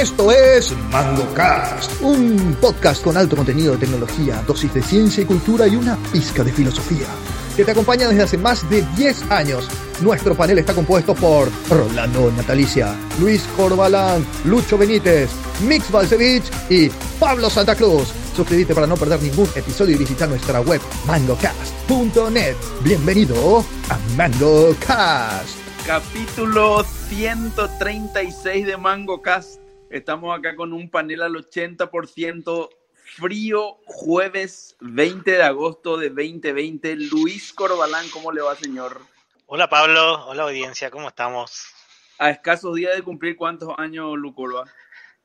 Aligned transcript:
Esto 0.00 0.32
es 0.32 0.74
MangoCast, 0.90 2.00
un 2.00 2.56
podcast 2.58 3.04
con 3.04 3.18
alto 3.18 3.36
contenido 3.36 3.72
de 3.72 3.80
tecnología, 3.80 4.42
dosis 4.46 4.72
de 4.72 4.80
ciencia 4.82 5.22
y 5.22 5.26
cultura 5.26 5.68
y 5.68 5.76
una 5.76 5.94
pizca 6.10 6.42
de 6.42 6.50
filosofía, 6.50 7.06
que 7.54 7.66
te 7.66 7.72
acompaña 7.72 8.08
desde 8.08 8.22
hace 8.22 8.38
más 8.38 8.68
de 8.70 8.80
10 8.96 9.30
años. 9.30 9.68
Nuestro 10.00 10.34
panel 10.34 10.58
está 10.58 10.72
compuesto 10.72 11.14
por 11.14 11.50
Rolando 11.68 12.32
Natalicia, 12.34 12.94
Luis 13.20 13.42
Corbalán, 13.58 14.24
Lucho 14.46 14.78
Benítez, 14.78 15.28
Mix 15.68 15.90
Balcevich 15.90 16.50
y 16.70 16.88
Pablo 17.18 17.50
Santa 17.50 17.74
Cruz. 17.74 18.08
Suscríbete 18.34 18.74
para 18.74 18.86
no 18.86 18.96
perder 18.96 19.20
ningún 19.20 19.50
episodio 19.54 19.96
y 19.96 19.98
visita 19.98 20.26
nuestra 20.26 20.62
web 20.62 20.80
mangocast.net. 21.06 22.56
Bienvenido 22.82 23.62
a 23.90 23.98
MangoCast. 24.16 25.58
Capítulo 25.86 26.84
136 27.10 28.66
de 28.66 28.76
MangoCast. 28.78 29.59
Estamos 29.90 30.38
acá 30.38 30.54
con 30.54 30.72
un 30.72 30.88
panel 30.88 31.20
al 31.20 31.34
80% 31.34 32.70
frío, 33.16 33.78
jueves 33.86 34.76
20 34.78 35.28
de 35.32 35.42
agosto 35.42 35.96
de 35.96 36.10
2020. 36.10 36.94
Luis 36.94 37.52
Corbalán, 37.52 38.08
¿cómo 38.10 38.30
le 38.30 38.40
va, 38.40 38.54
señor? 38.54 39.00
Hola 39.46 39.68
Pablo, 39.68 40.28
hola 40.28 40.44
audiencia, 40.44 40.92
¿cómo 40.92 41.08
estamos? 41.08 41.74
A 42.20 42.30
escasos 42.30 42.76
días 42.76 42.94
de 42.94 43.02
cumplir 43.02 43.34
cuántos 43.34 43.76
años, 43.78 44.16
Lucorba. 44.16 44.64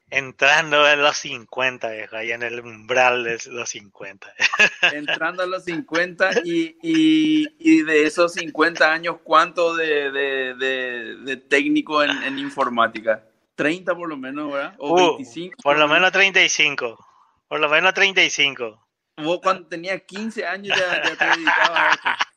Entrando 0.10 0.90
en 0.90 1.00
los 1.00 1.18
50, 1.18 1.92
viejo, 1.92 2.16
ahí 2.16 2.32
en 2.32 2.42
el 2.42 2.60
umbral 2.60 3.24
de 3.24 3.40
los 3.52 3.70
50. 3.70 4.34
Entrando 4.94 5.44
a 5.44 5.46
los 5.46 5.64
50 5.66 6.42
y, 6.44 6.76
y, 6.82 7.46
y 7.60 7.84
de 7.84 8.06
esos 8.06 8.34
50 8.34 8.92
años, 8.92 9.18
¿cuánto 9.24 9.76
de, 9.76 10.10
de, 10.10 10.54
de, 10.56 11.16
de 11.18 11.38
técnico 11.38 12.02
en, 12.02 12.24
en, 12.24 12.40
informática? 12.40 13.24
30 13.56 13.96
por 13.96 14.10
lo 14.10 14.18
menos, 14.18 14.52
¿verdad? 14.52 14.76
O 14.78 14.94
uh, 14.94 15.18
25. 15.18 15.58
Por 15.64 15.80
lo 15.80 15.88
menos 15.88 16.12
35. 16.12 17.08
Por 17.48 17.60
lo 17.60 17.70
menos 17.70 17.94
35. 17.94 18.88
Vos 19.18 19.40
cuando 19.42 19.68
tenías 19.68 20.02
15 20.02 20.46
años 20.46 20.78
ya, 20.78 21.04
ya 21.04 21.16
te 21.16 21.26
dedicabas 21.26 21.72
a 21.72 21.90
eso. 21.92 22.26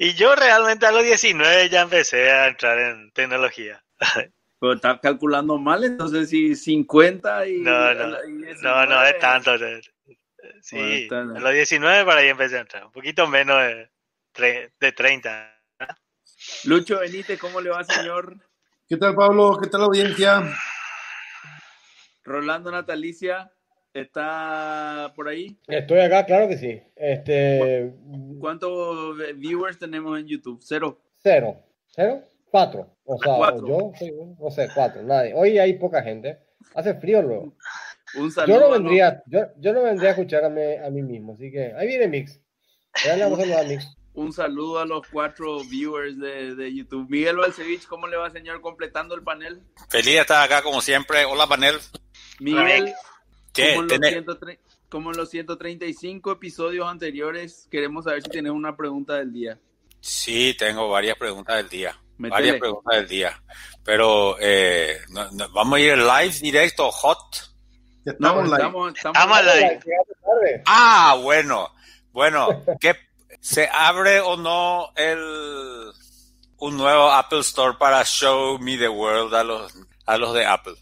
Y 0.00 0.14
yo 0.14 0.36
realmente 0.36 0.86
a 0.86 0.92
los 0.92 1.02
19 1.02 1.68
ya 1.70 1.80
empecé 1.80 2.30
a 2.30 2.46
entrar 2.46 2.78
en 2.78 3.10
tecnología. 3.10 3.82
Pero 4.60 4.72
estás 4.74 5.00
calculando 5.00 5.58
mal, 5.58 5.84
entonces 5.84 6.30
si 6.30 6.54
50 6.54 7.46
y... 7.46 7.58
No, 7.58 7.94
no, 7.94 8.24
y 8.24 8.32
no, 8.62 8.86
no 8.86 9.04
es 9.04 9.18
tanto. 9.18 9.52
Sí, 10.62 11.06
bueno, 11.08 11.36
a 11.36 11.40
los 11.40 11.52
19 11.52 12.04
para 12.04 12.20
ahí 12.20 12.28
empecé 12.28 12.58
a 12.58 12.60
entrar, 12.60 12.84
un 12.84 12.92
poquito 12.92 13.26
menos 13.26 13.60
de, 14.34 14.72
de 14.78 14.92
30. 14.92 15.54
Lucho 16.64 17.00
Benítez, 17.00 17.38
¿cómo 17.38 17.60
le 17.60 17.70
va, 17.70 17.84
señor? 17.84 18.36
¿Qué 18.88 18.96
tal, 18.96 19.14
Pablo? 19.14 19.58
¿Qué 19.62 19.68
tal, 19.68 19.82
audiencia? 19.82 20.42
Rolando 22.24 22.70
Natalicia, 22.70 23.52
¿está 23.92 25.12
por 25.14 25.28
ahí? 25.28 25.60
Estoy 25.68 25.98
acá, 25.98 26.24
claro 26.24 26.48
que 26.48 26.56
sí. 26.56 26.80
Este... 26.96 27.92
¿Cuántos 28.40 29.18
viewers 29.36 29.78
tenemos 29.78 30.18
en 30.18 30.26
YouTube? 30.26 30.58
¿Cero? 30.62 31.02
Cero. 31.16 31.62
¿Cero? 31.88 32.22
Cuatro. 32.50 32.96
O 33.04 33.18
sea, 33.18 33.36
cuatro. 33.36 33.68
yo, 33.68 33.92
sí, 33.98 34.10
no 34.40 34.50
sé, 34.50 34.70
cuatro, 34.74 35.02
nadie. 35.02 35.34
Hoy 35.34 35.58
hay 35.58 35.74
poca 35.74 36.02
gente. 36.02 36.38
Hace 36.74 36.94
frío 36.94 37.20
luego. 37.20 37.58
Un 38.14 38.32
saludo. 38.32 38.58
Yo 38.58 38.60
no 38.64 38.70
vendría, 38.72 39.22
yo, 39.26 39.48
yo 39.58 39.74
no 39.74 39.82
vendría 39.82 40.08
a 40.08 40.12
escucharme 40.12 40.78
a 40.78 40.88
mí 40.88 41.02
mismo, 41.02 41.34
así 41.34 41.52
que 41.52 41.74
ahí 41.74 41.88
viene 41.88 42.08
Mix. 42.08 42.40
Ya 43.04 43.16
le 43.16 43.24
vamos 43.24 43.38
a 43.38 43.42
saludar 43.42 43.66
a 43.66 43.68
Mix. 43.68 43.97
Un 44.18 44.32
saludo 44.32 44.80
a 44.80 44.84
los 44.84 45.06
cuatro 45.06 45.60
viewers 45.60 46.18
de, 46.18 46.56
de 46.56 46.74
YouTube. 46.74 47.08
Miguel 47.08 47.36
Balcevich, 47.36 47.86
¿cómo 47.86 48.08
le 48.08 48.16
va, 48.16 48.28
señor, 48.30 48.60
completando 48.60 49.14
el 49.14 49.22
panel? 49.22 49.62
Feliz 49.88 50.14
de 50.14 50.18
estar 50.18 50.42
acá, 50.42 50.60
como 50.60 50.80
siempre. 50.80 51.24
Hola, 51.24 51.46
panel. 51.46 51.76
Miguel, 52.40 52.92
¿Qué? 53.52 53.76
Como, 53.76 53.82
en 53.82 54.00
los 54.00 54.10
130, 54.10 54.62
como 54.88 55.10
en 55.12 55.16
los 55.18 55.30
135 55.30 56.32
episodios 56.32 56.88
anteriores, 56.88 57.68
queremos 57.70 58.06
saber 58.06 58.24
si 58.24 58.30
tienes 58.30 58.50
una 58.50 58.76
pregunta 58.76 59.14
del 59.14 59.32
día. 59.32 59.60
Sí, 60.00 60.56
tengo 60.58 60.88
varias 60.88 61.16
preguntas 61.16 61.56
del 61.58 61.68
día. 61.68 61.96
Metele. 62.16 62.40
Varias 62.40 62.58
preguntas 62.58 62.96
del 62.96 63.06
día. 63.06 63.42
Pero 63.84 64.36
eh, 64.40 64.98
no, 65.10 65.30
no, 65.30 65.48
vamos 65.52 65.78
a 65.78 65.80
ir 65.80 65.96
live 65.96 66.34
directo, 66.42 66.90
hot. 66.90 67.54
Estamos, 68.04 68.48
no, 68.48 68.56
estamos, 68.56 68.94
estamos, 68.96 69.44
live. 69.44 69.80
Ah, 70.66 71.16
bueno. 71.22 71.68
Bueno, 72.10 72.64
¿qué, 72.80 72.96
¿se 73.48 73.66
abre 73.72 74.20
o 74.20 74.36
no 74.36 74.92
el 74.94 75.90
un 76.58 76.76
nuevo 76.76 77.10
Apple 77.10 77.40
Store 77.40 77.78
para 77.78 78.04
Show 78.04 78.58
Me 78.58 78.76
the 78.76 78.90
World 78.90 79.34
a 79.34 79.42
los, 79.42 79.74
a 80.04 80.18
los 80.18 80.34
de 80.34 80.44
Apple? 80.44 80.74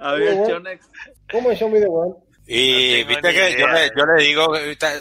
a 0.00 0.12
ver, 0.14 0.48
Chonex. 0.48 0.88
¿Cómo 1.30 1.52
es 1.52 1.60
Show 1.60 1.68
Me 1.68 1.78
the 1.78 1.86
World? 1.86 2.16
Y 2.46 3.02
no 3.02 3.08
viste 3.08 3.32
que 3.32 3.56
yo 3.56 3.68
le, 3.68 3.90
yo 3.96 4.04
le, 4.04 4.22
digo, 4.22 4.52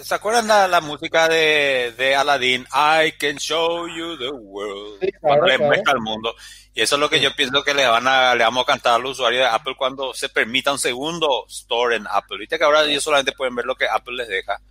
¿se 0.04 0.16
acuerdan 0.16 0.48
la, 0.48 0.68
la 0.68 0.80
música 0.80 1.28
de, 1.28 1.94
de, 1.98 2.16
Aladdin? 2.16 2.68
I 2.72 3.14
can 3.14 3.38
show 3.38 3.88
you 3.88 4.16
the 4.18 4.30
world. 4.30 5.00
Sí, 5.02 5.12
claro, 5.12 5.20
cuando 5.22 5.46
le 5.48 5.58
muestra 5.58 5.94
al 5.94 6.02
mundo. 6.02 6.36
Y 6.76 6.82
eso 6.82 6.96
es 6.96 7.02
lo 7.02 7.10
que 7.10 7.18
sí. 7.18 7.24
yo 7.24 7.36
pienso 7.36 7.64
que 7.64 7.74
le 7.74 7.88
van 7.88 8.08
a, 8.08 8.36
le 8.36 8.44
vamos 8.44 8.64
a 8.64 8.72
cantar 8.72 8.94
al 8.94 9.06
usuario 9.08 9.40
de 9.40 9.48
Apple 9.48 9.74
cuando 9.76 10.14
se 10.14 10.30
permita 10.30 10.72
un 10.72 10.80
segundo 10.80 11.46
store 11.50 11.96
en 11.96 12.06
Apple. 12.10 12.38
Viste 12.38 12.60
que 12.60 12.64
ahora 12.64 12.84
ellos 12.84 13.04
solamente 13.04 13.32
pueden 13.34 13.56
ver 13.56 13.66
lo 13.66 13.76
que 13.76 13.88
Apple 13.88 14.16
les 14.16 14.28
deja. 14.28 14.62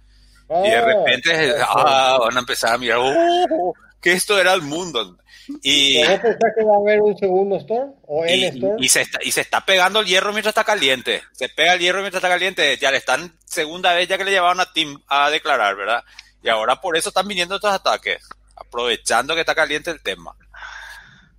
Y 0.65 0.71
de 0.71 0.81
repente 0.81 1.55
ah, 1.61 2.19
van 2.21 2.37
a 2.37 2.41
empezar 2.41 2.75
a 2.75 2.79
mirar, 2.79 2.99
oh, 3.01 3.75
que 4.01 4.13
esto 4.13 4.39
era 4.39 4.53
el 4.53 4.63
mundo. 4.63 5.17
Y, 5.63 5.99
¿Vos 5.99 6.21
pensás 6.21 6.53
que 6.57 6.65
va 6.65 6.75
a 6.75 6.79
haber 6.79 7.01
un 7.01 7.17
segundo 7.19 7.57
store? 7.57 7.91
¿O 8.07 8.25
y, 8.27 8.45
store? 8.45 8.77
Y, 8.79 8.89
se 8.89 9.03
está, 9.03 9.19
y 9.23 9.33
se 9.33 9.41
está 9.41 9.65
pegando 9.65 10.01
el 10.01 10.07
hierro 10.07 10.33
mientras 10.33 10.53
está 10.53 10.65
caliente. 10.65 11.23
Se 11.33 11.49
pega 11.49 11.75
el 11.75 11.81
hierro 11.81 12.01
mientras 12.01 12.23
está 12.23 12.33
caliente. 12.33 12.77
Ya 12.79 12.91
le 12.91 12.99
están 12.99 13.37
segunda 13.45 13.93
vez 13.95 14.09
ya 14.09 14.19
que 14.19 14.25
le 14.25 14.31
llevaron 14.31 14.61
a 14.61 14.73
Tim 14.73 15.01
a 15.09 15.31
declarar, 15.31 15.77
¿verdad? 15.77 16.05
Y 16.43 16.49
ahora 16.49 16.81
por 16.81 16.97
eso 16.97 17.09
están 17.09 17.29
viniendo 17.29 17.57
estos 17.57 17.73
ataques. 17.73 18.23
Aprovechando 18.57 19.35
que 19.35 19.41
está 19.41 19.55
caliente 19.55 19.91
el 19.91 20.03
tema. 20.03 20.35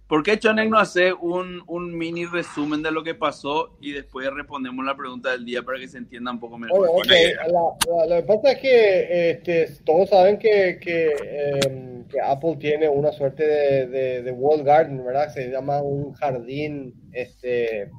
¿Por 0.07 0.21
qué 0.21 0.37
Chonek 0.37 0.69
no 0.69 0.79
hace 0.79 1.13
un, 1.13 1.63
un, 1.65 1.97
mini 1.97 2.25
resumen 2.25 2.83
de 2.83 2.91
lo 2.91 3.03
que 3.03 3.15
pasó 3.15 3.77
y 3.81 3.93
después 3.93 4.29
respondemos 4.31 4.85
la 4.85 4.95
pregunta 4.95 5.31
del 5.31 5.45
día 5.45 5.63
para 5.63 5.79
que 5.79 5.87
se 5.87 5.97
entienda 5.97 6.31
un 6.31 6.39
poco 6.39 6.57
mejor? 6.57 6.79
Bueno, 6.79 6.93
okay. 6.93 7.33
la, 7.33 8.05
la, 8.07 8.15
lo 8.15 8.21
que 8.21 8.27
pasa 8.27 8.51
es 8.51 8.59
que 8.59 9.31
este, 9.31 9.69
todos 9.85 10.09
saben 10.09 10.37
que, 10.37 10.77
que, 10.81 11.13
eh, 11.23 12.03
que, 12.09 12.21
Apple 12.21 12.57
tiene 12.59 12.89
una 12.89 13.11
suerte 13.13 13.47
de, 13.47 13.87
de, 13.87 14.23
de, 14.23 14.31
wall 14.31 14.63
garden, 14.63 15.03
¿verdad? 15.05 15.33
Se 15.33 15.49
llama 15.49 15.81
un 15.81 16.13
jardín 16.13 16.93
este, 17.13 17.89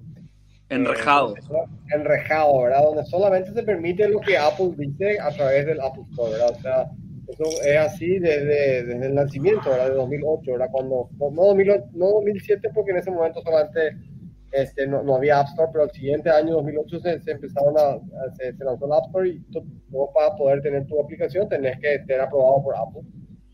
enrejado. 0.69 1.35
Eh, 1.37 1.41
enrejado, 1.95 2.63
¿verdad? 2.63 2.83
Donde 2.83 3.05
solamente 3.07 3.53
se 3.53 3.63
permite 3.63 4.09
lo 4.09 4.21
que 4.21 4.37
Apple 4.37 4.73
dice 4.77 5.19
a 5.21 5.31
través 5.31 5.67
del 5.67 5.81
Apple 5.81 6.05
Store, 6.11 6.33
¿verdad? 6.33 6.51
O 6.51 6.61
sea, 6.61 6.91
eso 7.29 7.45
es 7.65 7.77
así 7.79 8.19
desde, 8.19 8.85
desde 8.85 9.07
el 9.07 9.15
nacimiento, 9.15 9.71
¿verdad? 9.71 9.89
De 9.89 9.95
2008, 9.95 10.53
¿verdad? 10.53 10.69
Cuando, 10.71 11.09
no, 11.19 11.31
2008, 11.31 11.85
no 11.95 12.07
2007, 12.07 12.71
porque 12.75 12.91
en 12.91 12.99
ese 12.99 13.11
momento 13.11 13.41
solamente 13.43 13.97
este, 14.53 14.87
no, 14.87 15.03
no, 15.03 15.17
había 15.17 15.41
App 15.41 15.49
Store, 15.49 15.71
pero 15.73 15.85
el 15.85 15.91
siguiente 15.91 16.31
año, 16.31 16.55
2008, 16.55 17.01
se, 17.01 17.21
se 17.21 17.31
empezaron 17.33 17.75
a, 17.77 17.99
se, 18.37 18.55
se, 18.55 18.65
lanzó 18.65 18.87
el 18.87 18.93
App 18.93 19.07
Store 19.07 19.29
y 19.29 19.41
tú, 19.51 19.65
para 20.15 20.37
poder 20.37 20.63
tener 20.63 20.87
tu 20.87 21.01
aplicación 21.01 21.49
tenés 21.49 21.79
que 21.81 22.05
ser 22.05 22.21
aprobado 22.21 22.63
por 22.63 22.77
Apple. 22.77 23.03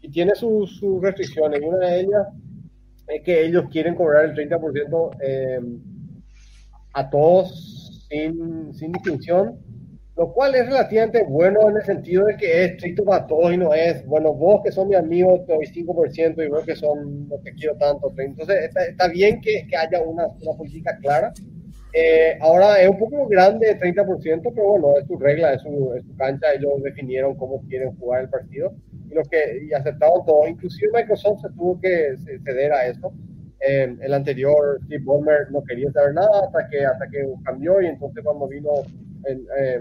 Y 0.02 0.10
tiene 0.10 0.34
sus, 0.34 0.78
sus 0.78 1.00
restricciones, 1.00 1.60
una 1.62 1.86
de 1.86 2.00
ellas 2.00 2.26
es 3.08 3.22
que 3.22 3.44
ellos 3.44 3.64
quieren 3.70 3.94
cobrar 3.94 4.24
el 4.26 4.34
30% 4.34 5.16
eh, 5.20 5.60
a 6.92 7.10
todos 7.10 8.06
sin, 8.08 8.72
sin 8.74 8.92
distinción 8.92 9.58
lo 10.20 10.34
cual 10.34 10.54
es 10.54 10.66
relativamente 10.66 11.22
bueno 11.22 11.70
en 11.70 11.76
el 11.78 11.82
sentido 11.82 12.26
de 12.26 12.36
que 12.36 12.46
es 12.46 12.70
estricto 12.72 13.06
para 13.06 13.26
todos 13.26 13.54
y 13.54 13.56
no 13.56 13.72
es, 13.72 14.04
bueno, 14.04 14.34
vos 14.34 14.60
que 14.62 14.70
son 14.70 14.90
mi 14.90 14.94
amigo 14.94 15.42
te 15.46 15.54
doy 15.54 15.64
5% 15.64 16.44
y 16.44 16.48
vos 16.50 16.62
que 16.62 16.76
son 16.76 17.26
los 17.26 17.40
que 17.40 17.54
quiero 17.54 17.74
tanto. 17.78 18.12
Entonces 18.18 18.64
está, 18.64 18.84
está 18.84 19.08
bien 19.08 19.40
que, 19.40 19.66
que, 19.66 19.74
haya 19.74 20.02
una, 20.02 20.26
una 20.26 20.52
política 20.58 20.94
clara. 21.00 21.32
Eh, 21.94 22.36
ahora 22.38 22.82
es 22.82 22.90
un 22.90 22.98
poco 22.98 23.28
grande, 23.28 23.80
30%, 23.80 24.52
pero 24.54 24.68
bueno, 24.68 24.98
es 24.98 25.06
su 25.06 25.18
regla, 25.18 25.54
es 25.54 25.62
su, 25.62 25.94
es 25.96 26.04
su, 26.04 26.14
cancha, 26.16 26.52
ellos 26.52 26.82
definieron 26.82 27.34
cómo 27.36 27.62
quieren 27.66 27.96
jugar 27.96 28.24
el 28.24 28.28
partido 28.28 28.74
y, 29.10 29.14
lo 29.14 29.22
que, 29.22 29.62
y 29.66 29.72
aceptaron 29.72 30.26
todo. 30.26 30.46
Inclusive 30.46 30.92
Microsoft 30.92 31.40
se 31.40 31.48
tuvo 31.54 31.80
que 31.80 32.18
ceder 32.44 32.74
a 32.74 32.86
eso. 32.88 33.10
Eh, 33.66 33.96
el 33.98 34.12
anterior 34.12 34.80
Steve 34.84 35.02
Ballmer 35.02 35.50
no 35.50 35.64
quería 35.64 35.90
saber 35.92 36.12
nada 36.12 36.44
hasta 36.44 36.68
que, 36.68 36.84
hasta 36.84 37.08
que 37.08 37.26
cambió 37.42 37.80
y 37.80 37.86
entonces 37.86 38.22
cuando 38.22 38.46
vino 38.48 38.70
eh, 39.26 39.80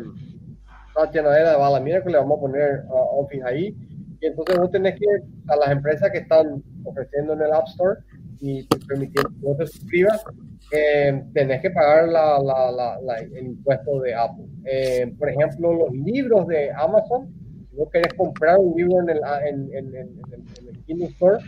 Satya 1.00 1.22
Nadella 1.22 1.57
va 1.57 1.68
a 1.68 1.72
la 1.72 1.80
mira 1.80 2.04
que 2.04 2.10
le 2.10 2.18
vamos 2.18 2.38
a 2.38 2.42
poner 2.42 2.84
uh, 2.88 3.22
Office 3.22 3.44
ahí. 3.46 3.75
Y 4.22 4.25
entonces 4.25 4.57
vos 4.57 4.69
tenés 4.72 4.96
que 5.00 5.06
a 5.48 5.56
las 5.56 5.72
empresas 5.72 6.12
que 6.12 6.19
están 6.19 6.62
ofreciendo 6.84 7.34
en 7.34 7.42
el 7.42 7.54
App 7.54 7.68
Store 7.68 8.01
y 8.42 8.63
permitiendo 8.88 9.30
que 9.30 9.46
vos 9.46 9.57
te 9.57 9.68
suscribas 9.68 10.24
eh, 10.72 11.24
tenés 11.34 11.62
que 11.62 11.72
pagar 11.72 12.07
la, 12.10 12.40
la, 12.40 13.00
la, 13.01 13.16
el 13.18 13.46
impuesto 13.46 14.01
de 14.01 14.13
Apple. 14.13 14.46
Eh, 14.66 15.13
por 15.18 15.30
ejemplo 15.30 15.74
los 15.74 15.92
libros 15.94 16.48
de 16.48 16.72
Amazon 16.72 17.34
si 17.69 17.75
vos 17.75 17.90
querés 17.92 18.13
comprar 18.13 18.57
un 18.60 18.75
libro 18.75 19.01
en 19.01 19.10
el, 19.10 19.19
en, 19.48 19.74
en, 19.74 19.96
en, 19.96 20.07
en 20.34 20.68
el 20.68 20.86
Kindle 20.86 21.07
Store 21.07 21.44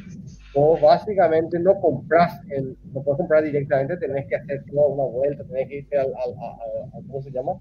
vos 0.54 0.82
básicamente 0.82 1.60
no 1.60 1.80
compras, 1.80 2.42
el, 2.50 2.78
no 2.94 3.02
puedes 3.02 3.18
comprar 3.18 3.44
directamente, 3.44 3.98
tenés 3.98 4.28
que 4.28 4.36
hacer 4.36 4.64
una 4.72 5.04
vuelta, 5.04 5.44
tenés 5.46 5.68
que 5.70 5.78
irte 5.78 5.98
al, 5.98 6.08
al, 6.08 7.04
¿cómo 7.08 7.22
se 7.22 7.32
llama? 7.32 7.54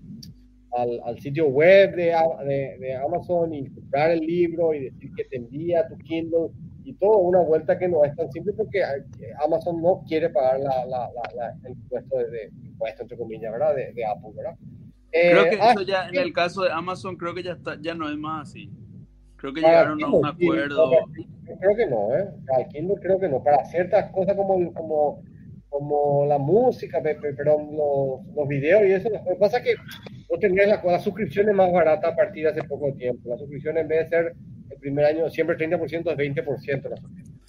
Al, 0.72 1.00
al 1.04 1.18
sitio 1.18 1.48
web 1.48 1.96
de, 1.96 2.14
de, 2.46 2.78
de, 2.78 2.94
Amazon 2.94 3.52
y 3.52 3.68
comprar 3.70 4.12
el 4.12 4.20
libro 4.20 4.72
y 4.72 4.84
decir 4.84 5.10
que 5.16 5.24
te 5.24 5.36
envía 5.36 5.88
tu 5.88 5.98
Kindle 5.98 6.50
y 6.84 6.94
todo 6.94 7.18
una 7.18 7.40
vuelta 7.40 7.78
que 7.78 7.88
no 7.88 8.04
es 8.04 8.14
tan 8.14 8.30
simple 8.30 8.52
porque 8.52 8.82
Amazon 9.44 9.82
no 9.82 10.02
quiere 10.06 10.30
pagar 10.30 10.60
la, 10.60 10.86
la, 10.86 11.10
la, 11.34 11.56
el 11.64 11.72
impuesto 11.72 12.18
de, 12.18 12.50
impuesto 12.64 13.02
entre 13.02 13.18
comillas, 13.18 13.52
¿verdad? 13.52 13.74
De, 13.74 14.04
Apple, 14.04 14.30
¿verdad? 14.34 14.56
creo 15.10 15.44
que 15.44 15.56
eh, 15.56 15.70
eso 15.72 15.82
ya 15.82 16.08
en 16.08 16.16
el 16.16 16.32
caso 16.32 16.62
de 16.62 16.70
Amazon 16.70 17.16
creo 17.16 17.34
que 17.34 17.42
ya 17.42 17.52
está, 17.52 17.76
ya 17.80 17.94
no 17.94 18.08
es 18.08 18.16
más 18.16 18.48
así. 18.48 18.70
Creo 19.36 19.54
que 19.54 19.60
llegaron 19.62 20.02
a 20.02 20.08
un 20.08 20.26
acuerdo. 20.26 20.90
creo 21.58 21.76
que 21.76 21.86
no, 21.86 22.14
¿eh? 22.14 22.28
Kindle 22.70 22.96
creo 23.00 23.18
que 23.18 23.28
no. 23.28 23.42
Para 23.42 23.64
ciertas 23.64 24.10
cosas 24.12 24.36
como, 24.36 24.72
como, 24.74 25.22
como 25.70 26.26
la 26.26 26.36
música, 26.36 27.00
pero 27.02 27.58
los, 27.58 28.34
los 28.34 28.48
videos 28.48 28.82
y 28.84 28.92
eso, 28.92 29.08
lo 29.08 29.24
que 29.24 29.36
pasa 29.36 29.58
es 29.58 29.64
que 29.64 29.74
vos 30.28 30.38
tendrías 30.40 30.68
la, 30.68 30.82
la 30.84 30.98
suscripción 30.98 31.48
es 31.48 31.54
más 31.54 31.72
barata 31.72 32.08
a 32.08 32.16
partir 32.16 32.44
de 32.44 32.50
hace 32.50 32.68
poco 32.68 32.92
tiempo. 32.94 33.30
La 33.30 33.38
suscripción 33.38 33.78
en 33.78 33.88
vez 33.88 34.10
de 34.10 34.16
ser 34.16 34.34
el 34.68 34.78
primer 34.78 35.04
año 35.06 35.30
siempre 35.30 35.56
30% 35.56 36.10
es 36.10 36.18
20% 36.18 36.88
la 36.88 36.96
suscripción. 36.96 37.40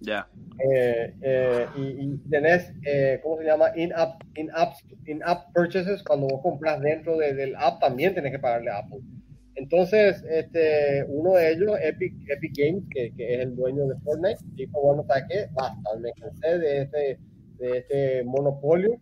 Ya. 0.00 0.28
Eh, 0.58 1.14
eh, 1.22 1.66
y, 1.76 2.16
tenés, 2.30 2.72
eh, 2.84 3.20
¿cómo 3.22 3.38
se 3.38 3.44
llama? 3.44 3.72
In-app 3.76 4.22
in 4.34 4.48
-app, 4.48 4.74
in 5.06 5.20
-app 5.20 5.52
purchases. 5.54 6.02
Cuando 6.02 6.28
vos 6.28 6.42
compras 6.42 6.80
dentro 6.80 7.16
de, 7.16 7.34
del 7.34 7.56
app, 7.56 7.80
también 7.80 8.14
tenés 8.14 8.32
que 8.32 8.38
pagarle 8.38 8.70
a 8.70 8.78
Apple. 8.78 9.00
Entonces, 9.66 10.22
este, 10.30 11.04
uno 11.08 11.32
de 11.32 11.50
ellos, 11.50 11.76
Epic, 11.82 12.14
Epic 12.28 12.52
Games, 12.56 12.84
que, 12.88 13.12
que 13.16 13.34
es 13.34 13.40
el 13.40 13.56
dueño 13.56 13.88
de 13.88 13.96
Fortnite, 13.96 14.38
dijo, 14.54 14.80
bueno, 14.80 15.04
¿sabes 15.08 15.24
qué? 15.28 15.46
Basta, 15.54 15.96
me 15.98 16.12
cansé 16.12 16.58
de 16.60 16.82
este, 16.82 17.18
de 17.58 17.78
este 17.78 18.22
monopolio. 18.22 18.96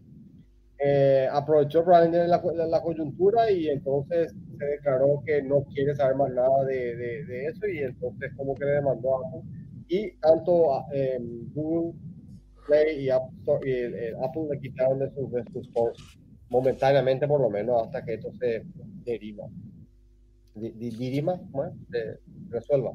Eh, 0.78 1.28
aprovechó 1.30 1.84
probablemente 1.84 2.26
la, 2.28 2.42
la, 2.66 2.80
coyuntura 2.80 3.50
y 3.50 3.68
entonces 3.68 4.34
se 4.58 4.64
declaró 4.64 5.22
que 5.26 5.42
no 5.42 5.64
quiere 5.64 5.94
saber 5.94 6.16
más 6.16 6.32
nada 6.32 6.64
de, 6.64 6.96
de, 6.96 7.24
de 7.26 7.46
eso 7.46 7.66
y 7.66 7.78
entonces 7.80 8.32
como 8.34 8.54
que 8.54 8.64
le 8.64 8.72
demandó 8.72 9.16
a 9.16 9.28
Apple. 9.28 9.42
Y 9.88 10.12
tanto 10.16 10.82
eh, 10.94 11.18
Google 11.52 11.92
Play 12.66 13.04
y, 13.04 13.10
Apple, 13.10 13.60
y 13.66 14.14
Apple 14.14 14.46
le 14.50 14.60
quitaron 14.60 14.98
de 14.98 15.10
sus, 15.10 15.30
de 15.30 15.44
sus 15.52 15.66
stores 15.66 15.98
momentáneamente 16.48 17.28
por 17.28 17.40
lo 17.40 17.50
menos 17.50 17.82
hasta 17.84 18.02
que 18.02 18.14
esto 18.14 18.32
se 18.38 18.64
deriva 19.04 19.44
dirima, 20.54 21.34
resuelva. 22.50 22.92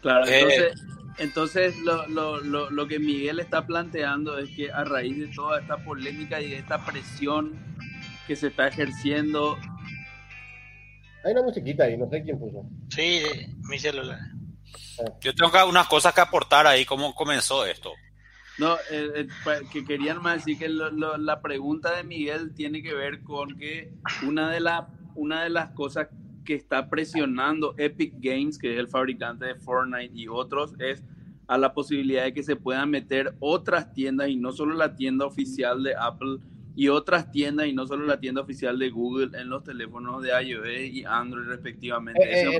Claro, 0.00 0.26
eh, 0.26 0.40
entonces, 0.40 0.82
entonces 1.18 1.78
lo, 1.80 2.06
lo, 2.08 2.40
lo, 2.40 2.70
lo, 2.70 2.88
que 2.88 2.98
Miguel 2.98 3.40
está 3.40 3.66
planteando 3.66 4.38
es 4.38 4.50
que 4.50 4.72
a 4.72 4.84
raíz 4.84 5.18
de 5.18 5.28
toda 5.28 5.60
esta 5.60 5.76
polémica 5.78 6.40
y 6.40 6.50
de 6.50 6.58
esta 6.58 6.84
presión 6.84 7.52
que 8.26 8.36
se 8.36 8.48
está 8.48 8.68
ejerciendo. 8.68 9.56
Hay 11.24 11.32
una 11.32 11.42
musiquita 11.42 11.84
ahí, 11.84 11.96
no 11.96 12.08
sé 12.08 12.22
quién 12.22 12.38
puso. 12.38 12.64
Sí, 12.88 13.22
mi 13.68 13.78
celular. 13.78 14.18
Ah. 14.98 15.12
Yo 15.20 15.34
tengo 15.34 15.52
unas 15.68 15.86
cosas 15.86 16.12
que 16.12 16.20
aportar 16.20 16.66
ahí, 16.66 16.84
cómo 16.84 17.14
comenzó 17.14 17.64
esto. 17.64 17.92
No, 18.58 18.76
eh, 18.90 19.26
eh, 19.46 19.60
que 19.72 19.84
querían 19.84 20.20
más 20.20 20.44
decir 20.44 20.58
que 20.58 20.68
la 20.68 21.40
pregunta 21.40 21.96
de 21.96 22.04
Miguel 22.04 22.54
tiene 22.54 22.82
que 22.82 22.92
ver 22.92 23.22
con 23.22 23.56
que 23.56 23.94
una 24.26 24.50
de, 24.50 24.60
la, 24.60 24.88
una 25.14 25.44
de 25.44 25.50
las 25.50 25.70
cosas 25.70 26.08
que 26.44 26.54
está 26.54 26.88
presionando 26.88 27.74
Epic 27.78 28.14
Games, 28.18 28.58
que 28.58 28.74
es 28.74 28.78
el 28.78 28.88
fabricante 28.88 29.46
de 29.46 29.54
Fortnite 29.54 30.12
y 30.14 30.28
otros, 30.28 30.74
es 30.78 31.02
a 31.46 31.58
la 31.58 31.74
posibilidad 31.74 32.24
de 32.24 32.32
que 32.32 32.42
se 32.42 32.56
puedan 32.56 32.90
meter 32.90 33.34
otras 33.40 33.92
tiendas 33.92 34.28
y 34.28 34.36
no 34.36 34.52
solo 34.52 34.74
la 34.74 34.94
tienda 34.96 35.26
oficial 35.26 35.82
de 35.82 35.94
Apple 35.94 36.38
y 36.74 36.88
otras 36.88 37.30
tiendas 37.30 37.66
y 37.66 37.72
no 37.72 37.86
solo 37.86 38.06
la 38.06 38.18
tienda 38.18 38.40
oficial 38.40 38.78
de 38.78 38.90
Google 38.90 39.38
en 39.38 39.50
los 39.50 39.62
teléfonos 39.62 40.22
de 40.22 40.30
iOS 40.30 40.66
y 40.90 41.04
Android 41.04 41.46
respectivamente. 41.46 42.22
Eh, 42.22 42.52
eh, 42.52 42.58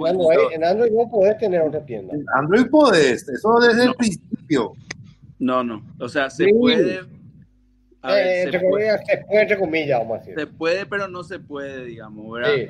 en, 0.53 0.65
Android, 0.65 0.93
no 0.93 1.09
podés 1.11 1.39
tener 1.39 1.63
otra 1.63 1.85
tienda. 1.87 2.15
En 2.15 2.25
Android 2.35 2.67
podés, 2.67 3.27
eso 3.29 3.59
desde 3.61 3.85
el 3.85 3.95
principio. 3.95 4.73
No, 5.39 5.65
no, 5.65 5.83
o 5.99 6.09
sea, 6.09 6.29
se 6.29 6.49
puede 6.49 7.01
eh, 8.05 8.49
se, 8.51 8.61
puede, 8.61 8.99
entre 9.31 9.59
comillas, 9.59 10.01
vamos 10.01 10.17
a 10.17 10.19
decir. 10.21 10.35
Se 10.37 10.47
puede, 10.47 10.87
pero 10.87 11.07
no 11.07 11.23
se 11.23 11.39
puede, 11.39 11.85
digamos, 11.85 12.33
¿verdad? 12.33 12.55
Sí, 12.55 12.67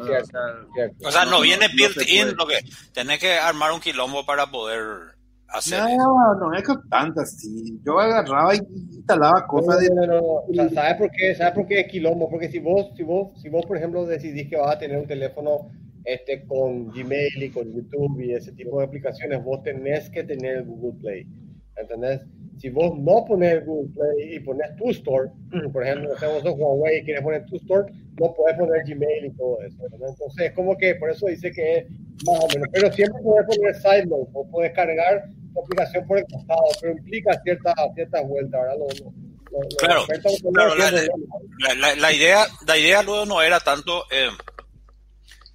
cierto, 0.75 1.07
o, 1.07 1.11
sea, 1.11 1.25
no 1.25 1.41
viene 1.41 1.67
built-in, 1.75 2.37
lo 2.37 2.47
que 2.47 2.59
tenés 2.93 3.19
que 3.19 3.33
armar 3.35 3.73
un 3.73 3.81
quilombo 3.81 4.27
para 4.27 4.51
poder 4.51 5.15
hacer. 5.49 5.81
No, 5.97 6.35
no 6.35 6.55
es 6.55 6.63
que 6.63 6.75
tanto 6.91 7.23
así. 7.23 7.79
Yo 7.85 7.99
agarraba 7.99 8.55
y 8.55 8.59
instalaba 8.95 9.47
cosas 9.47 9.81
de. 9.81 9.89
No, 9.89 10.71
¿Sabes 10.75 10.97
por 10.97 11.11
qué? 11.11 11.35
¿Sabes 11.35 11.55
por 11.55 11.67
qué 11.67 11.81
es 11.81 11.89
quilombo? 11.89 12.29
Porque 12.29 12.51
si 12.51 12.59
vos, 12.59 12.91
si 12.97 13.03
vos, 13.03 13.41
si 13.41 13.49
vos, 13.49 13.65
por 13.65 13.77
ejemplo, 13.77 14.05
decidís 14.05 14.49
que 14.51 14.57
vas 14.57 14.77
a 14.77 14.79
tener 14.79 14.99
un 14.99 15.07
teléfono 15.07 15.71
este, 16.05 16.45
con 16.45 16.91
Gmail 16.91 17.43
y 17.43 17.51
con 17.51 17.73
YouTube 17.73 18.21
y 18.21 18.35
ese 18.35 18.53
tipo 18.53 18.79
de 18.79 18.87
aplicaciones, 18.87 19.43
vos 19.43 19.63
tenés 19.63 20.11
que 20.11 20.25
tener 20.25 20.65
Google 20.65 21.01
Play. 21.01 21.27
¿Entendés? 21.77 22.21
si 22.63 22.71
vos 22.71 22.97
no 22.97 23.25
pones 23.27 23.67
Google 23.67 23.91
Play 23.93 24.37
y 24.37 24.41
pones 24.41 24.77
tu 24.77 24.91
store, 24.91 25.31
por 25.73 25.85
ejemplo, 25.85 26.17
si 26.17 26.27
vos 26.27 26.43
sos 26.45 26.55
Huawei 26.57 27.01
y 27.01 27.05
quieres 27.05 27.23
poner 27.25 27.45
tu 27.47 27.57
store, 27.57 27.93
no 28.21 28.33
puedes 28.35 28.57
poner 28.57 28.85
Gmail 28.87 29.27
y 29.27 29.31
todo 29.33 29.61
eso. 29.63 29.83
Entonces, 29.91 30.47
es 30.47 30.53
como 30.53 30.77
que 30.79 30.95
por 30.95 31.11
eso 31.11 31.27
dice 31.27 31.51
que 31.51 31.79
es 31.79 31.91
más 32.25 32.39
o 32.39 32.47
menos. 32.55 32.69
Pero 32.73 32.93
siempre 32.93 33.21
puedes 33.21 33.47
poner 33.47 33.75
sideload 33.75 34.29
o 34.33 34.49
puedes 34.49 34.73
cargar 34.75 35.25
tu 35.53 35.61
aplicación 35.61 36.07
por 36.07 36.19
el 36.19 36.25
costado, 36.31 36.63
pero 36.81 36.93
implica 36.93 37.41
ciertas 37.43 37.75
cierta 37.97 38.23
vueltas, 38.23 38.61
¿verdad? 38.63 38.77
claro, 39.79 40.07
la, 41.59 41.97
la, 41.97 42.13
idea, 42.13 42.47
la 42.65 42.79
idea 42.79 43.03
luego 43.03 43.27
no 43.27 43.43
era 43.43 43.59
tanto 43.59 44.05
eh, 44.11 44.31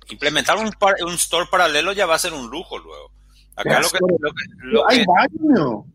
implementar 0.10 0.58
un, 0.58 0.70
un 1.08 1.14
store 1.14 1.48
paralelo, 1.50 1.94
ya 1.94 2.06
va 2.06 2.16
a 2.16 2.20
ser 2.20 2.34
un 2.34 2.50
lujo 2.50 2.78
luego. 2.78 3.12
Acá 3.56 3.80
lo 3.80 3.90
que, 3.90 3.98
lo 4.20 4.30
que, 4.30 4.44
lo 4.66 4.90
hay 4.90 5.04
baño 5.06 5.86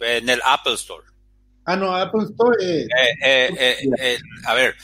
en 0.00 0.28
el 0.28 0.40
Apple 0.44 0.74
Store. 0.74 1.04
Ah, 1.64 1.76
no, 1.76 1.94
Apple 1.94 2.24
Store. 2.30 2.56
Eh, 2.64 2.88
eh, 3.22 3.76
eh, 3.98 4.18
a 4.46 4.54
ver, 4.54 4.74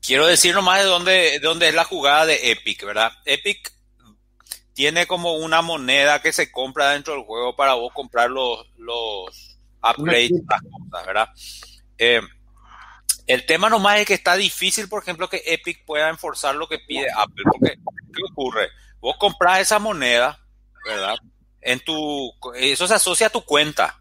quiero 0.00 0.26
decir 0.26 0.54
nomás 0.54 0.80
de 0.80 0.86
dónde, 0.86 1.12
de 1.12 1.40
dónde 1.40 1.68
es 1.68 1.74
la 1.74 1.84
jugada 1.84 2.26
de 2.26 2.52
Epic, 2.52 2.84
¿verdad? 2.84 3.12
Epic 3.24 3.72
tiene 4.72 5.06
como 5.06 5.34
una 5.34 5.62
moneda 5.62 6.22
que 6.22 6.32
se 6.32 6.52
compra 6.52 6.92
dentro 6.92 7.14
del 7.14 7.24
juego 7.24 7.56
para 7.56 7.74
vos 7.74 7.92
comprar 7.92 8.30
los, 8.30 8.66
los 8.78 9.58
upgrades, 9.82 10.30
las 10.48 10.62
cosas, 10.62 11.06
¿verdad? 11.06 11.28
el 13.26 13.46
tema 13.46 13.68
nomás 13.68 14.00
es 14.00 14.06
que 14.06 14.14
está 14.14 14.36
difícil, 14.36 14.88
por 14.88 15.02
ejemplo, 15.02 15.28
que 15.28 15.42
Epic 15.44 15.84
pueda 15.84 16.08
enforzar 16.08 16.54
lo 16.54 16.66
que 16.66 16.78
pide 16.78 17.06
Apple. 17.14 17.44
Porque, 17.44 17.76
¿qué 17.76 18.22
ocurre? 18.32 18.70
Vos 19.00 19.16
compras 19.18 19.60
esa 19.60 19.78
moneda, 19.78 20.40
¿verdad? 20.84 21.16
En 21.60 21.78
tu, 21.80 22.32
eso 22.54 22.88
se 22.88 22.94
asocia 22.94 23.26
a 23.26 23.30
tu 23.30 23.44
cuenta 23.44 23.99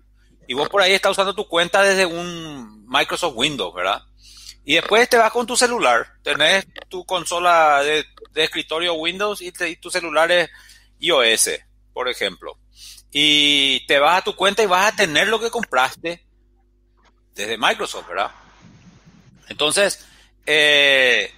y 0.50 0.56
vos 0.56 0.68
por 0.68 0.82
ahí 0.82 0.94
estás 0.94 1.12
usando 1.12 1.36
tu 1.36 1.48
cuenta 1.48 1.84
desde 1.84 2.08
un 2.08 2.84
Microsoft 2.88 3.34
Windows, 3.36 3.72
¿verdad? 3.72 4.02
Y 4.66 4.74
después 4.74 5.08
te 5.08 5.16
vas 5.16 5.32
con 5.32 5.46
tu 5.46 5.56
celular, 5.56 6.08
tenés 6.24 6.66
tu 6.88 7.06
consola 7.06 7.84
de, 7.84 8.04
escritorio 8.34 8.96
Windows 8.96 9.44
y, 9.44 9.52
tu 9.76 9.92
celular 9.92 10.32
es 10.32 10.50
iOS, 11.02 11.52
por 11.94 12.10
ejemplo. 12.10 12.58
Y 13.12 13.86
te 13.86 14.00
vas 14.00 14.18
a 14.18 14.24
tu 14.24 14.36
cuenta 14.36 14.64
y 14.64 14.66
vas 14.66 14.92
a 14.92 14.96
tener 14.96 15.28
lo 15.28 15.40
que 15.40 15.52
compraste 15.52 16.26
desde 17.36 17.60
Microsoft, 17.60 18.08
¿verdad? 18.08 18.32
Entonces, 19.50 20.04
eh, 20.48 21.32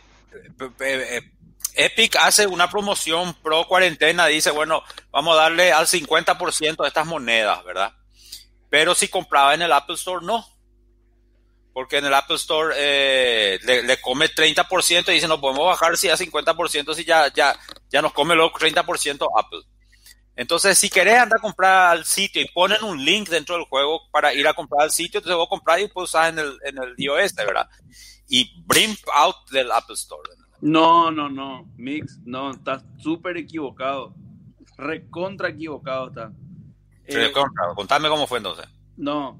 eh, 0.79 1.31
Epic 1.75 2.15
hace 2.15 2.47
una 2.47 2.69
promoción 2.69 3.33
pro 3.43 3.67
cuarentena, 3.67 4.27
dice, 4.27 4.51
bueno, 4.51 4.83
vamos 5.11 5.33
a 5.33 5.41
darle 5.41 5.73
al 5.73 5.85
50% 5.85 6.81
de 6.81 6.87
estas 6.87 7.05
monedas, 7.05 7.61
¿verdad? 7.65 7.93
Pero 8.71 8.95
si 8.95 9.09
compraba 9.09 9.53
en 9.53 9.61
el 9.61 9.71
Apple 9.73 9.95
Store, 9.95 10.25
no. 10.25 10.45
Porque 11.73 11.97
en 11.97 12.05
el 12.05 12.13
Apple 12.13 12.37
Store 12.37 12.73
eh, 12.77 13.59
le, 13.63 13.99
come 13.99 14.29
30% 14.29 15.09
y 15.09 15.13
dice, 15.13 15.27
no 15.27 15.41
podemos 15.41 15.65
bajar 15.65 15.97
si 15.97 16.07
a 16.07 16.15
50% 16.15 16.93
si 16.93 17.03
ya, 17.03 17.31
ya, 17.33 17.53
ya 17.89 18.01
nos 18.01 18.13
come 18.13 18.33
los 18.33 18.49
30% 18.53 19.27
Apple. 19.37 19.59
Entonces, 20.37 20.79
si 20.79 20.89
querés 20.89 21.19
andar 21.19 21.39
a 21.39 21.41
comprar 21.41 21.91
al 21.91 22.05
sitio 22.05 22.41
y 22.41 22.47
ponen 22.47 22.81
un 22.83 23.03
link 23.03 23.27
dentro 23.27 23.55
del 23.55 23.65
juego 23.65 24.03
para 24.09 24.33
ir 24.33 24.47
a 24.47 24.53
comprar 24.53 24.83
al 24.83 24.91
sitio, 24.91 25.17
entonces 25.17 25.35
vos 25.35 25.49
comprar 25.49 25.81
y 25.81 25.89
puedes 25.89 26.09
usar 26.09 26.31
en 26.31 26.39
el, 26.39 26.57
en 26.63 26.77
el 26.77 26.95
iOS, 26.97 27.35
¿verdad? 27.35 27.69
Y 28.29 28.63
bring 28.63 28.95
out 29.13 29.35
del 29.51 29.69
Apple 29.69 29.95
Store. 29.95 30.29
No, 30.61 31.11
no, 31.11 31.27
no, 31.27 31.69
Mix, 31.75 32.19
no, 32.23 32.51
estás 32.51 32.85
súper 32.99 33.35
equivocado. 33.35 34.15
Recontra 34.77 35.49
equivocado 35.49 36.07
está. 36.07 36.31
Eh, 37.11 37.31
contame 37.75 38.09
cómo 38.09 38.27
fue 38.27 38.39
entonces. 38.39 38.65
No, 38.97 39.39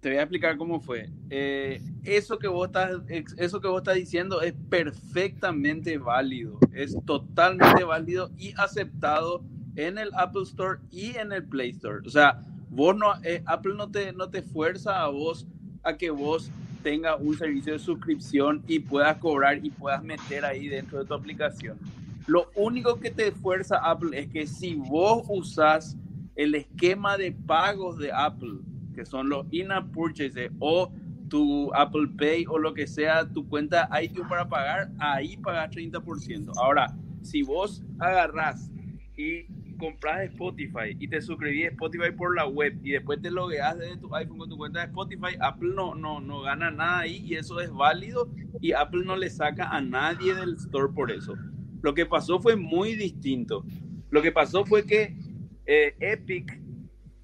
te 0.00 0.10
voy 0.10 0.18
a 0.18 0.22
explicar 0.22 0.56
cómo 0.56 0.80
fue. 0.80 1.10
Eh, 1.30 1.82
eso, 2.04 2.38
que 2.38 2.48
vos 2.48 2.66
estás, 2.66 3.00
eso 3.36 3.60
que 3.60 3.68
vos 3.68 3.78
estás 3.78 3.94
diciendo 3.96 4.40
es 4.40 4.54
perfectamente 4.68 5.98
válido, 5.98 6.58
es 6.72 6.96
totalmente 7.04 7.84
válido 7.84 8.30
y 8.36 8.54
aceptado 8.56 9.42
en 9.76 9.98
el 9.98 10.10
Apple 10.14 10.42
Store 10.42 10.80
y 10.90 11.16
en 11.16 11.32
el 11.32 11.44
Play 11.44 11.70
Store. 11.70 12.00
O 12.06 12.10
sea, 12.10 12.40
Vos 12.74 12.96
no, 12.96 13.14
eh, 13.22 13.40
Apple 13.46 13.74
no 13.76 13.88
te, 13.88 14.12
no 14.12 14.28
te 14.28 14.42
fuerza 14.42 15.00
a 15.00 15.06
vos 15.06 15.46
a 15.84 15.96
que 15.96 16.10
vos 16.10 16.50
tengas 16.82 17.20
un 17.20 17.38
servicio 17.38 17.72
de 17.72 17.78
suscripción 17.78 18.64
y 18.66 18.80
puedas 18.80 19.16
cobrar 19.18 19.64
y 19.64 19.70
puedas 19.70 20.02
meter 20.02 20.44
ahí 20.44 20.66
dentro 20.66 20.98
de 20.98 21.04
tu 21.04 21.14
aplicación. 21.14 21.78
Lo 22.26 22.50
único 22.56 22.98
que 22.98 23.12
te 23.12 23.30
fuerza 23.30 23.76
Apple 23.76 24.18
es 24.18 24.28
que 24.28 24.48
si 24.48 24.74
vos 24.74 25.24
usas 25.28 25.96
el 26.36 26.54
esquema 26.54 27.16
de 27.16 27.32
pagos 27.32 27.98
de 27.98 28.12
Apple, 28.12 28.58
que 28.94 29.04
son 29.04 29.28
los 29.28 29.46
in-app 29.50 29.90
purchases 29.92 30.50
o 30.58 30.92
tu 31.28 31.72
Apple 31.74 32.08
Pay 32.18 32.46
o 32.48 32.58
lo 32.58 32.74
que 32.74 32.86
sea, 32.86 33.28
tu 33.28 33.48
cuenta 33.48 33.88
iTunes 34.00 34.28
para 34.28 34.48
pagar, 34.48 34.90
ahí 34.98 35.36
pagas 35.36 35.70
30%. 35.70 36.52
Ahora, 36.56 36.94
si 37.22 37.42
vos 37.42 37.82
agarras 37.98 38.70
y 39.16 39.44
compras 39.78 40.22
Spotify 40.30 40.96
y 40.98 41.08
te 41.08 41.20
suscribís 41.20 41.66
a 41.66 41.70
Spotify 41.70 42.12
por 42.16 42.34
la 42.34 42.46
web 42.46 42.78
y 42.82 42.92
después 42.92 43.20
te 43.20 43.30
logueas 43.30 43.78
desde 43.78 43.96
tu 43.96 44.14
iPhone 44.14 44.38
con 44.38 44.48
tu 44.48 44.56
cuenta 44.56 44.80
de 44.80 44.86
Spotify, 44.86 45.36
Apple 45.40 45.72
no, 45.74 45.94
no, 45.94 46.20
no 46.20 46.42
gana 46.42 46.70
nada 46.70 47.00
ahí 47.00 47.22
y 47.24 47.34
eso 47.34 47.60
es 47.60 47.72
válido 47.72 48.30
y 48.60 48.72
Apple 48.72 49.04
no 49.04 49.16
le 49.16 49.30
saca 49.30 49.68
a 49.68 49.80
nadie 49.80 50.34
del 50.34 50.54
store 50.54 50.92
por 50.94 51.10
eso. 51.10 51.34
Lo 51.82 51.94
que 51.94 52.06
pasó 52.06 52.40
fue 52.40 52.56
muy 52.56 52.94
distinto. 52.94 53.64
Lo 54.10 54.22
que 54.22 54.32
pasó 54.32 54.64
fue 54.64 54.86
que 54.86 55.16
eh, 55.66 55.94
Epic 56.00 56.60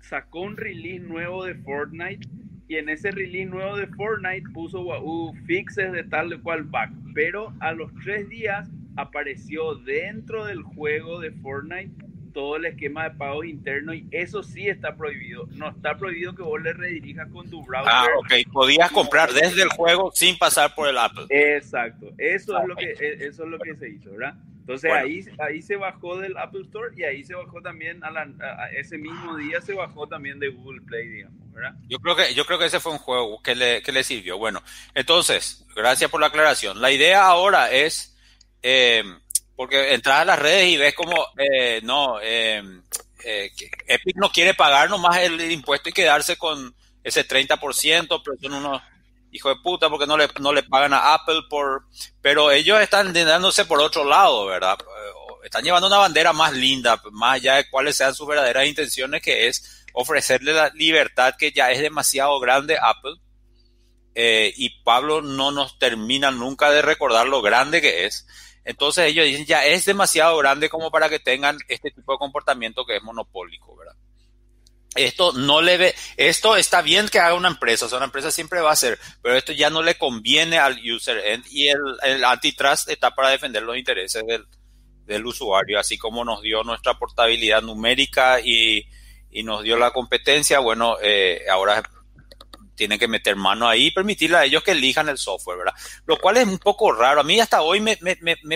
sacó 0.00 0.40
un 0.40 0.56
release 0.56 1.00
nuevo 1.00 1.44
de 1.44 1.54
Fortnite 1.56 2.26
y 2.68 2.76
en 2.76 2.88
ese 2.88 3.11
release 3.11 3.50
nuevo 3.50 3.76
de 3.76 3.87
Fortnite 3.88 4.49
puso 4.52 4.80
uh, 4.80 5.35
fixes 5.47 5.92
de 5.92 6.04
tal 6.04 6.30
de 6.30 6.40
cual 6.40 6.62
bug. 6.62 6.90
Pero 7.14 7.52
a 7.61 7.73
los 7.73 7.92
tres 8.04 8.28
días 8.28 8.70
apareció 8.97 9.75
dentro 9.75 10.44
del 10.44 10.62
juego 10.62 11.20
de 11.20 11.32
Fortnite 11.32 11.92
todo 12.32 12.56
el 12.56 12.64
esquema 12.64 13.09
de 13.09 13.16
pagos 13.16 13.47
interno 13.47 13.92
y 13.92 14.06
eso 14.11 14.42
sí 14.42 14.68
está 14.68 14.97
prohibido. 14.97 15.47
No 15.52 15.68
está 15.68 15.97
prohibido 15.97 16.35
que 16.35 16.42
vos 16.42 16.62
le 16.62 16.73
redirijas 16.73 17.28
con 17.30 17.49
tu 17.50 17.64
browser. 17.64 17.92
Ah, 17.92 18.06
ok. 18.18 18.52
Podías 18.52 18.90
comprar 18.90 19.32
desde 19.32 19.62
el 19.62 19.68
juego 19.70 20.11
sin 20.14 20.38
pasar 20.38 20.75
por 20.75 20.88
el 20.88 20.99
Apple. 20.99 21.26
Exacto. 21.28 22.12
Eso 22.18 22.59
es 22.59 22.68
lo 22.68 22.76
que 22.76 22.92
e, 22.92 23.26
eso 23.26 23.44
es 23.44 23.50
lo 23.50 23.59
que 23.59 23.75
se 23.76 23.90
hizo, 23.90 24.12
¿verdad? 24.12 24.35
Entonces 24.75 24.93
ahí, 24.93 25.25
ahí 25.39 25.62
se 25.62 25.77
bajó 25.77 26.19
del 26.19 26.37
Apple 26.37 26.62
Store 26.62 26.95
y 26.97 27.05
ahí 27.05 27.25
se 27.25 27.35
bajó 27.35 27.61
también 27.61 28.00
a, 28.05 28.11
ese 28.77 28.99
mismo 28.99 29.37
día 29.37 29.61
se 29.61 29.75
bajó 29.75 30.07
también 30.07 30.39
de 30.39 30.49
Google 30.49 30.81
Play, 30.83 31.09
digamos, 31.09 31.53
¿verdad? 31.53 31.75
Yo 31.89 31.99
creo 31.99 32.15
que 32.15 32.35
yo 32.35 32.45
creo 32.45 32.59
que 32.59 32.67
ese 32.67 32.81
fue 32.81 32.93
un 32.93 32.99
juego 32.99 33.43
que 33.43 33.55
le, 33.55 33.83
que 33.83 33.93
le 33.93 34.05
sirvió. 34.05 34.39
Bueno, 34.39 34.62
entonces, 34.95 35.67
gracias 35.75 36.11
por 36.11 36.21
la 36.21 36.29
aclaración. 36.29 36.81
La 36.81 36.93
idea 36.93 37.27
ahora 37.27 37.73
es 37.73 38.17
eh, 38.62 39.03
porque 39.61 39.93
entras 39.93 40.21
a 40.21 40.25
las 40.25 40.39
redes 40.39 40.69
y 40.69 40.77
ves 40.79 40.95
como, 40.95 41.15
eh, 41.37 41.81
no, 41.83 42.19
eh, 42.23 42.62
eh, 43.25 43.53
Epic 43.87 44.17
no 44.17 44.31
quiere 44.31 44.55
pagar 44.55 44.89
nomás 44.89 45.19
el 45.19 45.50
impuesto 45.50 45.91
y 45.91 45.93
quedarse 45.93 46.39
con 46.39 46.75
ese 47.05 47.29
30%, 47.29 48.23
pero 48.25 48.37
son 48.41 48.55
unos 48.55 48.81
hijos 49.32 49.54
de 49.54 49.62
puta 49.62 49.88
porque 49.88 50.06
no 50.06 50.16
le, 50.16 50.28
no 50.40 50.52
le 50.52 50.62
pagan 50.62 50.92
a 50.92 51.14
Apple 51.14 51.42
por... 51.49 51.84
Pero 52.20 52.50
ellos 52.50 52.80
están 52.80 53.12
dándose 53.12 53.64
por 53.64 53.80
otro 53.80 54.04
lado, 54.04 54.46
¿verdad? 54.46 54.78
Están 55.44 55.64
llevando 55.64 55.87
una 55.87 55.99
bandera 55.99 56.32
más 56.32 56.52
linda, 56.52 57.00
más 57.12 57.37
allá 57.37 57.56
de 57.56 57.70
cuáles 57.70 57.96
sean 57.96 58.14
sus 58.14 58.26
verdaderas 58.26 58.66
intenciones, 58.66 59.22
que 59.22 59.49
es 59.49 59.84
ofrecerle 59.92 60.52
la 60.52 60.70
libertad 60.75 61.34
que 61.38 61.52
ya 61.52 61.70
es 61.70 61.80
demasiado 61.80 62.38
grande 62.40 62.76
Apple. 62.80 63.16
y 64.14 64.82
Pablo 64.82 65.22
no 65.22 65.50
nos 65.50 65.78
termina 65.78 66.30
nunca 66.30 66.70
de 66.70 66.82
recordar 66.82 67.26
lo 67.26 67.42
grande 67.42 67.80
que 67.80 68.06
es. 68.06 68.26
Entonces 68.64 69.06
ellos 69.06 69.25
dicen, 69.25 69.46
ya 69.46 69.64
es 69.64 69.84
demasiado 69.87 70.37
grande 70.37 70.68
como 70.68 70.90
para 70.90 71.08
que 71.08 71.18
tengan 71.18 71.58
este 71.68 71.90
tipo 71.90 72.12
de 72.12 72.18
comportamiento 72.18 72.84
que 72.84 72.96
es 72.96 73.02
monopólico, 73.02 73.76
¿verdad? 73.76 73.96
Esto 74.94 75.32
no 75.32 75.61
le 75.61 75.76
ve, 75.76 75.94
esto 76.16 76.56
está 76.56 76.82
bien 76.82 77.09
que 77.09 77.20
haga 77.20 77.35
una 77.35 77.49
empresa, 77.49 77.87
o 77.87 77.88
sea, 77.88 77.99
una 77.99 78.06
empresa 78.06 78.32
siempre 78.32 78.61
va 78.61 78.70
a 78.70 78.73
hacer, 78.73 78.99
pero 79.23 79.37
esto 79.37 79.52
ya 79.52 79.70
no 79.70 79.82
le 79.82 79.94
conviene 79.94 80.59
al 80.59 80.80
user 80.82 81.18
end 81.18 81.44
y 81.49 81.68
el, 81.68 82.25
antitrust 82.25 82.90
está 82.90 83.14
para 83.14 83.30
defender 83.30 83.62
los 83.62 83.76
intereses 83.76 84.26
del, 84.26 84.44
del, 85.06 85.25
usuario, 85.25 85.78
así 85.78 85.97
como 85.97 86.25
nos 86.25 86.42
dio 86.42 86.64
nuestra 86.64 86.94
portabilidad 86.94 87.62
numérica 87.62 88.40
y, 88.40 88.85
y 89.30 89.42
nos 89.44 89.62
dio 89.62 89.76
la 89.76 89.92
competencia, 89.92 90.59
bueno, 90.59 90.97
eh, 91.00 91.44
ahora 91.49 91.82
tienen 92.80 92.99
que 92.99 93.09
meter 93.09 93.37
mano 93.37 93.68
ahí 93.68 93.88
y 93.88 93.90
permitirle 93.90 94.38
a 94.38 94.44
ellos 94.47 94.62
que 94.62 94.70
elijan 94.70 95.09
el 95.11 95.18
software, 95.18 95.59
¿verdad? 95.59 95.75
Lo 96.06 96.18
cual 96.18 96.38
es 96.38 96.47
un 96.47 96.59
poco 96.59 96.90
raro. 96.92 97.20
A 97.20 97.25
mí 97.25 97.38
hasta 97.38 97.61
hoy 97.61 97.78
me, 97.78 97.99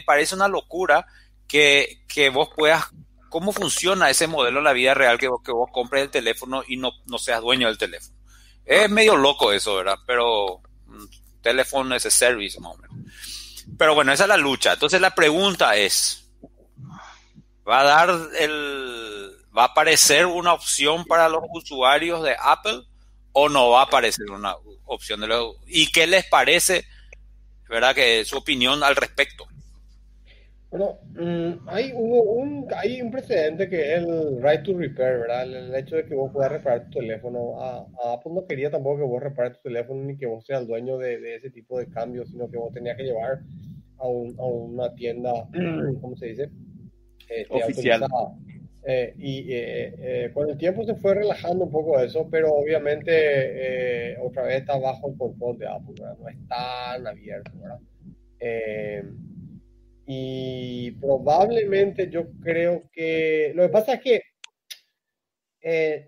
parece 0.00 0.34
una 0.34 0.48
locura 0.48 1.06
que, 1.46 2.00
vos 2.32 2.48
puedas, 2.56 2.86
cómo 3.34 3.52
funciona 3.52 4.10
ese 4.10 4.28
modelo 4.28 4.58
en 4.58 4.64
la 4.64 4.72
vida 4.72 4.94
real, 4.94 5.18
que 5.18 5.26
vos, 5.26 5.42
que 5.44 5.50
vos 5.50 5.68
compres 5.72 6.04
el 6.04 6.10
teléfono 6.10 6.62
y 6.68 6.76
no, 6.76 6.92
no 7.06 7.18
seas 7.18 7.40
dueño 7.40 7.66
del 7.66 7.78
teléfono. 7.78 8.16
Es 8.64 8.88
medio 8.88 9.16
loco 9.16 9.50
eso, 9.50 9.74
¿verdad? 9.74 9.98
Pero 10.06 10.60
mm, 10.86 11.04
teléfono 11.42 11.96
es 11.96 12.04
service, 12.04 12.60
más 12.60 12.76
o 12.76 12.78
menos. 12.78 12.96
Pero 13.76 13.96
bueno, 13.96 14.12
esa 14.12 14.22
es 14.22 14.28
la 14.28 14.36
lucha. 14.36 14.74
Entonces 14.74 15.00
la 15.00 15.16
pregunta 15.16 15.74
es, 15.74 16.30
¿va 17.68 17.80
a 17.80 17.82
dar 17.82 18.10
el, 18.38 19.32
va 19.56 19.62
a 19.62 19.66
aparecer 19.66 20.26
una 20.26 20.52
opción 20.52 21.04
para 21.04 21.28
los 21.28 21.42
usuarios 21.52 22.22
de 22.22 22.36
Apple? 22.38 22.84
o 23.36 23.48
no 23.48 23.70
va 23.70 23.80
a 23.80 23.84
aparecer 23.86 24.30
una 24.30 24.54
opción 24.84 25.20
de 25.20 25.26
los... 25.26 25.56
¿Y 25.66 25.90
qué 25.90 26.06
les 26.06 26.24
parece, 26.26 26.86
verdad, 27.68 27.92
que 27.92 28.24
su 28.24 28.36
opinión 28.36 28.84
al 28.84 28.94
respecto? 28.94 29.44
Bueno, 30.76 30.98
mm, 31.12 31.68
hay, 31.68 31.92
un, 31.92 32.66
hay 32.76 33.00
un 33.00 33.12
precedente 33.12 33.68
que 33.68 33.94
es 33.94 33.98
el 34.00 34.42
right 34.42 34.64
to 34.64 34.76
repair, 34.76 35.20
¿verdad? 35.20 35.44
El, 35.44 35.72
hecho 35.72 35.94
de 35.94 36.04
que 36.04 36.16
vos 36.16 36.32
puedas 36.32 36.50
reparar 36.50 36.86
tu 36.86 36.98
teléfono. 36.98 37.60
A, 37.60 37.86
Apple 38.12 38.32
no 38.34 38.44
quería 38.44 38.72
tampoco 38.72 38.96
que 38.96 39.04
vos 39.04 39.22
repares 39.22 39.52
tu 39.52 39.68
teléfono 39.68 40.02
ni 40.02 40.16
que 40.16 40.26
vos 40.26 40.44
seas 40.44 40.62
el 40.62 40.66
dueño 40.66 40.98
de, 40.98 41.36
ese 41.36 41.50
tipo 41.50 41.78
de 41.78 41.86
cambios, 41.86 42.28
sino 42.30 42.50
que 42.50 42.58
vos 42.58 42.72
tenías 42.72 42.96
que 42.96 43.04
llevar 43.04 43.42
a, 43.98 44.08
una 44.08 44.92
tienda, 44.96 45.48
¿cómo 46.00 46.16
se 46.16 46.26
dice? 46.26 46.50
Este, 47.28 47.54
Oficial. 47.54 48.04
Eh, 48.84 49.14
y 49.16 49.52
eh, 49.52 49.94
eh, 49.98 50.30
con 50.34 50.50
el 50.50 50.58
tiempo 50.58 50.84
se 50.84 50.96
fue 50.96 51.14
relajando 51.14 51.66
un 51.66 51.70
poco 51.70 52.00
eso, 52.00 52.28
pero 52.28 52.52
obviamente 52.52 54.16
otra 54.20 54.42
vez 54.42 54.62
está 54.62 54.76
bajo 54.76 55.08
el 55.08 55.16
control 55.16 55.56
de 55.56 55.68
Apple, 55.68 55.94
no 56.18 56.28
es 56.28 56.48
tan 56.48 57.06
abierto. 57.06 57.52
¿verdad? 57.60 57.78
Y 60.06 60.90
probablemente 60.92 62.10
yo 62.10 62.26
creo 62.42 62.84
que 62.92 63.52
lo 63.54 63.62
que 63.62 63.68
pasa 63.68 63.94
es 63.94 64.00
que 64.00 64.22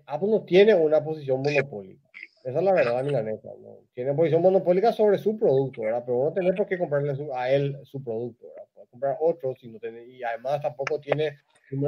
Apple 0.05 0.29
no 0.29 0.43
tiene 0.43 0.75
una 0.75 1.03
posición 1.03 1.41
monopólica. 1.41 2.07
Esa 2.43 2.59
es 2.59 2.63
la 2.63 2.73
verdad, 2.73 3.03
milanesa. 3.03 3.49
¿no? 3.59 3.79
Tiene 3.93 4.13
posición 4.13 4.41
monopólica 4.41 4.93
sobre 4.93 5.17
su 5.17 5.37
producto, 5.37 5.81
¿verdad? 5.81 6.03
Pero 6.05 6.25
no 6.25 6.33
tiene 6.33 6.53
por 6.53 6.67
qué 6.67 6.77
comprarle 6.77 7.13
a 7.33 7.51
él 7.51 7.77
su 7.83 8.03
producto, 8.03 8.47
¿verdad? 8.47 8.69
Puede 8.73 8.87
comprar 8.87 9.17
otro 9.19 9.55
si 9.55 9.67
no 9.67 9.79
tiene, 9.79 10.05
y 10.05 10.23
además 10.23 10.61
tampoco 10.61 10.99
tiene 10.99 11.39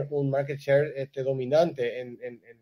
un 0.10 0.30
market 0.30 0.58
share 0.58 0.94
este, 0.98 1.24
dominante 1.24 2.02
en, 2.02 2.20
en, 2.22 2.42
en, 2.44 2.60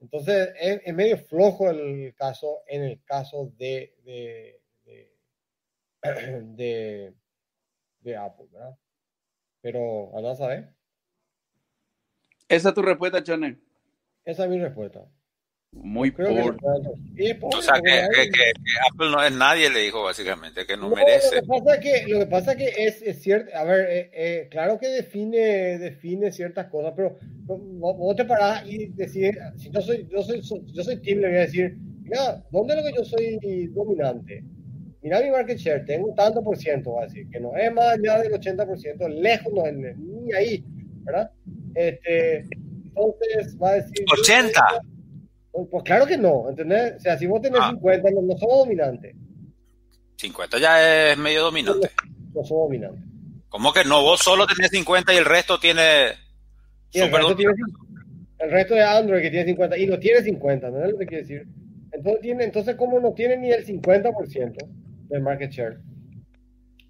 entonces 0.00 0.50
es, 0.60 0.94
medio 0.94 1.18
flojo 1.18 1.68
el 1.70 2.14
caso 2.14 2.62
en 2.66 2.82
el 2.82 3.02
caso 3.04 3.52
de, 3.58 3.94
Apple, 8.16 8.46
¿verdad? 8.52 8.78
Pero 9.60 10.16
a 10.16 10.34
saber. 10.34 10.74
Esa 12.48 12.68
es 12.70 12.74
tu 12.74 12.82
respuesta, 12.82 13.22
Chanel. 13.22 13.60
Esa 14.24 14.44
es 14.44 14.50
mi 14.50 14.58
respuesta. 14.58 15.06
Muy 15.70 16.10
pobre. 16.10 16.56
o 17.42 17.62
sea, 17.62 17.74
que, 17.84 18.00
Apple 18.90 19.10
no 19.10 19.22
es 19.22 19.32
nadie, 19.32 19.68
le 19.68 19.80
dijo 19.80 20.02
básicamente, 20.02 20.66
que 20.66 20.76
no, 20.78 20.88
merece. 20.88 21.36
Lo 21.36 21.42
que 21.42 21.46
pasa 21.46 21.80
que, 21.80 22.06
lo 22.06 22.18
que, 22.20 22.26
pasa 22.26 22.56
que 22.56 22.68
es, 22.78 23.02
es 23.02 23.22
cierto, 23.22 23.54
a 23.54 23.64
ver, 23.64 23.86
eh, 23.90 24.10
eh, 24.14 24.48
claro 24.50 24.78
que 24.78 24.88
define, 24.88 25.78
define 25.78 26.32
ciertas 26.32 26.68
cosas, 26.68 26.94
pero 26.96 27.18
vos 27.44 28.16
te 28.16 28.24
parás 28.24 28.66
y 28.66 28.86
decir, 28.88 29.38
si 29.56 29.70
yo 29.70 29.82
soy, 29.82 30.08
yo 30.10 30.22
soy, 30.22 30.40
yo 30.40 30.82
soy 30.82 31.02
team, 31.02 31.18
le 31.18 31.28
voy 31.28 31.36
a 31.36 31.40
decir, 31.40 31.76
mira, 32.02 32.42
¿dónde 32.50 32.74
es 32.74 32.80
lo 32.82 32.86
que 32.86 32.96
yo 32.96 33.04
soy 33.04 33.66
dominante? 33.68 34.44
Mira 35.02 35.20
mi 35.20 35.30
market 35.30 35.58
share, 35.58 35.84
tengo 35.84 36.12
tanto 36.14 36.42
por 36.42 36.56
ciento, 36.56 36.94
va 36.94 37.02
a 37.02 37.06
decir, 37.06 37.28
que 37.30 37.38
no 37.38 37.56
es 37.56 37.72
más 37.72 37.98
allá 37.98 38.18
del 38.20 38.32
80%, 38.32 39.08
lejos 39.08 39.52
no 39.52 39.64
es 39.64 39.96
ni 39.96 40.32
ahí, 40.32 40.64
¿verdad? 41.04 41.30
Este, 41.74 42.38
entonces 42.38 43.56
va 43.62 43.70
a 43.70 43.74
decir... 43.74 44.04
80. 44.10 44.60
Pues 45.70 45.84
claro 45.84 46.06
que 46.06 46.18
no, 46.18 46.48
¿entendés? 46.48 46.96
O 46.96 47.00
sea, 47.00 47.16
si 47.16 47.26
vos 47.26 47.40
tenés 47.40 47.60
50, 47.70 48.08
ah. 48.08 48.12
no, 48.22 48.38
somos 48.38 48.58
dominantes. 48.58 49.14
50 50.16 50.58
ya 50.58 51.10
es 51.12 51.18
medio 51.18 51.42
dominante. 51.42 51.90
No, 52.34 52.44
somos 52.44 52.68
dominantes. 52.68 53.04
¿Cómo 53.48 53.72
que 53.72 53.84
no? 53.84 54.02
Vos 54.02 54.20
solo 54.20 54.46
tenés 54.46 54.70
50 54.70 55.14
y 55.14 55.16
el 55.16 55.24
resto 55.24 55.58
tiene... 55.58 56.08
el, 56.92 57.12
resto 57.12 57.36
tiene 57.36 57.52
el 58.38 58.50
resto 58.50 58.74
de 58.74 58.82
Android 58.82 59.22
que 59.22 59.30
tiene 59.30 59.46
50 59.46 59.78
y 59.78 59.86
no 59.86 59.98
tiene 59.98 60.22
50, 60.22 60.70
¿no 60.70 60.84
es 60.84 60.92
lo 60.92 60.98
que 60.98 61.06
quiere 61.06 61.22
decir? 61.22 61.46
Entonces, 61.92 62.20
tiene, 62.20 62.44
entonces 62.44 62.76
¿cómo 62.76 63.00
no 63.00 63.12
tiene 63.12 63.36
ni 63.36 63.50
el 63.50 63.64
50% 63.64 64.56
del 65.08 65.22
market 65.22 65.50
share? 65.50 65.78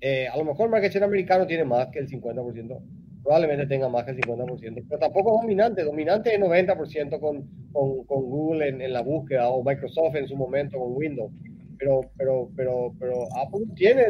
Eh, 0.01 0.29
a 0.29 0.37
lo 0.37 0.45
mejor 0.45 0.67
el 0.67 0.71
market 0.71 0.93
share 0.93 1.05
americano 1.05 1.47
tiene 1.47 1.65
más 1.65 1.89
que 1.89 1.99
el 1.99 2.09
50%, 2.09 2.81
probablemente 3.23 3.67
tenga 3.67 3.89
más 3.89 4.05
que 4.05 4.13
el 4.13 4.19
50%, 4.19 4.85
pero 4.89 4.99
tampoco 4.99 5.37
es 5.37 5.43
dominante. 5.43 5.83
Dominante 5.83 6.35
es 6.35 6.41
90% 6.41 7.21
con, 7.21 7.47
con, 7.73 8.05
Google 8.07 8.69
en, 8.69 8.93
la 8.93 9.03
búsqueda 9.03 9.49
o 9.49 9.63
Microsoft 9.63 10.17
en 10.17 10.29
su 10.29 10.37
momento 10.37 10.79
con 10.79 10.97
Windows. 10.97 11.33
Pero, 11.79 12.01
pero, 12.17 12.51
pero, 12.57 12.95
pero 12.99 13.25
Apple 13.37 13.67
tiene 13.77 14.03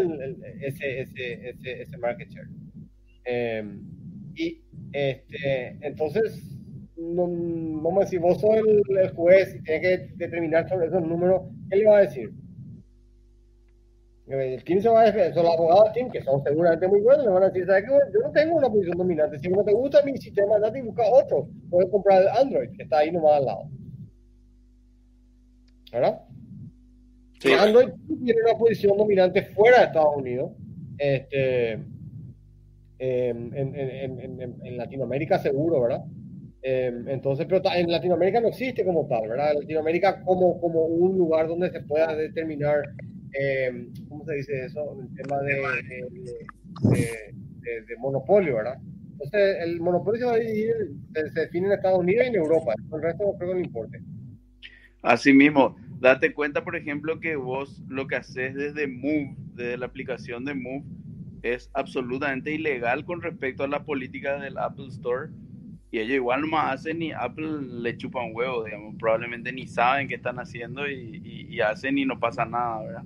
ese, 0.61 1.01
ese, 1.01 1.51
ese, 1.83 1.99
market 1.99 2.29
share. 2.31 2.49
Em, 3.25 3.83
y 4.35 4.63
este, 4.93 5.77
entonces, 5.83 6.43
no, 6.97 7.27
vamos 7.27 7.99
a 7.99 8.05
decir, 8.05 8.21
vos 8.21 8.41
sos 8.41 8.57
el, 8.57 9.11
juez 9.11 9.55
y 9.55 9.63
tienes 9.63 9.83
que 9.83 10.09
determinar 10.17 10.69
sobre 10.69 10.87
esos 10.87 11.03
números, 11.03 11.43
¿qué 11.71 11.77
le 11.77 11.87
va 11.87 11.99
a 11.99 12.03
decir? 12.03 12.31
El 14.29 14.63
team 14.63 14.81
se 14.83 14.91
va 14.91 15.01
a 15.01 15.05
defender, 15.07 15.33
son 15.33 15.45
los 15.45 15.55
abogados 15.55 15.85
del 15.85 15.93
team, 15.95 16.11
que 16.11 16.23
son 16.23 16.43
seguramente 16.43 16.87
muy 16.87 17.01
buenos, 17.01 17.25
le 17.25 17.31
van 17.33 17.45
a 17.45 17.49
decir, 17.49 17.67
¿sabes 17.67 17.85
qué? 17.85 17.91
Yo 18.13 18.21
no 18.21 18.31
tengo 18.31 18.57
una 18.57 18.69
posición 18.69 18.99
dominante, 18.99 19.39
si 19.39 19.49
no 19.49 19.65
te 19.65 19.73
gusta 19.73 20.03
mi 20.05 20.19
sistema, 20.19 20.57
andate 20.57 20.81
y 20.81 20.83
busca 20.83 21.03
otro. 21.11 21.49
Puedes 21.71 21.91
comprar 21.91 22.23
el 22.23 22.29
Android, 22.29 22.71
que 22.77 22.83
está 22.83 22.99
ahí 22.99 23.11
nomás 23.11 23.39
al 23.39 23.47
lado. 23.47 23.71
¿Verdad? 25.91 26.21
Sí. 27.41 27.53
Android 27.53 27.89
tiene 28.23 28.43
una 28.43 28.59
posición 28.59 28.99
dominante 28.99 29.43
fuera 29.43 29.79
de 29.79 29.85
Estados 29.87 30.17
Unidos. 30.17 30.53
Este, 30.99 31.73
em, 31.73 31.87
en, 32.99 33.55
en, 33.55 34.21
en, 34.21 34.57
en, 34.63 34.77
Latinoamérica 34.77 35.39
seguro, 35.39 35.81
¿verdad? 35.81 36.05
Em, 36.61 37.09
entonces, 37.09 37.47
pero 37.49 37.63
en 37.75 37.91
Latinoamérica 37.91 38.41
no 38.41 38.49
existe 38.49 38.85
como 38.85 39.07
tal, 39.07 39.29
¿verdad? 39.29 39.55
Latinoamérica 39.55 40.23
como, 40.23 40.61
como 40.61 40.83
un 40.85 41.17
lugar 41.17 41.47
donde 41.47 41.71
se 41.71 41.81
pueda 41.81 42.15
determinar 42.15 42.83
eh, 43.33 43.89
¿cómo 44.09 44.25
se 44.25 44.35
dice 44.35 44.67
eso? 44.67 44.99
El 45.01 45.15
tema 45.15 45.41
de, 45.43 45.57
de, 46.91 47.97
monopolio, 47.99 48.57
¿verdad? 48.57 48.79
Entonces, 49.13 49.57
el 49.63 49.81
monopolio 49.81 50.21
se 50.21 50.27
va 50.27 50.33
a 50.35 50.39
dividir, 50.39 50.75
se, 51.13 51.41
define 51.41 51.67
en 51.67 51.73
Estados 51.73 51.99
Unidos 51.99 52.25
y 52.25 52.29
en 52.29 52.35
Europa, 52.37 52.75
el 52.93 53.03
resto 53.03 53.25
no 53.25 53.39
creo 53.39 53.51
que 53.51 53.55
no 53.55 53.65
importe. 53.65 54.01
Así 55.03 55.33
mismo, 55.33 55.77
date 56.01 56.33
cuenta, 56.33 56.65
por 56.65 56.77
ejemplo, 56.77 57.21
que 57.21 57.37
vos 57.37 57.83
lo 57.89 58.07
que 58.07 58.17
haces 58.17 58.55
desde 58.55 58.87
Move, 58.87 59.37
desde 59.55 59.79
la 59.79 59.87
aplicación 59.87 60.45
de 60.45 60.55
Move, 60.55 60.85
es 61.43 61.71
absolutamente 61.75 62.53
ilegal 62.53 63.05
con 63.05 63.23
respecto 63.23 63.65
a 63.65 63.69
la 63.69 63.85
política 63.85 64.39
del 64.39 64.59
Apple 64.59 64.89
Store. 64.89 65.31
Y 65.91 65.99
ellos 65.99 66.17
igual 66.17 66.43
no 66.43 66.49
más 66.49 66.75
hacen 66.75 66.99
ni 66.99 67.13
Apple 67.13 67.63
le 67.63 67.97
chupan 67.97 68.31
huevo, 68.33 68.65
digamos. 68.65 68.95
Probablemente 68.99 69.53
ni 69.53 69.67
saben 69.67 70.09
qué 70.09 70.17
están 70.17 70.39
haciendo 70.39 70.89
y, 70.89 71.47
y 71.49 71.61
hacen 71.61 71.97
y 71.99 72.05
no 72.05 72.19
pasa 72.21 72.45
nada, 72.45 72.83
¿verdad? 72.83 73.05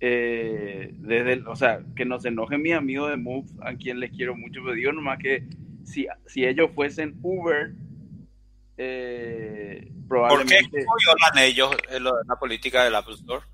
eh, 0.00 0.90
desde 0.94 1.46
o 1.46 1.54
sea, 1.54 1.82
que 1.94 2.04
no 2.04 2.18
se 2.18 2.28
enojen 2.28 2.62
mis 2.62 2.74
amigos 2.74 3.10
de 3.10 3.16
Move, 3.16 3.48
a 3.62 3.74
quien 3.74 4.00
les 4.00 4.10
quiero 4.10 4.34
mucho, 4.34 4.60
pero 4.62 4.74
digo 4.74 4.92
nomás 4.92 5.18
que 5.18 5.44
si, 5.84 6.06
si 6.26 6.44
ellos 6.44 6.70
fuesen 6.74 7.18
Uber, 7.22 7.72
eh, 8.78 9.92
probablemente... 10.08 10.84
¿Por 10.84 10.98
qué 10.98 11.04
violan 11.04 11.44
ellos 11.44 11.76
la 12.26 12.36
política 12.36 12.84
del 12.84 12.94
Apple 12.94 13.14
Store? 13.14 13.44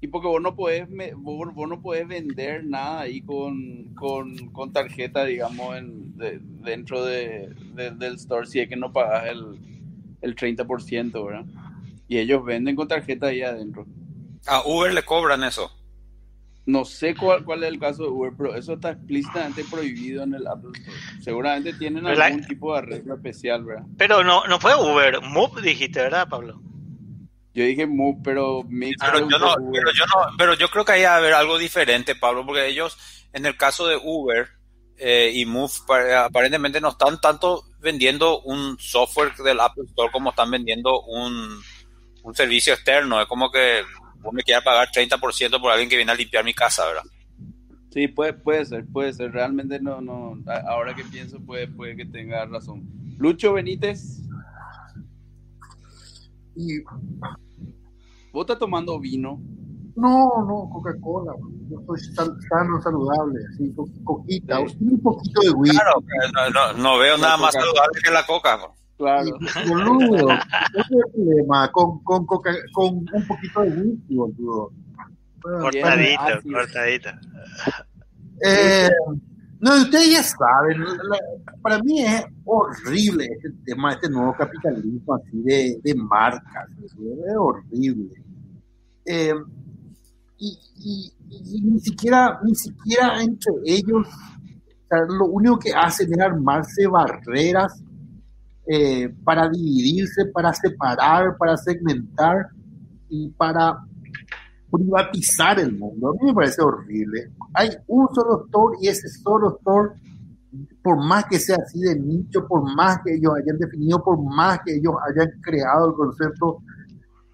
Y 0.00 0.08
porque 0.08 0.28
vos 0.28 0.40
no 0.40 0.54
podés, 0.54 0.86
vos, 1.16 1.68
no 1.68 1.82
podés 1.82 2.06
vender 2.06 2.64
nada 2.64 3.00
ahí 3.00 3.20
con, 3.20 3.94
con, 3.94 4.36
con 4.50 4.72
tarjeta, 4.72 5.24
digamos, 5.24 5.76
en, 5.76 6.16
dentro 6.62 7.04
de, 7.04 7.48
del 7.74 8.14
store 8.14 8.46
si 8.46 8.60
es 8.60 8.68
que 8.68 8.76
no 8.76 8.92
pagas 8.92 9.26
el, 9.26 9.58
el 10.20 10.36
30%, 10.36 11.26
¿verdad? 11.26 11.44
Y 12.06 12.18
ellos 12.18 12.44
venden 12.44 12.76
con 12.76 12.86
tarjeta 12.86 13.26
ahí 13.26 13.42
adentro. 13.42 13.86
A 14.46 14.62
Uber 14.66 14.94
le 14.94 15.02
cobran 15.02 15.42
eso. 15.42 15.70
No 16.64 16.84
sé 16.84 17.14
cuál, 17.14 17.44
cuál 17.44 17.64
es 17.64 17.70
el 17.70 17.78
caso 17.78 18.04
de 18.04 18.10
Uber, 18.10 18.32
pero 18.36 18.54
eso 18.54 18.74
está 18.74 18.90
explícitamente 18.90 19.64
prohibido 19.64 20.22
en 20.22 20.34
el 20.34 20.46
Apple 20.46 20.70
Store. 20.74 21.22
Seguramente 21.22 21.72
tienen 21.72 22.06
algún 22.06 22.44
tipo 22.44 22.72
de 22.72 22.78
arreglo 22.78 23.14
especial, 23.14 23.64
¿verdad? 23.64 23.86
Pero 23.96 24.22
no, 24.22 24.46
no 24.46 24.60
fue 24.60 24.74
Uber, 24.74 25.20
Move 25.22 25.62
dijiste, 25.62 26.00
¿verdad, 26.00 26.28
Pablo? 26.28 26.60
Yo 27.58 27.64
dije 27.64 27.88
Move, 27.88 28.20
pero 28.22 28.64
pero 29.00 29.28
yo, 29.28 29.36
no, 29.36 29.56
pero 29.72 29.90
yo 29.92 30.04
no, 30.06 30.36
pero 30.38 30.54
yo 30.54 30.68
creo 30.68 30.84
que 30.84 30.92
hay 30.92 31.02
a 31.02 31.16
haber 31.16 31.34
algo 31.34 31.58
diferente, 31.58 32.14
Pablo, 32.14 32.46
porque 32.46 32.68
ellos, 32.68 32.96
en 33.32 33.46
el 33.46 33.56
caso 33.56 33.88
de 33.88 33.96
Uber 34.00 34.46
eh, 34.96 35.32
y 35.34 35.44
Move, 35.44 35.72
aparentemente 36.16 36.80
no 36.80 36.90
están 36.90 37.20
tanto 37.20 37.64
vendiendo 37.80 38.42
un 38.42 38.78
software 38.78 39.34
del 39.38 39.58
Apple 39.58 39.86
Store 39.88 40.08
como 40.12 40.30
están 40.30 40.52
vendiendo 40.52 41.02
un, 41.02 41.60
un 42.22 42.34
servicio 42.36 42.74
externo. 42.74 43.20
Es 43.20 43.26
como 43.26 43.50
que 43.50 43.82
vos 44.20 44.32
me 44.32 44.44
quieras 44.44 44.62
pagar 44.62 44.88
30% 44.92 45.60
por 45.60 45.72
alguien 45.72 45.90
que 45.90 45.96
viene 45.96 46.12
a 46.12 46.14
limpiar 46.14 46.44
mi 46.44 46.54
casa, 46.54 46.86
¿verdad? 46.86 47.02
Sí, 47.90 48.06
puede, 48.06 48.34
puede 48.34 48.64
ser, 48.66 48.86
puede 48.86 49.12
ser. 49.12 49.32
Realmente 49.32 49.80
no, 49.80 50.00
no, 50.00 50.38
ahora 50.68 50.94
que 50.94 51.02
pienso 51.02 51.40
puede, 51.40 51.66
puede 51.66 51.96
que 51.96 52.04
tenga 52.04 52.46
razón. 52.46 52.88
Lucho 53.18 53.54
Benítez. 53.54 54.20
Y... 56.54 56.84
¿Vos 58.32 58.42
estás 58.42 58.58
tomando 58.58 58.98
vino? 59.00 59.40
No, 59.96 60.44
no, 60.46 60.70
Coca-Cola. 60.72 61.32
Yo 61.68 61.78
soy 61.86 61.98
sano, 61.98 62.80
saludable, 62.82 63.40
así, 63.52 63.74
coquita. 64.04 64.60
Un 64.60 65.00
poquito 65.02 65.40
de 65.40 65.50
whisky. 65.50 65.76
Claro, 65.76 66.02
no, 66.52 66.72
no, 66.74 66.98
veo 66.98 67.18
nada 67.18 67.36
más 67.36 67.52
saludable 67.52 68.00
que 68.02 68.10
la 68.10 68.24
coca. 68.24 68.58
Claro. 68.96 69.30
Boludo, 69.68 70.32
es 70.32 70.86
el 70.90 71.12
problema 71.12 71.70
con, 71.72 72.02
con, 72.04 72.26
con, 72.26 72.40
con 72.72 72.86
un 72.94 73.26
poquito 73.26 73.60
de 73.62 73.70
whisky, 73.70 74.14
boludo. 74.16 74.70
Cortadito, 75.40 76.42
cortadito. 76.52 77.10
Eh, 78.44 78.88
no, 79.60 79.82
ustedes 79.82 80.10
ya 80.12 80.22
saben, 80.22 80.84
para 81.62 81.82
mí 81.82 82.00
es 82.00 82.24
horrible 82.44 83.26
este 83.26 83.50
tema, 83.64 83.92
este 83.92 84.08
nuevo 84.08 84.32
capitalismo 84.36 85.14
así 85.14 85.42
de, 85.42 85.80
de 85.82 85.94
marcas, 85.94 86.68
es 86.78 86.94
horrible. 87.36 88.14
Eh, 89.04 89.34
y, 90.38 91.12
ni 91.62 91.80
siquiera, 91.80 92.38
ni 92.44 92.54
siquiera 92.54 93.20
entre 93.20 93.52
ellos, 93.64 94.06
lo 95.08 95.26
único 95.26 95.58
que 95.58 95.72
hacen 95.72 96.12
es 96.12 96.20
armarse 96.20 96.86
barreras 96.86 97.82
eh, 98.66 99.12
para 99.24 99.48
dividirse, 99.48 100.26
para 100.26 100.52
separar, 100.54 101.36
para 101.36 101.56
segmentar 101.56 102.48
y 103.08 103.28
para 103.30 103.78
privatizar 104.70 105.58
el 105.60 105.76
mundo. 105.76 106.08
A 106.08 106.12
mí 106.12 106.18
me 106.22 106.34
parece 106.34 106.62
horrible. 106.62 107.30
Hay 107.54 107.70
un 107.86 108.08
solo 108.14 108.44
store 108.46 108.76
y 108.80 108.88
ese 108.88 109.08
solo 109.08 109.56
store, 109.58 109.90
por 110.82 110.96
más 111.04 111.24
que 111.26 111.38
sea 111.38 111.56
así 111.56 111.80
de 111.80 111.98
nicho, 111.98 112.46
por 112.46 112.62
más 112.74 112.98
que 113.04 113.14
ellos 113.14 113.32
hayan 113.36 113.58
definido, 113.58 114.02
por 114.02 114.18
más 114.22 114.60
que 114.64 114.76
ellos 114.76 114.94
hayan 115.08 115.30
creado 115.40 115.88
el 115.88 115.94
concepto, 115.94 116.62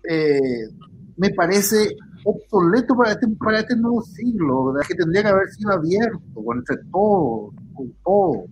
eh, 0.08 0.68
me 1.16 1.30
parece 1.30 1.96
obsoleto 2.24 2.96
para 2.96 3.12
este, 3.12 3.26
este 3.58 3.76
nuevo 3.76 4.02
siglo, 4.02 4.74
que 4.86 4.94
tendría 4.94 5.22
que 5.22 5.28
haber 5.28 5.48
sido 5.50 5.72
abierto 5.72 6.42
entre 6.54 6.76
todos, 6.90 7.54
con 7.74 7.92
todo. 8.04 8.44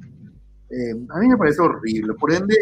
Eh, 0.71 0.93
a 1.11 1.19
mí 1.19 1.29
me 1.29 1.37
parece 1.37 1.61
horrible. 1.61 2.15
Por 2.15 2.33
ende, 2.33 2.55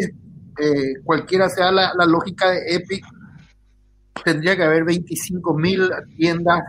eh, 0.59 0.93
cualquiera 1.03 1.49
sea 1.49 1.71
la, 1.71 1.93
lógica 2.05 2.51
de 2.51 2.75
Epic, 2.75 3.05
tendría 4.23 4.55
que 4.55 4.63
haber 4.63 4.83
25 4.85 5.53
mil 5.57 5.89
tiendas 6.15 6.61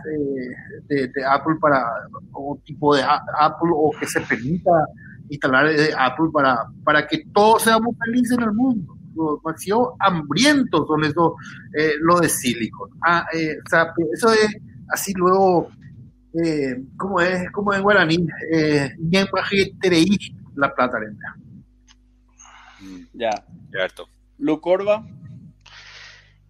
eh, 0.89 1.07
de, 1.07 1.25
Apple 1.25 1.55
para, 1.59 1.83
o 2.33 2.59
tipo 2.63 2.95
de 2.95 3.03
Apple, 3.03 3.69
o 3.73 3.91
que 3.99 4.07
se 4.07 4.21
permita 4.21 4.71
instalar 5.29 5.67
de 5.67 5.93
Apple 5.97 6.29
para, 6.31 6.65
para 6.83 7.07
que 7.07 7.25
todos 7.33 7.63
seamos 7.63 7.95
felices 8.03 8.37
en 8.37 8.43
el 8.43 8.53
mundo. 8.53 8.95
Demasiado 9.43 9.95
hambrientos 9.99 10.87
son 10.87 11.03
esos, 11.03 11.33
lo 12.01 12.19
de 12.19 12.29
Silicon. 12.29 12.89
Ah, 13.05 13.25
o 13.31 13.69
sea, 13.69 13.93
eso 14.11 14.33
es 14.33 14.57
así 14.89 15.13
luego, 15.13 15.69
¿cómo 16.97 17.21
es? 17.21 17.49
como 17.51 17.73
en 17.73 17.83
guaraní? 17.83 18.25
Eh, 18.51 18.91
la 20.55 20.73
plata 20.73 20.99
lenta. 20.99 21.35
Ya. 23.13 23.31
Cierto. 23.71 24.07
Lucorba. 24.37 25.05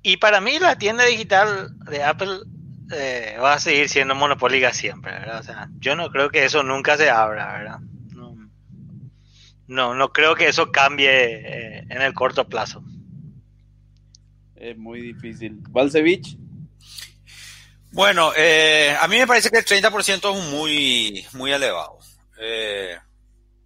Y 0.03 0.17
para 0.17 0.41
mí 0.41 0.59
la 0.59 0.77
tienda 0.77 1.05
digital 1.05 1.69
de 1.85 2.03
Apple 2.03 2.39
eh, 2.91 3.37
va 3.41 3.53
a 3.53 3.59
seguir 3.59 3.89
siendo 3.89 4.13
monopólica 4.13 4.73
siempre, 4.73 5.13
¿verdad? 5.13 5.39
O 5.39 5.43
sea, 5.43 5.69
yo 5.79 5.95
no 5.95 6.11
creo 6.11 6.29
que 6.29 6.45
eso 6.45 6.61
nunca 6.61 6.97
se 6.97 7.09
abra, 7.09 7.53
¿verdad? 7.53 7.79
No, 9.65 9.95
no, 9.95 10.11
creo 10.11 10.35
que 10.35 10.47
eso 10.47 10.71
cambie 10.71 11.09
eh, 11.09 11.85
en 11.89 12.01
el 12.01 12.13
corto 12.13 12.47
plazo. 12.47 12.83
Es 14.55 14.77
muy 14.77 15.01
difícil. 15.01 15.55
Valsevich. 15.69 16.37
Bueno, 17.91 18.33
eh, 18.35 18.95
a 18.99 19.07
mí 19.07 19.17
me 19.17 19.27
parece 19.27 19.49
que 19.49 19.59
el 19.59 19.65
30% 19.65 20.35
es 20.35 20.51
muy, 20.51 21.25
muy 21.33 21.51
elevado. 21.51 21.99
Eh, 22.39 22.97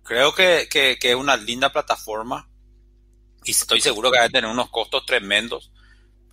creo 0.03 0.33
que, 0.33 0.67
que, 0.69 0.97
es 1.01 1.15
una 1.15 1.37
linda 1.37 1.71
plataforma 1.71 2.47
y 3.43 3.51
estoy 3.51 3.79
seguro 3.79 4.11
que 4.11 4.19
va 4.19 4.25
a 4.25 4.29
tener 4.29 4.49
unos 4.49 4.69
costos 4.69 5.05
tremendos, 5.05 5.71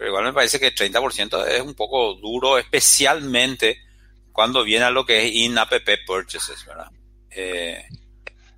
pero 0.05 0.13
igual 0.13 0.25
me 0.25 0.33
parece 0.35 0.61
que 0.61 0.67
el 0.67 0.75
30% 0.75 1.47
es 1.47 1.63
un 1.63 1.73
poco 1.73 2.13
duro, 2.17 2.59
especialmente 2.59 3.79
cuando 4.33 4.63
viene 4.63 4.85
a 4.85 4.91
lo 4.91 5.07
que 5.07 5.25
es 5.25 5.33
in-app 5.33 5.73
purchases, 6.07 6.63
¿verdad? 6.67 6.91
Eh, 7.31 7.83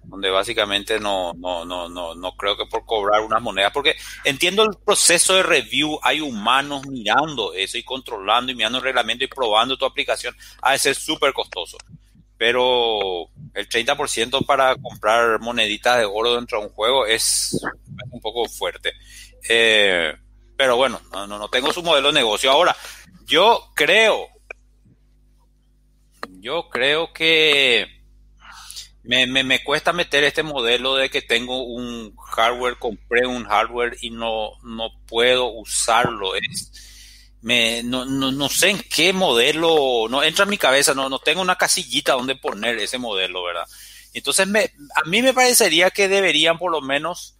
donde 0.02 0.28
básicamente 0.28 0.98
no, 0.98 1.34
no, 1.34 1.64
no, 1.64 1.88
no, 1.88 2.16
no 2.16 2.36
creo 2.36 2.56
que 2.56 2.66
por 2.66 2.84
cobrar 2.84 3.20
unas 3.20 3.40
monedas, 3.40 3.70
porque 3.70 3.94
entiendo 4.24 4.64
el 4.64 4.76
proceso 4.84 5.36
de 5.36 5.44
review, 5.44 6.00
hay 6.02 6.20
humanos 6.20 6.84
mirando 6.88 7.54
eso 7.54 7.78
y 7.78 7.84
controlando 7.84 8.50
y 8.50 8.56
mirando 8.56 8.78
el 8.78 8.84
reglamento 8.84 9.22
y 9.22 9.28
probando 9.28 9.76
tu 9.76 9.84
aplicación, 9.84 10.34
ha 10.62 10.72
de 10.72 10.80
ser 10.80 10.96
súper 10.96 11.32
costoso. 11.32 11.78
Pero 12.36 13.28
el 13.54 13.68
30% 13.68 14.44
para 14.44 14.74
comprar 14.74 15.38
moneditas 15.38 15.98
de 15.98 16.06
oro 16.06 16.34
dentro 16.34 16.58
de 16.58 16.66
un 16.66 16.72
juego 16.72 17.06
es 17.06 17.56
un 18.10 18.20
poco 18.20 18.48
fuerte. 18.48 18.94
Eh, 19.48 20.12
pero 20.56 20.76
bueno, 20.76 21.00
no, 21.12 21.26
no, 21.26 21.38
no 21.38 21.48
tengo 21.48 21.72
su 21.72 21.82
modelo 21.82 22.08
de 22.08 22.14
negocio. 22.14 22.50
Ahora, 22.50 22.76
yo 23.24 23.72
creo, 23.74 24.28
yo 26.40 26.68
creo 26.70 27.12
que 27.12 27.86
me, 29.02 29.26
me, 29.26 29.44
me, 29.44 29.62
cuesta 29.62 29.92
meter 29.92 30.24
este 30.24 30.42
modelo 30.42 30.96
de 30.96 31.10
que 31.10 31.22
tengo 31.22 31.62
un 31.62 32.14
hardware, 32.16 32.78
compré 32.78 33.26
un 33.26 33.44
hardware 33.44 33.96
y 34.00 34.10
no, 34.10 34.50
no 34.62 34.90
puedo 35.06 35.46
usarlo. 35.52 36.34
Es, 36.34 36.72
me, 37.42 37.82
no, 37.84 38.04
no, 38.04 38.32
no, 38.32 38.48
sé 38.48 38.70
en 38.70 38.80
qué 38.80 39.12
modelo, 39.12 40.06
no 40.10 40.22
entra 40.22 40.44
en 40.44 40.50
mi 40.50 40.58
cabeza, 40.58 40.94
no, 40.94 41.08
no 41.08 41.18
tengo 41.20 41.40
una 41.40 41.56
casillita 41.56 42.14
donde 42.14 42.34
poner 42.34 42.78
ese 42.78 42.98
modelo, 42.98 43.44
¿verdad? 43.44 43.66
Entonces, 44.12 44.48
me, 44.48 44.72
a 44.94 45.08
mí 45.08 45.22
me 45.22 45.34
parecería 45.34 45.90
que 45.90 46.08
deberían 46.08 46.58
por 46.58 46.72
lo 46.72 46.80
menos, 46.80 47.36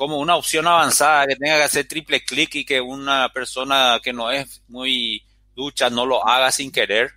como 0.00 0.16
una 0.16 0.34
opción 0.34 0.66
avanzada, 0.66 1.26
que 1.26 1.36
tenga 1.36 1.58
que 1.58 1.64
hacer 1.64 1.86
triple 1.86 2.24
clic 2.24 2.54
y 2.54 2.64
que 2.64 2.80
una 2.80 3.28
persona 3.34 4.00
que 4.02 4.14
no 4.14 4.30
es 4.30 4.62
muy 4.66 5.22
ducha 5.54 5.90
no 5.90 6.06
lo 6.06 6.26
haga 6.26 6.50
sin 6.52 6.72
querer 6.72 7.10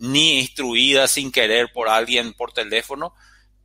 ni 0.00 0.40
instruida 0.40 1.06
sin 1.06 1.30
querer 1.30 1.70
por 1.72 1.88
alguien 1.88 2.32
por 2.32 2.52
teléfono, 2.52 3.14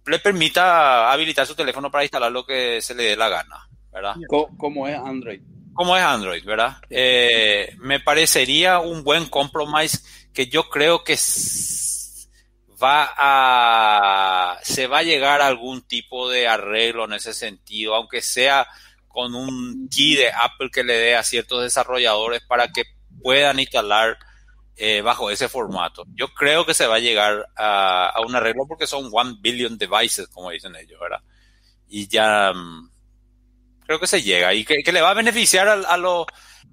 le 0.06 0.20
permita 0.20 1.12
habilitar 1.12 1.48
su 1.48 1.56
teléfono 1.56 1.90
para 1.90 2.04
instalar 2.04 2.32
lo 2.32 2.46
que 2.46 2.84
se 2.84 2.94
le 2.94 3.02
dé 3.02 3.16
la 3.16 3.30
gana, 3.30 3.68
¿verdad? 3.92 4.14
Como 4.28 4.88
es 4.88 4.96
Android. 4.96 5.42
Como 5.74 5.98
es 5.98 6.04
Android, 6.04 6.46
¿verdad? 6.46 6.78
Eh, 6.92 7.76
me 7.80 8.00
parecería 8.00 8.78
un 8.78 9.04
buen 9.04 9.26
compromise 9.26 10.02
que 10.36 10.46
yo 10.46 10.70
creo 10.70 11.04
que 11.04 11.18
va 12.82 13.14
a, 13.18 14.60
se 14.64 14.88
va 14.88 15.00
a 15.00 15.04
llegar 15.04 15.42
a 15.42 15.48
algún 15.48 15.82
tipo 15.82 16.30
de 16.30 16.48
arreglo 16.48 17.06
en 17.06 17.14
ese 17.14 17.34
sentido, 17.34 17.96
aunque 17.96 18.22
sea 18.22 18.68
con 19.08 19.36
un 19.36 19.90
key 19.90 20.16
de 20.16 20.32
Apple 20.32 20.70
que 20.72 20.84
le 20.84 20.94
dé 20.94 21.16
a 21.16 21.24
ciertos 21.24 21.64
desarrolladores 21.64 22.42
para 22.48 22.70
que 22.70 22.84
puedan 23.22 23.60
instalar 23.60 24.18
eh, 24.78 25.02
bajo 25.02 25.30
ese 25.30 25.50
formato. 25.50 26.06
Yo 26.16 26.30
creo 26.34 26.66
que 26.66 26.74
se 26.74 26.88
va 26.88 26.96
a 26.96 27.00
llegar 27.00 27.48
a, 27.56 28.14
un 28.26 28.36
arreglo 28.36 28.66
porque 28.68 28.88
son 28.88 29.10
one 29.12 29.36
billion 29.40 29.78
devices, 29.78 30.28
como 30.30 30.50
dicen 30.50 30.76
ellos, 30.76 31.00
¿verdad? 31.00 31.22
Y 31.88 32.08
ya 32.08 32.54
mm, 32.54 32.90
creo 33.86 34.00
que 34.00 34.08
se 34.08 34.24
llega 34.24 34.54
y 34.54 34.64
que, 34.66 34.92
le 34.92 35.02
va 35.02 35.12
a 35.12 35.16
beneficiar 35.16 35.68
a, 35.68 35.98
los, 35.98 36.26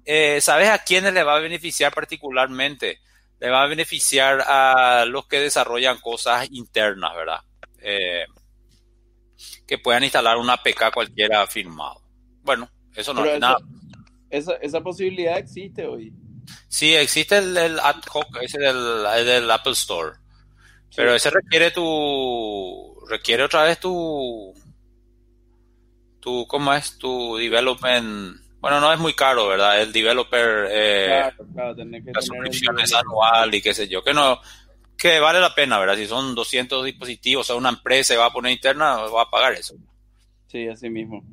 eh, 0.05 0.39
¿sabes 0.41 0.69
a 0.69 0.79
quiénes 0.79 1.13
le 1.13 1.23
va 1.23 1.35
a 1.35 1.39
beneficiar 1.39 1.93
particularmente? 1.93 2.99
Le 3.39 3.49
va 3.49 3.63
a 3.63 3.67
beneficiar 3.67 4.41
a 4.41 5.05
los 5.05 5.27
que 5.27 5.39
desarrollan 5.39 5.99
cosas 5.99 6.47
internas, 6.51 7.15
¿verdad? 7.15 7.39
Eh, 7.81 8.25
que 9.65 9.77
puedan 9.77 10.03
instalar 10.03 10.37
una 10.37 10.53
APK 10.53 10.93
cualquiera 10.93 11.45
firmado. 11.47 12.01
Bueno, 12.43 12.69
eso 12.95 13.13
no 13.13 13.23
es 13.25 13.39
nada. 13.39 13.57
Esa, 14.29 14.53
esa 14.55 14.81
posibilidad 14.81 15.37
existe 15.37 15.85
hoy. 15.85 16.13
Sí, 16.67 16.93
existe 16.95 17.37
el, 17.37 17.55
el 17.55 17.79
ad 17.79 18.01
hoc, 18.11 18.27
ese 18.41 18.59
del, 18.59 19.03
del 19.25 19.49
Apple 19.51 19.73
Store. 19.73 20.17
Pero 20.95 21.13
ese 21.13 21.29
requiere 21.29 21.71
tu. 21.71 22.95
Requiere 23.07 23.43
otra 23.43 23.63
vez 23.63 23.79
tu. 23.79 24.53
Tu. 26.19 26.47
¿Cómo 26.47 26.73
es? 26.73 26.97
Tu 26.97 27.37
development. 27.37 28.41
Bueno, 28.61 28.81
no 28.81 28.91
es 28.91 28.99
muy 28.99 29.13
caro, 29.13 29.47
¿verdad? 29.47 29.81
El 29.81 29.93
developer. 29.93 30.67
Eh, 30.69 31.05
claro, 31.07 31.47
claro, 31.53 31.75
que 31.75 32.11
la 32.13 32.21
suscripción 32.21 32.79
es 32.79 32.93
anual 32.93 33.53
y 33.55 33.61
qué 33.61 33.73
sé 33.73 33.87
yo. 33.87 34.03
Que 34.03 34.13
no. 34.13 34.39
Que 34.97 35.19
vale 35.19 35.39
la 35.39 35.55
pena, 35.55 35.79
¿verdad? 35.79 35.95
Si 35.95 36.07
son 36.07 36.35
200 36.35 36.83
dispositivos, 36.83 37.45
o 37.45 37.47
sea, 37.47 37.55
una 37.55 37.69
empresa 37.69 38.17
va 38.17 38.25
a 38.25 38.33
poner 38.33 38.51
interna, 38.51 38.97
va 38.97 39.21
a 39.21 39.29
pagar 39.29 39.53
eso. 39.53 39.75
Sí, 40.47 40.67
así 40.67 40.89
mismo. 40.89 41.23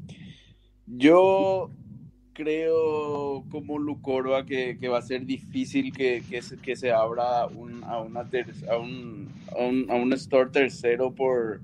Yo 0.87 1.71
creo 2.33 3.45
como 3.51 3.79
Lucorba 3.79 4.45
que, 4.45 4.79
que 4.79 4.89
va 4.89 4.99
a 4.99 5.03
ser 5.03 5.25
difícil 5.25 5.93
que, 5.93 6.23
que, 6.29 6.43
se, 6.43 6.59
que 6.59 6.77
se 6.77 6.93
abra 6.93 7.47
un, 7.47 7.83
a, 7.83 7.99
una 7.99 8.21
a, 8.21 8.77
un, 8.77 9.33
a, 9.51 9.57
un, 9.57 9.87
a, 9.91 9.95
un, 9.95 10.13
store 10.13 10.51
tercero 10.51 11.13
por... 11.13 11.61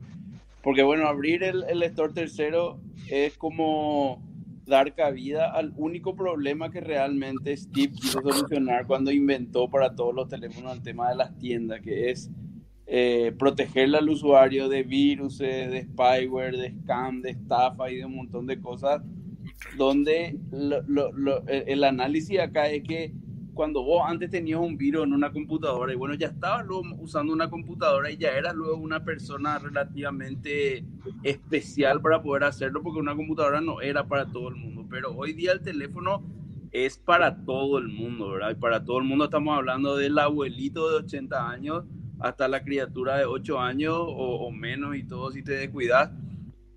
Porque 0.63 0.83
bueno, 0.83 1.07
abrir 1.07 1.45
el, 1.45 1.65
el 1.69 1.83
store 1.85 2.15
tercero 2.15 2.81
es 3.09 3.37
como 3.37 4.23
dar 4.65 4.95
cabida 4.95 5.53
al 5.53 5.73
único 5.77 6.15
problema 6.15 6.71
que 6.71 6.81
realmente 6.81 7.57
Steve 7.57 7.93
quiso 7.93 8.21
solucionar 8.21 8.87
cuando 8.87 9.11
inventó 9.11 9.69
para 9.69 9.95
todos 9.95 10.15
los 10.15 10.29
teléfonos 10.29 10.75
el 10.75 10.83
tema 10.83 11.11
de 11.11 11.17
las 11.17 11.37
tiendas, 11.39 11.81
que 11.81 12.11
es 12.11 12.31
eh, 12.87 13.33
protegerle 13.39 13.99
al 13.99 14.09
usuario 14.09 14.69
de 14.69 14.83
virus, 14.83 15.39
de 15.39 15.83
spyware, 15.83 16.57
de 16.57 16.75
scam, 16.83 17.23
de 17.23 17.31
estafa 17.31 17.91
y 17.91 17.97
de 17.97 18.05
un 18.05 18.17
montón 18.17 18.47
de 18.47 18.61
cosas 18.61 19.03
donde 19.77 20.39
el 21.49 21.85
análisis 21.85 22.39
acá 22.39 22.69
es 22.69 22.83
que 22.83 23.13
cuando 23.55 23.83
vos 23.83 24.03
antes 24.07 24.31
tenías 24.31 24.61
un 24.61 24.77
virus 24.77 25.05
en 25.05 25.13
una 25.13 25.31
computadora 25.31 25.93
y 25.93 25.97
bueno, 25.97 26.15
ya 26.15 26.29
estabas 26.29 26.67
usando 26.99 27.33
una 27.33 27.51
computadora 27.51 28.11
y 28.11 28.17
ya 28.17 28.31
eras 28.31 28.55
luego 28.55 28.77
una 28.77 29.05
persona 29.05 29.59
relativamente 29.59 30.85
especial 31.23 32.01
para 32.01 32.23
poder 32.23 32.45
hacerlo 32.45 32.83
porque 32.83 33.01
una 33.01 33.15
computadora 33.15 33.61
no 33.61 33.81
era 33.81 34.07
para 34.07 34.27
todo 34.27 34.49
el 34.49 34.57
mundo, 34.57 34.87
pero 34.89 35.13
hoy 35.15 35.33
día 35.33 35.53
el 35.53 35.61
teléfono 35.61 36.23
es 36.71 36.97
para 36.97 37.45
todo 37.45 37.79
el 37.79 37.89
mundo, 37.89 38.31
¿verdad? 38.31 38.53
Y 38.53 38.55
para 38.55 38.83
todo 38.85 38.99
el 38.99 39.05
mundo 39.05 39.27
estamos 39.27 39.57
hablando 39.57 39.97
del 39.97 40.19
abuelito 40.19 40.91
de 40.91 40.97
80 41.05 41.51
años 41.51 41.85
hasta 42.19 42.49
la 42.49 42.63
criatura 42.63 43.19
de 43.19 43.27
8 43.27 43.61
años 43.61 43.95
o, 43.99 44.47
o 44.47 44.51
menos 44.51 44.97
y 44.97 45.05
todo 45.05 45.31
si 45.31 45.43
te 45.43 45.53
descuidas 45.53 46.11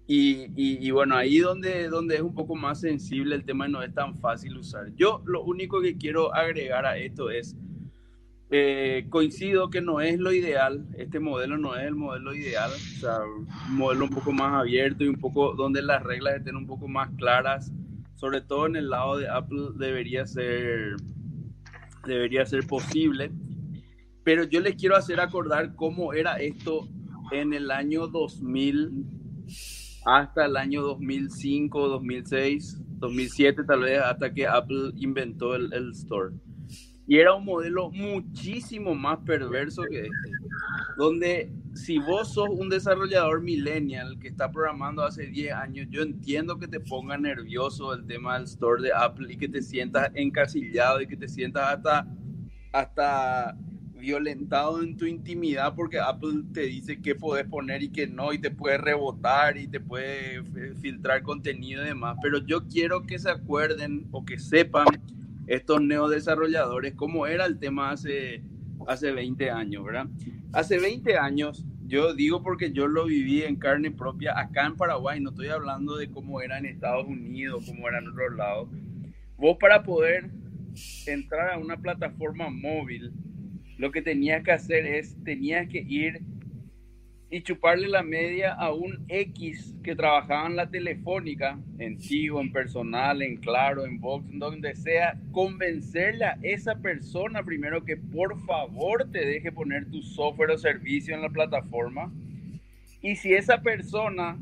y, 0.07 0.91
bueno, 0.91 1.15
ahí 1.15 1.39
donde, 1.39 1.89
donde 1.89 2.15
es 2.15 2.21
un 2.21 2.35
poco 2.35 2.55
más 2.55 2.79
sensible 2.79 3.35
el 3.35 3.43
tema 3.43 3.67
no 3.67 3.81
es 3.81 3.93
tan 3.93 4.19
fácil 4.19 4.57
usar. 4.57 4.93
Yo 4.95 5.23
lo 5.25 5.43
único 5.43 5.81
que 5.81 5.97
quiero 5.97 6.33
agregar 6.33 6.85
a 6.85 6.97
esto 6.97 7.31
es, 7.31 7.55
eh, 8.51 9.07
coincido 9.09 9.71
que 9.71 9.81
no 9.81 10.01
es 10.01 10.19
lo 10.19 10.31
ideal, 10.31 10.85
este 10.95 11.19
modelo 11.19 11.57
no 11.57 11.75
es 11.75 11.85
el 11.85 11.95
modelo 11.95 12.35
ideal, 12.35 12.69
o 12.71 12.99
sea, 12.99 13.19
un 13.23 13.75
modelo 13.75 14.05
un 14.05 14.11
poco 14.11 14.31
más 14.31 14.53
abierto 14.53 15.03
y 15.03 15.07
un 15.07 15.19
poco 15.19 15.55
donde 15.55 15.81
las 15.81 16.03
reglas 16.03 16.35
estén 16.35 16.55
un 16.55 16.67
poco 16.67 16.87
más 16.87 17.09
claras, 17.17 17.71
sobre 18.13 18.41
todo 18.41 18.67
en 18.67 18.75
el 18.75 18.91
lado 18.91 19.17
de 19.17 19.27
Apple 19.27 19.69
debería 19.75 20.27
ser, 20.27 20.95
debería 22.05 22.45
ser 22.45 22.67
posible. 22.67 23.31
Pero 24.23 24.43
yo 24.43 24.59
les 24.59 24.75
quiero 24.75 24.95
hacer 24.95 25.19
acordar 25.19 25.75
cómo 25.75 26.13
era 26.13 26.35
esto 26.37 26.87
en 27.31 27.53
el 27.53 27.71
año 27.71 28.07
2000 28.07 29.15
hasta 30.05 30.45
el 30.45 30.55
año 30.55 30.81
2005, 30.83 31.87
2006, 31.89 32.81
2007 32.99 33.63
tal 33.63 33.81
vez, 33.81 33.99
hasta 33.99 34.33
que 34.33 34.47
Apple 34.47 34.91
inventó 34.95 35.55
el, 35.55 35.73
el 35.73 35.91
Store. 35.91 36.33
Y 37.07 37.17
era 37.17 37.33
un 37.33 37.45
modelo 37.45 37.91
muchísimo 37.91 38.95
más 38.95 39.19
perverso 39.19 39.83
que 39.83 40.01
este, 40.01 40.31
donde 40.97 41.51
si 41.73 41.99
vos 41.99 42.33
sos 42.33 42.49
un 42.49 42.69
desarrollador 42.69 43.41
millennial 43.41 44.17
que 44.19 44.29
está 44.29 44.51
programando 44.51 45.03
hace 45.03 45.27
10 45.27 45.53
años, 45.53 45.87
yo 45.91 46.01
entiendo 46.01 46.57
que 46.57 46.67
te 46.67 46.79
ponga 46.79 47.17
nervioso 47.17 47.93
el 47.93 48.07
tema 48.07 48.35
del 48.35 48.45
store 48.45 48.81
de 48.81 48.91
Apple 48.93 49.33
y 49.33 49.37
que 49.37 49.49
te 49.49 49.61
sientas 49.61 50.09
encasillado 50.15 51.01
y 51.01 51.07
que 51.07 51.17
te 51.17 51.27
sientas 51.27 51.75
hasta, 51.75 52.07
hasta 52.71 53.57
violentado 54.05 54.83
en 54.83 54.95
tu 54.95 55.05
intimidad 55.05 55.73
porque 55.75 55.99
Apple 55.99 56.43
te 56.53 56.61
dice 56.61 57.01
qué 57.01 57.15
puedes 57.15 57.47
poner 57.47 57.81
y 57.81 57.89
qué 57.89 58.07
no 58.07 58.31
y 58.31 58.39
te 58.39 58.51
puede 58.51 58.77
rebotar 58.77 59.57
y 59.57 59.67
te 59.67 59.79
puede 59.79 60.43
filtrar 60.75 61.23
contenido 61.23 61.83
y 61.83 61.87
demás. 61.87 62.17
Pero 62.21 62.45
yo 62.45 62.67
quiero 62.67 63.03
que 63.03 63.17
se 63.17 63.31
acuerden 63.31 64.07
o 64.11 64.23
que 64.23 64.37
sepan 64.37 64.85
estos 65.47 65.81
neodesarrolladores 65.81 66.93
cómo 66.93 67.27
era 67.27 67.45
el 67.45 67.57
tema 67.57 67.91
hace, 67.91 68.43
hace 68.87 69.11
20 69.11 69.49
años, 69.49 69.83
¿verdad? 69.83 70.07
Hace 70.53 70.79
20 70.79 71.17
años, 71.17 71.65
yo 71.87 72.13
digo 72.13 72.41
porque 72.41 72.71
yo 72.71 72.87
lo 72.87 73.05
viví 73.05 73.41
en 73.41 73.55
carne 73.55 73.91
propia 73.91 74.39
acá 74.39 74.67
en 74.67 74.75
Paraguay, 74.75 75.19
no 75.19 75.31
estoy 75.31 75.47
hablando 75.47 75.97
de 75.97 76.09
cómo 76.09 76.41
era 76.41 76.57
en 76.59 76.67
Estados 76.67 77.07
Unidos, 77.07 77.65
cómo 77.67 77.87
era 77.89 77.99
en 77.99 78.07
otros 78.07 78.35
lados. 78.35 78.69
Vos 79.37 79.57
para 79.59 79.83
poder 79.83 80.29
entrar 81.07 81.51
a 81.51 81.57
una 81.57 81.77
plataforma 81.77 82.49
móvil, 82.49 83.11
lo 83.77 83.91
que 83.91 84.01
tenías 84.01 84.43
que 84.43 84.51
hacer 84.51 84.85
es, 84.85 85.15
tenías 85.23 85.67
que 85.67 85.79
ir 85.79 86.21
y 87.29 87.41
chuparle 87.41 87.87
la 87.87 88.03
media 88.03 88.53
a 88.53 88.71
un 88.71 89.03
X 89.09 89.75
que 89.83 89.95
trabajaba 89.95 90.47
en 90.47 90.55
la 90.55 90.69
telefónica, 90.69 91.59
en 91.79 91.97
Tigo, 91.97 92.39
en 92.39 92.51
personal, 92.51 93.21
en 93.21 93.37
Claro, 93.37 93.85
en 93.85 93.99
Vox, 93.99 94.29
en 94.29 94.39
donde 94.39 94.75
sea, 94.75 95.19
convencerle 95.31 96.25
a 96.25 96.37
esa 96.43 96.75
persona 96.75 97.43
primero 97.43 97.83
que 97.83 97.97
por 97.97 98.39
favor 98.45 99.09
te 99.11 99.25
deje 99.25 99.51
poner 99.51 99.89
tu 99.89 100.01
software 100.01 100.51
o 100.51 100.57
servicio 100.57 101.15
en 101.15 101.23
la 101.23 101.29
plataforma. 101.29 102.11
Y 103.01 103.15
si 103.15 103.33
esa 103.33 103.61
persona 103.61 104.37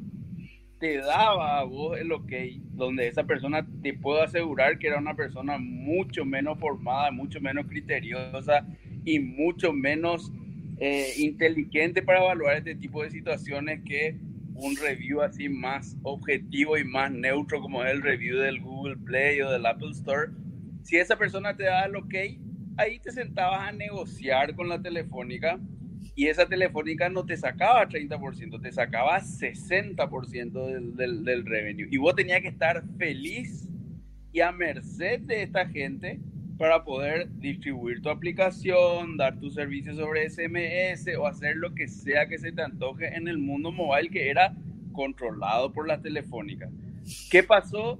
te 0.79 0.97
daba 0.97 1.59
a 1.59 1.63
vos 1.63 1.97
el 1.97 2.11
ok, 2.11 2.31
donde 2.73 3.07
esa 3.07 3.23
persona 3.23 3.65
te 3.81 3.93
puedo 3.93 4.21
asegurar 4.21 4.77
que 4.77 4.87
era 4.87 4.99
una 4.99 5.15
persona 5.15 5.57
mucho 5.57 6.25
menos 6.25 6.59
formada, 6.59 7.09
mucho 7.09 7.39
menos 7.39 7.65
criteriosa 7.67 8.67
y 9.05 9.19
mucho 9.19 9.73
menos 9.73 10.31
eh, 10.79 11.13
inteligente 11.17 12.01
para 12.01 12.19
evaluar 12.19 12.57
este 12.57 12.75
tipo 12.75 13.03
de 13.03 13.11
situaciones 13.11 13.81
que 13.85 14.17
un 14.55 14.75
review 14.77 15.21
así 15.21 15.49
más 15.49 15.95
objetivo 16.03 16.77
y 16.77 16.83
más 16.83 17.11
neutro 17.11 17.61
como 17.61 17.83
es 17.83 17.91
el 17.91 18.01
review 18.01 18.37
del 18.37 18.61
Google 18.61 18.97
Play 18.97 19.41
o 19.41 19.51
del 19.51 19.65
Apple 19.65 19.91
Store. 19.91 20.31
Si 20.83 20.97
esa 20.97 21.17
persona 21.17 21.55
te 21.55 21.63
da 21.63 21.85
el 21.85 21.95
ok, 21.95 22.13
ahí 22.77 22.99
te 22.99 23.11
sentabas 23.11 23.69
a 23.69 23.71
negociar 23.71 24.55
con 24.55 24.69
la 24.69 24.81
telefónica 24.81 25.59
y 26.15 26.27
esa 26.27 26.47
telefónica 26.47 27.09
no 27.09 27.25
te 27.25 27.37
sacaba 27.37 27.87
30%, 27.87 28.61
te 28.61 28.71
sacaba 28.71 29.19
60% 29.19 30.65
del, 30.65 30.95
del, 30.95 31.23
del 31.23 31.45
revenue. 31.45 31.87
Y 31.91 31.97
vos 31.97 32.15
tenías 32.15 32.41
que 32.41 32.49
estar 32.49 32.83
feliz 32.97 33.69
y 34.31 34.41
a 34.41 34.51
merced 34.51 35.21
de 35.21 35.43
esta 35.43 35.67
gente 35.67 36.19
para 36.57 36.83
poder 36.83 37.29
distribuir 37.39 38.01
tu 38.01 38.09
aplicación, 38.09 39.17
dar 39.17 39.39
tu 39.39 39.49
servicio 39.49 39.95
sobre 39.95 40.29
SMS 40.29 41.07
o 41.17 41.25
hacer 41.25 41.57
lo 41.57 41.73
que 41.73 41.87
sea 41.87 42.27
que 42.27 42.37
se 42.37 42.51
te 42.51 42.61
antoje 42.61 43.07
en 43.15 43.27
el 43.27 43.37
mundo 43.37 43.71
mobile 43.71 44.09
que 44.09 44.29
era 44.29 44.55
controlado 44.91 45.73
por 45.73 45.87
la 45.87 46.01
telefónica. 46.01 46.69
¿Qué 47.29 47.43
pasó 47.43 47.99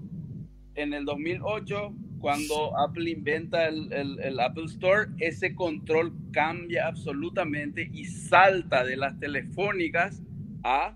en 0.76 0.94
el 0.94 1.06
2008? 1.06 1.94
cuando 2.24 2.80
Apple 2.80 3.12
inventa 3.12 3.68
el, 3.68 4.40
Apple 4.40 4.64
Store, 4.68 5.10
ese 5.20 5.54
control 5.56 6.14
cambia 6.32 6.88
absolutamente 6.88 7.90
y 7.92 8.06
salta 8.06 8.86
de 8.86 8.96
las 8.96 9.20
telefónicas 9.20 10.24
a 10.64 10.96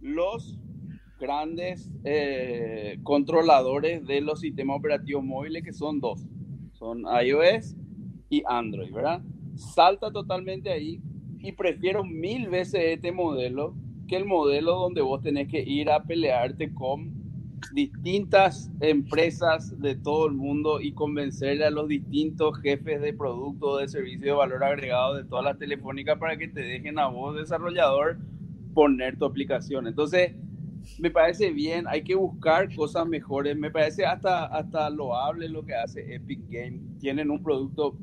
los 0.00 0.56
grandes 1.18 1.90
eh, 2.04 3.00
controladores 3.02 4.06
de 4.06 4.20
los 4.20 4.38
sistemas 4.38 4.78
operativos 4.78 5.24
móviles, 5.24 5.64
que 5.64 5.72
son 5.72 5.98
dos, 5.98 6.24
son 6.78 7.04
iOS 7.24 7.74
y 8.30 8.42
Android, 8.46 8.92
¿verdad? 8.92 9.20
Salta 9.56 10.10
totalmente 10.10 10.70
ahí 10.70 11.00
y 11.40 11.52
prefiero 11.52 12.04
mil 12.04 12.48
veces 12.48 12.80
este 12.84 13.12
modelo 13.12 13.74
que 14.06 14.16
el 14.16 14.24
modelo 14.24 14.76
donde 14.76 15.02
vos 15.02 15.20
tenés 15.22 15.48
que 15.48 15.60
ir 15.60 15.90
a 15.90 16.04
pelearte 16.04 16.72
con 16.72 17.12
distintas 17.72 18.70
empresas 18.80 19.78
de 19.80 19.96
todo 19.96 20.26
el 20.26 20.34
mundo 20.34 20.80
y 20.80 20.92
convencerle 20.92 21.64
a 21.64 21.70
los 21.70 21.88
distintos 21.88 22.58
jefes 22.60 23.00
de 23.00 23.12
producto, 23.12 23.78
de 23.78 23.88
servicio 23.88 24.26
de 24.26 24.32
valor 24.32 24.62
agregado 24.64 25.14
de 25.14 25.24
todas 25.24 25.44
las 25.44 25.58
telefónicas 25.58 26.18
para 26.18 26.36
que 26.38 26.48
te 26.48 26.60
dejen 26.60 26.98
a 26.98 27.08
vos, 27.08 27.36
desarrollador, 27.36 28.18
poner 28.72 29.18
tu 29.18 29.24
aplicación. 29.24 29.86
Entonces, 29.86 30.34
me 30.98 31.10
parece 31.10 31.50
bien, 31.50 31.86
hay 31.88 32.02
que 32.02 32.14
buscar 32.14 32.74
cosas 32.74 33.06
mejores. 33.06 33.56
Me 33.56 33.70
parece 33.70 34.04
hasta, 34.04 34.46
hasta 34.46 34.90
loable 34.90 35.48
lo 35.48 35.64
que 35.64 35.74
hace 35.74 36.14
Epic 36.14 36.40
Game. 36.48 36.80
Tienen 36.98 37.30
un 37.30 37.42
producto 37.42 37.96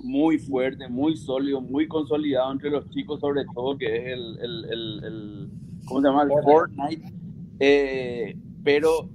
muy 0.00 0.38
fuerte, 0.38 0.88
muy 0.88 1.16
sólido, 1.16 1.60
muy 1.60 1.88
consolidado 1.88 2.52
entre 2.52 2.70
los 2.70 2.88
chicos, 2.90 3.20
sobre 3.20 3.44
todo, 3.54 3.78
que 3.78 3.96
es 3.96 4.04
el, 4.12 4.38
el, 4.40 4.64
el, 4.70 5.04
el 5.04 5.50
¿cómo 5.86 6.00
se 6.00 6.06
llama? 6.08 6.22
El 6.24 6.42
Fortnite. 6.42 7.12
Eh, 7.60 8.36
pero 8.62 9.08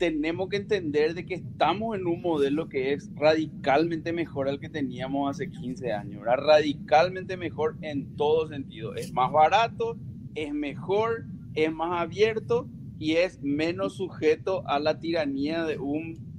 tenemos 0.00 0.48
que 0.48 0.56
entender 0.56 1.14
de 1.14 1.26
que 1.26 1.34
estamos 1.34 1.94
en 1.94 2.06
un 2.06 2.22
modelo 2.22 2.70
que 2.70 2.94
es 2.94 3.10
radicalmente 3.16 4.14
mejor 4.14 4.48
al 4.48 4.58
que 4.58 4.70
teníamos 4.70 5.30
hace 5.30 5.50
15 5.50 5.92
años, 5.92 6.24
radicalmente 6.24 7.36
mejor 7.36 7.76
en 7.82 8.16
todo 8.16 8.48
sentido. 8.48 8.94
Es 8.94 9.12
más 9.12 9.30
barato, 9.30 9.98
es 10.34 10.54
mejor, 10.54 11.26
es 11.54 11.72
más 11.72 12.00
abierto 12.02 12.68
y 12.98 13.12
es 13.12 13.40
menos 13.42 13.94
sujeto 13.94 14.62
a 14.66 14.78
la 14.78 14.98
tiranía 14.98 15.64
de 15.64 15.78
un 15.78 16.30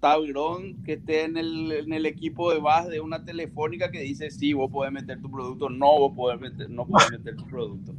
tablón 0.00 0.82
que 0.82 0.94
esté 0.94 1.24
en 1.24 1.36
el, 1.36 1.70
en 1.70 1.92
el 1.92 2.06
equipo 2.06 2.52
de 2.52 2.58
base 2.58 2.90
de 2.90 3.00
una 3.00 3.24
telefónica 3.24 3.90
que 3.90 4.00
dice 4.00 4.30
sí, 4.30 4.52
vos 4.52 4.70
podés 4.70 4.92
meter 4.92 5.20
tu 5.20 5.30
producto, 5.30 5.70
no, 5.70 5.98
vos 5.98 6.12
podés 6.16 6.40
meter, 6.40 6.68
no 6.68 6.86
podés 6.86 7.12
meter 7.12 7.36
tu 7.36 7.46
producto. 7.46 7.94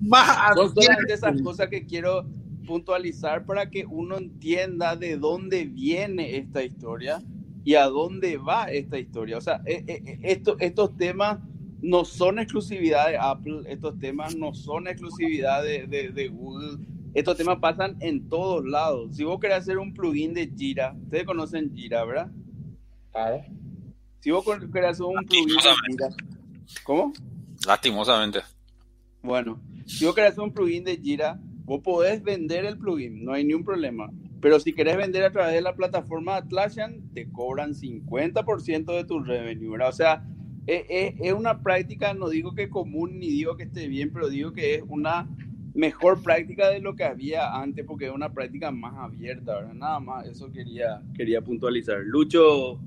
Son 0.56 0.76
solamente 0.76 1.14
esas 1.14 1.42
cosas 1.42 1.70
que 1.70 1.86
quiero 1.86 2.26
puntualizar 2.68 3.46
para 3.46 3.70
que 3.70 3.86
uno 3.86 4.18
entienda 4.18 4.96
de 4.96 5.18
dónde 5.18 5.66
viene 5.66 6.38
esta 6.38 6.64
historia 6.64 7.24
y 7.64 7.76
a 7.76 7.86
dónde 7.86 8.38
va 8.38 8.66
esta 8.66 9.00
historia. 9.00 9.38
O 9.38 9.42
sea, 9.42 9.62
eh, 9.66 9.84
eh, 9.88 10.04
eh, 10.06 10.20
esto, 10.24 10.58
estos 10.60 10.98
temas 10.98 11.40
no 11.84 12.06
son 12.06 12.39
exclusividad 12.39 13.10
de 13.10 13.17
Apple, 13.17 13.62
estos 13.67 14.00
temas 14.00 14.36
no 14.36 14.54
son 14.54 14.88
exclusividad 14.88 15.62
de, 15.63 15.86
de, 15.88 16.28
Google, 16.30 16.78
estos 17.13 17.38
temas 17.38 17.60
pasan 17.60 17.98
en 18.00 18.28
todos 18.30 18.65
lados. 18.65 19.15
Si 19.15 19.24
vos 19.24 19.39
querés 19.39 19.58
hacer 19.58 19.78
un 19.78 19.93
plugin 19.93 20.34
de 20.34 20.52
Jira, 20.56 20.96
ustedes 21.04 21.26
conocen 21.26 21.76
Jira, 21.76 22.04
¿verdad? 22.06 22.32
Claro. 23.12 23.43
Si 24.22 24.32
vos 24.32 24.43
querés 24.72 24.91
hacer 24.91 25.06
un 25.06 25.26
plugin 25.26 25.48
de 25.48 25.54
Jira, 25.54 26.10
¿cómo? 26.84 27.13
Lastimosamente. 27.67 28.39
Bueno, 29.22 29.62
si 29.86 30.06
vos 30.06 30.15
querés 30.15 30.32
hacer 30.32 30.43
un 30.43 30.54
plugin 30.54 30.84
de 30.84 30.98
Jira, 30.98 31.39
Vos 31.65 31.82
podés 31.82 32.22
vender 32.22 32.65
el 32.65 32.78
plugin, 32.78 33.24
no 33.24 33.34
hay 33.34 33.46
ni 33.46 33.54
un 33.54 33.63
problema. 33.63 34.10
Pero 34.41 34.60
si 34.60 34.74
querés 34.74 34.98
vender 34.98 35.24
a 35.24 35.32
través 35.32 35.54
de 35.54 35.62
la 35.62 35.76
plataforma 35.76 36.36
Atlassian, 36.36 37.10
te 37.13 37.32
cobran 37.32 37.74
50% 37.74 38.93
de 38.93 39.06
tu 39.06 39.19
revenue, 39.19 39.82
O 39.82 39.91
sea, 39.93 40.26
es, 40.67 40.86
e, 40.89 41.15
es, 41.19 41.34
una 41.34 41.62
práctica, 41.62 42.13
no 42.13 42.30
digo 42.30 42.54
que 42.54 42.69
común 42.69 43.19
ni 43.19 43.28
digo 43.28 43.58
que 43.58 43.63
esté 43.63 43.88
bien, 43.88 44.12
pero 44.13 44.30
digo 44.30 44.54
que 44.54 44.76
es 44.76 44.84
una 44.88 45.28
mejor 45.73 46.21
práctica 46.21 46.69
de 46.69 46.80
lo 46.80 46.95
que 46.95 47.04
había 47.04 47.56
antes, 47.56 47.86
porque 47.86 48.06
es 48.06 48.12
una 48.12 48.32
práctica 48.32 48.71
más 48.71 48.93
abierta, 48.97 49.56
¿verdad? 49.56 49.73
Nada 49.73 49.99
más, 49.99 50.28
eso 50.28 50.52
quería, 50.52 51.02
quería 51.15 51.41
puntualizar. 51.41 51.99
Lucho, 52.06 52.80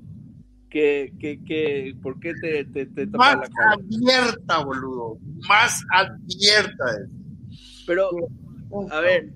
¿qué, 0.69 1.13
qué, 1.19 1.39
qué, 1.45 1.95
¿por 2.01 2.19
qué 2.19 2.33
te, 2.35 2.65
te, 2.65 2.85
te 2.85 3.05
Más 3.07 3.35
la 3.35 3.49
cara? 3.49 3.73
abierta, 3.73 4.63
boludo, 4.63 5.19
más 5.47 5.83
abierta. 5.91 6.85
Pero 7.85 8.09
a 8.91 8.99
ver, 8.99 9.29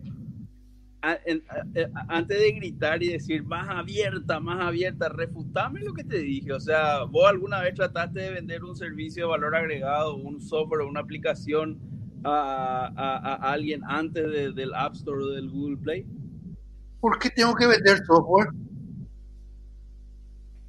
antes 1.01 2.39
de 2.39 2.51
gritar 2.51 3.01
y 3.01 3.13
decir 3.13 3.43
más 3.43 3.67
abierta, 3.69 4.39
más 4.39 4.61
abierta, 4.61 5.09
refutame 5.09 5.81
lo 5.81 5.93
que 5.93 6.03
te 6.03 6.19
dije. 6.19 6.53
O 6.53 6.59
sea, 6.59 7.03
¿vos 7.05 7.27
alguna 7.27 7.61
vez 7.61 7.73
trataste 7.73 8.19
de 8.19 8.31
vender 8.31 8.63
un 8.63 8.75
servicio 8.75 9.23
de 9.23 9.29
valor 9.29 9.55
agregado, 9.55 10.15
un 10.15 10.39
software 10.41 10.81
o 10.81 10.87
una 10.87 10.99
aplicación 10.99 11.79
a, 12.23 13.39
alguien 13.41 13.81
antes 13.85 14.55
del 14.55 14.73
App 14.75 14.93
Store 14.95 15.23
o 15.23 15.27
del 15.29 15.49
Google 15.49 15.77
Play? 15.77 16.05
¿Por 16.99 17.17
qué 17.17 17.29
tengo 17.31 17.55
que 17.55 17.65
vender 17.65 17.97
software? 18.05 18.49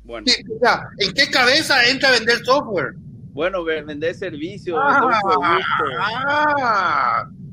Bueno. 0.04 0.26
¿En 0.98 1.12
qué 1.12 1.30
cabeza 1.30 1.84
entra 1.90 2.10
vender 2.10 2.38
software? 2.38 2.94
Bueno, 3.32 3.64
vender 3.64 4.14
servicios. 4.14 4.78
ah, 4.82 5.68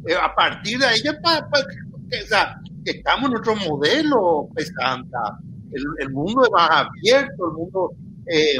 eh, 0.07 0.15
a 0.15 0.33
partir 0.33 0.79
de 0.79 0.85
ahí 0.85 1.01
ya 1.03 1.11
estamos 1.11 1.43
en 2.91 3.35
otro 3.35 3.55
modelo, 3.55 4.49
pesanta. 4.55 5.37
El, 5.71 5.83
el, 5.99 6.09
mundo 6.09 6.43
es 6.43 6.51
más 6.51 6.69
abierto, 6.71 7.47
el 7.47 7.53
mundo, 7.53 7.91
eh, 8.25 8.59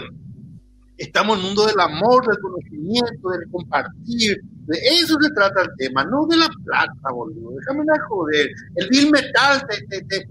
estamos 0.98 1.38
en 1.38 1.42
el 1.42 1.48
mundo 1.48 1.66
del 1.66 1.80
amor, 1.80 2.26
del 2.28 2.40
conocimiento, 2.40 3.30
del 3.30 3.50
compartir. 3.52 4.42
De 4.66 4.78
eso 4.78 5.18
se 5.20 5.32
trata 5.32 5.64
el 5.64 5.70
tema, 5.78 6.04
no 6.06 6.28
de 6.28 6.38
la 6.38 6.50
plata, 6.64 7.12
boludo. 7.12 7.52
Déjame 7.60 7.86
la 7.86 8.00
joder. 8.08 8.50
El 8.76 8.90
bill 8.90 9.12
metal 9.12 9.66
te, 9.68 10.02
te, 10.04 10.26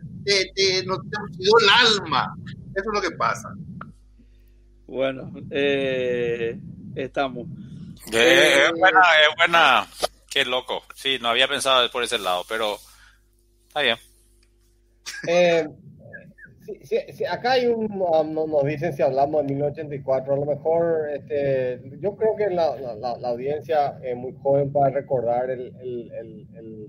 te, 0.54 0.86
nos 0.86 1.00
dio 1.36 1.52
el 1.60 1.68
alma. 1.68 2.34
Eso 2.74 2.90
es 2.90 2.94
lo 2.94 3.00
que 3.00 3.16
pasa. 3.16 3.48
Bueno, 4.86 5.32
eh, 5.50 6.58
estamos. 6.94 7.46
es 8.12 8.72
buena, 8.78 9.00
es 9.28 9.36
buena 9.36 9.86
Qué 10.30 10.44
loco. 10.44 10.82
Sí, 10.94 11.18
no 11.20 11.28
había 11.28 11.48
pensado 11.48 11.90
por 11.90 12.02
ese 12.02 12.18
lado, 12.18 12.44
pero 12.48 12.78
está. 13.74 13.98
Eh, 15.28 15.66
acá 17.30 17.52
hay 17.52 17.66
un, 17.66 17.86
nos 17.88 18.64
dicen 18.64 18.92
si 18.92 19.02
hablamos 19.02 19.42
de 19.42 19.54
1984, 19.54 20.32
a 20.32 20.36
lo 20.36 20.46
mejor 20.46 21.10
este, 21.10 21.80
yo 22.00 22.14
creo 22.16 22.36
que 22.36 22.50
la, 22.50 22.76
la, 22.96 23.28
audiencia 23.28 23.98
es 24.02 24.16
muy 24.16 24.34
joven 24.42 24.72
para 24.72 24.90
recordar 24.90 25.50
el, 25.50 25.74
el, 25.80 26.88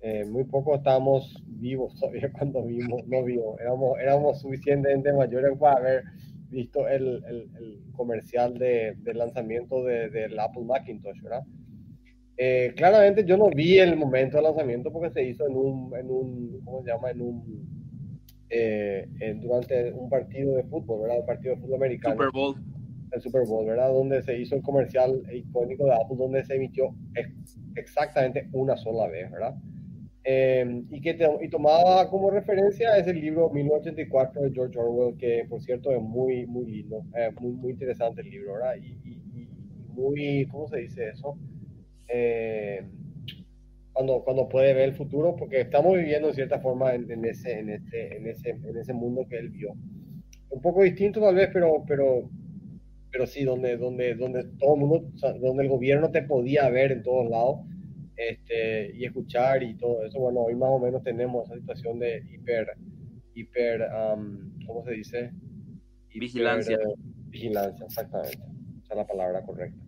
eh, 0.00 0.24
muy 0.24 0.44
poco 0.44 0.76
estábamos 0.76 1.42
vivos 1.46 1.94
todavía 1.98 2.30
cuando 2.38 2.64
vimos, 2.64 3.06
no 3.06 3.24
vivos, 3.24 3.60
éramos, 3.60 3.98
éramos 4.00 4.40
suficientemente 4.40 5.12
mayores 5.12 5.56
para 5.58 5.76
haber 5.76 6.04
visto 6.50 6.88
el, 6.88 7.22
comercial 7.94 8.56
de, 8.58 8.96
lanzamiento 9.12 9.84
de, 9.84 10.08
del 10.08 10.38
Apple 10.38 10.62
Macintosh, 10.64 11.20
¿verdad? 11.20 11.42
Eh, 12.40 12.72
claramente 12.76 13.24
yo 13.24 13.36
no 13.36 13.50
vi 13.50 13.78
el 13.78 13.96
momento 13.96 14.36
de 14.36 14.44
lanzamiento 14.44 14.92
porque 14.92 15.10
se 15.10 15.24
hizo 15.24 15.44
en 15.48 15.56
un, 15.56 15.92
en 15.96 16.08
un 16.08 16.60
¿cómo 16.64 16.84
se 16.84 16.90
llama? 16.90 17.10
En 17.10 17.20
un, 17.20 17.68
eh, 18.48 19.08
durante 19.42 19.92
un 19.92 20.08
partido 20.08 20.54
de 20.54 20.62
fútbol, 20.62 21.02
¿verdad? 21.02 21.18
Un 21.18 21.26
partido 21.26 21.56
de 21.56 21.60
fútbol 21.60 21.76
americano. 21.76 22.14
Super 22.14 22.30
Bowl. 22.32 22.54
el 23.10 23.20
Super 23.20 23.42
Bowl, 23.44 23.66
¿verdad? 23.66 23.88
Donde 23.88 24.22
se 24.22 24.38
hizo 24.38 24.54
el 24.54 24.62
comercial 24.62 25.20
icónico 25.32 25.86
de 25.86 25.94
Apple, 25.94 26.16
donde 26.16 26.44
se 26.44 26.54
emitió 26.54 26.94
exactamente 27.74 28.48
una 28.52 28.76
sola 28.76 29.08
vez, 29.08 29.30
¿verdad? 29.32 29.56
Eh, 30.30 30.84
y 30.90 31.00
que 31.00 31.18
y 31.40 31.48
tomaba 31.48 32.08
como 32.10 32.30
referencia 32.30 32.98
ese 32.98 33.14
libro 33.14 33.48
1984 33.50 34.42
de 34.42 34.52
George 34.52 34.78
Orwell, 34.78 35.16
que 35.16 35.44
por 35.48 35.60
cierto 35.62 35.90
es 35.90 36.02
muy, 36.02 36.46
muy 36.46 36.66
lindo, 36.66 37.02
eh, 37.16 37.30
muy, 37.40 37.52
muy 37.52 37.72
interesante 37.72 38.20
el 38.20 38.30
libro, 38.30 38.52
¿verdad? 38.52 38.76
Y, 38.76 38.98
y, 39.08 39.48
muy, 39.88 40.46
¿cómo 40.52 40.68
se 40.68 40.78
dice 40.78 41.08
eso? 41.08 41.36
Eh, 42.08 42.86
cuando, 43.92 44.22
cuando 44.22 44.48
puede 44.48 44.74
ver 44.74 44.90
el 44.90 44.94
futuro, 44.94 45.34
porque 45.36 45.62
estamos 45.62 45.96
viviendo 45.96 46.28
en 46.28 46.34
cierta 46.34 46.60
forma 46.60 46.94
en, 46.94 47.10
en, 47.10 47.24
ese, 47.24 47.58
en, 47.58 47.70
ese, 47.70 48.16
en, 48.16 48.26
ese, 48.28 48.50
en 48.50 48.76
ese 48.76 48.92
mundo 48.92 49.26
que 49.28 49.38
él 49.38 49.50
vio. 49.50 49.74
Un 50.50 50.62
poco 50.62 50.82
distinto 50.82 51.20
tal 51.20 51.34
vez, 51.34 51.50
pero, 51.52 51.84
pero, 51.86 52.30
pero 53.10 53.26
sí, 53.26 53.44
donde, 53.44 53.76
donde, 53.76 54.14
donde 54.14 54.44
todo 54.58 54.74
el 54.74 54.80
mundo, 54.80 55.10
donde 55.40 55.64
el 55.64 55.68
gobierno 55.68 56.10
te 56.10 56.22
podía 56.22 56.68
ver 56.70 56.92
en 56.92 57.02
todos 57.02 57.28
lados 57.28 57.60
este, 58.16 58.96
y 58.96 59.04
escuchar 59.04 59.62
y 59.62 59.74
todo 59.74 60.04
eso. 60.04 60.20
Bueno, 60.20 60.40
hoy 60.42 60.54
más 60.54 60.70
o 60.70 60.78
menos 60.78 61.02
tenemos 61.02 61.46
esa 61.46 61.58
situación 61.58 61.98
de 61.98 62.22
hiper, 62.30 62.68
hiper, 63.34 63.88
¿cómo 64.66 64.84
se 64.84 64.92
dice? 64.92 65.32
vigilancia. 66.14 66.78
vigilancia, 67.26 67.86
exactamente. 67.86 68.38
Esa 68.82 68.94
es 68.94 68.96
la 68.96 69.06
palabra 69.06 69.42
correcta. 69.42 69.87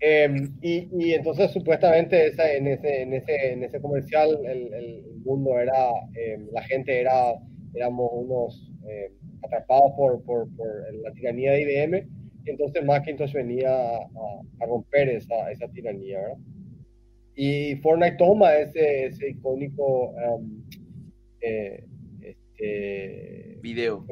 Em, 0.00 0.56
y, 0.62 0.88
y, 0.92 1.12
entonces 1.14 1.50
supuestamente 1.50 2.28
esa, 2.28 2.52
en, 2.52 2.68
ese, 2.68 3.02
en, 3.02 3.14
ese, 3.14 3.52
en 3.52 3.64
ese 3.64 3.80
comercial 3.80 4.38
el, 4.46 4.72
el 4.72 5.04
mundo 5.24 5.58
era, 5.58 5.88
em, 6.14 6.46
la 6.52 6.62
gente 6.62 7.00
era, 7.00 7.34
éramos 7.74 8.08
unos 8.12 8.72
em, 8.86 9.12
atrapados 9.42 9.92
por, 9.96 10.22
por, 10.22 10.54
por, 10.54 10.94
la 11.02 11.12
tiranía 11.12 11.52
de 11.52 11.62
IBM, 11.62 12.08
y 12.44 12.50
entonces 12.50 12.84
Macintosh 12.84 13.32
venía 13.32 13.70
a, 13.70 13.98
a, 14.60 14.66
romper 14.66 15.08
esa, 15.08 15.50
esa 15.50 15.66
tiranía, 15.68 16.20
¿verdad? 16.20 16.38
Y 17.34 17.76
Fortnite 17.76 18.16
toma 18.18 18.54
ese, 18.54 19.06
ese 19.06 19.30
icónico 19.30 20.14
eh, 21.40 21.84
este, 22.20 23.58
video 23.62 24.04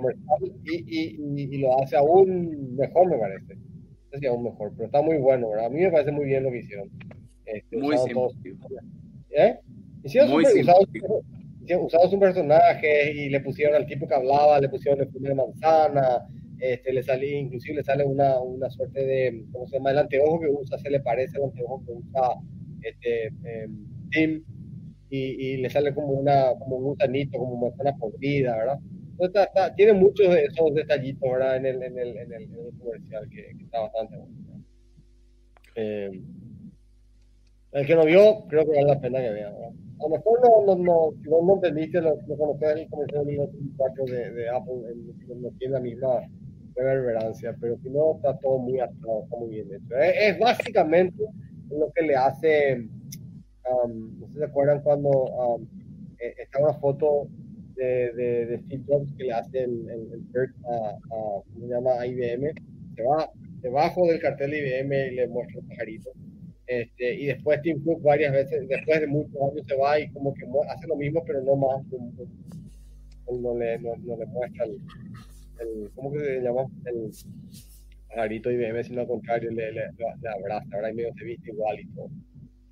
y, 0.65 0.75
y, 0.75 1.55
y, 1.55 1.59
lo 1.59 1.81
hace 1.81 1.97
aún 1.97 2.77
mejor, 2.77 3.09
me 3.09 3.19
parece 3.19 3.57
sé 4.19 4.27
aún 4.27 4.45
mejor, 4.45 4.73
pero 4.75 4.87
está 4.87 5.03
muy 5.03 5.19
bueno, 5.19 5.51
¿verdad? 5.51 5.67
A 5.67 5.71
mí 5.71 5.81
me 5.81 5.91
parece 5.91 6.13
muy 6.13 6.27
bien 6.27 6.43
lo 6.43 6.51
que 6.51 6.59
hicieron. 6.59 6.91
Este, 7.45 7.77
muy 7.77 7.97
simple. 7.99 8.79
¿Eh? 9.31 9.59
Hicieron 10.03 10.31
muy 10.31 10.45
super, 10.45 10.63
usaron, 10.63 11.85
usaron 11.85 12.11
sus 12.11 12.19
personajes 12.19 13.15
y 13.15 13.29
le 13.29 13.41
pusieron 13.41 13.75
al 13.75 13.87
tipo 13.87 14.07
que 14.07 14.15
hablaba, 14.15 14.61
le 14.61 14.69
pusieron 14.69 15.01
el 15.01 15.23
de 15.23 15.35
manzana, 15.35 16.27
este, 16.61 16.93
le 16.93 17.03
sale, 17.03 17.29
inclusive 17.29 17.77
le 17.77 17.85
sale 17.85 18.05
una, 18.05 18.41
una 18.41 18.71
suerte 18.71 19.05
de, 19.05 19.45
¿cómo 19.53 19.67
se 19.67 19.77
llama? 19.77 19.91
El 19.91 19.99
anteojo 19.99 20.41
que 20.41 20.49
usa 20.49 20.79
se 20.79 20.91
le 20.91 21.01
parece 21.01 21.37
al 21.37 21.45
anteojo 21.45 21.83
que 21.85 21.93
usa 21.93 22.23
este, 22.83 23.27
em, 23.27 23.87
Tim 24.11 24.45
y, 25.11 25.19
y, 25.19 25.57
le 25.59 25.71
sale 25.71 25.95
como, 25.95 26.09
una, 26.09 26.55
como 26.59 26.77
un 26.77 26.85
gusanito, 26.85 27.39
como 27.39 27.57
manzana 27.57 27.97
podrida, 27.97 28.57
¿verdad? 28.57 28.79
Tiene 29.77 29.93
muchos 29.95 30.29
de 30.29 30.45
esos 30.45 30.75
detallitos 30.75 31.31
¿verdad? 31.31 31.57
En, 31.57 31.67
el, 31.67 31.83
en, 31.83 31.99
el, 31.99 32.17
en, 32.17 32.33
el, 32.33 32.49
comercial 32.79 33.29
que, 33.31 33.51
está 33.63 33.81
bastante 33.81 34.17
bueno. 34.17 34.65
Eh, 35.75 36.23
el 37.73 37.87
que 37.87 37.95
no 37.95 38.05
vio, 38.05 38.47
creo 38.49 38.65
que 38.65 38.71
vale 38.71 38.85
la 38.85 39.01
pena 39.01 39.21
que 39.21 39.31
vea. 39.31 39.49
A 39.49 40.03
lo 40.03 40.09
mejor 40.09 40.41
no, 40.43 40.75
no, 40.75 40.83
no, 40.83 41.11
si 41.23 41.29
no, 41.29 41.55
entendiste 41.55 42.01
lo, 42.01 42.17
lo 42.27 42.37
conoces 42.37 42.77
el 42.77 42.89
comercial 42.89 43.27
de, 43.27 44.31
de 44.31 44.49
Apple, 44.49 44.75
no 45.37 45.51
tiene 45.59 45.75
la 45.75 45.81
misma 45.81 46.21
reverberancia, 46.75 47.57
pero 47.61 47.77
si 47.83 47.91
no, 47.91 48.17
está 48.17 48.39
todo 48.39 48.59
muy 48.59 48.79
atado, 48.79 49.25
está 49.25 49.37
muy 49.37 49.51
bien 49.51 49.69
hecho. 49.75 49.97
Es, 49.97 50.39
básicamente 50.39 51.25
lo 51.71 51.91
que 51.93 52.03
le 52.03 52.15
hace, 52.15 52.89
um, 53.71 54.21
no 54.21 54.27
sé 54.29 54.33
si 54.35 54.39
se 54.39 54.45
acuerdan 54.45 54.83
cuando 54.83 55.09
um, 55.09 55.67
eh, 56.19 56.35
está 56.39 56.61
una 56.61 56.75
foto 56.75 57.29
de, 57.77 58.13
de, 58.13 58.47
de, 58.47 58.59
Steve 58.59 58.85
Jobs 58.87 59.13
que 59.17 59.25
le 59.25 59.33
hace 59.33 59.65
el, 59.65 59.89
el, 59.89 60.13
el 60.13 60.55
a, 60.65 60.89
a, 60.91 61.43
se 61.61 61.67
llama? 61.69 62.07
IBM, 62.07 62.53
se 62.95 63.03
va 63.03 63.31
debajo 63.61 64.07
del 64.07 64.21
cartel 64.21 64.51
de 64.51 64.59
IBM 64.59 65.09
y 65.09 65.15
le 65.17 65.29
muestra 65.29 65.61
el 65.61 65.67
pajarito. 65.67 66.11
Este, 66.67 67.15
y 67.15 67.27
después 67.27 67.63
Tim 67.63 67.83
Cook 67.85 68.03
varias 68.03 68.33
veces, 68.33 68.69
después 68.69 69.01
de 69.01 69.07
muchos 69.07 69.37
años 69.37 69.67
se 69.67 69.77
va 69.77 70.01
y 70.01 70.09
como 70.11 70.35
que 70.35 70.45
hace 70.69 70.87
lo 70.89 70.97
mismo, 70.97 71.23
pero 71.25 71.41
no 71.43 71.55
más, 71.57 71.85
no, 73.31 73.59
le, 73.59 73.79
no, 73.79 73.95
no 73.97 74.17
le 74.17 74.27
muestra 74.27 74.65
el, 74.65 74.79
el, 75.61 75.91
¿cómo 75.95 76.13
que 76.13 76.19
se 76.19 76.41
llama? 76.41 76.67
El 76.87 77.11
pajarito 78.09 78.51
IBM, 78.51 78.83
sino 78.83 79.03
al 79.03 79.07
contrario, 79.07 79.51
le, 79.51 79.73
le, 79.73 79.83
le 79.93 80.29
abraza, 80.29 80.67
ahora 80.75 80.91
y 80.91 80.95
medio 80.95 81.13
se 81.17 81.25
viste 81.25 81.51
igual 81.51 81.79
y 81.79 81.87
todo 81.95 82.11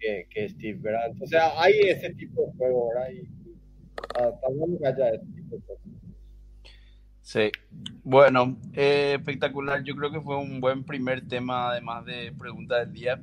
que, 0.04 0.26
que 0.30 0.48
Steve, 0.48 0.78
¿verdad? 0.80 1.08
Entonces 1.10 1.40
hay 1.56 1.72
ese 1.80 2.10
tipo 2.14 2.46
de 2.46 2.52
juego, 2.58 2.88
¿verdad? 2.88 3.10
Y, 3.10 3.28
Sí, 7.22 7.50
bueno, 8.02 8.58
eh, 8.74 9.14
espectacular. 9.18 9.82
Yo 9.82 9.96
creo 9.96 10.12
que 10.12 10.20
fue 10.20 10.36
un 10.36 10.60
buen 10.60 10.84
primer 10.84 11.26
tema, 11.26 11.70
además 11.70 12.04
de 12.04 12.32
pregunta 12.38 12.80
del 12.80 12.92
día. 12.92 13.20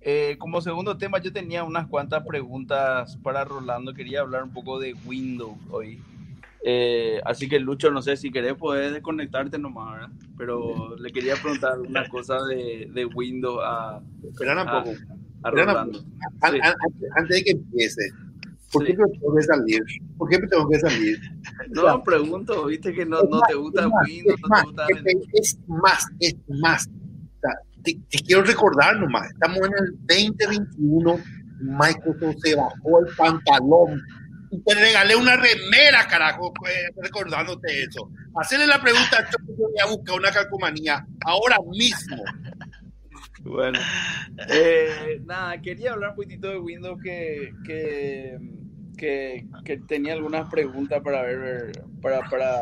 Eh, 0.00 0.36
como 0.38 0.62
segundo 0.62 0.96
tema, 0.96 1.18
yo 1.18 1.32
tenía 1.32 1.64
unas 1.64 1.86
cuantas 1.86 2.24
preguntas 2.26 3.16
para 3.18 3.44
Rolando. 3.44 3.92
Quería 3.92 4.20
hablar 4.20 4.44
un 4.44 4.52
poco 4.52 4.78
de 4.78 4.94
Windows 5.04 5.58
hoy. 5.70 6.00
Eh, 6.64 7.20
así 7.24 7.48
que 7.48 7.60
Lucho, 7.60 7.90
no 7.90 8.02
sé 8.02 8.16
si 8.16 8.30
querés, 8.30 8.54
puedes 8.54 8.92
desconectarte 8.92 9.58
nomás, 9.58 9.92
¿verdad? 9.92 10.10
Pero 10.38 10.96
le 10.96 11.12
quería 11.12 11.36
preguntar 11.36 11.78
una 11.78 12.08
cosa 12.08 12.42
de, 12.46 12.88
de 12.92 13.04
Windows 13.04 13.60
a, 13.62 14.00
poco. 14.22 14.90
A, 15.42 15.50
Rolando. 15.50 16.04
Antes 16.40 17.28
de 17.28 17.44
que 17.44 17.50
empiece, 17.50 18.10
¿Por 18.72 18.84
qué 18.84 18.96
me 18.96 19.08
tengo 19.08 19.34
que 19.34 19.42
salir? 19.42 19.82
¿Por 20.18 20.28
qué 20.28 20.38
me 20.38 20.48
tengo 20.48 20.68
que 20.68 20.78
salir? 20.78 21.18
No, 21.70 22.02
pregunto, 22.02 22.66
viste 22.66 22.92
que 22.92 23.04
no, 23.04 23.22
no 23.22 23.40
te 23.48 23.54
gusta 23.54 23.88
Windows, 24.06 24.40
no 24.42 24.56
te 24.58 24.64
gusta... 24.64 24.86
Es 25.32 25.58
más, 25.66 26.06
es 26.20 26.36
más. 26.48 26.86
O 26.86 27.40
sea, 27.40 27.50
te, 27.82 28.18
quiero 28.24 28.42
recordar 28.42 28.98
nomás, 28.98 29.30
estamos 29.30 29.58
en 29.58 29.72
el 29.78 29.96
2021, 30.06 31.18
Microsoft 31.60 32.36
se 32.42 32.54
bajó 32.54 33.00
el 33.00 33.16
pantalón 33.16 34.02
y 34.50 34.60
te 34.60 34.74
regalé 34.74 35.16
una 35.16 35.36
remera, 35.36 36.06
carajo, 36.08 36.52
pues, 36.52 36.74
recordándote 36.96 37.82
eso. 37.82 38.10
Hacerle 38.40 38.66
la 38.66 38.80
pregunta, 38.80 39.28
yo 39.30 39.54
voy 39.56 39.78
a 39.82 39.86
buscar 39.86 40.18
una 40.18 40.30
calcomanía 40.30 41.06
ahora 41.24 41.56
mismo. 41.72 42.22
Bueno, 43.46 43.78
eh, 44.50 45.20
nada, 45.24 45.60
quería 45.62 45.92
hablar 45.92 46.10
un 46.10 46.16
poquitito 46.16 46.48
de 46.48 46.58
Windows 46.58 47.00
que, 47.00 47.52
que, 47.64 48.38
que, 49.64 49.76
tenía 49.86 50.14
algunas 50.14 50.50
preguntas 50.50 51.00
para 51.02 51.22
ver, 51.22 51.72
para, 52.02 52.28
para 52.28 52.60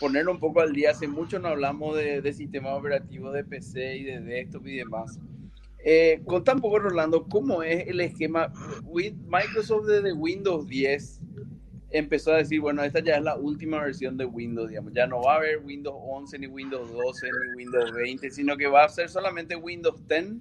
poner 0.00 0.28
un 0.28 0.40
poco 0.40 0.60
al 0.60 0.72
día. 0.72 0.90
Hace 0.90 1.06
mucho 1.06 1.38
no 1.38 1.48
hablamos 1.48 1.96
de, 1.96 2.20
de 2.20 2.32
sistemas 2.32 2.76
operativos 2.76 3.32
de 3.32 3.44
PC 3.44 3.96
y 3.98 4.04
de 4.04 4.20
desktop 4.20 4.66
y 4.66 4.76
demás. 4.76 5.18
Eh, 5.84 6.20
contá 6.26 6.54
un 6.54 6.60
poco, 6.60 6.78
Rolando, 6.78 7.26
cómo 7.28 7.62
es 7.62 7.86
el 7.88 8.00
esquema. 8.00 8.52
Microsoft 8.84 9.86
desde 9.86 10.12
Windows 10.12 10.66
10 10.66 11.19
empezó 11.90 12.32
a 12.32 12.38
decir, 12.38 12.60
bueno, 12.60 12.82
esta 12.82 13.00
ya 13.00 13.16
es 13.16 13.22
la 13.22 13.36
última 13.36 13.80
versión 13.80 14.16
de 14.16 14.24
Windows, 14.24 14.68
digamos, 14.68 14.92
ya 14.92 15.06
no 15.06 15.22
va 15.22 15.34
a 15.34 15.36
haber 15.38 15.58
Windows 15.64 15.96
11, 16.00 16.38
ni 16.38 16.46
Windows 16.46 16.92
12, 16.92 17.26
ni 17.26 17.64
Windows 17.64 17.92
20, 17.92 18.30
sino 18.30 18.56
que 18.56 18.66
va 18.66 18.84
a 18.84 18.88
ser 18.88 19.08
solamente 19.08 19.56
Windows 19.56 20.06
10 20.06 20.36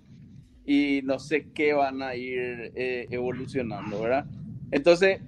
y 0.66 1.02
no 1.04 1.18
sé 1.18 1.48
qué 1.54 1.74
van 1.74 2.02
a 2.04 2.16
ir 2.16 2.72
eh, 2.76 3.08
evolucionando, 3.10 4.02
¿verdad? 4.02 4.26
Entonces, 4.72 5.20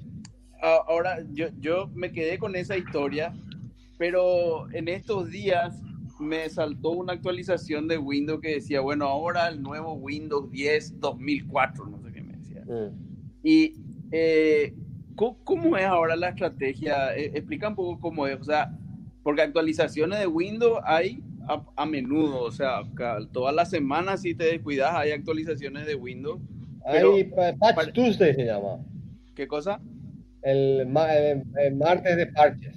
ahora 0.62 1.26
yo, 1.34 1.48
yo 1.60 1.90
me 1.96 2.12
quedé 2.12 2.38
con 2.38 2.56
esa 2.56 2.78
historia, 2.78 3.34
pero 3.98 4.72
en 4.74 4.88
estos 4.88 5.32
días 5.32 5.82
me 6.20 6.48
saltó 6.50 6.92
una 6.92 7.14
actualización 7.14 7.88
de 7.88 7.98
Windows 7.98 8.42
que 8.42 8.56
decía, 8.56 8.82
bueno, 8.82 9.06
ahora 9.06 9.48
el 9.48 9.62
nuevo 9.62 9.94
Windows 9.94 10.52
10 10.52 11.00
2004, 11.00 11.88
no 11.88 12.00
sé 12.00 12.12
qué 12.12 12.22
me 12.22 12.38
decía. 12.38 12.64
Mm. 12.66 13.12
Y 13.44 13.74
eh, 14.12 14.76
¿Cómo, 15.44 15.78
es 15.78 15.86
ahora 15.86 16.16
la 16.16 16.30
estrategia? 16.30 17.16
Eh, 17.16 17.32
explica 17.36 17.68
un 17.68 17.76
poco 17.76 18.00
cómo 18.00 18.28
es, 18.28 18.40
o 18.40 18.44
sea, 18.44 18.72
porque 19.24 19.44
actualizaciones 19.44 20.20
de 20.20 20.28
Windows 20.28 20.80
hay 20.84 21.24
a, 21.76 21.86
menudo, 21.86 22.44
o 22.44 22.52
sea, 22.52 22.82
todas 23.32 23.54
las 23.54 23.70
semanas 23.70 24.22
si 24.22 24.34
te 24.36 24.46
descuidas 24.46 24.94
hay 24.94 25.12
actualizaciones 25.12 25.86
de 25.86 25.96
Windows. 25.96 26.40
Hay 26.86 27.26
Patch 27.26 27.94
Tuesday 27.94 28.34
se 28.34 28.46
llama. 28.46 28.80
¿Qué 29.36 29.48
cosa? 29.48 29.80
El, 30.42 30.88
martes 30.88 32.18
de 32.18 32.28
parches. 32.28 32.76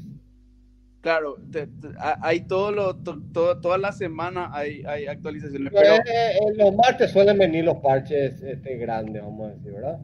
Claro, 1.00 1.36
hay 2.22 2.40
todo 2.40 2.72
lo, 2.72 2.96
todo, 2.96 3.60
todas 3.60 3.80
las 3.80 3.98
semanas 3.98 4.50
hay, 4.52 4.82
hay 4.86 5.06
actualizaciones. 5.06 5.72
Pero... 5.72 5.94
Eh, 5.94 6.00
eh, 6.06 6.54
los 6.56 6.74
martes 6.74 7.10
suelen 7.10 7.38
venir 7.38 7.64
los 7.64 7.76
parches 7.78 8.42
este, 8.42 8.76
grandes, 8.78 9.22
vamos 9.22 9.50
a 9.50 9.54
decir, 9.54 9.72
¿verdad? 9.72 10.00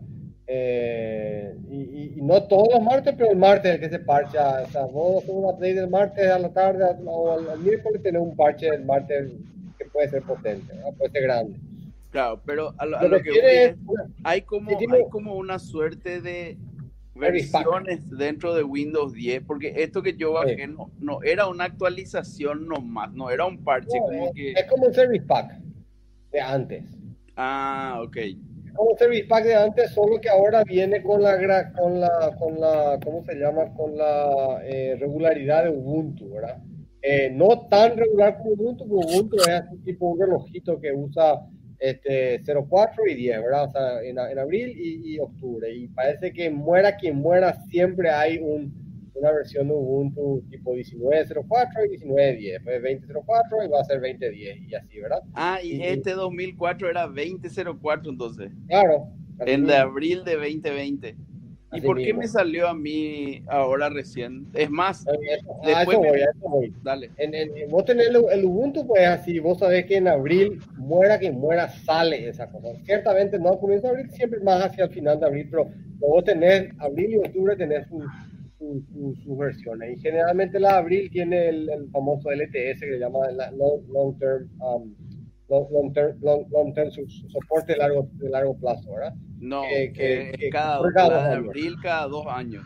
Eh, 0.53 1.55
y, 1.70 2.20
no 2.22 2.42
todos 2.42 2.68
los 2.74 2.82
martes, 2.82 3.14
pero 3.16 3.30
el 3.30 3.36
martes 3.36 3.74
el 3.74 3.80
que 3.80 3.88
se 3.88 4.01
parcha. 4.01 4.62
O 4.62 4.66
sea, 4.66 4.84
vos 4.86 5.22
haces 5.22 5.30
una 5.32 5.57
play 5.57 5.74
del 5.74 5.88
martes 5.88 6.28
a 6.28 6.40
la 6.40 6.48
tarde 6.48 6.84
o 7.07 7.38
el, 7.38 7.61
miércoles 7.61 8.03
tenés 8.03 8.20
un 8.20 8.34
parche 8.34 8.66
el 8.66 8.84
martes 8.84 9.30
puede 9.92 10.09
ser 10.09 10.22
potente, 10.22 10.74
puede 10.98 11.11
ser 11.12 11.22
grande. 11.22 11.59
Claro, 12.11 12.40
pero 12.44 12.74
a 12.78 12.86
lo, 12.86 13.22
que, 13.22 13.76
hay, 14.24 14.42
como, 14.42 14.70
hay 14.70 15.09
como 15.09 15.36
una 15.36 15.61
suerte 15.61 16.20
de 16.20 16.59
versiones 17.14 18.11
dentro 18.11 18.53
de 18.55 18.64
Windows 18.64 19.12
10, 19.12 19.44
porque 19.44 19.72
esto 19.76 20.03
que 20.03 20.16
yo 20.16 20.32
bajé 20.32 20.66
no, 20.66 20.90
no 20.98 21.22
era 21.22 21.46
una 21.46 21.64
actualización 21.64 22.66
nomás, 22.66 23.12
no 23.12 23.30
era 23.30 23.44
un 23.44 23.62
parche 23.62 23.98
como 24.01 24.26
es, 24.26 24.32
que... 24.34 24.53
Es 24.53 24.64
como 24.64 24.86
un 24.86 24.94
Service 24.94 25.24
Pack 25.24 25.61
de 26.32 26.40
antes. 26.40 26.84
Ah, 27.36 28.01
ok. 28.05 28.16
Como 28.74 28.96
Service 28.96 29.26
Pack 29.26 29.44
de 29.44 29.54
antes, 29.54 29.90
solo 29.90 30.20
que 30.20 30.28
ahora 30.28 30.62
viene 30.64 31.02
con 31.02 31.22
la, 31.22 31.36
con 31.72 32.00
la, 32.00 32.34
con 32.38 32.60
la 32.60 32.98
¿cómo 33.04 33.24
se 33.24 33.34
llama? 33.34 33.72
Con 33.74 33.96
la 33.96 34.60
eh, 34.64 34.96
regularidad 34.98 35.64
de 35.64 35.70
Ubuntu, 35.70 36.30
¿verdad? 36.30 36.58
Eh, 37.02 37.30
no 37.32 37.66
tan 37.68 37.96
regular 37.96 38.38
como 38.38 38.50
Ubuntu, 38.50 38.88
porque 38.88 39.06
Ubuntu 39.12 39.36
es 39.36 39.48
así 39.48 39.76
tipo 39.78 40.10
un 40.10 40.20
relojito 40.20 40.78
que 40.80 40.92
usa 40.92 41.40
este, 41.78 42.42
04 42.44 43.06
y 43.06 43.14
10, 43.14 43.42
¿verdad? 43.42 43.64
O 43.64 43.70
sea, 43.70 44.02
en, 44.02 44.18
en 44.18 44.38
abril 44.38 44.74
y, 44.76 45.14
y, 45.14 45.18
octubre. 45.18 45.74
Y 45.74 45.88
parece 45.88 46.32
que 46.32 46.50
muera 46.50 46.96
quien 46.96 47.16
muera, 47.16 47.54
siempre 47.70 48.10
hay 48.10 48.38
un, 48.38 48.89
una 49.20 49.32
versión 49.32 49.68
de 49.68 49.74
Ubuntu 49.74 50.42
tipo 50.50 50.74
19.04 50.74 51.86
y 51.86 51.96
19.10. 51.98 52.52
Después 52.52 52.82
20.04 52.82 53.66
y 53.66 53.68
va 53.68 53.80
a 53.80 53.84
ser 53.84 54.00
20.10 54.00 54.68
y 54.68 54.74
así, 54.74 55.00
¿verdad? 55.00 55.22
Ah, 55.34 55.58
y, 55.62 55.82
este 55.82 56.12
2004 56.12 56.90
era 56.90 57.06
20.04 57.06 58.08
entonces. 58.08 58.50
Claro. 58.68 59.08
El 59.46 59.66
de 59.66 59.76
abril 59.76 60.24
de 60.24 60.34
2020. 60.34 61.16
¿Y 61.72 61.80
por 61.82 61.98
qué 61.98 62.12
me 62.12 62.26
salió 62.26 62.66
a 62.66 62.74
mí 62.74 63.44
ahora 63.46 63.88
recién? 63.88 64.48
Es 64.54 64.68
más, 64.68 65.04
después 65.64 65.98
voy, 65.98 66.74
Dale. 66.82 67.10
En, 67.16 67.32
en, 67.32 67.70
vos 67.70 67.84
tenés 67.84 68.08
el, 68.08 68.44
Ubuntu, 68.44 68.84
pues 68.88 69.06
así, 69.06 69.38
vos 69.38 69.60
sabés 69.60 69.86
que 69.86 69.98
en 69.98 70.08
abril, 70.08 70.60
muera 70.76 71.16
quien 71.16 71.38
muera, 71.38 71.68
sale 71.68 72.28
esa 72.28 72.50
cosa. 72.50 72.70
Ciertamente 72.84 73.38
no 73.38 73.56
comienza 73.60 73.88
abril, 73.88 74.10
siempre 74.10 74.40
más 74.40 74.64
hacia 74.64 74.84
el 74.84 74.90
final 74.90 75.20
de 75.20 75.26
abril, 75.26 75.46
pero 75.48 75.70
vos 76.00 76.24
tenés 76.24 76.72
abril 76.80 77.12
y 77.12 77.18
octubre, 77.18 77.54
tenés 77.54 77.86
sus 77.86 78.04
su, 78.61 79.36
versiones. 79.36 79.98
Y 79.98 80.00
generalmente 80.00 80.61
la 80.61 80.76
abril 80.76 81.11
tiene 81.11 81.48
el, 81.48 81.88
famoso 81.90 82.30
LTS 82.30 82.80
que 82.80 82.92
se 82.92 82.98
llama 82.98 83.20
long, 83.30 84.18
Term 84.18 84.48
um, 84.61 84.94
long, 85.48 85.92
term, 85.92 86.18
long, 86.20 86.74
term 86.74 86.90
soporte 87.28 87.72
de 87.72 87.78
largo, 87.78 88.08
de 88.12 88.28
largo 88.28 88.56
plazo, 88.58 88.92
¿verdad? 88.92 89.14
No, 89.38 89.62
que, 89.62 90.32
cada, 90.52 90.80
cada 90.92 91.32
abril 91.32 91.74
cada 91.82 92.06
dos 92.06 92.26
años. 92.28 92.62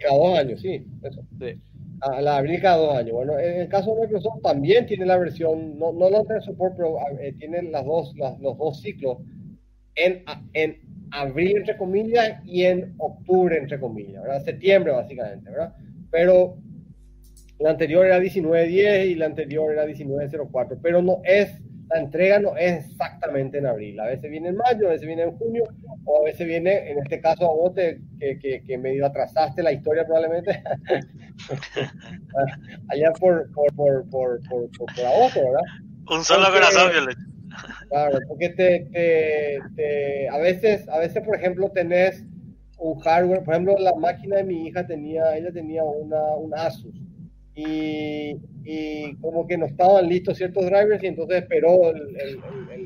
Cada 0.00 0.16
dos 0.16 0.38
años, 0.38 0.60
sí, 0.60 0.86
eso. 1.02 1.22
Sí. 1.40 1.60
A 2.00 2.20
la 2.20 2.36
abril 2.36 2.60
cada 2.60 2.76
dos 2.76 2.94
años. 2.94 3.12
Bueno, 3.12 3.38
en 3.38 3.62
el 3.62 3.68
caso 3.68 3.94
de 3.94 4.02
Microsoft 4.02 4.42
también 4.42 4.86
tiene 4.86 5.06
la 5.06 5.18
versión, 5.18 5.78
no, 5.78 5.92
no 5.92 6.10
long 6.10 6.26
term 6.28 6.40
support, 6.42 6.74
pero 6.76 6.96
eh, 7.20 7.34
tiene 7.38 7.62
las 7.62 7.84
dos, 7.84 8.14
las, 8.16 8.38
los 8.38 8.56
dos 8.56 8.80
ciclos 8.80 9.18
en, 9.96 10.22
en 10.52 10.87
abril, 11.10 11.58
entre 11.58 11.76
comillas, 11.76 12.44
y 12.44 12.64
en 12.64 12.94
octubre, 12.98 13.56
entre 13.56 13.80
comillas, 13.80 14.22
¿verdad? 14.22 14.44
Septiembre, 14.44 14.92
básicamente, 14.92 15.50
¿verdad? 15.50 15.74
Pero 16.10 16.56
la 17.58 17.70
anterior 17.70 18.06
era 18.06 18.18
1910 18.18 19.06
y 19.06 19.14
la 19.14 19.26
anterior 19.26 19.72
era 19.72 19.84
1904, 19.84 20.78
pero 20.82 21.02
no 21.02 21.20
es 21.24 21.50
la 21.90 22.00
entrega 22.00 22.38
no 22.38 22.56
es 22.56 22.86
exactamente 22.90 23.58
en 23.58 23.66
abril. 23.66 23.98
A 24.00 24.06
veces 24.06 24.30
viene 24.30 24.48
en 24.50 24.56
mayo, 24.56 24.88
a 24.88 24.92
veces 24.92 25.06
viene 25.06 25.22
en 25.22 25.32
junio, 25.38 25.64
o 26.04 26.20
a 26.20 26.24
veces 26.24 26.46
viene, 26.46 26.90
en 26.90 26.98
este 26.98 27.20
caso, 27.20 27.50
a 27.50 27.54
vos 27.54 27.72
que, 27.74 28.00
que, 28.18 28.62
que, 28.62 28.78
medio 28.78 29.06
atrasaste 29.06 29.62
la 29.62 29.72
historia 29.72 30.04
probablemente, 30.04 30.62
allá 32.88 33.12
por, 33.18 33.50
por, 33.52 33.74
por, 33.74 34.08
por, 34.10 34.40
por, 34.48 35.06
agosto, 35.06 35.40
¿verdad? 35.40 35.62
Un 36.10 36.24
solo 36.24 36.52
corazón, 36.52 36.92
Claro, 37.88 38.18
porque 38.28 38.50
te, 38.50 38.80
te, 38.92 39.58
te, 39.74 40.28
a 40.28 40.38
veces, 40.38 40.88
a 40.88 40.98
veces, 40.98 41.22
por 41.22 41.36
ejemplo, 41.36 41.70
tenés 41.70 42.24
un 42.78 42.98
hardware, 43.00 43.42
por 43.42 43.54
ejemplo, 43.54 43.76
la 43.78 43.94
máquina 43.94 44.36
de 44.36 44.44
mi 44.44 44.66
hija 44.66 44.86
tenía, 44.86 45.36
ella 45.36 45.52
tenía 45.52 45.82
una, 45.84 46.20
un 46.36 46.54
Asus, 46.54 46.94
y, 47.60 49.14
como 49.20 49.46
que 49.46 49.58
no 49.58 49.66
estaban 49.66 50.08
listos 50.08 50.36
ciertos 50.36 50.64
drivers 50.66 51.02
y 51.02 51.06
entonces 51.06 51.42
esperó 51.42 51.90
el, 51.90 52.16
el, 52.16 52.40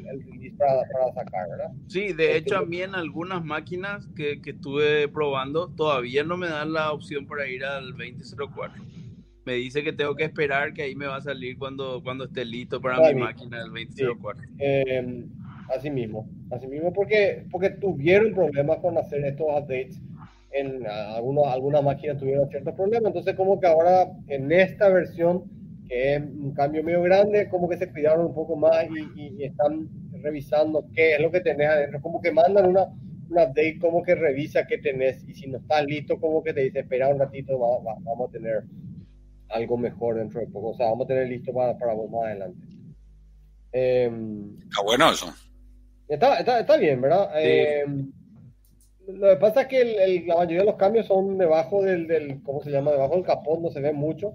el, 0.09 0.25
release 0.25 0.57
para, 0.57 0.83
para, 0.93 1.13
sacar, 1.13 1.49
¿verdad? 1.51 1.71
Sí, 1.89 2.13
de 2.13 2.37
hecho 2.37 2.59
a 2.59 2.65
mí 2.65 2.81
en 2.81 2.95
algunas 2.95 3.45
máquinas 3.45 4.09
que, 4.17 4.41
que, 4.41 4.51
estuve 4.51 5.09
probando 5.09 5.69
todavía 5.69 6.25
no 6.25 6.37
me 6.37 6.49
dan 6.49 6.73
la 6.73 6.93
opción 6.93 7.27
para 7.27 7.47
ir 7.49 7.65
al 7.65 7.91
2004. 7.91 8.83
Me 9.45 9.55
dice 9.55 9.83
que 9.83 9.93
tengo 9.93 10.15
que 10.15 10.25
esperar 10.25 10.73
que 10.73 10.83
ahí 10.83 10.95
me 10.95 11.07
va 11.07 11.17
a 11.17 11.21
salir 11.21 11.59
cuando, 11.59 12.01
cuando 12.03 12.25
esté 12.25 12.45
listo 12.45 12.81
para 12.81 13.13
mi 13.13 13.21
máquina 13.21 13.59
del 13.59 13.71
2004. 13.71 14.43
Em, 14.59 15.29
así 15.69 15.91
mismo, 15.91 16.29
así 16.51 16.67
mismo 16.69 16.93
porque, 16.93 17.45
porque 17.51 17.71
tuvieron 17.71 18.33
problemas 18.33 18.79
con 18.79 18.97
hacer 18.99 19.25
estos 19.25 19.47
updates 19.49 20.01
en 20.53 20.87
algunos, 20.87 21.47
algunas 21.47 21.83
máquinas 21.83 22.19
tuvieron 22.19 22.49
ciertos 22.49 22.75
problemas, 22.75 23.09
entonces 23.09 23.35
como 23.35 23.59
que 23.59 23.67
ahora 23.67 24.13
en 24.29 24.53
esta 24.53 24.89
versión, 24.89 25.45
que 25.89 26.15
es 26.15 26.23
un 26.23 26.53
cambio 26.53 26.85
medio 26.85 27.03
grande, 27.03 27.49
como 27.49 27.69
que 27.69 27.79
se 27.79 27.91
cuidaron 27.91 28.27
un 28.27 28.35
poco 28.35 28.57
más 28.57 28.87
y, 29.17 29.43
están 29.43 29.89
revisando 30.23 30.87
qué 30.95 31.15
es 31.15 31.21
lo 31.21 31.31
que 31.31 31.41
tenés 31.41 31.69
adentro, 31.69 32.01
como 32.01 32.21
que 32.21 32.31
mandan 32.31 32.67
una, 32.67 32.85
una 33.31 33.45
update 33.45 33.79
como 33.81 34.03
que 34.03 34.15
revisa 34.15 34.67
qué 34.67 34.79
tenés 34.79 35.27
y 35.27 35.35
si 35.35 35.49
no 35.49 35.59
está 35.59 35.83
listo 35.83 36.21
como 36.21 36.45
que 36.45 36.53
te 36.53 36.61
dice 36.61 36.81
espera 36.81 37.09
un 37.09 37.19
ratito, 37.19 37.59
vamos 37.59 38.29
a 38.29 38.33
tener 38.33 38.63
algo 39.53 39.77
mejor 39.77 40.17
dentro 40.17 40.41
de 40.41 40.47
poco, 40.47 40.71
o 40.71 40.75
sea, 40.75 40.87
vamos 40.87 41.05
a 41.05 41.09
tener 41.09 41.29
listo 41.29 41.53
para, 41.53 41.77
para 41.79 41.95
vos 41.95 42.11
más 42.11 42.25
adelante. 42.25 42.67
Em, 43.73 44.59
está 44.59 44.83
bueno 44.83 45.11
eso. 45.11 45.33
Está, 46.09 46.39
está, 46.39 46.61
está 46.61 46.77
bien, 46.77 47.01
¿verdad? 47.01 47.31
Em, 47.37 48.13
lo 49.09 49.31
que 49.31 49.37
pasa 49.37 49.63
es 49.63 49.69
que 49.69 50.23
la 50.27 50.37
mayoría 50.37 50.61
de 50.61 50.67
los 50.67 50.77
cambios 50.77 51.07
son 51.07 51.39
debajo 51.39 51.83
del, 51.83 52.07
del, 52.07 52.43
¿cómo 52.43 52.63
se 52.63 52.71
llama? 52.71 52.93
Debajo 52.93 53.15
del 53.15 53.25
capón, 53.25 53.63
no 53.63 53.71
se 53.71 53.81
ve 53.81 53.93
mucho, 53.93 54.35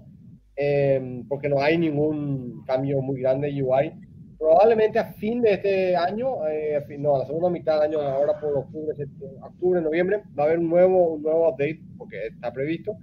em, 0.56 1.26
porque 1.28 1.48
no 1.48 1.60
hay 1.60 1.78
ningún 1.78 2.64
cambio 2.66 3.00
muy 3.00 3.20
grande 3.20 3.52
de 3.52 3.62
UI. 3.62 3.92
Probablemente 4.38 4.98
a 4.98 5.12
fin 5.14 5.40
de 5.40 5.54
este 5.54 5.96
año, 5.96 6.46
eh, 6.48 6.84
no, 6.98 7.16
a 7.16 7.20
la 7.20 7.26
segunda 7.26 7.50
mitad 7.50 7.80
del 7.80 7.90
año, 7.90 8.00
ahora 8.00 8.38
por 8.38 8.56
octubre, 8.56 8.94
octubre, 9.42 9.80
noviembre, 9.80 10.22
va 10.38 10.44
a 10.44 10.46
haber 10.46 10.58
un 10.58 10.68
nuevo, 10.68 11.14
un 11.14 11.22
nuevo 11.22 11.48
update, 11.48 11.80
porque 11.96 12.26
está 12.28 12.52
previsto, 12.52 12.96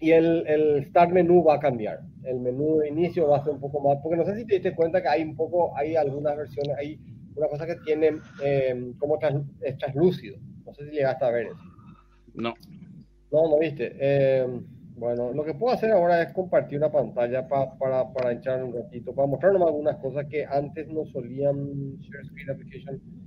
y 0.00 0.10
el, 0.10 0.46
el 0.46 0.84
Start 0.86 1.12
menú 1.12 1.44
va 1.44 1.54
a 1.54 1.60
cambiar. 1.60 2.00
El 2.24 2.40
menú 2.40 2.78
de 2.78 2.88
inicio 2.88 3.28
va 3.28 3.38
a 3.38 3.44
ser 3.44 3.52
un 3.52 3.60
poco 3.60 3.80
más, 3.80 3.98
porque 4.02 4.16
no 4.16 4.24
sé 4.24 4.36
si 4.36 4.46
te 4.46 4.54
diste 4.54 4.74
cuenta 4.74 5.02
que 5.02 5.08
hay 5.08 5.22
un 5.22 5.36
poco, 5.36 5.76
hay 5.76 5.96
algunas 5.96 6.36
versiones, 6.36 6.76
hay 6.76 6.98
una 7.36 7.48
cosa 7.48 7.66
que 7.66 7.76
tiene 7.84 8.12
eh, 8.42 8.92
como 8.98 9.18
es 9.60 9.78
translúcido. 9.78 10.38
No 10.64 10.74
sé 10.74 10.86
si 10.86 10.96
llegaste 10.96 11.24
a 11.24 11.30
ver 11.30 11.46
eso. 11.46 11.56
No. 12.34 12.54
No, 13.30 13.48
no 13.48 13.58
viste. 13.58 13.96
Eh, 13.98 14.46
bueno, 14.96 15.32
lo 15.32 15.44
que 15.44 15.54
puedo 15.54 15.74
hacer 15.74 15.90
ahora 15.90 16.22
es 16.22 16.32
compartir 16.32 16.78
una 16.78 16.90
pantalla 16.90 17.48
para, 17.48 18.12
para 18.12 18.32
echar 18.32 18.62
un 18.62 18.72
ratito, 18.72 19.14
para 19.14 19.26
mostrarnos 19.26 19.66
algunas 19.66 19.96
cosas 19.96 20.26
que 20.26 20.44
antes 20.44 20.86
no 20.88 21.04
solían 21.06 21.98
share 21.98 22.26
screen 22.26 22.50
application. 22.50 23.23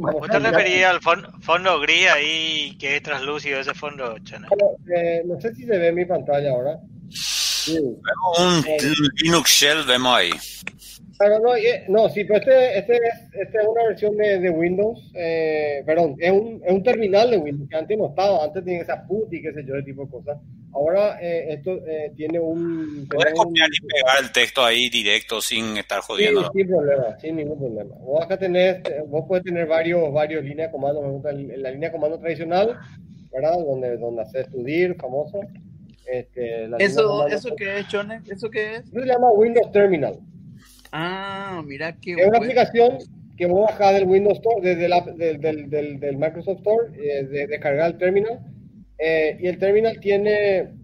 ¿Vos 0.00 0.28
te 0.28 0.38
referías 0.38 0.94
al 0.94 1.00
fondo, 1.40 1.80
gris 1.80 2.08
ahí 2.08 2.76
que 2.78 2.96
es 2.96 3.02
translúcido 3.02 3.60
ese 3.60 3.74
fondo, 3.74 4.18
Chana? 4.20 4.48
Eh, 4.94 5.22
no 5.26 5.40
sé 5.40 5.54
si 5.54 5.64
se 5.64 5.78
ve 5.78 5.92
mi 5.92 6.04
pantalla 6.04 6.50
ahora. 6.50 6.78
Sí. 7.10 7.78
Vemos 7.80 8.38
un 8.38 8.70
eh, 8.70 8.78
Linux 9.22 9.50
Shell, 9.50 9.84
vemos 9.86 10.16
ahí. 10.16 10.30
No, 11.42 11.56
eh, 11.56 11.84
no, 11.88 12.08
sí, 12.10 12.24
pero 12.24 12.38
este, 12.40 12.78
este, 12.78 12.96
es, 12.96 13.14
este 13.32 13.58
es 13.58 13.66
una 13.66 13.84
versión 13.84 14.16
de, 14.16 14.38
de 14.38 14.50
Windows, 14.50 15.10
eh, 15.14 15.82
perdón, 15.86 16.14
es 16.18 16.30
un, 16.30 16.60
es 16.62 16.72
un 16.72 16.82
terminal 16.82 17.30
de 17.30 17.38
Windows 17.38 17.70
que 17.70 17.76
antes 17.76 17.96
no 17.96 18.08
estaba, 18.08 18.44
antes 18.44 18.62
tenía 18.64 18.82
esa 18.82 19.06
PUT 19.06 19.32
y 19.32 19.40
qué 19.40 19.52
sé 19.52 19.64
yo, 19.64 19.74
ese 19.76 19.84
tipo 19.86 20.04
de 20.04 20.10
cosas. 20.10 20.38
Ahora 20.76 21.18
eh, 21.22 21.54
esto 21.54 21.80
eh, 21.86 22.12
tiene 22.14 22.38
un... 22.38 23.08
Puedes 23.08 23.32
copiar 23.32 23.68
y 23.72 23.86
pegar 23.86 24.22
el 24.22 24.30
texto 24.30 24.62
ahí 24.62 24.90
directo 24.90 25.40
sin 25.40 25.78
estar 25.78 26.00
jodiendo. 26.00 26.42
Sí, 26.42 26.58
sin 26.58 26.68
problema, 26.68 27.18
sin 27.18 27.36
ningún 27.36 27.58
problema. 27.58 27.94
Vos 28.00 28.22
acá 28.22 28.36
tenés, 28.36 28.82
vos 29.08 29.24
puedes 29.26 29.42
tener 29.42 29.66
varios, 29.66 30.12
varios 30.12 30.44
líneas 30.44 30.68
de 30.68 30.72
comando, 30.72 31.00
me 31.00 31.08
gusta 31.08 31.32
la 31.32 31.70
línea 31.70 31.88
de 31.88 31.92
comando 31.92 32.18
tradicional, 32.18 32.78
¿verdad? 33.32 33.54
Donde, 33.64 33.96
donde 33.96 34.20
haces 34.20 34.50
tu 34.50 34.62
dir 34.64 34.94
famoso. 34.96 35.40
Este, 36.04 36.68
¿Eso, 36.78 37.26
¿Eso 37.26 37.56
qué 37.56 37.78
es, 37.78 37.88
Chone? 37.88 38.20
¿Eso 38.30 38.50
qué 38.50 38.74
es? 38.74 38.80
Eso 38.80 39.00
se 39.00 39.06
llama 39.06 39.30
Windows 39.30 39.72
Terminal. 39.72 40.18
Ah, 40.92 41.62
mira 41.64 41.96
qué 42.02 42.12
Es 42.12 42.26
una 42.26 42.36
aplicación 42.36 42.98
que 43.38 43.46
voy 43.46 43.62
a 43.62 43.70
bajar 43.70 43.94
del 43.94 44.04
Windows 44.04 44.38
Store, 44.38 44.60
desde 44.60 44.88
la, 44.88 45.00
del, 45.00 45.40
del, 45.40 46.00
del, 46.00 46.16
Microsoft 46.18 46.58
Store, 46.58 46.88
eh, 46.96 47.24
de 47.24 47.46
descargar 47.46 47.92
el 47.92 47.98
terminal. 47.98 48.40
Eh, 48.98 49.36
y 49.40 49.46
el 49.46 49.58
terminal 49.58 49.98
tiene, 50.00 50.74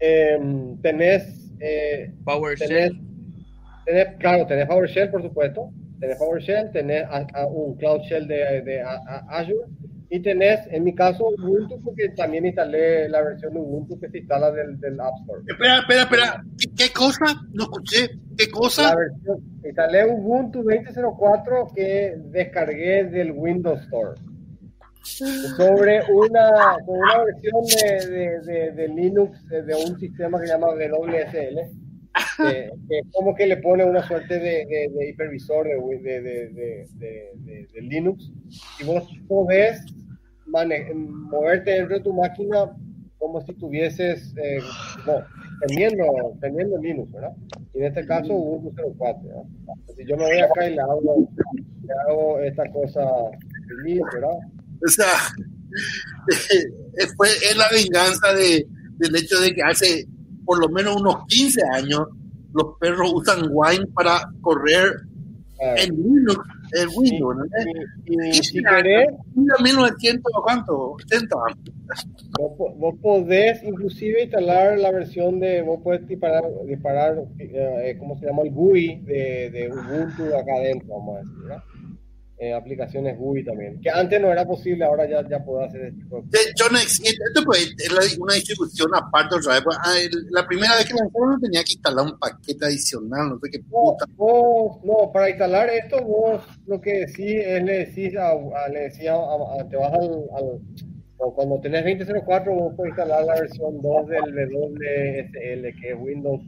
eh, 0.00 0.38
tenés, 0.82 1.52
eh, 1.60 2.12
PowerShell. 2.24 3.00
Tenés, 3.86 4.08
claro, 4.18 4.46
tenés 4.46 4.66
PowerShell, 4.66 5.10
por 5.10 5.22
supuesto. 5.22 5.70
Tenés 6.00 6.18
PowerShell, 6.18 6.70
tenés 6.72 7.04
a, 7.08 7.46
un 7.46 7.76
Cloud 7.76 8.02
Shell 8.02 8.26
de, 8.26 8.62
de 8.62 8.80
a, 8.82 8.96
Azure. 9.28 9.66
Y 10.10 10.20
tenés, 10.20 10.60
en 10.70 10.84
mi 10.84 10.94
caso, 10.94 11.26
Ubuntu, 11.26 11.80
porque 11.82 12.10
también 12.10 12.46
instalé 12.46 13.08
la 13.08 13.22
versión 13.22 13.54
de 13.54 13.60
Ubuntu 13.60 13.98
que 13.98 14.08
se 14.10 14.18
instala 14.18 14.50
del, 14.52 14.78
del 14.78 15.00
App 15.00 15.14
Store. 15.20 15.42
Espera, 15.48 15.78
espera, 15.78 16.02
espera. 16.02 16.44
¿Qué, 16.76 16.92
cosa? 16.92 17.24
No 17.52 17.64
escuché. 17.64 18.10
¿Qué 18.36 18.48
cosa? 18.50 18.90
La 18.90 18.96
versión, 18.96 19.40
instalé 19.64 20.04
Ubuntu 20.06 20.62
20.04 20.62 21.74
que 21.74 22.14
descargué 22.30 23.04
del 23.04 23.32
Windows 23.32 23.80
Store. 23.80 24.20
Sobre 25.04 26.00
una, 26.10 26.76
una 26.86 27.24
versión 27.24 27.62
de, 27.64 28.40
de, 28.40 28.72
de, 28.72 28.88
Linux 28.88 29.46
de 29.48 29.74
un 29.74 29.98
sistema 29.98 30.40
que 30.40 30.46
se 30.46 30.52
llama 30.52 30.68
WSL 30.68 31.84
que, 32.36 33.00
como 33.12 33.34
que 33.34 33.46
le 33.46 33.56
pone 33.58 33.84
una 33.84 34.06
suerte 34.06 34.38
de, 34.38 34.66
de 34.66 35.08
hipervisor 35.08 35.66
de, 35.66 36.86
de, 36.94 37.80
Linux 37.82 38.30
y 38.80 38.84
vos 38.84 39.08
podés 39.28 39.84
moverte 40.46 41.72
dentro 41.72 41.96
de 41.96 42.02
tu 42.02 42.12
máquina 42.12 42.70
como 43.18 43.40
si 43.40 43.54
tuvieses, 43.54 44.34
eh, 44.36 44.58
no, 45.06 45.14
teniendo, 45.66 46.04
teniendo 46.40 46.76
Linux, 46.78 47.10
¿verdad? 47.10 47.32
Y 47.72 47.78
en 47.78 47.84
este 47.86 48.06
caso 48.06 48.34
Ubuntu 48.34 48.94
04, 48.98 49.46
Si 49.96 50.04
yo 50.06 50.16
me 50.16 50.24
voy 50.24 50.40
acá 50.40 50.68
y 50.68 50.74
le 50.74 50.80
hago, 50.82 51.28
le 51.82 51.94
hago 52.06 52.38
esta 52.40 52.70
cosa 52.70 53.02
feliz, 53.66 54.02
¿verdad? 54.12 54.38
O 54.84 54.88
sea, 54.88 55.06
fue, 57.16 57.28
es 57.28 57.56
la 57.56 57.68
venganza 57.70 58.34
de, 58.34 58.66
del 58.98 59.16
hecho 59.16 59.40
de 59.40 59.54
que 59.54 59.62
hace 59.62 60.06
por 60.44 60.58
lo 60.58 60.68
menos 60.68 60.96
unos 60.96 61.24
15 61.26 61.62
años 61.72 62.08
los 62.52 62.76
perros 62.78 63.12
usan 63.14 63.48
Wine 63.50 63.86
para 63.94 64.28
correr 64.40 65.00
ah. 65.60 65.74
en 65.76 65.96
Linux, 65.96 66.46
en 66.72 66.88
Windows, 66.94 67.36
¿no? 67.36 67.44
Y, 68.04 68.32
si 68.34 68.62
querés, 68.62 69.08
menos 69.62 69.90
de 69.90 69.96
100 69.98 70.22
o 70.32 70.42
cuánto, 70.42 70.92
80. 70.92 71.36
Vos, 72.38 72.94
podés 73.02 73.62
inclusive 73.64 74.24
instalar 74.24 74.78
la 74.78 74.92
versión 74.92 75.40
de, 75.40 75.62
vos 75.62 75.80
podés 75.82 76.06
disparar, 76.06 76.44
disparar 76.66 77.24
eh, 77.38 77.96
¿cómo 77.98 78.18
se 78.18 78.26
llama? 78.26 78.42
El 78.42 78.50
GUI 78.50 79.00
de, 79.00 79.50
de 79.50 79.70
Ubuntu 79.70 80.24
acá 80.36 80.54
adentro, 80.56 80.94
vamos 80.94 81.16
a 81.16 81.18
decir, 81.20 81.42
¿verdad? 81.42 81.64
Eh, 82.36 82.52
aplicaciones 82.52 83.16
GUI 83.16 83.44
también, 83.44 83.80
que 83.80 83.88
antes 83.88 84.20
no 84.20 84.32
era 84.32 84.44
posible, 84.44 84.84
ahora 84.84 85.08
ya, 85.08 85.26
ya 85.28 85.38
puedo 85.44 85.62
hacer 85.62 85.82
esto. 85.82 86.24
Yo 86.56 86.68
no, 86.68 86.78
esto 86.78 87.44
pues, 87.44 87.72
es 87.78 88.18
una 88.18 88.34
distribución 88.34 88.90
aparte 88.92 89.36
otra 89.36 89.54
vez. 89.54 89.62
Pues, 89.62 89.78
ah, 89.80 89.94
la 90.30 90.44
primera 90.44 90.74
vez 90.74 90.86
que 90.86 90.94
lanzaron 90.94 91.30
no 91.30 91.38
tenía 91.38 91.62
que 91.62 91.74
instalar 91.74 92.04
un 92.04 92.18
paquete 92.18 92.64
adicional, 92.64 93.28
no 93.28 93.38
sé 93.38 93.50
qué 93.52 93.60
puta. 93.60 94.04
No, 94.18 94.80
no, 94.82 95.12
para 95.12 95.30
instalar 95.30 95.70
esto 95.70 96.02
vos 96.02 96.42
lo 96.66 96.80
que 96.80 97.06
decís 97.06 97.36
es 97.46 97.62
le 97.62 97.86
decís 97.86 98.16
a, 98.16 98.34
le 98.68 98.80
decía 98.80 99.14
te 99.70 99.76
vas 99.76 99.92
al, 99.92 100.24
al 100.36 100.60
cuando 101.36 101.60
tenés 101.60 101.84
2004 101.84 102.52
vos 102.52 102.74
puedes 102.76 102.90
instalar 102.90 103.24
la 103.24 103.34
versión 103.36 103.80
2 103.80 104.08
del 104.08 104.50
WSL 104.52 105.80
que 105.80 105.90
es 105.90 105.96
Windows 105.96 106.42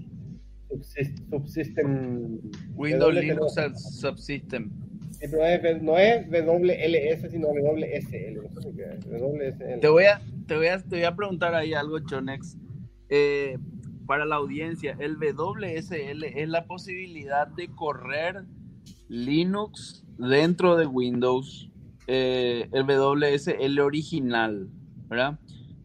Subsystem 1.30 2.40
Windows 2.74 3.14
Linux 3.14 3.54
Subsystem 4.00 4.70
no 5.82 5.98
es 5.98 6.28
WLS, 6.28 7.30
sino 7.30 7.48
WSL. 7.48 8.40
WSL. 9.08 9.80
Te 9.80 9.88
voy 9.88 10.04
a, 10.04 10.20
te 10.46 10.56
voy 10.56 10.66
a, 10.66 10.78
te 10.78 10.96
voy 10.96 11.04
a 11.04 11.16
preguntar 11.16 11.54
ahí 11.54 11.74
algo, 11.74 11.98
Chonex. 12.00 12.56
Eh, 13.08 13.58
para 14.06 14.24
la 14.24 14.36
audiencia, 14.36 14.96
el 15.00 15.16
WSL 15.16 16.24
es 16.24 16.48
la 16.48 16.66
posibilidad 16.66 17.48
de 17.48 17.68
correr 17.68 18.44
Linux 19.08 20.04
dentro 20.18 20.76
de 20.76 20.86
Windows, 20.86 21.70
eh, 22.06 22.68
el 22.72 22.84
WSL 22.84 23.80
original, 23.80 24.68
¿verdad? 25.08 25.38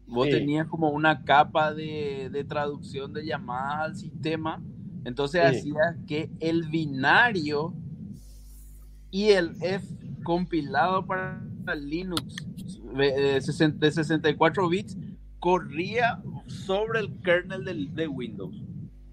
Vos 0.06 0.28
tenías 0.28 0.66
como 0.66 0.90
una 0.90 1.24
capa 1.24 1.72
de, 1.72 2.28
de, 2.30 2.44
traducción 2.44 3.12
de 3.12 3.24
llamadas 3.24 3.80
al 3.80 3.96
sistema, 3.96 4.62
entonces 5.04 5.42
hacía 5.42 5.96
que 6.06 6.30
el 6.38 6.68
binario 6.68 7.74
y 9.12 9.28
el 9.28 9.52
F 9.60 9.86
compilado 10.24 11.06
para 11.06 11.40
Linux 11.76 12.34
de 12.96 13.40
64 13.40 14.68
bits 14.68 14.96
corría 15.38 16.20
sobre 16.46 17.00
el 17.00 17.20
kernel 17.20 17.94
de, 17.94 18.08
Windows. 18.08 18.60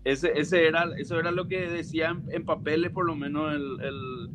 Ese, 0.03 0.31
ese, 0.35 0.65
era, 0.65 0.89
eso 0.97 1.19
era 1.19 1.31
lo 1.31 1.47
que 1.47 1.69
decía 1.69 2.17
en, 2.29 2.45
papeles, 2.45 2.91
por 2.91 3.05
lo 3.05 3.15
menos, 3.15 3.53
el, 3.53 4.29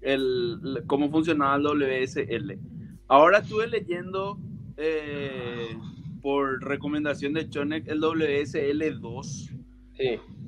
el, 0.00 0.84
cómo 0.86 1.10
funcionaba 1.10 1.56
el 1.56 1.62
WSL. 1.62 2.58
Ahora 3.08 3.38
estuve 3.38 3.68
leyendo 3.68 4.38
eh, 4.76 5.76
por 6.22 6.62
recomendación 6.64 7.34
de 7.34 7.48
Chonek 7.48 7.86
el 7.88 8.00
WSL2. 8.00 9.58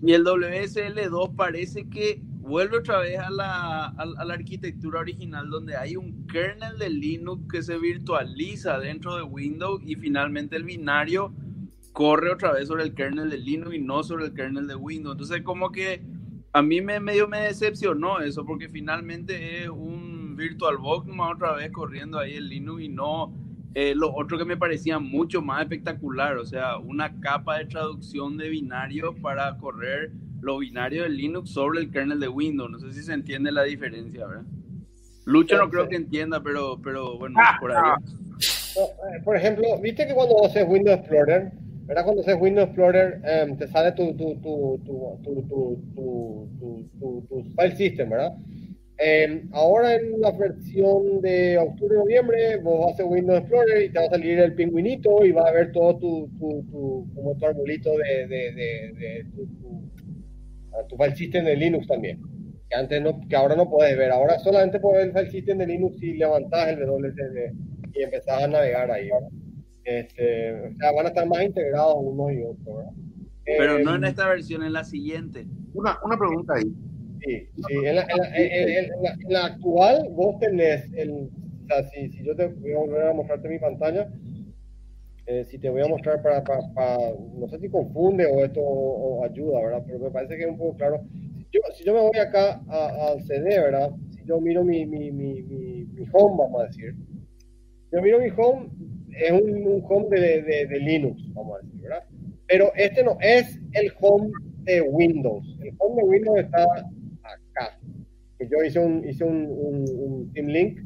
Y 0.02 0.12
el 0.12 0.24
WSL2 0.24 1.36
parece 1.36 1.88
que 1.88 2.22
vuelve 2.44 2.78
otra 2.78 2.98
vez 2.98 3.18
a 3.18 3.30
la, 3.30 3.86
a, 3.86 4.24
la, 4.24 4.34
arquitectura 4.34 5.00
original 5.00 5.48
donde 5.48 5.76
hay 5.76 5.96
un 5.96 6.26
kernel 6.26 6.78
de 6.78 6.90
Linux 6.90 7.42
que 7.50 7.62
se 7.62 7.78
virtualiza 7.78 8.78
dentro 8.78 9.16
de 9.16 9.22
Windows 9.22 9.80
y 9.84 9.96
finalmente 9.96 10.56
el 10.56 10.64
binario 10.64 11.32
corre 11.92 12.30
otra 12.30 12.52
vez 12.52 12.68
sobre 12.68 12.82
el 12.82 12.94
kernel 12.94 13.30
de 13.30 13.38
Linux 13.38 13.74
y 13.74 13.80
no 13.80 14.02
sobre 14.02 14.26
el 14.26 14.34
kernel 14.34 14.66
de 14.66 14.74
Windows. 14.74 15.14
Entonces 15.14 15.42
como 15.42 15.72
que 15.72 16.02
a 16.52 16.60
mí 16.60 16.82
me 16.82 17.00
medio 17.00 17.26
me 17.28 17.40
decepcionó 17.40 18.20
eso 18.20 18.44
porque 18.44 18.68
finalmente 18.68 19.62
es 19.62 19.70
un 19.70 20.36
VirtualBox 20.36 21.06
más 21.08 21.34
otra 21.34 21.54
vez 21.54 21.70
corriendo 21.72 22.18
ahí 22.18 22.34
el 22.34 22.48
Linux 22.48 22.82
y 22.82 22.88
no 22.88 23.32
eh, 23.74 23.94
lo 23.96 24.14
otro 24.14 24.36
que 24.36 24.44
me 24.44 24.56
parecía 24.56 25.00
mucho 25.00 25.42
más 25.42 25.62
espectacular, 25.62 26.36
o 26.36 26.44
sea, 26.44 26.78
una 26.78 27.18
capa 27.20 27.58
de 27.58 27.64
traducción 27.66 28.36
de 28.36 28.48
binario 28.48 29.16
para 29.16 29.56
correr 29.56 30.12
lo 30.44 30.58
binario 30.58 31.04
de 31.04 31.08
Linux 31.08 31.50
sobre 31.50 31.80
el 31.80 31.90
kernel 31.90 32.20
de 32.20 32.28
Windows. 32.28 32.70
No 32.70 32.78
sé 32.78 32.92
si 32.92 33.02
se 33.02 33.14
entiende 33.14 33.50
la 33.50 33.62
diferencia, 33.62 34.26
¿verdad? 34.26 34.44
Lucho 35.24 35.56
no 35.56 35.70
creo 35.70 35.88
que 35.88 35.96
entienda, 35.96 36.42
pero, 36.42 36.78
pero 36.82 37.18
bueno, 37.18 37.40
por 37.60 37.72
ahí. 37.72 37.94
Eh, 38.76 39.22
por 39.24 39.36
ejemplo, 39.36 39.64
viste 39.80 40.06
que 40.06 40.14
cuando 40.14 40.44
haces 40.44 40.66
Windows 40.68 40.98
Explorer, 40.98 41.50
¿verdad? 41.86 42.04
Cuando 42.04 42.22
haces 42.22 42.36
Windows 42.38 42.66
Explorer, 42.68 43.20
em, 43.24 43.56
te 43.56 43.66
sale 43.68 43.92
tu, 43.92 44.14
tu, 44.16 44.34
tu, 44.42 44.80
tu, 44.84 45.82
tu, 45.94 47.44
file 47.56 47.76
system, 47.76 48.10
¿verdad? 48.10 48.36
Em, 48.98 49.48
ahora 49.52 49.94
en 49.94 50.20
la 50.20 50.30
versión 50.32 51.22
de 51.22 51.56
octubre-noviembre, 51.58 52.58
vos 52.58 52.92
haces 52.92 53.06
Windows 53.08 53.40
Explorer 53.40 53.82
y 53.82 53.88
te 53.90 53.98
va 53.98 54.04
a 54.04 54.10
salir 54.10 54.38
el 54.38 54.54
pingüinito 54.54 55.24
y 55.24 55.32
va 55.32 55.48
a 55.48 55.52
ver 55.52 55.72
todo 55.72 55.96
tu, 55.98 56.28
tu, 56.38 56.62
tu, 56.70 57.06
como 57.14 57.34
tu 57.34 57.46
arbolito 57.46 57.90
de, 57.96 58.26
de, 58.26 58.52
de, 58.52 58.92
de 58.92 59.24
tu, 59.34 59.48
tu 60.88 60.96
file 60.96 61.16
system 61.16 61.44
de 61.44 61.56
Linux 61.56 61.86
también. 61.86 62.20
Que 62.68 62.76
antes 62.76 63.02
no, 63.02 63.20
que 63.28 63.36
ahora 63.36 63.56
no 63.56 63.68
puedes 63.68 63.96
ver. 63.96 64.10
Ahora 64.10 64.38
solamente 64.38 64.80
puedes 64.80 64.98
ver 64.98 65.06
el 65.08 65.12
file 65.12 65.30
system 65.30 65.58
de 65.58 65.66
Linux 65.66 65.98
si 65.98 66.14
levantás 66.14 66.68
el 66.68 66.84
WSL 66.88 67.52
y 67.94 68.02
empezás 68.02 68.42
a 68.42 68.48
navegar 68.48 68.90
ahí, 68.90 69.08
Este, 69.84 70.52
o 70.52 70.76
sea, 70.78 70.92
van 70.92 71.06
a 71.06 71.08
estar 71.10 71.26
más 71.26 71.42
integrados 71.42 71.96
unos 71.98 72.32
y 72.32 72.42
otros, 72.42 72.86
Pero 73.44 73.78
no 73.78 73.94
en 73.94 74.04
eh, 74.04 74.08
esta 74.08 74.28
versión, 74.28 74.62
en 74.62 74.72
la 74.72 74.84
siguiente. 74.84 75.46
Una, 75.74 75.98
una 76.04 76.16
pregunta 76.16 76.54
ahí. 76.54 76.72
Sí, 77.24 77.48
sí. 77.54 77.74
En 77.84 77.96
la, 77.96 78.02
en, 78.02 78.18
la, 78.18 79.12
en, 79.12 79.32
la, 79.32 79.44
actual 79.46 80.08
vos 80.10 80.38
tenés 80.40 80.92
el, 80.94 81.10
o 81.10 81.66
sea, 81.66 81.88
si, 81.88 82.10
si 82.10 82.24
yo 82.24 82.34
te 82.34 82.46
voy 82.48 82.72
a 82.72 82.78
volver 82.78 83.06
a 83.06 83.14
mostrarte 83.14 83.48
mi 83.48 83.58
pantalla, 83.58 84.10
eh, 85.26 85.44
si 85.44 85.58
te 85.58 85.70
voy 85.70 85.80
a 85.80 85.88
mostrar 85.88 86.20
para, 86.22 86.42
no 86.42 87.48
sé 87.48 87.58
si 87.58 87.70
confunde 87.70 88.26
o 88.26 88.44
esto 88.44 88.60
o, 88.60 89.24
ayuda, 89.24 89.60
¿verdad? 89.60 89.82
Pero 89.86 89.98
me 89.98 90.10
parece 90.10 90.36
que 90.36 90.42
es 90.42 90.50
un 90.50 90.58
poco 90.58 90.76
claro. 90.76 91.02
Yo, 91.50 91.60
si 91.74 91.84
yo 91.84 91.94
me 91.94 92.00
voy 92.00 92.18
acá 92.18 92.60
al 92.68 93.22
CD, 93.22 93.58
¿verdad? 93.58 93.90
Si 94.10 94.24
yo 94.26 94.40
miro 94.40 94.64
mi, 94.64 94.84
mi, 94.84 95.10
mi, 95.10 95.42
mi, 95.42 95.86
home, 96.12 96.36
vamos 96.38 96.62
a 96.62 96.66
decir. 96.66 96.94
Yo 97.92 98.02
miro 98.02 98.18
mi 98.18 98.28
home, 98.36 98.68
es 99.18 99.30
un, 99.30 99.82
home 99.88 100.08
de, 100.10 100.42
de, 100.42 100.78
Linux, 100.80 101.22
vamos 101.32 101.58
a 101.58 101.64
decir, 101.64 101.80
¿verdad? 101.80 102.04
Pero 102.46 102.72
este 102.74 103.02
no 103.02 103.16
es 103.20 103.58
el 103.72 103.92
home 104.00 104.30
de 104.64 104.82
Windows. 104.82 105.46
El 105.62 105.74
home 105.78 106.02
de 106.02 106.08
Windows 106.08 106.38
está 106.40 106.64
acá. 106.64 107.78
Yo 108.40 108.62
hice 108.62 108.78
un, 108.78 109.08
hice 109.08 109.24
un, 109.24 109.46
un, 109.46 109.84
un 109.96 110.32
Team 110.34 110.48
Link 110.48 110.80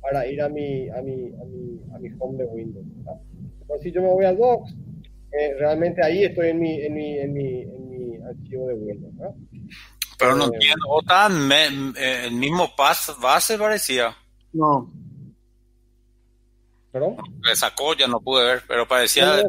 para 0.00 0.26
ir 0.26 0.40
a 0.40 0.48
mi, 0.48 0.88
a 0.88 1.00
mi, 1.00 1.32
a 1.32 1.44
mi, 1.44 1.80
a 1.94 1.98
mi 1.98 2.08
home 2.18 2.38
de 2.38 2.44
Windows, 2.46 2.86
¿verdad? 2.96 3.20
Pues 3.66 3.82
si 3.82 3.92
yo 3.92 4.02
me 4.02 4.08
voy 4.08 4.24
a 4.24 4.32
Docs, 4.32 4.72
eh, 5.32 5.54
realmente 5.58 6.04
ahí 6.04 6.24
estoy 6.24 6.50
en 6.50 6.60
mi, 6.60 6.80
en 6.80 6.94
mi, 6.94 7.18
en 7.18 7.32
mi, 7.32 7.62
en 7.62 7.90
mi 7.90 8.16
archivo 8.24 8.68
de 8.68 8.74
Windows. 8.74 9.14
¿no? 9.14 9.34
Pero 10.18 10.36
no 10.36 10.44
eh, 10.44 10.50
entiendo, 10.52 10.86
OTAN, 10.88 11.52
eh, 11.52 12.24
el 12.26 12.34
mismo 12.34 12.74
pas, 12.76 13.16
base 13.20 13.58
parecía. 13.58 14.16
No. 14.52 14.90
¿Perdón? 16.92 17.16
Le 17.42 17.56
sacó, 17.56 17.94
ya 17.94 18.06
no 18.06 18.20
pude 18.20 18.44
ver, 18.44 18.62
pero 18.68 18.86
parecía 18.86 19.40
el 19.40 19.48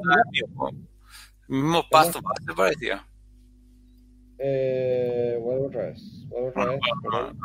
mismo 1.47 1.83
paso 1.89 2.19
base 2.21 2.53
parecía. 2.55 3.05
Eh, 4.39 5.39
vuelvo 5.41 5.67
otra 5.67 5.83
vez. 5.83 6.01
Vuelvo 6.27 6.49
otra 6.49 6.65
vez. 6.65 6.79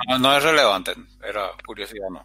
No, 0.08 0.18
no, 0.18 0.36
es 0.36 0.42
relevante, 0.42 0.92
era 1.22 1.50
curiosidad, 1.66 2.08
no. 2.10 2.24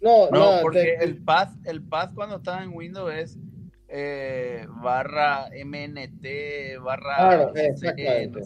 No, 0.00 0.30
no, 0.30 0.62
porque 0.62 0.94
el 0.94 1.22
path, 1.22 1.50
el 1.66 1.82
path 1.82 2.14
cuando 2.14 2.36
está 2.36 2.62
en 2.62 2.74
Windows 2.74 3.12
es 3.12 3.38
eh, 3.90 4.66
barra 4.82 5.48
MNT, 5.48 6.82
barra 6.82 7.16
claro, 7.16 7.54
exactamente. 7.54 8.40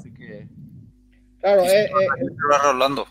Claro, 1.41 1.63
eh, 1.65 1.85
eh, 1.85 1.91
Rolando. 2.63 3.07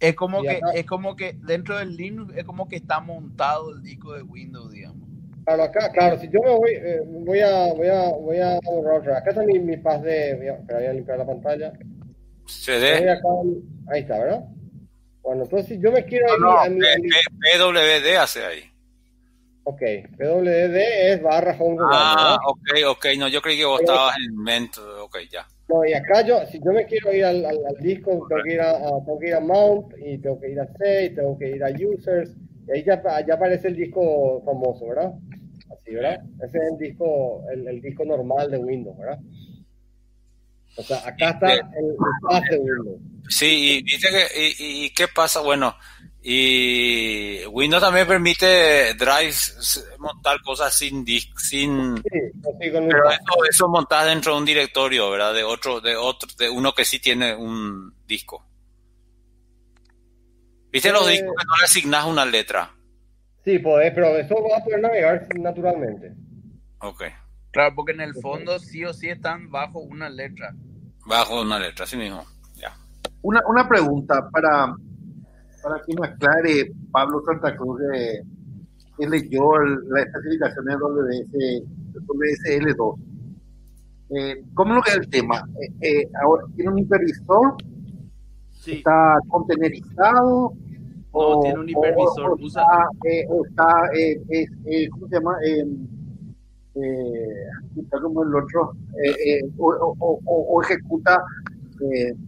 Es 0.00 0.14
como 0.14 0.42
que, 0.42 0.60
es 0.74 0.86
como 0.86 1.16
que 1.16 1.34
dentro 1.34 1.76
del 1.76 1.96
Linux 1.96 2.32
es 2.36 2.44
como 2.44 2.68
que 2.68 2.76
está 2.76 3.00
montado 3.00 3.72
el 3.72 3.82
disco 3.82 4.14
de 4.14 4.22
Windows, 4.22 4.70
digamos. 4.72 5.08
Claro, 5.44 5.62
acá, 5.64 5.90
claro, 5.92 6.18
si 6.18 6.28
yo 6.28 6.40
me 6.42 6.50
voy, 6.50 6.70
eh, 6.72 7.00
voy 7.04 7.40
a, 7.40 7.72
voy 7.72 7.88
a, 7.88 8.08
voy 8.10 8.38
a 8.38 8.58
borrar 8.64 9.00
otra. 9.00 9.18
Acá 9.18 9.30
está 9.30 9.42
mi, 9.42 9.58
mi 9.58 9.76
paz 9.76 10.02
de, 10.02 10.34
voy 10.36 10.48
a, 10.48 10.54
voy 10.54 10.86
a 10.86 10.92
limpiar 10.92 11.18
la 11.18 11.26
pantalla. 11.26 11.72
CD. 12.46 13.10
ahí 13.90 14.00
está, 14.00 14.18
¿verdad? 14.18 14.44
Bueno, 15.22 15.42
entonces 15.44 15.78
yo 15.80 15.90
me 15.90 16.04
quiero 16.04 16.26
no, 16.26 16.34
ir 16.34 16.40
no, 16.40 16.58
a 16.58 16.68
mi, 16.68 17.08
PWD 17.10 18.16
hace 18.18 18.44
ahí. 18.44 18.67
Ok, 19.70 19.82
PWD 20.16 20.76
es 21.12 21.22
barra 21.22 21.54
home 21.58 21.76
Ah, 21.92 22.38
ok, 22.46 22.68
ok, 22.88 23.06
no, 23.18 23.28
yo 23.28 23.42
creí 23.42 23.58
que 23.58 23.66
vos 23.66 23.82
estabas 23.82 24.16
en 24.16 24.34
Mento, 24.34 25.04
ok, 25.04 25.18
ya. 25.30 25.46
No, 25.68 25.84
y 25.84 25.92
acá 25.92 26.22
yo, 26.22 26.40
si 26.46 26.58
yo 26.58 26.72
me 26.72 26.86
quiero 26.86 27.12
ir 27.12 27.22
al, 27.22 27.44
al, 27.44 27.76
disco, 27.78 28.26
tengo 28.30 28.42
que 28.44 28.54
ir, 28.54 28.62
a, 28.62 28.78
tengo 29.04 29.18
que 29.18 29.28
ir 29.28 29.34
a 29.34 29.40
Mount, 29.40 29.92
y 29.98 30.16
tengo 30.16 30.40
que 30.40 30.52
ir 30.52 30.60
a 30.60 30.66
Save, 30.68 31.10
tengo 31.10 31.38
que 31.38 31.50
ir 31.50 31.62
a 31.62 31.68
Users, 31.68 32.30
y 32.66 32.72
ahí 32.72 32.82
ya, 32.82 33.02
ya 33.26 33.34
aparece 33.34 33.68
el 33.68 33.76
disco 33.76 34.42
famoso, 34.42 34.86
¿verdad? 34.88 35.12
Así, 35.70 35.94
¿verdad? 35.94 36.18
Ese 36.42 36.56
es 36.56 36.72
el 36.72 36.78
disco, 36.78 37.44
el, 37.52 37.68
el 37.68 37.82
disco 37.82 38.06
normal 38.06 38.50
de 38.50 38.56
Windows, 38.56 38.96
¿verdad? 38.96 39.18
O 40.78 40.82
sea, 40.82 41.06
acá 41.06 41.28
está 41.28 41.52
el, 41.52 41.60
el 41.60 42.50
de 42.50 42.58
Windows. 42.58 43.00
Sí, 43.28 43.80
y 43.80 43.82
dice 43.82 44.08
que, 44.08 44.40
y, 44.40 44.84
y, 44.86 44.90
qué 44.94 45.08
pasa, 45.14 45.42
bueno, 45.42 45.74
y 46.22 47.46
Windows 47.46 47.82
también 47.82 48.06
permite 48.06 48.94
Drive 48.94 49.36
montar 49.98 50.40
cosas 50.42 50.74
sin 50.74 51.04
disc, 51.04 51.38
sin 51.38 51.96
sí, 51.98 52.02
pero 52.60 53.10
eso, 53.10 53.44
eso 53.48 53.68
montas 53.68 54.06
dentro 54.06 54.32
de 54.32 54.38
un 54.38 54.44
directorio, 54.44 55.10
¿verdad? 55.10 55.32
De 55.32 55.44
otro, 55.44 55.80
de 55.80 55.96
otro, 55.96 56.28
de 56.36 56.50
uno 56.50 56.72
que 56.74 56.84
sí 56.84 56.98
tiene 56.98 57.34
un 57.34 57.94
disco. 58.06 58.44
¿Viste 60.70 60.90
los 60.92 61.08
eh, 61.08 61.12
discos 61.12 61.34
que 61.38 61.44
no 61.46 61.56
le 61.56 61.64
asignas 61.64 62.04
una 62.04 62.24
letra? 62.24 62.70
Sí, 63.44 63.58
podés, 63.60 63.92
pero 63.94 64.16
eso 64.18 64.34
va 64.34 64.58
a 64.58 64.64
poder 64.64 64.80
navegar 64.80 65.26
naturalmente. 65.38 66.12
Ok. 66.80 67.04
Claro, 67.52 67.74
porque 67.76 67.92
en 67.92 68.00
el 68.00 68.14
fondo 68.14 68.58
sí 68.58 68.84
o 68.84 68.92
sí 68.92 69.08
están 69.08 69.50
bajo 69.50 69.78
una 69.78 70.10
letra. 70.10 70.52
Bajo 71.06 71.40
una 71.40 71.58
letra, 71.58 71.86
sí 71.86 71.96
mismo. 71.96 72.26
Ya. 72.56 72.76
Una, 73.22 73.40
una 73.46 73.66
pregunta 73.68 74.28
para 74.30 74.74
para 75.62 75.82
que 75.84 75.94
nos 75.94 76.08
aclare 76.08 76.72
Pablo 76.90 77.22
Santa 77.26 77.56
Cruz, 77.56 77.80
eh, 77.94 78.22
él 78.98 79.10
leyó 79.10 79.58
la 79.58 80.02
especificación 80.02 80.64
de 80.64 80.76
WS, 80.76 81.62
WSL2. 81.94 82.98
Eh, 84.10 84.42
¿Cómo 84.54 84.74
lo 84.74 84.82
que 84.82 84.90
es 84.90 84.96
el 84.96 85.08
tema? 85.08 85.44
Eh, 85.60 85.72
eh, 85.80 86.08
ahora 86.22 86.44
tiene 86.56 86.70
un 86.70 86.78
hipervisor, 86.78 87.56
sí. 88.52 88.72
está 88.72 89.18
contenerizado. 89.28 90.52
No, 90.52 91.20
o, 91.20 91.40
tiene 91.42 91.58
un 91.60 91.68
hipervisor. 91.68 92.30
O, 92.32 92.36
usa... 92.40 92.64
está, 93.04 93.88
es, 93.94 94.88
¿cómo 94.90 95.08
se 95.08 95.14
llama? 95.14 95.36
está 97.76 98.00
como 98.00 98.22
el 98.22 98.34
otro, 98.36 98.72
o, 99.58 100.62
ejecuta 100.62 101.22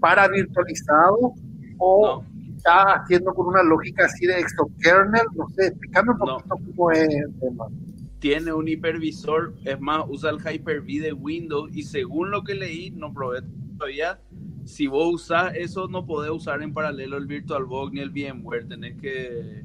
para 0.01 0.28
virtualizado 0.28 1.35
o 1.78 2.24
está 2.61 2.92
haciendo 2.94 3.32
con 3.32 3.46
una 3.46 3.62
lógica 3.62 4.04
así 4.04 4.26
de 4.26 4.38
exokernel, 4.38 5.22
no 5.34 5.48
sé, 5.48 5.68
explícame 5.68 6.12
un 6.12 6.18
poquito 6.18 6.56
cómo 6.76 6.90
es 6.90 7.08
el 7.08 7.34
tema. 7.40 7.66
Tiene 8.18 8.52
un 8.52 8.68
hipervisor, 8.68 9.54
es 9.64 9.80
más, 9.80 10.04
usa 10.08 10.30
el 10.30 10.38
Hyper-V 10.38 11.00
de 11.00 11.12
Windows 11.14 11.74
y 11.74 11.82
según 11.82 12.30
lo 12.30 12.44
que 12.44 12.54
leí, 12.54 12.90
no 12.90 13.14
probé 13.14 13.40
todavía, 13.78 14.20
si 14.66 14.86
vos 14.86 15.14
usás 15.14 15.54
eso 15.56 15.88
no 15.88 16.04
podés 16.04 16.30
usar 16.30 16.62
en 16.62 16.74
paralelo 16.74 17.16
el 17.16 17.26
VirtualBox 17.26 17.92
ni 17.92 18.00
el 18.00 18.11
VMware, 18.11 18.68
tenés 18.68 19.00
que 19.00 19.64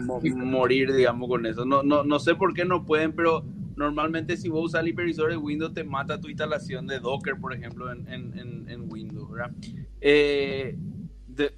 morir, 0.34 0.92
digamos, 0.92 1.28
con 1.28 1.46
eso. 1.46 1.64
No, 1.64 1.84
no, 1.84 2.02
no 2.02 2.18
sé 2.18 2.34
por 2.34 2.54
qué 2.54 2.64
no 2.64 2.84
pueden, 2.84 3.12
pero 3.12 3.44
normalmente 3.76 4.36
si 4.36 4.48
vos 4.48 4.64
usas 4.64 4.82
el 4.82 4.88
hipervisor 4.88 5.30
de 5.30 5.36
Windows 5.36 5.72
te 5.72 5.84
mata 5.84 6.20
tu 6.20 6.28
instalación 6.28 6.88
de 6.88 6.98
Docker, 6.98 7.36
por 7.40 7.54
ejemplo, 7.54 7.92
en, 7.92 8.08
en, 8.08 8.68
en 8.68 8.92
Windows, 8.92 9.30
¿verdad? 9.30 9.52
Eh, 10.00 10.76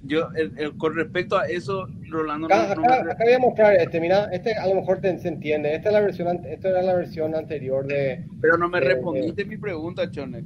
yo, 0.03 0.29
con 0.77 0.95
respecto 0.95 1.37
a 1.37 1.47
eso, 1.47 1.87
Rolando. 2.09 2.47
Acá, 2.47 2.75
voy 3.23 3.33
a 3.33 3.39
mostrar 3.39 3.75
este, 3.75 3.99
mira, 3.99 4.29
este 4.31 4.53
a 4.53 4.67
lo 4.67 4.75
mejor 4.75 5.01
te, 5.01 5.17
se 5.19 5.27
entiende. 5.27 5.73
Esta, 5.75 5.89
es 5.89 5.93
la 5.93 6.01
versión, 6.01 6.45
esta 6.45 6.69
era 6.69 6.81
la 6.81 6.95
versión 6.95 7.35
anterior 7.35 7.85
de. 7.85 8.25
Pero 8.41 8.57
no 8.57 8.69
me 8.69 8.79
respondiste 8.79 9.45
mi 9.45 9.57
pregunta, 9.57 10.09
Chonek. 10.09 10.45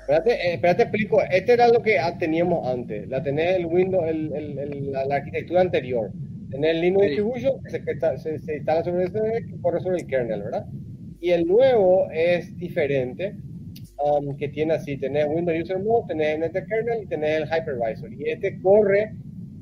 Espérate, 0.00 0.32
eh, 0.32 0.54
espérate, 0.54 0.82
explico. 0.82 1.22
Este 1.30 1.52
era 1.52 1.68
lo 1.68 1.82
que 1.82 1.98
teníamos 2.18 2.66
antes. 2.68 3.08
La 3.08 3.22
tenés 3.22 3.56
el 3.56 3.66
Windows, 3.66 4.04
el, 4.06 4.32
el, 4.32 4.92
la, 4.92 5.16
arquitectura 5.16 5.60
anterior. 5.60 6.10
Tenés 6.50 6.76
el 6.76 6.80
Linux 6.80 7.06
Distribution, 7.06 7.62
que, 7.64 8.18
se, 8.18 8.38
se, 8.38 8.56
instala 8.56 8.84
sobre 8.84 9.04
ese, 9.04 9.20
que 9.46 9.60
corre 9.60 9.80
sobre 9.80 9.96
el 9.98 10.06
kernel, 10.06 10.42
¿verdad? 10.42 10.66
Y 11.20 11.30
el 11.30 11.46
nuevo 11.46 12.08
es 12.12 12.56
diferente 12.56 13.36
Um, 13.98 14.36
que 14.36 14.48
tiene 14.48 14.74
así, 14.74 14.98
tenés 14.98 15.26
Windows 15.26 15.58
User 15.62 15.78
Mode, 15.78 16.08
tenés 16.08 16.38
NT 16.38 16.66
kernel 16.68 17.02
y 17.04 17.06
tenés 17.06 17.40
el 17.40 17.44
hypervisor. 17.44 18.12
Y 18.12 18.28
este 18.28 18.60
corre 18.60 19.14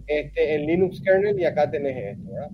este, 0.09 0.55
en 0.57 0.67
Linux 0.67 1.01
kernel 1.01 1.39
y 1.39 1.45
acá 1.45 1.71
tenés 1.71 2.17
esto, 2.19 2.31
¿verdad? 2.33 2.51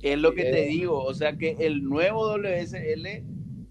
Es 0.00 0.18
lo 0.18 0.32
que 0.32 0.44
te 0.44 0.62
digo, 0.62 1.02
o 1.02 1.12
sea 1.12 1.36
que 1.36 1.56
el 1.58 1.82
nuevo 1.84 2.28
WSL 2.34 3.24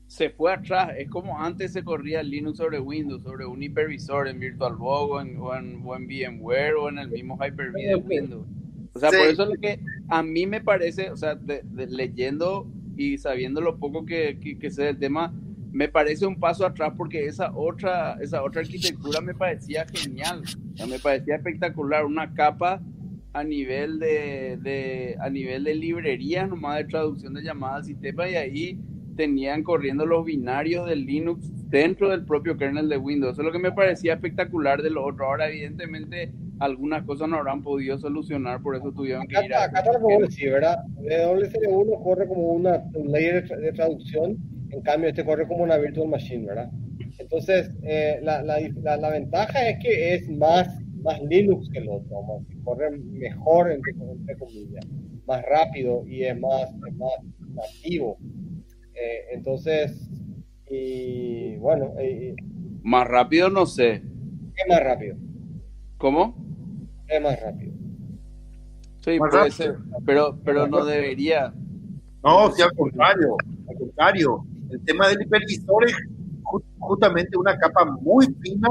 se 0.08 0.30
fue 0.30 0.54
atrás, 0.54 0.92
es 0.98 1.10
como 1.10 1.40
antes 1.40 1.74
se 1.74 1.84
corría 1.84 2.22
Linux 2.22 2.58
sobre 2.58 2.80
Windows, 2.80 3.24
sobre 3.24 3.46
un 3.46 3.64
hipervisor 3.64 4.28
en 4.28 4.40
VirtualBox 4.40 5.12
o 5.12 5.22
en, 5.22 5.38
o 5.84 5.96
en, 5.96 6.08
VMware 6.08 6.76
o 6.76 6.90
en 6.90 7.00
el 7.00 7.10
mismo 7.10 7.38
Hyper-V 7.38 7.82
de 7.82 7.96
Windows. 7.96 8.46
O 8.94 9.00
sea, 9.00 9.10
por 9.10 9.28
eso 9.28 9.44
es 9.44 9.50
lo 9.50 9.56
que 9.56 9.80
a 10.10 10.22
mí 10.22 10.46
me 10.46 10.62
parece, 10.62 11.12
o 11.12 11.18
sea, 11.18 11.40
leyendo 11.76 12.68
y 12.96 13.18
sabiendo 13.18 13.62
lo 13.62 13.78
poco 13.80 14.06
que, 14.06 14.40
que, 14.40 14.58
que 14.58 14.70
sé 14.70 14.84
del 14.84 14.98
tema, 14.98 15.34
me 15.72 15.88
parece 15.88 16.26
un 16.26 16.40
paso 16.40 16.66
atrás 16.66 16.94
porque 16.96 17.26
esa 17.26 17.52
otra, 17.54 18.18
esa 18.22 18.44
otra 18.44 18.62
arquitectura 18.62 19.22
me 19.22 19.34
parecía 19.34 19.86
genial, 19.86 20.42
me 20.88 21.00
parecía 21.00 21.36
espectacular, 21.36 22.06
una 22.06 22.34
capa 22.34 22.82
a 23.34 23.44
nivel 23.44 24.00
de, 24.00 24.58
de, 24.62 25.16
a 25.20 25.30
nivel 25.30 25.64
de 25.64 25.76
librería 25.76 26.48
nomás 26.48 26.78
de 26.78 26.86
traducción 26.86 27.34
de 27.34 27.44
llamadas 27.44 27.78
al 27.78 27.86
sistema 27.86 28.30
y 28.30 28.36
ahí 28.36 28.80
tenían 29.16 29.64
corriendo 29.64 30.06
los 30.06 30.26
binarios 30.26 30.88
del 30.88 31.06
Linux 31.06 31.52
dentro 31.70 32.10
del 32.10 32.24
propio 32.24 32.56
kernel 32.56 32.88
de 32.88 32.98
Windows. 32.98 33.34
Eso 33.34 33.42
es 33.42 33.46
lo 33.48 33.52
que 33.52 33.60
me 33.60 33.72
parecía 33.72 34.14
espectacular 34.14 34.82
de 34.82 34.92
lo 34.92 35.06
otro. 35.06 35.26
Ahora, 35.26 35.50
evidentemente, 35.50 36.32
algunas 36.60 37.04
cosas 37.04 37.28
no 37.28 37.38
habrán 37.38 37.62
podido 37.64 37.98
solucionar, 37.98 38.62
por 38.62 38.76
eso 38.76 38.92
tuvieron 38.92 39.28
que 39.28 39.44
ir 39.44 39.54
a... 39.54 39.66
Acá, 39.66 39.80
acá 39.80 39.92
decir, 40.20 40.52
¿verdad? 40.52 40.78
WSL1 40.98 42.04
corre 42.04 42.28
como 42.28 42.54
una 42.54 42.84
ley 43.06 43.26
de 43.26 43.72
traducción 43.74 44.38
en 44.70 44.82
cambio, 44.82 45.10
este 45.10 45.24
corre 45.24 45.48
como 45.48 45.64
una 45.64 45.78
virtual 45.78 46.10
machine, 46.10 46.46
¿verdad? 46.46 46.70
Entonces, 47.20 47.72
eh, 47.84 48.20
la, 48.22 48.42
la, 48.44 48.60
la, 48.98 49.10
ventaja 49.10 49.70
es 49.70 49.80
que 49.80 50.16
es 50.16 50.30
más, 50.30 50.68
más 51.02 51.22
Linux 51.24 51.70
que 51.70 51.80
el 51.80 51.90
otro, 51.90 52.22
más, 52.24 52.44
corre 52.64 52.92
mejor, 52.92 53.72
entre, 53.72 53.94
comillas, 54.38 54.86
más 55.26 55.44
rápido 55.46 56.06
y 56.06 56.24
es 56.24 56.40
más, 56.40 56.70
es 56.88 56.96
más 56.96 57.12
nativo. 57.54 58.18
Eh, 58.94 59.26
entonces, 59.32 60.10
y 60.70 61.56
bueno. 61.58 61.94
más 62.84 63.08
rápido 63.08 63.50
no 63.50 63.66
sé. 63.66 63.94
Es 64.56 64.68
más 64.68 64.84
rápido. 64.84 65.16
¿Cómo? 65.98 66.36
Es 67.08 67.22
más 67.22 67.40
rápido. 67.42 67.74
Sí, 69.02 69.18
puede 69.18 69.52
ser, 69.52 69.78
pero, 70.06 70.38
pero 70.44 70.68
no 70.68 70.84
debería. 70.84 71.54
No, 72.24 72.52
sí, 72.52 72.62
al 72.62 72.74
contrario, 72.74 73.38
al 73.70 73.78
contrario 73.78 74.46
el 74.70 74.84
tema 74.86 75.08
del 75.10 75.22
hipervisor 75.22 75.86
es 75.86 75.96
justamente 76.80 77.38
una 77.38 77.58
capa 77.58 77.86
muy 78.02 78.26
fina 78.42 78.70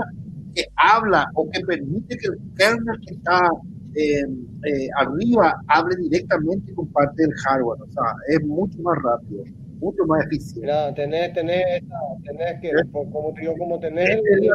que 0.54 0.64
habla 0.76 1.30
o 1.34 1.48
que 1.50 1.60
permite 1.60 2.16
que 2.16 2.28
el 2.28 2.38
kernel 2.56 3.00
que 3.06 3.14
está 3.14 3.50
em, 3.94 4.46
eh, 4.64 4.88
arriba 4.96 5.54
hable 5.68 5.96
directamente 5.96 6.74
con 6.74 6.86
parte 6.88 7.22
del 7.22 7.32
hardware. 7.34 7.82
O 7.82 7.90
sea, 7.92 8.04
es 8.28 8.42
mucho 8.44 8.78
más 8.82 8.96
rápido, 9.02 9.44
mucho 9.78 10.04
más 10.06 10.24
eficiente. 10.26 10.60
Mira, 10.62 10.94
tenés, 10.94 11.32
tenés, 11.34 11.82
tenés 12.24 12.60
que, 12.60 12.70
como 12.90 13.32
te 13.34 13.40
digo, 13.42 13.54
como 13.58 13.78
tenés 13.78 14.10
el, 14.10 14.50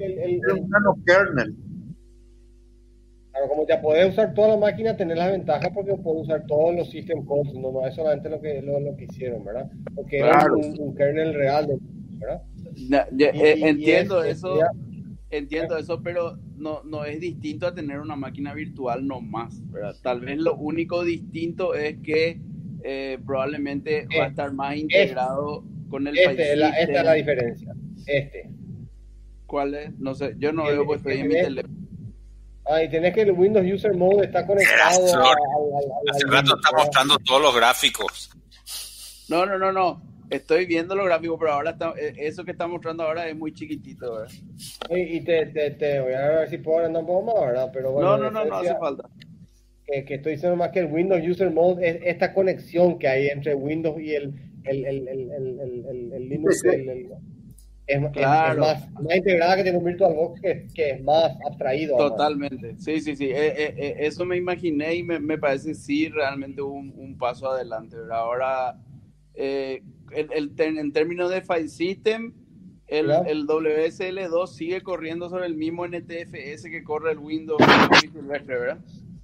el, 0.00 0.40
kernel 1.04 1.56
como 3.48 3.66
ya 3.66 3.80
podés 3.80 4.10
usar 4.10 4.34
toda 4.34 4.48
la 4.48 4.56
máquina, 4.56 4.96
tener 4.96 5.16
la 5.16 5.30
ventaja 5.30 5.70
porque 5.72 5.94
puedes 5.94 6.22
usar 6.22 6.46
todos 6.46 6.74
los 6.74 6.90
system 6.90 7.26
calls, 7.26 7.52
no, 7.54 7.72
no 7.72 7.86
es 7.86 7.94
solamente 7.94 8.28
lo 8.28 8.40
que, 8.40 8.62
lo, 8.62 8.96
que 8.96 9.04
hicieron, 9.04 9.44
¿verdad? 9.44 9.70
Porque 9.94 10.18
claro. 10.18 10.56
es 10.58 10.78
un, 10.78 10.94
kernel 10.94 11.34
real, 11.34 11.78
¿verdad? 12.18 12.42
Eh, 13.18 13.60
entiendo 13.62 14.22
eso, 14.22 14.58
entiendo 15.30 15.76
eso, 15.76 16.02
pero 16.02 16.38
no, 16.56 16.82
no 16.84 17.04
es 17.04 17.20
distinto 17.20 17.66
a 17.66 17.74
tener 17.74 18.00
una 18.00 18.16
máquina 18.16 18.54
virtual 18.54 19.06
nomás, 19.06 19.60
¿verdad? 19.70 19.94
Tal 20.02 20.20
vez 20.20 20.38
lo 20.38 20.56
único 20.56 21.04
distinto 21.04 21.74
es 21.74 21.98
que 21.98 22.40
eh, 22.82 23.18
probablemente 23.24 24.06
va 24.18 24.24
a 24.24 24.28
estar 24.28 24.52
más 24.52 24.74
este. 24.74 24.82
integrado 24.82 25.64
con 25.88 26.06
el 26.06 26.16
este, 26.16 26.52
esta 26.52 26.82
es 26.82 27.04
la 27.04 27.12
diferencia. 27.14 27.74
Este. 28.06 28.50
¿Cuál 29.46 29.74
es? 29.74 29.98
No 29.98 30.14
sé, 30.14 30.34
yo 30.38 30.52
no 30.52 30.64
veo 30.64 30.84
pues 30.84 30.98
estoy 30.98 31.18
en 31.18 31.28
mi 31.28 31.34
teléfono. 31.34 31.85
Ah, 32.68 32.82
y 32.82 32.88
tenés 32.88 33.14
que 33.14 33.22
el 33.22 33.32
Windows 33.32 33.64
User 33.64 33.94
Mode 33.94 34.24
está 34.26 34.44
conectado 34.44 35.04
Hace 36.10 36.26
rato 36.26 36.56
está 36.56 36.76
mostrando 36.76 37.16
todos 37.18 37.42
los 37.42 37.54
gráficos. 37.54 38.30
No, 39.28 39.46
no, 39.46 39.58
no, 39.58 39.72
no. 39.72 40.02
Estoy 40.30 40.66
viendo 40.66 40.96
los 40.96 41.06
gráficos, 41.06 41.36
pero 41.38 41.52
ahora 41.52 41.70
está, 41.70 41.94
eh, 41.96 42.14
eso 42.16 42.44
que 42.44 42.50
está 42.50 42.66
mostrando 42.66 43.04
ahora 43.04 43.28
es 43.28 43.36
muy 43.36 43.54
chiquitito, 43.54 44.16
¿verdad? 44.16 44.34
Y, 44.90 45.20
te, 45.20 45.46
te, 45.46 45.70
te, 45.72 46.00
voy 46.00 46.14
a 46.14 46.28
ver 46.28 46.50
si 46.50 46.58
puedo 46.58 46.84
andar 46.84 47.02
un 47.02 47.06
poco 47.06 47.32
más, 47.32 47.46
¿verdad? 47.46 47.70
Pero 47.72 47.92
bueno, 47.92 48.16
no, 48.16 48.30
no, 48.30 48.30
no, 48.30 48.44
no 48.44 48.56
hace 48.56 48.76
falta. 48.76 49.08
Que, 49.84 50.04
que, 50.04 50.14
estoy 50.14 50.32
diciendo 50.32 50.56
más 50.56 50.70
que 50.70 50.80
el 50.80 50.86
Windows 50.86 51.22
User 51.24 51.50
Mode 51.52 51.88
es 51.88 51.98
esta 52.02 52.34
conexión 52.34 52.98
que 52.98 53.06
hay 53.06 53.28
entre 53.28 53.54
Windows 53.54 54.00
y 54.00 54.14
el, 54.16 54.34
el, 54.64 54.84
el, 54.84 55.08
el, 55.08 55.30
el, 55.30 56.12
el 56.12 57.08
Linux. 57.88 57.88
el, 57.88 58.04
es, 58.04 58.10
claro. 58.12 58.60
más, 58.60 58.92
más, 58.92 59.16
integrada 59.16 59.56
que 59.56 59.62
tiene 59.62 59.78
un 59.78 59.84
VirtualBox 59.84 60.40
que, 60.40 60.66
que 60.74 60.90
es 60.90 61.02
más 61.02 61.36
abstraído. 61.46 61.96
Totalmente, 61.96 62.76
sí, 62.78 63.00
sí, 63.00 63.16
sí. 63.16 63.26
Eh, 63.26 63.46
eh, 63.46 63.74
eh, 63.76 63.96
eso 64.00 64.24
me 64.24 64.36
imaginé 64.36 64.94
y 64.96 65.02
me, 65.02 65.18
me, 65.18 65.38
parece 65.38 65.74
sí 65.74 66.08
realmente 66.08 66.62
un, 66.62 66.92
un 66.96 67.16
paso 67.16 67.50
adelante. 67.50 67.96
Ahora, 68.10 68.78
el, 69.34 69.82
el, 70.10 70.52
en 70.58 70.92
términos 70.92 71.30
de 71.30 71.42
file 71.42 71.68
system, 71.68 72.32
el, 72.88 73.10
el, 73.10 73.46
WSL2 73.46 74.46
sigue 74.46 74.82
corriendo 74.82 75.28
sobre 75.28 75.46
el 75.46 75.54
mismo 75.56 75.86
NTFS 75.86 76.64
que 76.64 76.84
corre 76.84 77.12
el 77.12 77.18
Windows 77.18 77.60
¿verdad? 78.46 78.78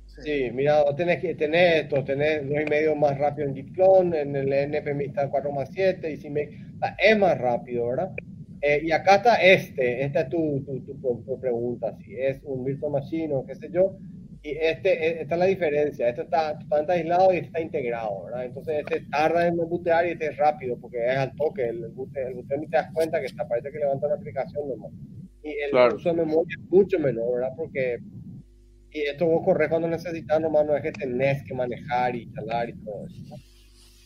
Sí, 0.06 0.50
mira, 0.52 0.84
tenés, 0.94 1.20
que 1.20 1.34
tener 1.34 1.84
esto, 1.84 2.04
tenés 2.04 2.48
dos 2.48 2.60
y 2.60 2.70
medio 2.70 2.94
más 2.94 3.16
rápido 3.18 3.48
en 3.48 3.54
Git 3.54 3.74
clone, 3.74 4.20
en 4.20 4.36
el 4.36 4.52
NPM 4.52 5.00
está 5.00 5.28
4 5.30 5.50
más 5.52 5.70
7, 5.72 6.12
y 6.12 6.16
si 6.18 6.28
me, 6.28 6.50
es 6.98 7.18
más 7.18 7.38
rápido, 7.38 7.88
¿verdad? 7.88 8.12
Eh, 8.62 8.80
y 8.84 8.92
acá 8.92 9.16
está 9.16 9.34
este, 9.42 10.04
esta 10.04 10.20
es 10.20 10.28
tu, 10.28 10.62
tu, 10.64 11.40
pregunta, 11.40 11.96
si 11.98 12.16
es 12.16 12.40
un 12.44 12.64
virtual 12.64 12.92
machine 12.92 13.34
o 13.34 13.44
qué 13.44 13.56
sé 13.56 13.68
yo, 13.72 13.96
y 14.40 14.50
este, 14.50 14.92
e, 14.92 15.22
esta 15.22 15.34
es 15.34 15.38
la 15.38 15.46
diferencia, 15.46 16.08
este 16.08 16.22
está 16.22 16.56
totalmente 16.58 16.92
aislado 16.92 17.32
y 17.32 17.36
este 17.36 17.46
está 17.48 17.60
integrado, 17.60 18.24
¿verdad? 18.24 18.44
Entonces 18.44 18.78
este 18.78 19.06
tarda 19.10 19.48
en 19.48 19.56
bootear 19.56 20.06
y 20.06 20.10
este 20.10 20.26
es 20.26 20.36
rápido 20.36 20.78
porque 20.80 21.04
es 21.04 21.16
al 21.16 21.34
toque, 21.34 21.68
el, 21.68 21.82
el, 21.84 21.90
booter, 21.90 22.34
ni 22.60 22.68
te 22.68 22.76
das 22.76 22.92
cuenta 22.92 23.18
que 23.18 23.26
está, 23.26 23.48
parece 23.48 23.72
que 23.72 23.78
levanta 23.78 24.06
una 24.06 24.16
aplicación 24.16 24.68
normal. 24.68 24.92
Y 25.42 25.50
el 25.50 25.94
uso 25.94 26.10
de 26.10 26.14
memoria 26.14 26.56
es 26.56 26.70
mucho 26.70 27.00
menor, 27.00 27.34
¿verdad? 27.34 27.52
Porque 27.56 27.98
y 28.92 29.00
esto 29.00 29.26
vos 29.26 29.42
corres 29.44 29.68
cuando 29.70 29.88
necesitas, 29.88 30.40
nomás 30.40 30.66
no 30.66 30.76
es 30.76 30.82
que 30.82 30.92
tenés 30.92 31.42
que 31.44 31.54
manejar 31.54 32.14
y 32.14 32.22
instalar 32.24 32.68
y 32.68 32.74
todo 32.74 33.06
eso. 33.06 33.36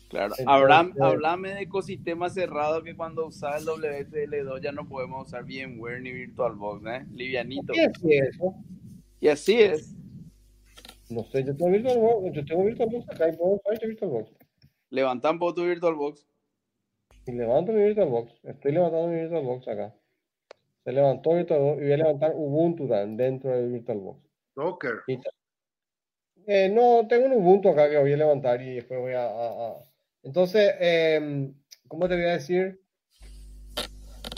Claro, 0.09 0.35
hablame 0.47 1.55
de 1.55 1.63
ecosistema 1.63 2.31
cerrado 2.31 2.83
que 2.85 2.95
cuando 2.95 3.27
usas 3.27 3.61
el 3.61 3.67
WSL2 3.67 4.61
ya 4.63 4.71
no 4.71 4.89
podemos 4.89 5.27
usar 5.27 5.45
VMware 5.45 6.01
ni 6.01 6.13
VirtualBox, 6.13 6.87
¿eh? 6.87 7.07
Livianito. 7.13 7.73
¿Y 7.75 7.81
así 7.81 8.13
es 8.13 8.29
eso? 8.29 8.55
Y 9.21 9.29
así 9.29 9.61
es. 9.61 9.97
No 11.09 11.25
sé, 11.25 11.45
yo 11.45 11.57
tengo 11.57 11.73
VirtualBox, 11.73 12.33
yo 12.33 12.45
tengo 12.45 12.65
VirtualBox 12.65 13.11
acá 13.11 13.29
y 13.29 13.37
puedo 13.37 13.55
usar 13.55 13.73
este 13.75 13.87
VirtualBox. 13.89 14.31
Levanta 14.91 15.31
un 15.31 15.39
poco 15.41 15.55
tu 15.55 15.65
VirtualBox. 15.65 16.27
Y 17.27 17.33
levanto 17.33 17.73
mi 17.73 17.83
VirtualBox, 17.83 18.33
estoy 18.45 18.73
levantando 18.73 19.09
mi 19.09 19.17
VirtualBox 19.17 19.69
acá. 19.69 19.95
Se 20.85 20.93
levantó 20.93 21.35
VirtualBox 21.35 21.79
y 21.79 21.83
voy 21.83 21.93
a 21.93 21.97
levantar 21.97 22.33
Ubuntu 22.37 22.87
dentro 22.87 23.51
del 23.51 23.73
VirtualBox. 23.73 24.21
Docker. 24.55 24.95
Eh, 26.47 26.69
no, 26.73 27.09
tengo 27.09 27.27
un 27.27 27.33
Ubuntu 27.33 27.71
acá 27.71 27.91
que 27.91 27.99
voy 27.99 28.13
a 28.13 28.17
levantar 28.17 28.63
y 28.63 28.77
después 28.77 29.01
voy 29.01 29.15
a 29.17 29.75
entonces, 30.27 30.75
eh, 30.81 31.53
¿cómo 31.87 32.09
te 32.09 32.17
voy 32.17 32.25
a 32.25 32.33
decir? 32.33 32.81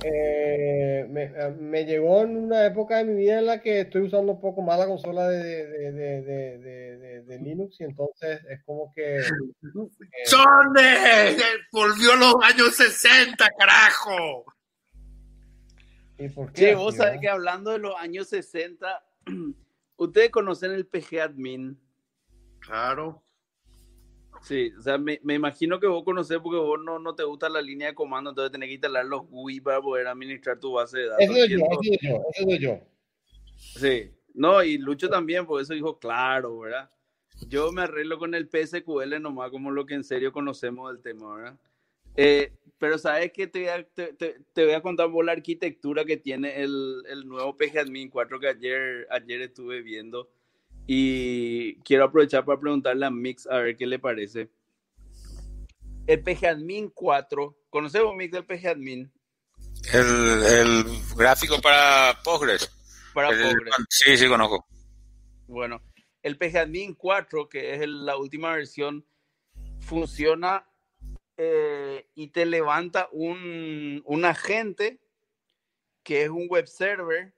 Eh, 0.05 1.07
me, 1.09 1.84
llegó 1.86 2.22
en 2.22 2.36
una 2.36 2.66
época 2.66 2.99
de 2.99 3.05
mi 3.05 3.14
vida 3.14 3.39
en 3.39 3.47
la 3.47 3.62
que 3.62 3.80
estoy 3.80 4.03
usando 4.03 4.32
un 4.32 4.41
poco 4.41 4.61
más 4.61 4.78
la 4.78 4.86
consola 4.86 5.26
de, 5.28 5.66
de, 5.66 7.22
de, 7.22 7.39
Linux 7.39 7.80
y 7.80 7.84
entonces 7.84 8.41
es 8.51 8.62
como 8.64 8.93
que... 8.95 9.20
Eh, 9.20 9.22
¡Sonde! 10.26 11.39
Volvió 11.72 12.12
a 12.12 12.16
los 12.16 12.34
años 12.43 12.74
60, 12.74 13.49
carajo. 13.59 14.45
¿Y 16.18 16.28
por 16.28 16.53
qué? 16.53 16.68
Sí, 16.68 16.74
vos 16.74 16.97
sabés 16.97 17.18
que 17.18 17.30
hablando 17.30 17.70
de 17.70 17.78
los 17.78 17.97
años 17.97 18.28
60, 18.28 19.05
ustedes 19.97 20.30
conocen 20.30 20.72
el 20.72 20.86
PG 20.86 21.22
Admin. 21.22 21.80
Claro. 22.61 23.22
Sí, 24.43 24.72
o 24.78 24.82
sea, 24.82 24.99
me, 24.99 25.20
me, 25.22 25.34
imagino 25.34 25.80
que 25.80 25.86
vos 25.86 26.05
conocés 26.05 26.39
porque 26.39 26.59
vos 26.59 26.80
no, 26.82 26.99
no 26.99 27.14
te 27.14 27.24
gusta 27.24 27.49
la 27.49 27.61
línea 27.61 27.89
de 27.89 27.95
comando, 27.95 28.30
entonces 28.30 28.53
tenés 28.53 28.68
que 28.68 28.74
instalar 28.74 29.05
los 29.05 29.26
GUI 29.28 29.61
para 29.61 29.80
poder 29.80 30.07
administrar 30.07 30.59
tu 30.59 30.72
base 30.72 30.99
de 30.99 31.07
datos. 31.09 31.24
Eso 31.24 31.34
es 31.36 31.51
yo, 31.51 31.59
eso 31.59 31.80
es 31.82 31.99
yo, 32.01 32.22
eso 32.32 32.49
es 32.49 32.61
yo. 32.61 32.80
Sí, 33.57 34.11
no, 34.34 34.62
y 34.62 34.78
Lucho 34.78 35.09
también, 35.09 35.47
por 35.47 35.61
eso 35.61 35.74
dijo, 35.74 35.99
claro, 35.99 36.61
¿verdad? 36.61 36.91
Yo 37.49 37.72
me 37.72 37.82
arreglo 37.82 38.18
con 38.18 38.34
el 38.34 38.49
PSQL 38.49 39.20
nomás, 39.20 39.51
como 39.51 39.70
lo 39.70 39.86
que 39.86 39.95
en 39.95 40.05
serio 40.05 40.32
conocemos 40.32 40.93
del 40.93 41.03
tema, 41.03 41.34
¿verdad? 41.34 41.59
Eh, 42.16 42.53
pero 42.78 42.99
sabes 42.99 43.32
que 43.32 43.47
te, 43.47 43.68
te, 43.95 44.12
te, 44.12 44.64
voy 44.64 44.74
a 44.74 44.82
contar 44.82 45.11
por 45.11 45.24
la 45.24 45.32
arquitectura 45.32 46.05
que 46.05 46.16
tiene 46.16 46.62
el, 46.62 47.03
el 47.09 47.28
nuevo 47.28 47.57
PGAdmin 47.57 48.11
4 48.11 48.41
que 48.41 48.49
ayer, 48.49 49.07
ayer 49.11 49.41
estuve 49.43 49.82
viendo 49.82 50.28
y 50.91 51.74
quiero 51.80 52.05
aprovechar 52.05 52.47
para 52.47 52.59
preguntarle 52.59 53.05
a 53.05 53.11
Mix 53.11 53.47
a 53.47 53.59
ver 53.59 53.76
qué 53.76 53.86
le 53.86 53.99
parece. 53.99 54.49
El 56.07 56.22
PGAdmin 56.22 56.89
4, 56.89 57.59
¿conocemos 57.68 58.16
Mix 58.16 58.32
del 58.32 58.47
PGAdmin? 58.47 59.12
El, 59.93 60.43
el 60.47 60.84
gráfico 61.14 61.61
para 61.61 62.18
Postgres. 62.24 62.72
Para 63.12 63.28
Postgres. 63.28 63.74
Sí, 63.91 64.16
sí, 64.16 64.26
conozco. 64.28 64.66
Bueno, 65.47 65.82
el 66.22 66.39
PGAdmin 66.39 66.95
4, 66.95 67.51
que 67.51 67.74
es 67.74 67.86
la 67.86 68.16
última 68.16 68.55
versión, 68.55 69.05
funciona 69.80 70.66
eh, 71.36 72.09
y 72.14 72.28
te 72.28 72.47
levanta 72.47 73.11
un, 73.12 74.01
un 74.07 74.24
agente 74.24 75.01
que 76.03 76.22
es 76.22 76.30
un 76.30 76.47
web 76.49 76.66
server 76.66 77.34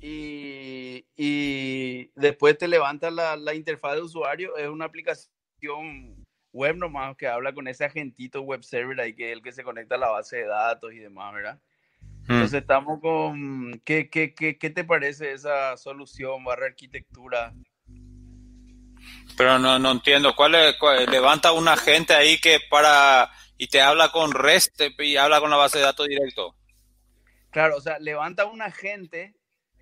y, 0.00 1.04
y 1.16 2.10
después 2.14 2.56
te 2.58 2.68
levanta 2.68 3.10
la, 3.10 3.36
la, 3.36 3.54
interfaz 3.54 3.96
de 3.96 4.02
usuario. 4.02 4.56
Es 4.56 4.68
una 4.68 4.84
aplicación 4.84 6.24
web 6.52 6.76
nomás 6.76 7.16
que 7.16 7.26
habla 7.26 7.52
con 7.52 7.68
ese 7.68 7.84
agentito 7.84 8.40
web 8.42 8.62
server 8.62 9.00
ahí 9.00 9.14
que 9.14 9.30
es 9.30 9.36
el 9.36 9.42
que 9.42 9.52
se 9.52 9.62
conecta 9.62 9.96
a 9.96 9.98
la 9.98 10.08
base 10.08 10.36
de 10.36 10.46
datos 10.46 10.92
y 10.92 10.98
demás, 10.98 11.34
¿verdad? 11.34 11.60
Hmm. 12.00 12.32
Entonces 12.32 12.60
estamos 12.60 13.00
con... 13.00 13.80
¿Qué, 13.84 14.08
qué, 14.10 14.34
qué, 14.34 14.58
qué 14.58 14.70
te 14.70 14.84
parece 14.84 15.32
esa 15.32 15.76
solución 15.76 16.44
barra 16.44 16.66
arquitectura? 16.66 17.52
Pero 19.36 19.58
no, 19.58 19.78
no 19.78 19.92
entiendo. 19.92 20.34
¿Cuál, 20.34 20.54
es, 20.54 20.76
levanta 21.08 21.52
un 21.52 21.68
agente 21.68 22.14
ahí 22.14 22.38
que 22.38 22.58
para... 22.70 23.30
y 23.58 23.68
te 23.68 23.80
habla 23.80 24.10
con 24.10 24.32
REST 24.32 24.82
y 24.98 25.16
habla 25.16 25.40
con 25.40 25.50
la 25.50 25.56
base 25.56 25.78
de 25.78 25.84
datos 25.84 26.06
directo? 26.06 26.56
Claro, 27.50 27.76
o 27.76 27.80
sea, 27.80 27.98
levanta 27.98 28.44
un 28.46 28.60
agente 28.60 29.35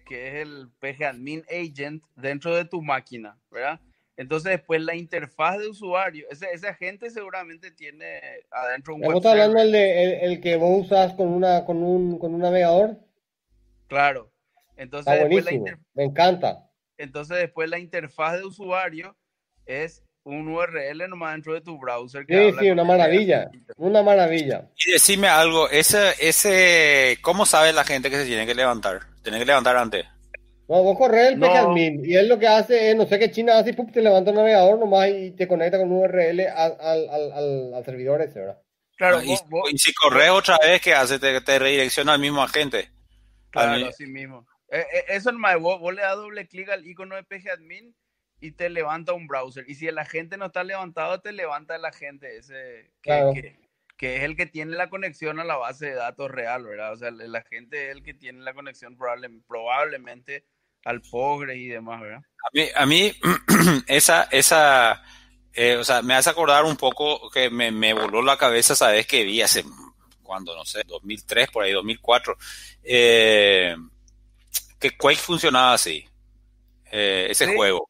que 0.05 0.29
es 0.29 0.35
el 0.47 0.69
PG 0.79 1.05
Admin 1.05 1.45
Agent 1.51 2.05
dentro 2.15 2.55
de 2.55 2.65
tu 2.65 2.83
máquina, 2.83 3.39
¿verdad? 3.51 3.81
Entonces 4.17 4.53
después 4.53 4.81
la 4.81 4.95
interfaz 4.95 5.59
de 5.59 5.69
usuario, 5.69 6.27
ese, 6.31 6.47
ese 6.53 6.69
agente 6.69 7.11
seguramente 7.11 7.73
tiene 7.73 8.21
adentro 8.51 8.95
un 8.95 9.03
web 9.03 9.17
¿Estás 9.17 9.33
hablando 9.33 9.61
el, 9.61 9.73
de, 9.73 10.21
el, 10.21 10.41
que 10.41 10.57
vos 10.57 10.87
usas 10.87 11.15
con, 11.15 11.29
una, 11.29 11.65
con, 11.65 11.83
un, 11.83 12.19
con 12.19 12.33
un 12.33 12.41
navegador? 12.41 12.99
Claro. 13.89 14.31
Entonces, 14.77 15.13
Está 15.13 15.79
me 15.95 16.05
encanta. 16.05 16.71
Entonces 16.97 17.39
después 17.39 17.69
la 17.69 17.79
interfaz 17.79 18.39
de 18.39 18.45
usuario 18.45 19.17
es 19.67 20.05
un 20.25 20.49
URL 20.49 21.09
nomás 21.09 21.33
dentro 21.33 21.55
de 21.55 21.61
tu 21.61 21.79
browser. 21.79 22.25
sí, 22.27 22.53
sí, 22.59 22.70
una 22.70 22.85
maravilla, 22.85 23.51
una 23.77 24.03
maravilla. 24.03 24.68
Y 24.85 24.93
decime 24.93 25.29
algo, 25.29 25.68
ese, 25.68 26.14
ese, 26.18 27.18
¿cómo 27.22 27.47
sabe 27.47 27.72
la 27.72 27.85
gente 27.85 28.11
que 28.11 28.16
se 28.16 28.27
tiene 28.27 28.47
que 28.47 28.55
levantar? 28.55 29.01
Tiene 29.22 29.39
que 29.39 29.45
levantar 29.45 29.77
antes. 29.77 30.07
No, 30.66 30.83
vos 30.83 30.97
corres 30.97 31.33
el 31.33 31.39
no. 31.39 31.77
y 31.77 32.16
él 32.16 32.29
lo 32.29 32.39
que 32.39 32.49
hace 32.49 32.91
es, 32.91 32.97
no 32.97 33.07
sé 33.07 33.18
qué 33.18 33.31
China 33.31 33.59
hace, 33.59 33.70
y 33.70 33.93
te 33.93 34.01
levanta 34.01 34.31
el 34.31 34.37
navegador 34.37 34.79
nomás 34.79 35.11
y 35.11 35.33
te 35.33 35.47
conecta 35.47 35.77
con 35.79 35.93
un 35.93 35.99
URL 35.99 36.41
al, 36.41 36.77
al, 36.81 37.09
al, 37.11 37.75
al 37.75 37.85
servidor 37.85 38.22
ese, 38.22 38.41
¿verdad? 38.41 38.59
Claro, 38.97 39.20
y, 39.22 39.37
si 39.77 39.93
corres 39.93 40.31
otra 40.31 40.57
vez, 40.62 40.81
¿qué 40.81 40.95
hace? 40.95 41.18
Te, 41.18 41.41
te 41.41 41.59
redirecciona 41.59 42.14
al 42.14 42.20
mismo 42.20 42.43
agente. 42.43 42.91
Claro, 43.51 43.87
así 43.89 44.07
mismo. 44.07 44.47
Eh, 44.70 44.87
eh, 44.93 45.05
eso 45.09 45.31
es 45.31 45.37
más, 45.37 45.59
vos, 45.59 45.81
vos, 45.81 45.95
le 45.95 46.03
das 46.03 46.16
doble 46.16 46.47
clic 46.47 46.68
al 46.70 46.87
icono 46.87 47.16
de 47.16 47.25
PGAdmin 47.25 47.95
y 48.41 48.53
te 48.53 48.68
levanta 48.68 49.12
un 49.12 49.26
browser. 49.26 49.64
Y 49.68 49.74
si 49.74 49.87
el 49.87 49.99
agente 49.99 50.37
no 50.37 50.47
está 50.47 50.64
levantado, 50.64 51.20
te 51.20 51.32
levanta 51.32 51.76
el 51.76 51.85
agente 51.85 52.37
ese 52.37 52.91
que, 53.03 53.57
que, 53.97 54.16
es 54.16 54.22
el 54.22 54.37
que 54.37 54.47
tiene 54.47 54.76
la 54.76 54.91
conexión 54.91 55.41
a 55.41 55.45
la 55.45 55.57
base 55.57 55.87
de 55.87 55.95
datos 55.95 56.30
real, 56.30 56.64
¿verdad? 56.64 56.93
O 56.93 56.97
sea, 56.97 57.09
el, 57.09 57.35
agente 57.35 57.87
es 57.87 57.97
el 57.97 58.03
que 58.03 58.14
tiene 58.14 58.41
la 58.41 58.55
conexión 58.55 58.97
probable, 58.97 59.30
probablemente 59.47 60.45
al 60.85 61.01
Postgres 61.01 61.57
y 61.57 61.68
demás, 61.68 62.01
¿verdad? 62.01 62.20
A 62.20 62.49
mí, 62.53 62.68
a 62.74 62.87
mí 62.87 63.12
esa, 63.87 64.24
esa, 64.24 65.03
eh, 65.55 65.76
o 65.76 65.85
sea, 65.85 66.03
me 66.03 66.14
hace 66.14 66.30
acordar 66.30 66.64
un 66.64 66.76
poco 66.76 67.30
que 67.30 67.49
me, 67.49 67.70
me 67.70 67.95
voló 67.95 68.20
la 68.20 68.37
cabeza, 68.37 68.74
sabes 68.74 69.07
que 69.07 69.24
vi 69.24 69.41
hace, 69.41 69.64
cuando, 70.22 70.55
no 70.55 70.64
sé, 70.64 70.82
2003, 70.87 71.51
por 71.51 71.64
ahí, 71.64 71.72
2004, 71.72 72.37
eh, 72.82 73.76
que 74.78 74.97
Quake 74.97 75.16
funcionaba 75.16 75.74
así, 75.74 76.05
eh, 76.91 77.28
ese 77.30 77.55
juego. 77.55 77.89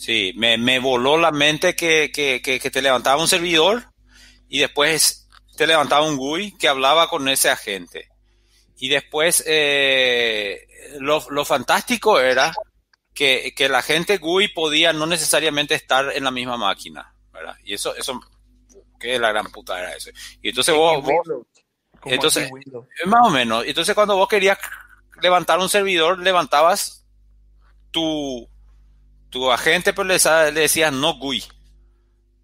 Sí, 0.00 0.32
me, 0.34 0.56
me 0.56 0.78
voló 0.78 1.18
la 1.18 1.30
mente 1.30 1.76
que, 1.76 2.10
que, 2.10 2.40
que, 2.40 2.58
que 2.58 2.70
te 2.70 2.80
levantaba 2.80 3.20
un 3.20 3.28
servidor 3.28 3.84
y 4.48 4.60
después 4.60 5.28
te 5.58 5.66
levantaba 5.66 6.06
un 6.06 6.16
GUI 6.16 6.56
que 6.56 6.68
hablaba 6.68 7.10
con 7.10 7.28
ese 7.28 7.50
agente. 7.50 8.08
Y 8.78 8.88
después, 8.88 9.44
eh, 9.46 10.66
lo, 11.00 11.22
lo, 11.28 11.44
fantástico 11.44 12.18
era 12.18 12.50
que, 13.12 13.52
que, 13.54 13.68
la 13.68 13.82
gente 13.82 14.16
GUI 14.16 14.48
podía 14.48 14.94
no 14.94 15.04
necesariamente 15.04 15.74
estar 15.74 16.10
en 16.16 16.24
la 16.24 16.30
misma 16.30 16.56
máquina, 16.56 17.14
¿verdad? 17.30 17.56
Y 17.62 17.74
eso, 17.74 17.94
eso, 17.94 18.18
que 18.98 19.18
la 19.18 19.28
gran 19.32 19.52
puta 19.52 19.78
era 19.78 19.94
eso. 19.94 20.08
Y 20.40 20.48
entonces 20.48 20.74
vos, 20.74 21.04
vos 21.04 21.44
entonces, 22.06 22.50
más 23.04 23.26
o 23.26 23.28
menos, 23.28 23.66
entonces 23.66 23.94
cuando 23.94 24.16
vos 24.16 24.30
querías 24.30 24.56
levantar 25.20 25.58
un 25.58 25.68
servidor, 25.68 26.20
levantabas 26.20 27.06
tu, 27.90 28.48
tu 29.30 29.50
agente, 29.50 29.92
pero 29.92 30.08
le, 30.08 30.18
le 30.52 30.60
decías 30.60 30.92
no 30.92 31.14
GUI. 31.18 31.44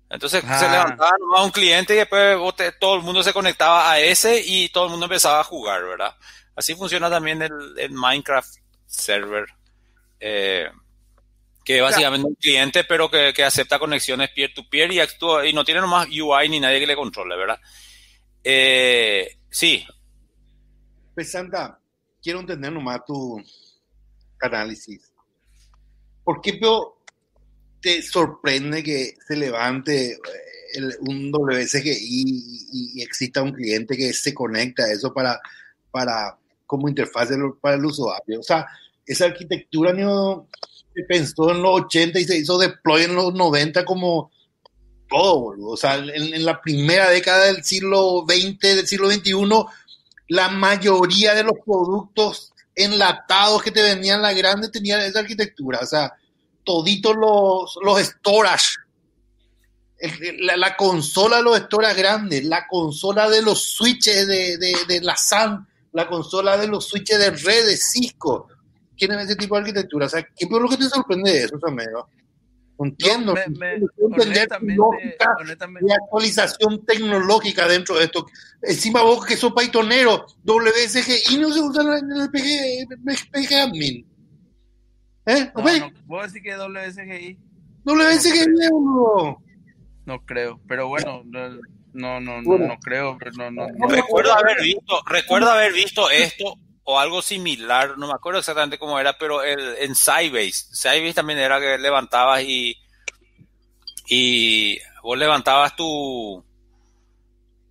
Entonces 0.08 0.42
ah. 0.46 0.58
se 0.58 0.68
levantaba 0.68 1.10
a 1.36 1.42
un 1.42 1.50
cliente 1.50 1.94
y 1.94 1.98
después 1.98 2.38
todo 2.78 2.94
el 2.96 3.02
mundo 3.02 3.22
se 3.22 3.32
conectaba 3.32 3.90
a 3.90 4.00
ese 4.00 4.40
y 4.44 4.68
todo 4.68 4.84
el 4.84 4.90
mundo 4.90 5.06
empezaba 5.06 5.40
a 5.40 5.44
jugar, 5.44 5.84
¿verdad? 5.84 6.14
Así 6.54 6.74
funciona 6.74 7.10
también 7.10 7.42
el, 7.42 7.52
el 7.76 7.92
Minecraft 7.92 8.56
server, 8.86 9.46
eh, 10.20 10.70
que 11.64 11.76
es 11.76 11.82
básicamente 11.82 12.26
un 12.26 12.34
cliente, 12.36 12.84
pero 12.84 13.10
que, 13.10 13.32
que 13.34 13.44
acepta 13.44 13.78
conexiones 13.78 14.30
peer-to-peer 14.30 14.92
y, 14.92 15.00
actúa, 15.00 15.46
y 15.46 15.52
no 15.52 15.64
tiene 15.64 15.80
nomás 15.80 16.06
UI 16.06 16.48
ni 16.48 16.60
nadie 16.60 16.80
que 16.80 16.86
le 16.86 16.96
controle, 16.96 17.36
¿verdad? 17.36 17.60
Eh, 18.44 19.38
sí. 19.50 19.84
Pues 21.14 21.32
Santa, 21.32 21.80
quiero 22.22 22.40
entender 22.40 22.72
nomás 22.72 23.04
tu 23.04 23.42
análisis. 24.40 25.12
¿Por 26.26 26.40
qué 26.40 26.58
te 27.80 28.02
sorprende 28.02 28.82
que 28.82 29.14
se 29.28 29.36
levante 29.36 30.14
eh, 30.14 30.80
un 31.02 31.30
WSGI 31.32 31.88
y, 31.88 32.98
y, 32.98 33.00
exista 33.00 33.42
un 33.42 33.52
cliente 33.52 33.96
que 33.96 34.12
se 34.12 34.34
conecta 34.34 34.82
a 34.82 34.90
eso 34.90 35.14
para, 35.14 35.40
para 35.92 36.36
como 36.66 36.88
interfaz 36.88 37.28
para 37.60 37.76
el 37.76 37.84
usuario? 37.84 38.40
O 38.40 38.42
sea, 38.42 38.66
esa 39.06 39.26
arquitectura 39.26 39.92
no, 39.92 40.48
se 40.92 41.04
pensó 41.04 41.52
en 41.52 41.62
los 41.62 41.82
80 41.82 42.18
y 42.18 42.24
se 42.24 42.38
hizo 42.38 42.58
deploy 42.58 43.04
en 43.04 43.14
los 43.14 43.32
90 43.32 43.84
como 43.84 44.32
todo, 45.08 45.54
O 45.60 45.76
sea, 45.76 45.94
en, 45.94 46.34
en, 46.34 46.44
la 46.44 46.60
primera 46.60 47.08
década 47.08 47.44
del 47.44 47.62
siglo 47.62 48.26
XX, 48.28 48.58
del 48.58 48.86
siglo 48.88 49.08
XXI, 49.08 49.32
la 50.26 50.48
mayoría 50.48 51.36
de 51.36 51.44
los 51.44 51.54
productos 51.64 52.52
enlatados 52.76 53.62
que 53.62 53.72
te 53.72 53.82
vendían 53.82 54.22
la 54.22 54.34
grande 54.34 54.68
tenían 54.68 55.00
esa 55.00 55.20
arquitectura. 55.20 55.80
O 55.82 55.86
sea, 55.86 56.12
toditos 56.62 57.16
los, 57.16 57.78
los 57.82 57.98
storage. 58.00 58.76
la, 60.40 60.56
la, 60.58 60.76
consola 60.76 61.38
de 61.38 61.42
los 61.42 61.58
storage 61.58 61.94
grandes, 61.94 62.44
la 62.44 62.68
consola 62.68 63.28
de 63.30 63.40
los 63.40 63.62
switches 63.62 64.26
de, 64.26 64.58
de, 64.86 65.00
la 65.00 65.16
SAN, 65.16 65.66
la 65.92 66.06
consola 66.06 66.58
de 66.58 66.68
los 66.68 66.86
switches 66.86 67.18
de 67.18 67.30
red 67.30 67.66
de 67.66 67.76
Cisco, 67.76 68.48
tienen 68.94 69.20
ese 69.20 69.36
tipo 69.36 69.54
de 69.54 69.62
arquitectura. 69.62 70.06
O 70.06 70.08
sea, 70.10 70.22
¿qué 70.22 70.44
es 70.44 70.50
lo 70.50 70.68
que 70.68 70.76
te 70.76 70.88
sorprende 70.88 71.32
de 71.32 71.44
eso, 71.44 71.58
amigo? 71.66 72.08
Entiendo. 72.78 73.34
No, 73.34 73.40
me, 73.58 73.78
me, 73.78 73.86
honestamente, 74.00 74.82
honestamente. 75.40 75.86
de 75.86 75.94
actualización 75.94 76.84
tecnológica 76.84 77.66
dentro 77.66 77.96
de 77.96 78.04
esto. 78.04 78.26
Encima 78.62 79.02
vos 79.02 79.24
que 79.24 79.36
sos 79.36 79.52
paitonero, 79.52 80.26
WSG, 80.44 81.32
y 81.32 81.38
no 81.38 81.52
se 81.52 81.60
usa 81.60 81.82
en 81.82 82.12
el 82.12 82.30
PG, 82.30 83.30
PG 83.32 83.54
Admin. 83.54 84.06
¿Eh? 85.26 85.50
No, 85.54 85.62
no, 85.62 85.92
¿Puedo 86.06 86.22
decir 86.22 86.42
que 86.42 86.56
WSGI? 86.56 87.38
WSGI 87.84 88.46
no, 88.70 89.42
no 90.04 90.24
creo, 90.24 90.60
pero 90.68 90.88
bueno, 90.88 91.22
no, 91.24 91.48
no, 91.94 92.20
no, 92.20 92.42
no, 92.42 92.58
no 92.58 92.78
creo. 92.78 93.18
No, 93.36 93.50
no, 93.50 93.68
no, 93.68 93.88
recuerdo 93.88 94.32
haber 94.32 94.60
visto, 94.62 95.02
recuerdo 95.06 95.50
haber 95.50 95.72
visto 95.72 96.10
esto 96.10 96.58
o 96.88 97.00
algo 97.00 97.20
similar, 97.20 97.98
no 97.98 98.06
me 98.06 98.14
acuerdo 98.14 98.38
exactamente 98.38 98.78
cómo 98.78 98.98
era, 98.98 99.18
pero 99.18 99.42
el, 99.42 99.76
en 99.78 99.94
Sybase, 99.94 100.52
Sybase 100.72 101.14
también 101.14 101.40
era 101.40 101.60
que 101.60 101.78
levantabas 101.78 102.42
y 102.42 102.76
y 104.08 104.78
vos 105.02 105.18
levantabas 105.18 105.74
tu 105.74 106.44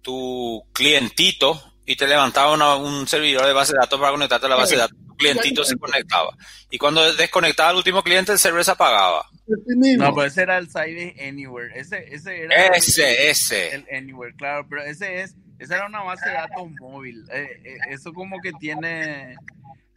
tu 0.02 0.62
clientito 0.74 1.62
y 1.86 1.96
te 1.96 2.08
levantaba 2.08 2.54
una, 2.54 2.76
un 2.76 3.08
servidor 3.08 3.46
de 3.46 3.54
base 3.54 3.72
de 3.72 3.80
datos 3.80 3.98
para 3.98 4.12
conectarte 4.12 4.48
a 4.48 4.50
la 4.50 4.56
base 4.56 4.76
de 4.76 4.82
datos. 4.82 4.98
Tu 5.08 5.16
clientito 5.16 5.64
se 5.64 5.78
conectaba. 5.78 6.36
Y 6.70 6.78
cuando 6.78 7.14
desconectaba 7.14 7.70
al 7.70 7.78
último 7.78 8.04
cliente, 8.04 8.34
el 8.34 8.40
server 8.40 8.66
se 8.66 8.72
apagaba. 8.72 9.26
No, 9.48 10.14
pero 10.14 10.28
ese 10.28 10.42
era 10.42 10.58
el 10.58 10.68
Sybase 10.68 11.16
Anywhere. 11.26 11.80
Ese, 11.80 12.14
ese 12.14 12.44
era 12.44 12.68
ese, 12.76 13.24
el, 13.24 13.30
ese. 13.30 13.76
El 13.76 13.86
Anywhere, 13.96 14.36
claro, 14.36 14.66
pero 14.68 14.84
ese 14.84 15.22
es 15.22 15.36
esa 15.60 15.76
era 15.78 15.88
una 15.88 16.02
base 16.02 16.30
de 16.30 16.36
datos 16.36 16.70
móvil. 16.80 17.26
Eh, 17.32 17.62
eh, 17.64 17.78
eso 17.90 18.14
como 18.14 18.40
que 18.40 18.52
tiene, 18.54 19.36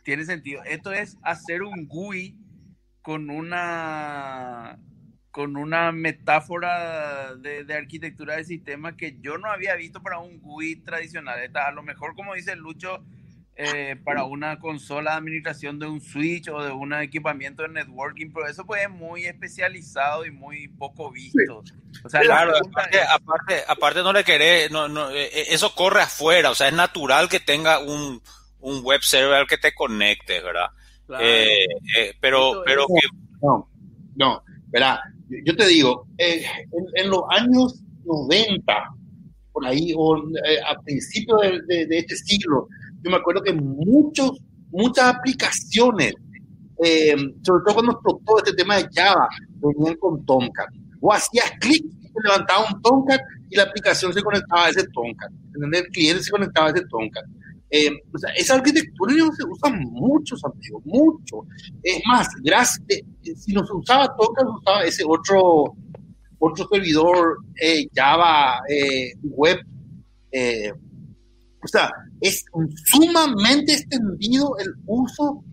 tiene 0.05 0.25
sentido. 0.25 0.63
Esto 0.65 0.93
es 0.93 1.17
hacer 1.23 1.63
un 1.63 1.87
GUI 1.87 2.37
con 3.03 3.31
una 3.31 4.79
con 5.31 5.57
una 5.57 5.93
metáfora 5.93 7.37
de, 7.37 7.63
de, 7.63 7.75
arquitectura 7.75 8.37
de 8.37 8.45
sistema 8.45 8.97
que 8.97 9.19
yo 9.21 9.39
no 9.39 9.49
había 9.49 9.77
visto 9.77 10.03
para 10.03 10.19
un 10.19 10.41
GUI 10.41 10.77
tradicional. 10.77 11.41
Esta, 11.41 11.69
a 11.69 11.73
lo 11.73 11.83
mejor, 11.83 12.17
como 12.17 12.35
dice 12.35 12.57
Lucho, 12.57 13.05
eh, 13.61 13.97
para 14.05 14.23
una 14.23 14.61
consola 14.61 15.11
de 15.11 15.17
administración 15.17 15.81
de 15.81 15.87
un 15.87 16.01
switch 16.01 16.49
o 16.49 16.63
de 16.63 16.71
un 16.71 16.93
equipamiento 16.93 17.65
de 17.65 17.71
networking, 17.71 18.31
pero 18.33 18.47
eso 18.47 18.65
pues 18.65 18.83
es 18.83 18.89
muy 18.89 19.25
especializado 19.25 20.25
y 20.25 20.31
muy 20.31 20.69
poco 20.69 21.11
visto. 21.11 21.65
O 22.05 22.09
sea, 22.09 22.21
claro, 22.21 22.53
aparte, 22.57 22.99
es... 22.99 23.09
aparte, 23.11 23.63
aparte, 23.67 24.03
no 24.05 24.13
le 24.13 24.23
querés, 24.23 24.71
no, 24.71 24.87
no, 24.87 25.11
eh, 25.11 25.25
eh, 25.25 25.47
eso 25.49 25.75
corre 25.75 26.03
afuera, 26.03 26.53
o 26.53 26.55
sea, 26.55 26.69
es 26.69 26.73
natural 26.73 27.29
que 27.29 27.41
tenga 27.41 27.81
un, 27.81 28.23
un 28.61 28.85
web 28.85 29.03
server 29.03 29.45
que 29.49 29.59
te 29.59 29.75
conecte, 29.75 30.41
¿verdad? 30.41 30.69
Claro. 31.09 31.25
Eh, 31.25 31.67
eh, 31.97 32.15
pero, 32.21 32.63
pero 32.65 32.87
que... 32.87 33.09
No, 33.43 33.69
no, 34.15 34.43
verá, 34.69 35.03
yo 35.45 35.57
te 35.57 35.67
digo, 35.67 36.07
en, 36.17 36.45
en, 36.95 37.11
los 37.11 37.23
años 37.31 37.83
90, 38.05 38.73
por 39.51 39.67
ahí, 39.67 39.93
o 39.97 40.15
a 40.15 40.81
principios 40.83 41.41
de, 41.41 41.61
de, 41.67 41.87
de 41.87 41.99
este 41.99 42.15
siglo, 42.15 42.69
yo 43.03 43.11
me 43.11 43.17
acuerdo 43.17 43.43
que 43.43 43.53
muchos, 43.53 44.41
muchas 44.71 45.15
aplicaciones, 45.15 46.15
eh, 46.83 47.17
sobre 47.43 47.63
todo 47.65 47.75
cuando 47.75 47.93
explotó 47.93 48.39
este 48.39 48.55
tema 48.55 48.77
de 48.77 48.89
Java, 48.93 49.29
venían 49.57 49.97
con 49.97 50.25
Tomcat. 50.25 50.69
O 51.01 51.13
hacías 51.13 51.51
clic 51.61 51.85
levantaba 52.25 52.67
un 52.73 52.83
Tomcat 52.83 53.21
y 53.49 53.57
la 53.57 53.63
aplicación 53.65 54.13
se 54.13 54.23
conectaba 54.23 54.67
a 54.67 54.71
ese 54.71 54.85
Tomcat. 54.89 55.31
El 55.55 55.87
cliente 55.89 56.23
se 56.23 56.31
conectaba 56.31 56.69
a 56.69 56.71
ese 56.71 56.85
Tomcat. 56.87 57.25
Eh, 57.71 57.91
o 58.13 58.19
sea, 58.19 58.31
esa 58.33 58.55
arquitectura 58.55 59.15
no 59.15 59.33
se 59.33 59.45
usa 59.45 59.71
mucho, 59.71 60.35
amigos, 60.43 60.83
mucho. 60.85 61.47
Es 61.83 62.01
más, 62.07 62.29
gracias, 62.43 62.83
eh, 62.89 63.03
si 63.37 63.53
no 63.53 63.65
se 63.65 63.73
usaba 63.73 64.17
Tomcat, 64.17 64.47
se 64.47 64.51
usaba 64.51 64.85
ese 64.85 65.05
otro, 65.07 65.77
otro 66.41 66.69
servidor 66.69 67.39
Java 67.95 68.61
web. 69.23 69.59
o 71.63 71.69
sea, 71.69 71.91
es 72.21 72.45
sumamente 72.85 73.75
extendido 73.75 74.57
el 74.59 74.75
uso 74.87 75.45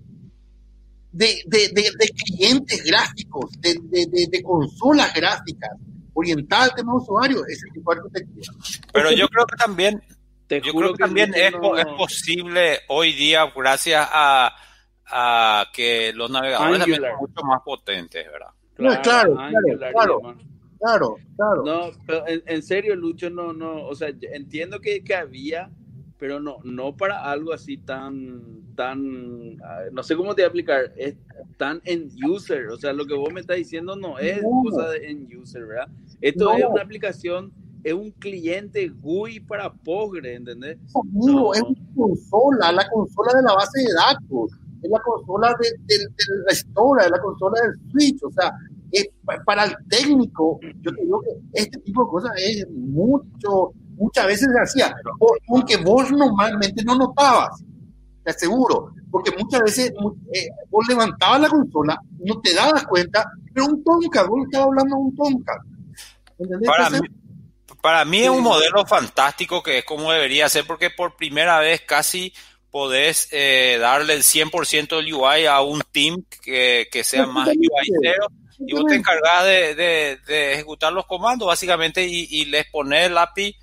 de, 1.11 1.27
de, 1.45 1.69
de, 1.69 1.83
de 1.97 2.07
clientes 2.25 2.83
gráficos, 2.83 3.49
de, 3.61 4.43
consolas 4.43 5.13
gráficas, 5.13 5.71
orientadas 6.13 6.69
al 6.69 6.75
tema 6.75 6.95
usuario, 6.95 7.45
ese 7.47 7.67
tipo 7.73 7.93
de 7.93 8.01
arquitectura. 8.01 8.53
Pero 8.91 9.11
yo 9.11 9.27
creo 9.29 9.45
que 9.45 9.55
también, 9.55 10.03
Te 10.47 10.61
yo 10.61 10.73
creo 10.73 10.91
que, 10.91 10.97
que 10.97 11.03
también 11.03 11.33
es, 11.35 11.53
no... 11.53 11.77
es, 11.77 11.85
posible 11.85 12.79
hoy 12.89 13.13
día, 13.13 13.49
gracias 13.55 14.07
a, 14.11 14.53
a 15.07 15.65
que 15.73 16.11
los 16.13 16.29
navegadores 16.29 16.81
Angular. 16.81 16.99
también 16.99 17.11
son 17.11 17.29
mucho 17.29 17.45
más 17.45 17.61
potentes, 17.63 18.25
¿verdad? 18.29 18.49
Claro, 18.73 19.01
claro, 19.01 19.39
Angular, 19.39 19.91
claro, 19.91 20.19
claro, 20.19 20.37
claro, 20.79 21.17
claro. 21.37 21.63
No, 21.63 21.91
pero 22.05 22.27
en, 22.27 22.43
en, 22.45 22.61
serio, 22.61 22.93
Lucho, 22.95 23.29
no, 23.29 23.53
no, 23.53 23.87
o 23.87 23.95
sea, 23.95 24.09
entiendo 24.33 24.81
que, 24.81 25.01
que 25.01 25.15
había 25.15 25.69
pero 26.17 26.39
no, 26.39 26.57
no 26.63 26.95
para 26.95 27.29
algo 27.29 27.53
así 27.53 27.77
tan, 27.77 28.63
tan, 28.75 29.57
no 29.91 30.03
sé 30.03 30.15
cómo 30.15 30.33
te 30.33 30.41
voy 30.41 30.43
a 30.43 30.47
explicar, 30.47 30.93
es 30.95 31.15
tan 31.57 31.81
end 31.83 32.11
user, 32.27 32.67
o 32.69 32.77
sea, 32.77 32.93
lo 32.93 33.05
que 33.05 33.13
vos 33.13 33.31
me 33.33 33.41
estás 33.41 33.57
diciendo 33.57 33.95
no 33.95 34.17
es 34.17 34.41
no. 34.41 34.61
cosa 34.63 34.89
de 34.89 35.09
end 35.09 35.33
user, 35.33 35.65
¿verdad? 35.65 35.89
Esto 36.21 36.45
no. 36.45 36.57
es 36.57 36.65
una 36.65 36.81
aplicación, 36.81 37.51
es 37.83 37.93
un 37.93 38.11
cliente 38.11 38.87
GUI 38.87 39.41
para 39.41 39.73
Postgre, 39.73 40.35
¿entendés? 40.35 40.77
No, 41.11 41.53
es 41.53 41.61
una 41.61 41.95
consola, 41.95 42.71
la 42.71 42.87
consola 42.89 43.33
de 43.35 43.43
la 43.43 43.53
base 43.53 43.79
de 43.81 43.93
datos. 43.93 44.51
es 44.81 44.89
la 44.89 44.99
consola 45.01 45.55
de, 45.59 45.69
de, 45.85 46.05
la 46.47 46.53
historia, 46.53 47.05
es 47.05 47.11
la 47.11 47.19
consola 47.19 47.61
del 47.61 47.91
Switch, 47.91 48.23
o 48.23 48.31
sea, 48.31 48.53
para 49.45 49.65
el 49.65 49.75
técnico, 49.89 50.59
yo 50.81 50.93
te 50.93 51.01
digo 51.01 51.21
que 51.21 51.61
este 51.61 51.79
tipo 51.79 52.05
de 52.05 52.09
cosas 52.09 52.31
es 52.37 52.69
mucho, 52.69 53.73
muchas 53.97 54.27
veces 54.27 54.49
se 54.53 54.59
hacía, 54.59 54.95
aunque 55.49 55.77
vos 55.77 56.11
normalmente 56.11 56.83
no 56.83 56.95
notabas, 56.95 57.63
te 58.23 58.31
aseguro, 58.31 58.93
porque 59.11 59.31
muchas 59.37 59.61
veces 59.61 59.93
eh, 60.33 60.47
vos 60.69 60.85
levantabas 60.87 61.41
la 61.41 61.49
consola, 61.49 61.99
no 62.19 62.39
te 62.41 62.53
dabas 62.53 62.85
cuenta, 62.85 63.25
pero 63.53 63.67
un 63.67 63.83
tonka, 63.83 64.23
vos 64.23 64.45
estabas 64.45 64.67
hablando 64.67 64.95
de 64.95 65.01
un 65.01 65.15
tonka. 65.15 65.53
Para 66.65 66.89
mí, 66.89 66.99
para 67.81 68.05
mí 68.05 68.23
es 68.23 68.29
un 68.29 68.43
modelo 68.43 68.85
fantástico 68.85 69.61
que 69.61 69.79
es 69.79 69.85
como 69.85 70.11
debería 70.11 70.49
ser, 70.49 70.65
porque 70.65 70.89
por 70.89 71.15
primera 71.15 71.59
vez 71.59 71.81
casi 71.81 72.33
podés 72.71 73.29
eh, 73.31 73.77
darle 73.79 74.15
el 74.15 74.23
100% 74.23 74.97
del 74.97 75.13
UI 75.13 75.45
a 75.45 75.61
un 75.61 75.81
team 75.93 76.23
que, 76.41 76.87
que 76.91 77.03
sea 77.05 77.25
más 77.25 77.47
UI 77.47 77.87
cero 78.01 78.27
y 78.59 78.73
vos 78.73 78.85
te 78.85 78.95
encargás 78.95 79.45
de, 79.45 79.75
de, 80.25 80.53
ejecutar 80.53 80.91
los 80.91 81.05
comandos 81.05 81.47
básicamente 81.47 82.05
y, 82.05 82.27
y 82.29 82.45
les 82.45 82.69
pones 82.69 83.05
el 83.05 83.17
API 83.17 83.55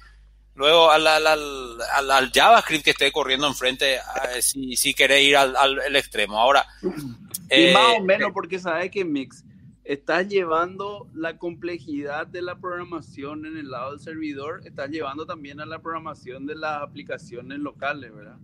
luego 0.55 0.91
al, 0.91 1.07
al, 1.07 1.27
al, 1.27 2.31
JavaScript 2.33 2.85
que 2.85 2.91
esté 2.91 3.11
corriendo 3.11 3.47
enfrente 3.47 3.99
si, 4.41 4.77
si 4.77 4.95
querés 4.95 5.23
ir 5.23 5.37
al, 5.37 5.57
al 5.57 5.97
extremo. 5.97 6.39
Ahora... 6.39 6.67
y 7.51 7.73
más 7.73 7.95
o 7.95 7.97
eh, 7.97 8.03
menos 8.03 8.33
porque 8.33 8.59
sabes 8.59 8.91
que 8.91 9.05
Mix 9.05 9.45
estás 9.85 10.29
llevando 10.29 11.09
la 11.15 11.39
complejidad 11.39 12.27
de 12.27 12.43
la 12.43 12.59
programación 12.59 13.47
en 13.47 13.57
el 13.57 13.71
lado 13.71 13.91
del 13.91 14.01
servidor, 14.01 14.61
estás 14.65 14.91
llevando 14.91 15.27
también 15.27 15.61
a 15.61 15.67
la 15.67 15.81
programación 15.81 16.47
de 16.47 16.55
las 16.55 16.83
aplicaciones 16.83 17.59
locales, 17.59 18.15
¿verdad? 18.15 18.39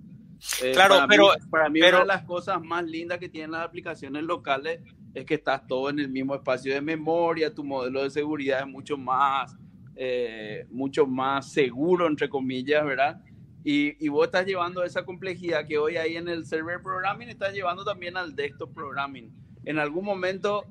Eh, 0.63 0.73
claro, 0.73 1.05
pero 1.09 1.31
para 1.51 1.69
mí 1.69 1.81
pero, 1.81 1.99
una 1.99 2.05
de 2.05 2.19
las 2.19 2.25
cosas 2.25 2.63
más 2.63 2.85
lindas 2.85 3.19
que 3.19 3.29
tienen 3.29 3.53
las 3.53 3.65
aplicaciones 3.65 4.23
locales 4.23 4.81
es 5.15 5.25
que 5.25 5.35
estás 5.35 5.67
todo 5.67 5.91
en 5.91 5.99
el 5.99 6.09
mismo 6.09 6.35
espacio 6.35 6.73
de 6.75 6.81
memoria, 6.81 7.55
tu 7.55 7.65
modelo 7.65 8.03
de 8.03 8.11
seguridad 8.11 8.61
es 8.61 8.67
mucho 8.67 8.97
más, 8.97 9.57
eh, 9.99 10.67
mucho 10.71 11.07
más 11.07 11.53
seguro, 11.53 12.07
entre 12.07 12.29
comillas, 12.29 12.85
¿verdad? 12.85 13.21
Y, 13.65 14.03
y, 14.05 14.09
vos 14.09 14.27
estás 14.27 14.47
llevando 14.47 14.85
esa 14.85 15.05
complejidad 15.05 15.67
que 15.67 15.77
hoy 15.77 15.97
hay 15.97 16.17
en 16.17 16.29
el 16.29 16.47
server 16.47 16.81
programming, 16.81 17.29
estás 17.29 17.53
llevando 17.53 17.85
también 17.85 18.17
al 18.17 18.35
desktop 18.35 18.73
programming. 18.73 19.31
En 19.65 19.79
algún 19.79 20.05
momento, 20.05 20.65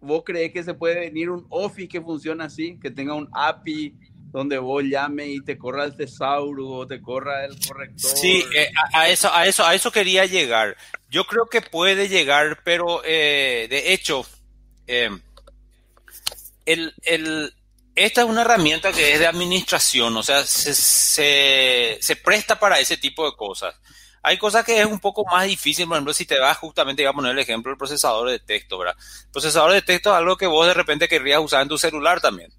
¿vos 0.00 0.22
crees 0.24 0.52
que 0.52 0.62
se 0.62 0.74
puede 0.74 0.98
venir 0.98 1.28
un 1.30 1.46
Office 1.50 1.88
que 1.88 2.00
funcione 2.00 2.42
así, 2.42 2.78
que 2.80 2.90
tenga 2.90 3.14
un 3.14 3.28
API 3.32 3.94
donde 4.32 4.58
vos 4.58 4.82
llame 4.84 5.28
y 5.28 5.40
te 5.40 5.58
corra 5.58 5.84
el 5.84 5.96
tesauro 5.96 6.68
o 6.68 6.86
te 6.86 7.00
corra 7.00 7.44
el 7.44 7.58
corrector. 7.66 8.10
Sí, 8.16 8.44
eh, 8.54 8.70
a, 8.92 9.08
eso, 9.08 9.32
a, 9.32 9.46
eso, 9.46 9.64
a 9.64 9.74
eso 9.74 9.90
quería 9.90 10.24
llegar. 10.26 10.76
Yo 11.10 11.24
creo 11.24 11.46
que 11.46 11.60
puede 11.60 12.08
llegar, 12.08 12.60
pero 12.64 13.02
eh, 13.04 13.66
de 13.68 13.92
hecho, 13.92 14.24
eh, 14.86 15.10
el, 16.64 16.94
el, 17.02 17.52
esta 18.04 18.22
es 18.22 18.26
una 18.26 18.42
herramienta 18.42 18.92
que 18.92 19.12
es 19.12 19.18
de 19.18 19.26
administración, 19.26 20.16
o 20.16 20.22
sea, 20.22 20.44
se, 20.44 21.98
presta 22.24 22.58
para 22.58 22.80
ese 22.80 22.96
tipo 22.96 23.28
de 23.28 23.36
cosas. 23.36 23.74
Hay 24.22 24.38
cosas 24.38 24.64
que 24.64 24.80
es 24.80 24.86
un 24.86 25.00
poco 25.00 25.24
más 25.24 25.46
difícil, 25.46 25.86
por 25.86 25.96
ejemplo, 25.96 26.14
si 26.14 26.26
te 26.26 26.38
vas 26.38 26.56
justamente, 26.58 27.06
a 27.06 27.12
poner 27.12 27.32
el 27.32 27.38
ejemplo 27.38 27.70
del 27.70 27.78
procesador 27.78 28.30
de 28.30 28.38
texto, 28.38 28.78
¿verdad? 28.78 28.96
El 29.24 29.30
procesador 29.30 29.72
de 29.72 29.82
texto 29.82 30.10
es 30.10 30.16
algo 30.16 30.36
que 30.36 30.46
vos 30.46 30.66
de 30.66 30.74
repente 30.74 31.08
querrías 31.08 31.40
usar 31.40 31.62
en 31.62 31.68
tu 31.68 31.78
celular 31.78 32.20
también. 32.20 32.52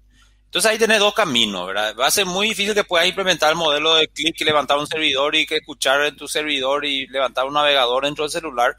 Entonces 0.44 0.70
ahí 0.70 0.78
tenés 0.78 0.98
dos 0.98 1.14
caminos, 1.14 1.66
¿verdad? 1.66 1.96
Va 1.98 2.06
a 2.06 2.10
ser 2.10 2.26
muy 2.26 2.48
difícil 2.48 2.74
que 2.74 2.84
puedas 2.84 3.08
implementar 3.08 3.50
el 3.50 3.56
modelo 3.56 3.94
de 3.94 4.06
clic 4.08 4.38
y 4.38 4.44
levantar 4.44 4.76
un 4.78 4.86
servidor 4.86 5.34
y 5.34 5.46
que 5.46 5.56
escuchar 5.56 6.02
en 6.02 6.16
tu 6.16 6.28
servidor 6.28 6.84
y 6.84 7.06
levantar 7.06 7.46
un 7.46 7.54
navegador 7.54 8.04
dentro 8.04 8.24
del 8.24 8.32
celular. 8.32 8.76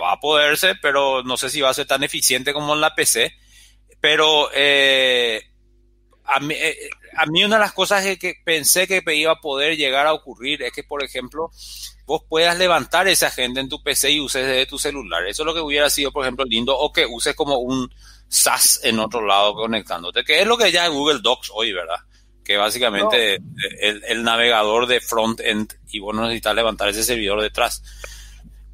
Va 0.00 0.12
a 0.12 0.20
poderse, 0.20 0.74
pero 0.82 1.22
no 1.22 1.36
sé 1.36 1.48
si 1.50 1.60
va 1.60 1.70
a 1.70 1.74
ser 1.74 1.86
tan 1.86 2.02
eficiente 2.02 2.52
como 2.52 2.74
en 2.74 2.80
la 2.80 2.94
PC. 2.94 3.32
Pero 4.00 4.48
eh, 4.54 5.42
a, 6.24 6.40
mí, 6.40 6.54
eh, 6.54 6.76
a 7.16 7.26
mí 7.26 7.44
una 7.44 7.56
de 7.56 7.60
las 7.60 7.72
cosas 7.72 8.04
que 8.18 8.34
pensé 8.44 8.86
que 8.86 9.02
iba 9.14 9.32
a 9.32 9.40
poder 9.40 9.76
llegar 9.76 10.06
a 10.06 10.12
ocurrir 10.12 10.62
es 10.62 10.72
que, 10.72 10.84
por 10.84 11.02
ejemplo, 11.02 11.50
vos 12.08 12.22
puedas 12.26 12.56
levantar 12.58 13.06
esa 13.06 13.26
agenda 13.26 13.60
en 13.60 13.68
tu 13.68 13.82
PC 13.82 14.12
y 14.12 14.20
uses 14.20 14.46
desde 14.46 14.66
tu 14.66 14.78
celular. 14.78 15.26
Eso 15.26 15.42
es 15.42 15.46
lo 15.46 15.54
que 15.54 15.60
hubiera 15.60 15.90
sido, 15.90 16.10
por 16.10 16.24
ejemplo, 16.24 16.44
lindo, 16.46 16.76
o 16.76 16.90
que 16.90 17.04
uses 17.04 17.36
como 17.36 17.58
un 17.58 17.90
SAS 18.28 18.80
en 18.82 18.98
otro 18.98 19.26
lado 19.26 19.54
conectándote, 19.54 20.24
que 20.24 20.40
es 20.40 20.46
lo 20.46 20.56
que 20.56 20.72
ya 20.72 20.86
es 20.86 20.92
Google 20.92 21.20
Docs 21.22 21.50
hoy, 21.54 21.72
¿verdad? 21.72 21.98
Que 22.42 22.56
básicamente 22.56 23.40
el, 23.80 24.22
navegador 24.22 24.86
de 24.86 25.00
front-end 25.00 25.74
y 25.88 25.98
vos 25.98 26.14
no 26.14 26.22
necesitas 26.22 26.54
levantar 26.54 26.88
ese 26.88 27.02
servidor 27.02 27.42
detrás. 27.42 27.82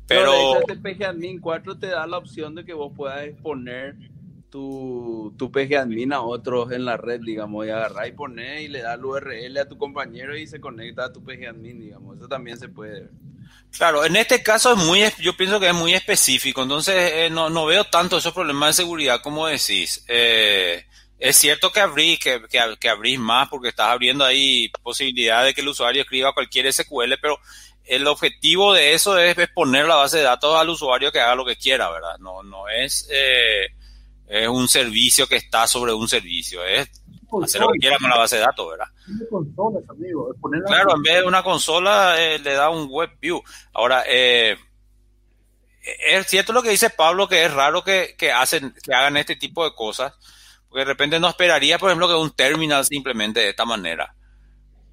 Pero... 0.07 0.61
PG 0.83 1.05
Admin 1.05 1.41
4 1.41 1.79
te 1.79 1.89
da 1.89 2.07
la 2.07 2.18
opción 2.18 2.55
de 2.55 2.64
que 2.64 2.72
vos 2.72 2.93
puedas 2.97 3.25
exponer 3.25 3.97
tu, 4.55 5.34
tu 5.36 5.50
PG 5.50 5.78
Admin 5.78 6.12
a 6.12 6.20
otros 6.20 6.70
en 6.70 6.84
la 6.84 6.96
red, 6.96 7.20
digamos, 7.20 7.66
y 7.66 7.70
agarrar 7.70 8.07
y 8.07 8.12
poner 8.12 8.61
y 8.61 8.68
le 8.68 8.82
da 8.82 8.94
el 8.94 9.05
URL 9.05 9.59
a 9.59 9.66
tu 9.66 9.76
compañero 9.76 10.36
y 10.36 10.46
se 10.46 10.61
conecta 10.61 11.07
a 11.07 11.12
tu 11.12 11.24
PG 11.24 11.48
Admin, 11.48 11.80
digamos. 11.80 12.18
Eso 12.18 12.28
también 12.28 12.57
se 12.57 12.68
puede. 12.68 13.09
Claro, 13.76 14.05
en 14.05 14.14
este 14.14 14.44
caso 14.44 14.74
es 14.74 14.78
muy, 14.78 15.02
yo 15.18 15.36
pienso 15.36 15.59
que 15.59 15.70
es 15.70 15.74
muy 15.74 15.92
específico, 15.92 16.62
entonces 16.62 16.94
eh, 16.94 17.30
no, 17.30 17.50
no, 17.50 17.66
veo 17.66 17.82
tanto 17.82 18.18
esos 18.18 18.32
problemas 18.32 18.68
de 18.68 18.84
seguridad 18.84 19.20
como 19.22 19.48
decís. 19.48 20.05
Eh, 20.07 20.86
es 21.18 21.34
cierto 21.34 21.72
que 21.72 21.80
abrís, 21.80 22.20
que, 22.20 22.40
que, 22.48 22.88
abrís 22.88 23.18
más 23.18 23.48
porque 23.48 23.70
estás 23.70 23.88
abriendo 23.88 24.24
ahí 24.24 24.70
posibilidad 24.84 25.44
de 25.44 25.52
que 25.52 25.62
el 25.62 25.68
usuario 25.68 26.02
escriba 26.02 26.32
cualquier 26.32 26.72
SQL, 26.72 27.14
pero 27.20 27.40
el 27.86 28.07
objetivo 28.07 28.72
de 28.72 28.94
eso 28.94 29.18
es, 29.18 29.34
poner 29.52 29.86
la 29.86 29.96
base 29.96 30.18
de 30.18 30.22
datos 30.22 30.57
al 30.57 30.68
usuario 30.68 31.11
que 31.11 31.18
haga 31.18 31.34
lo 31.34 31.44
que 31.44 31.57
quiera, 31.57 31.90
¿verdad? 31.90 32.18
No, 32.20 32.44
no 32.44 32.68
es, 32.68 33.09
eh, 33.11 33.66
es 34.27 34.49
un 34.49 34.68
servicio 34.68 35.27
que 35.27 35.37
está 35.37 35.66
sobre 35.66 35.93
un 35.93 36.09
servicio, 36.09 36.64
es 36.64 36.91
hacer 37.43 37.61
lo 37.61 37.68
que 37.68 37.79
quiera 37.79 37.99
con 37.99 38.11
la 38.11 38.18
base 38.18 38.37
de 38.37 38.43
datos, 38.43 38.70
¿verdad? 38.70 38.87
claro, 40.66 40.97
en 40.97 41.03
vez 41.03 41.20
de 41.20 41.27
una 41.27 41.43
consola 41.43 42.16
eh, 42.18 42.39
le 42.39 42.55
da 42.55 42.70
un 42.70 42.89
web 42.89 43.11
view. 43.20 43.43
Ahora, 43.72 44.05
eh, 44.07 44.57
es 45.85 46.27
cierto 46.27 46.53
lo 46.53 46.62
que 46.62 46.70
dice 46.70 46.91
Pablo, 46.91 47.29
que 47.29 47.45
es 47.45 47.53
raro 47.53 47.85
que, 47.85 48.14
hacen, 48.35 48.75
que 48.83 48.95
hagan 48.95 49.16
este 49.16 49.37
tipo 49.37 49.64
de 49.64 49.75
cosas, 49.75 50.14
porque 50.68 50.81
de 50.81 50.87
repente 50.87 51.20
no 51.20 51.29
esperaría, 51.29 51.79
por 51.79 51.91
ejemplo, 51.91 52.09
que 52.09 52.14
un 52.14 52.31
terminal 52.31 52.85
simplemente 52.85 53.41
de 53.41 53.51
esta 53.51 53.64
manera. 53.64 54.14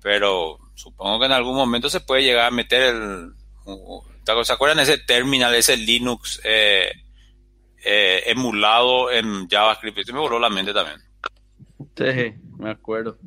Pero 0.01 0.57
supongo 0.75 1.19
que 1.19 1.25
en 1.27 1.31
algún 1.31 1.55
momento 1.55 1.89
se 1.89 2.01
puede 2.01 2.23
llegar 2.23 2.47
a 2.47 2.51
meter 2.51 2.81
el... 2.81 3.33
¿Se 4.43 4.53
acuerdan 4.53 4.79
ese 4.79 4.97
terminal, 4.97 5.53
ese 5.55 5.77
Linux 5.77 6.39
eh, 6.43 6.91
emulado 7.83 9.11
en 9.11 9.47
JavaScript? 9.47 9.99
Esto 9.99 10.13
me 10.13 10.19
voló 10.19 10.39
la 10.39 10.49
mente 10.49 10.73
también. 10.73 10.99
Sí, 11.95 12.33
me 12.57 12.71
acuerdo. 12.71 13.17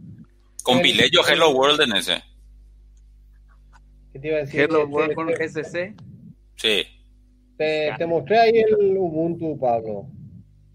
Compilé 0.63 1.09
yo 1.11 1.21
Hello 1.27 1.51
World 1.51 1.81
en 1.83 1.97
ese. 1.97 2.23
¿Qué 4.13 4.19
te 4.19 4.29
iba 4.29 4.37
a 4.39 4.41
decir? 4.41 4.61
Hello 4.61 4.87
World 4.87 5.15
con 5.15 5.27
GCC. 5.27 5.95
Sí. 6.57 6.87
Te, 7.57 7.93
te, 7.99 8.07
mostré 8.07 8.39
ahí 8.39 8.59
el 8.59 8.97
Ubuntu, 8.97 9.59
Pablo. 9.59 10.09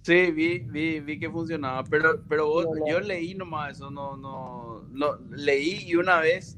Sí, 0.01 0.31
vi, 0.31 0.59
vi, 0.59 1.01
vi 1.01 1.19
que 1.19 1.29
funcionaba, 1.29 1.83
pero, 1.83 2.23
pero 2.27 2.63
yo 2.87 2.99
leí 2.99 3.35
nomás 3.35 3.77
eso, 3.77 3.91
no, 3.91 4.15
no, 4.15 4.87
no, 4.89 5.17
leí 5.29 5.83
y 5.85 5.95
una 5.95 6.19
vez 6.19 6.57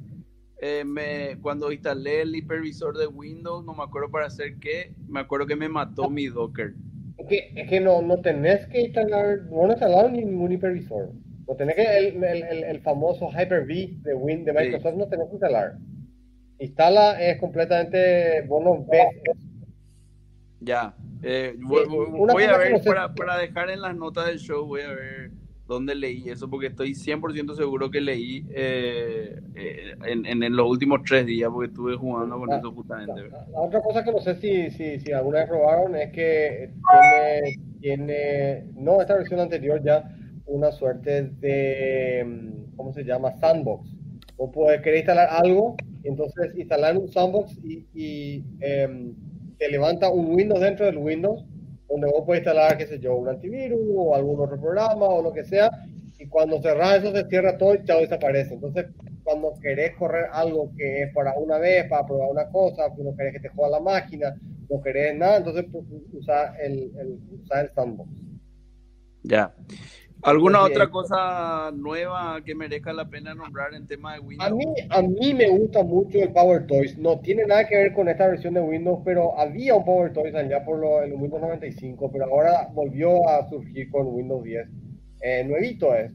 eh, 0.62 0.84
me, 0.86 1.40
cuando 1.42 1.72
instalé 1.72 2.22
el 2.22 2.36
hipervisor 2.36 2.98
de 2.98 3.08
Windows, 3.08 3.66
no 3.66 3.74
me 3.74 3.84
acuerdo 3.84 4.12
para 4.12 4.28
hacer 4.28 4.58
qué, 4.60 4.94
me 5.08 5.20
acuerdo 5.20 5.48
que 5.48 5.56
me 5.56 5.68
mató 5.68 6.10
mi 6.10 6.28
Docker. 6.28 6.76
Es 7.22 7.28
que, 7.28 7.52
es 7.56 7.70
que 7.70 7.80
no, 7.80 8.02
no 8.02 8.20
tenés 8.22 8.66
que 8.68 8.82
instalar, 8.82 9.44
no 9.50 9.68
he 9.68 9.72
instalado 9.72 10.10
ningún 10.10 10.52
hipervisor. 10.52 11.12
No 11.48 11.56
tenés 11.56 11.76
que 11.76 11.98
el, 11.98 12.24
el, 12.24 12.64
el 12.64 12.82
famoso 12.82 13.30
Hyper-V 13.30 14.00
de, 14.02 14.14
Win, 14.14 14.44
de 14.44 14.54
Microsoft 14.54 14.96
no 14.96 15.08
tenés 15.08 15.28
que 15.28 15.34
instalar. 15.34 15.78
Instala 16.60 17.22
es 17.22 17.40
completamente, 17.40 18.42
vos 18.48 18.64
no 18.64 18.86
Ya. 20.62 20.96
Eh, 21.24 21.56
voy, 21.60 22.44
a 22.44 22.58
ver, 22.58 22.82
para, 22.84 23.14
para, 23.14 23.38
dejar 23.38 23.70
en 23.70 23.82
las 23.82 23.96
notas 23.96 24.26
del 24.26 24.40
show, 24.40 24.66
voy 24.66 24.82
a 24.82 24.92
ver 24.92 25.32
dónde 25.72 25.96
leí 25.96 26.30
eso, 26.30 26.50
porque 26.50 26.68
estoy 26.68 26.92
100% 26.92 27.56
seguro 27.56 27.90
que 27.90 28.02
leí 28.02 28.46
eh, 28.52 29.40
eh, 29.56 29.96
en, 30.06 30.44
en, 30.44 30.56
los 30.56 30.70
últimos 30.70 31.00
tres 31.08 31.26
días, 31.26 31.50
porque 31.52 31.70
estuve 31.70 31.96
jugando 31.96 32.38
con 32.38 32.52
ah, 32.52 32.58
eso 32.58 32.72
justamente. 32.72 33.30
La, 33.30 33.48
otra 33.56 33.82
cosa 33.82 34.04
que 34.04 34.12
no 34.12 34.20
sé 34.20 34.36
si, 34.36 34.70
si, 34.72 35.00
si 35.00 35.12
alguna 35.14 35.40
vez 35.40 35.48
probaron 35.48 35.96
es 35.96 36.12
que 36.12 36.74
tiene, 36.92 37.58
tiene, 37.80 38.66
no 38.76 39.00
esta 39.02 39.16
versión 39.16 39.40
anterior 39.40 39.82
ya, 39.82 40.04
una 40.46 40.72
suerte 40.72 41.32
de, 41.40 42.26
mm, 42.26 42.76
¿cómo 42.76 42.92
se 42.92 43.04
llama? 43.04 43.32
Sandbox. 43.40 43.90
O 44.36 44.52
puedes 44.52 44.82
querer 44.82 45.00
instalar 45.00 45.30
algo, 45.32 45.78
entonces 46.04 46.54
instalar 46.58 46.98
un 46.98 47.08
sandbox 47.08 47.58
y, 47.64 47.86
y 47.94 48.44
em, 48.60 49.14
te 49.58 49.70
levanta 49.70 50.10
un 50.10 50.36
Windows 50.36 50.60
dentro 50.60 50.86
del 50.86 50.98
Windows, 50.98 51.46
donde 51.92 52.08
vos 52.08 52.24
puedes 52.26 52.42
instalar, 52.42 52.78
qué 52.78 52.88
sé 52.88 53.00
yo, 53.00 53.16
un 53.16 53.28
antivirus 53.28 53.80
o 53.96 54.16
algún 54.16 54.40
otro 54.40 54.60
programa 54.60 55.06
o 55.06 55.22
lo 55.22 55.34
que 55.34 55.44
sea, 55.44 55.70
y 56.18 56.28
cuando 56.28 56.62
cerras 56.62 57.04
eso 57.04 57.14
se 57.14 57.28
cierra 57.28 57.58
todo 57.58 57.76
y 57.76 57.84
chao 57.84 58.00
desaparece. 58.00 58.54
Entonces, 58.54 58.86
cuando 59.24 59.54
querés 59.62 59.96
correr 59.98 60.26
algo 60.32 60.72
que 60.78 61.04
es 61.04 61.14
para 61.14 61.34
una 61.38 61.58
vez, 61.58 61.88
para 61.90 62.06
probar 62.06 62.32
una 62.32 62.50
cosa, 62.50 62.84
no 62.98 63.16
querés 63.16 63.34
que 63.34 63.40
te 63.42 63.50
juegue 63.50 63.72
la 63.72 63.80
máquina, 63.80 64.36
no 64.70 64.82
querés 64.82 65.18
nada, 65.18 65.38
entonces 65.38 65.66
pues, 65.72 65.84
usa 66.14 66.56
el, 66.62 66.92
el, 66.98 67.20
usa 67.44 67.62
el 67.62 67.72
sandbox. 67.74 68.10
Ya. 69.24 69.54
¿Alguna 70.24 70.64
otra 70.64 70.90
cosa 70.90 71.72
nueva 71.74 72.42
que 72.46 72.54
merezca 72.54 72.94
la 72.94 73.10
pena 73.10 73.34
nombrar 73.34 73.74
en 73.74 73.88
tema 73.88 74.14
de 74.14 74.20
Windows? 74.20 74.52
A 74.52 74.54
mí, 74.54 74.66
a 74.90 75.02
mí 75.02 75.34
me 75.34 75.50
gusta 75.50 75.84
mucho 75.84 76.20
el 76.20 76.32
Power 76.32 76.68
Toys. 76.68 76.98
No 76.98 77.20
tiene 77.20 77.46
nada 77.46 77.68
que 77.68 77.76
ver 77.76 77.94
con 77.94 78.08
esta 78.08 78.28
versión 78.28 78.54
de 78.54 78.62
Windows, 78.62 79.00
pero 79.04 79.38
había 79.40 79.76
un 79.76 79.84
Power 79.84 80.14
Toys 80.14 80.36
allá 80.36 80.64
por 80.64 80.80
lo, 80.80 81.02
el 81.02 81.14
Windows 81.14 81.42
95, 81.42 82.12
pero 82.12 82.26
ahora 82.26 82.70
volvió 82.74 83.28
a 83.28 83.50
surgir 83.50 83.90
con 83.90 84.08
Windows 84.08 84.44
10. 84.44 84.68
Eh, 85.22 85.44
nuevito 85.44 85.94
es. 85.96 86.12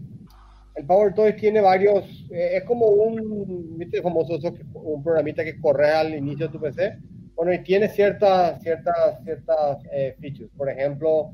El 0.77 0.85
Power 0.85 1.15
Toys 1.15 1.35
tiene 1.37 1.61
varios, 1.61 2.05
eh, 2.31 2.59
es 2.59 2.65
como 2.65 2.87
un, 2.87 3.79
¿viste? 3.79 4.03
Famoso, 4.03 4.39
un 4.75 5.03
programita 5.03 5.43
que 5.43 5.59
corre 5.59 5.91
al 5.91 6.15
inicio 6.15 6.47
de 6.47 6.53
tu 6.53 6.61
PC. 6.61 6.99
Bueno, 7.35 7.53
y 7.53 7.63
tiene 7.63 7.89
ciertas, 7.89 8.63
ciertas, 8.63 9.23
ciertas 9.25 9.79
eh, 9.93 10.15
features. 10.21 10.51
Por 10.57 10.71
ejemplo, 10.71 11.33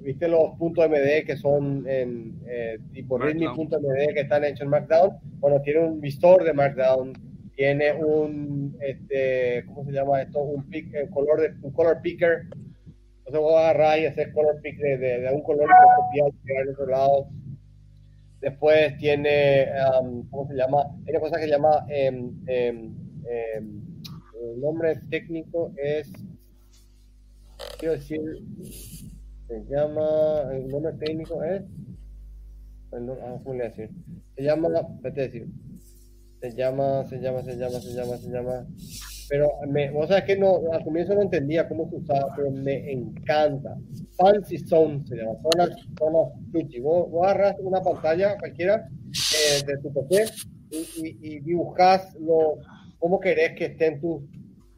¿Viste 0.00 0.28
los 0.28 0.56
puntos 0.58 0.88
MD 0.88 1.24
que 1.26 1.36
son 1.36 1.86
en 1.88 2.40
eh, 2.46 2.78
tipo 2.92 3.18
readme.md 3.18 4.14
que 4.14 4.20
están 4.20 4.44
hechos 4.44 4.62
en 4.62 4.68
Markdown? 4.68 5.18
Bueno, 5.40 5.60
tiene 5.62 5.80
un 5.80 6.00
visor 6.00 6.44
de 6.44 6.52
Markdown, 6.52 7.12
tiene 7.56 7.92
un, 7.92 8.76
este, 8.80 9.64
¿cómo 9.66 9.84
se 9.84 9.92
llama 9.92 10.22
esto? 10.22 10.40
Un, 10.40 10.68
pick, 10.70 10.94
un 11.02 11.10
color, 11.10 11.40
de, 11.40 11.54
un 11.62 11.72
color 11.72 12.00
picker. 12.00 12.46
Entonces 13.18 13.40
vos 13.40 13.58
agarrar 13.58 13.98
y 13.98 14.06
hacer 14.06 14.32
color 14.32 14.60
pick 14.62 14.78
de, 14.78 14.96
de, 14.96 15.32
un 15.32 15.42
color 15.42 15.64
y 15.64 15.96
copiar 15.96 16.28
y 16.28 16.46
pegar 16.46 16.64
de 16.64 16.72
otro 16.72 16.86
lado. 16.86 17.28
Después 18.40 18.96
tiene, 18.98 19.66
¿cómo 20.30 20.46
se 20.48 20.54
llama? 20.54 20.84
Tiene 21.04 21.20
cosas 21.20 21.38
que 21.38 21.44
se 21.46 21.50
llama, 21.50 21.84
em, 21.88 22.32
em, 22.46 22.94
em, 23.28 23.82
el 24.40 24.60
nombre 24.60 24.94
técnico 25.10 25.72
es, 25.76 26.10
quiero 27.78 27.94
decir, 27.94 28.20
se 29.48 29.64
llama, 29.64 30.42
el 30.52 30.68
nombre 30.68 30.92
técnico 30.94 31.42
es, 31.42 31.62
ah, 32.92 33.40
¿cómo 33.42 33.54
le 33.54 33.64
decir? 33.64 33.90
Se 34.36 34.42
llama, 34.42 34.68
vete 35.00 35.20
a 35.20 35.24
decir, 35.24 35.48
se 36.40 36.54
llama, 36.54 37.04
se 37.08 37.18
llama, 37.18 37.42
se 37.42 37.56
llama, 37.56 37.80
se 37.80 37.94
llama, 37.94 38.16
se 38.18 38.30
llama, 38.30 38.66
pero 39.30 39.50
me, 39.68 39.90
o 39.90 40.06
sea, 40.06 40.24
que 40.24 40.36
no, 40.36 40.60
al 40.72 40.84
comienzo 40.84 41.14
no 41.14 41.22
entendía 41.22 41.68
cómo 41.68 41.88
se 41.88 41.96
usaba, 41.96 42.32
pero 42.36 42.50
me 42.50 42.92
encanta. 42.92 43.76
Fancy 44.16 44.58
Zone 44.58 45.04
se 45.06 45.16
llama, 45.16 45.38
zonas, 45.42 45.70
zonas 45.98 46.28
Vos, 46.82 47.10
vos 47.10 47.24
agarras 47.24 47.56
una 47.60 47.80
pantalla 47.82 48.36
cualquiera 48.38 48.86
eh, 48.86 49.64
de 49.66 49.78
tu 49.78 50.08
PC 50.08 50.32
y, 50.70 50.76
y, 50.76 51.18
y 51.20 51.40
dibujas 51.40 52.14
lo, 52.20 52.58
cómo 52.98 53.18
querés 53.18 53.54
que 53.56 53.66
estén 53.66 54.00
tus, 54.00 54.22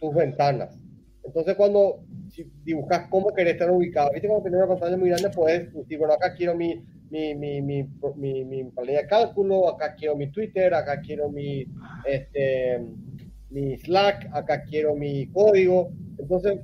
tus 0.01 0.15
ventanas. 0.15 0.77
Entonces, 1.23 1.55
cuando 1.57 2.05
si 2.31 2.51
dibujas 2.65 3.09
cómo 3.11 3.33
querés 3.35 3.55
estar 3.55 3.71
ubicado, 3.71 4.11
viste, 4.13 4.29
cuando 4.29 4.45
tenés 4.45 4.59
una 4.59 4.69
pantalla 4.69 4.97
muy 4.97 5.11
grande, 5.11 5.31
puedes 5.31 5.73
decir, 5.73 5.99
bueno, 5.99 6.15
acá 6.15 6.35
quiero 6.35 6.55
mi, 6.55 6.83
mi, 7.11 7.35
mi, 7.35 7.61
mi, 7.61 7.85
mi, 8.17 8.45
mi 8.45 8.63
de 8.63 9.07
cálculo, 9.09 9.69
acá 9.69 9.95
quiero 9.95 10.17
mi 10.17 10.31
Twitter, 10.31 10.73
acá 10.73 11.01
quiero 11.01 11.29
mi, 11.29 11.67
este, 12.07 12.81
mi 13.51 13.77
Slack, 13.77 14.29
acá 14.33 14.63
quiero 14.63 14.95
mi 14.95 15.27
código. 15.29 15.91
Entonces, 16.19 16.61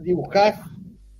dibujas 0.00 0.60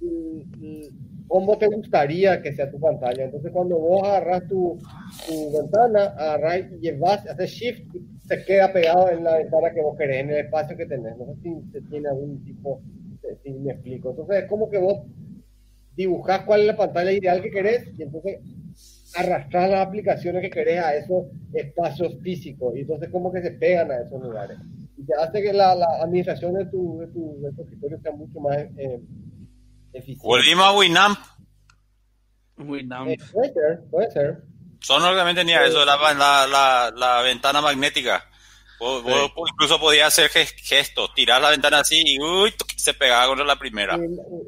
mm, 0.01 0.83
cómo 1.27 1.59
te 1.59 1.67
gustaría 1.67 2.41
que 2.41 2.53
sea 2.53 2.71
tu 2.71 2.79
pantalla. 2.79 3.25
Entonces, 3.25 3.51
cuando 3.53 3.79
vos 3.79 4.03
agarras 4.07 4.47
tu, 4.49 4.79
tu 5.27 5.53
ventana, 5.53 6.05
agarras 6.17 6.73
y 6.73 6.79
llevas, 6.79 7.27
haces 7.27 7.51
shift, 7.51 7.97
se 8.27 8.45
queda 8.45 8.73
pegado 8.73 9.11
en 9.11 9.25
la 9.25 9.39
ventana 9.39 9.73
que 9.73 9.83
vos 9.83 9.97
querés, 9.97 10.21
en 10.21 10.31
el 10.31 10.47
espacio 10.47 10.77
que 10.77 10.87
tenés. 10.87 11.17
No 11.17 11.27
sé 11.27 11.35
si 11.43 11.73
se 11.73 11.81
tiene 11.83 12.09
algún 12.09 12.45
tipo 12.45 12.81
si 13.43 13.51
me 13.51 13.73
explico. 13.73 14.11
Entonces, 14.11 14.45
es 14.45 14.49
como 14.49 14.69
que 14.71 14.79
vos 14.79 15.03
dibujás 15.99 16.43
cuál 16.45 16.61
es 16.61 16.67
la 16.69 16.77
pantalla 16.77 17.11
ideal 17.11 17.43
que 17.43 17.51
querés 17.51 17.89
y 17.99 18.03
entonces 18.05 18.39
arrastrar 19.17 19.69
las 19.71 19.87
aplicaciones 19.87 20.43
que 20.43 20.51
querés 20.51 20.79
a 20.79 20.95
esos 20.95 21.27
espacios 21.53 22.15
físicos 22.23 22.77
y 22.77 22.81
entonces 22.81 23.09
como 23.11 23.33
que 23.33 23.43
se 23.43 23.51
pegan 23.53 23.91
a 23.91 24.03
esos 24.03 24.23
lugares. 24.23 24.59
Y 24.97 25.05
te 25.05 25.15
hace 25.15 25.43
que 25.43 25.53
la, 25.53 25.73
administración 26.01 26.55
de 26.55 26.67
tu, 26.67 27.01
de 27.01 27.07
tu, 27.09 27.41
de 27.41 27.53
tu 27.53 27.63
escritorio 27.63 27.99
sea 28.01 28.13
mucho 28.13 28.39
más 28.39 28.59
eh, 28.59 29.01
eficiente. 29.93 30.27
Volvimos 30.27 30.65
a 30.65 30.77
Winamp. 30.77 31.19
Winamp. 32.59 33.09
Eh, 33.09 33.17
puede 33.33 33.53
ser, 33.53 33.81
puede 33.91 34.11
ser. 34.11 34.43
Son 34.81 35.03
obviamente 35.03 35.41
tenía 35.41 35.65
eso, 35.65 35.85
la, 35.85 35.97
la, 36.15 36.93
la 36.95 37.23
ventana 37.23 37.61
magnética. 37.61 38.23
Vos, 38.79 39.03
incluso 39.51 39.81
podías 39.81 40.09
hacer 40.09 40.31
gestos, 40.31 41.13
tirar 41.15 41.43
la 41.43 41.51
ventana 41.51 41.81
así 41.81 42.01
y 42.05 42.21
uy, 42.21 42.55
se 42.77 42.95
pegaba 42.95 43.27
con 43.27 43.45
la 43.45 43.59
primera. 43.59 43.99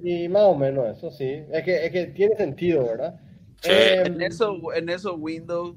Y, 0.05 0.29
más 0.29 0.43
o 0.43 0.55
menos 0.55 0.97
eso, 0.97 1.11
sí. 1.11 1.43
Es 1.53 1.65
que, 1.65 1.87
es 1.87 1.93
que 1.93 2.07
tiene 2.07 2.37
sentido, 2.37 2.87
¿verdad? 2.87 3.21
Eh, 3.65 4.05
en, 4.07 4.23
eso, 4.23 4.57
en 4.75 4.89
eso 4.89 5.15
Windows 5.15 5.75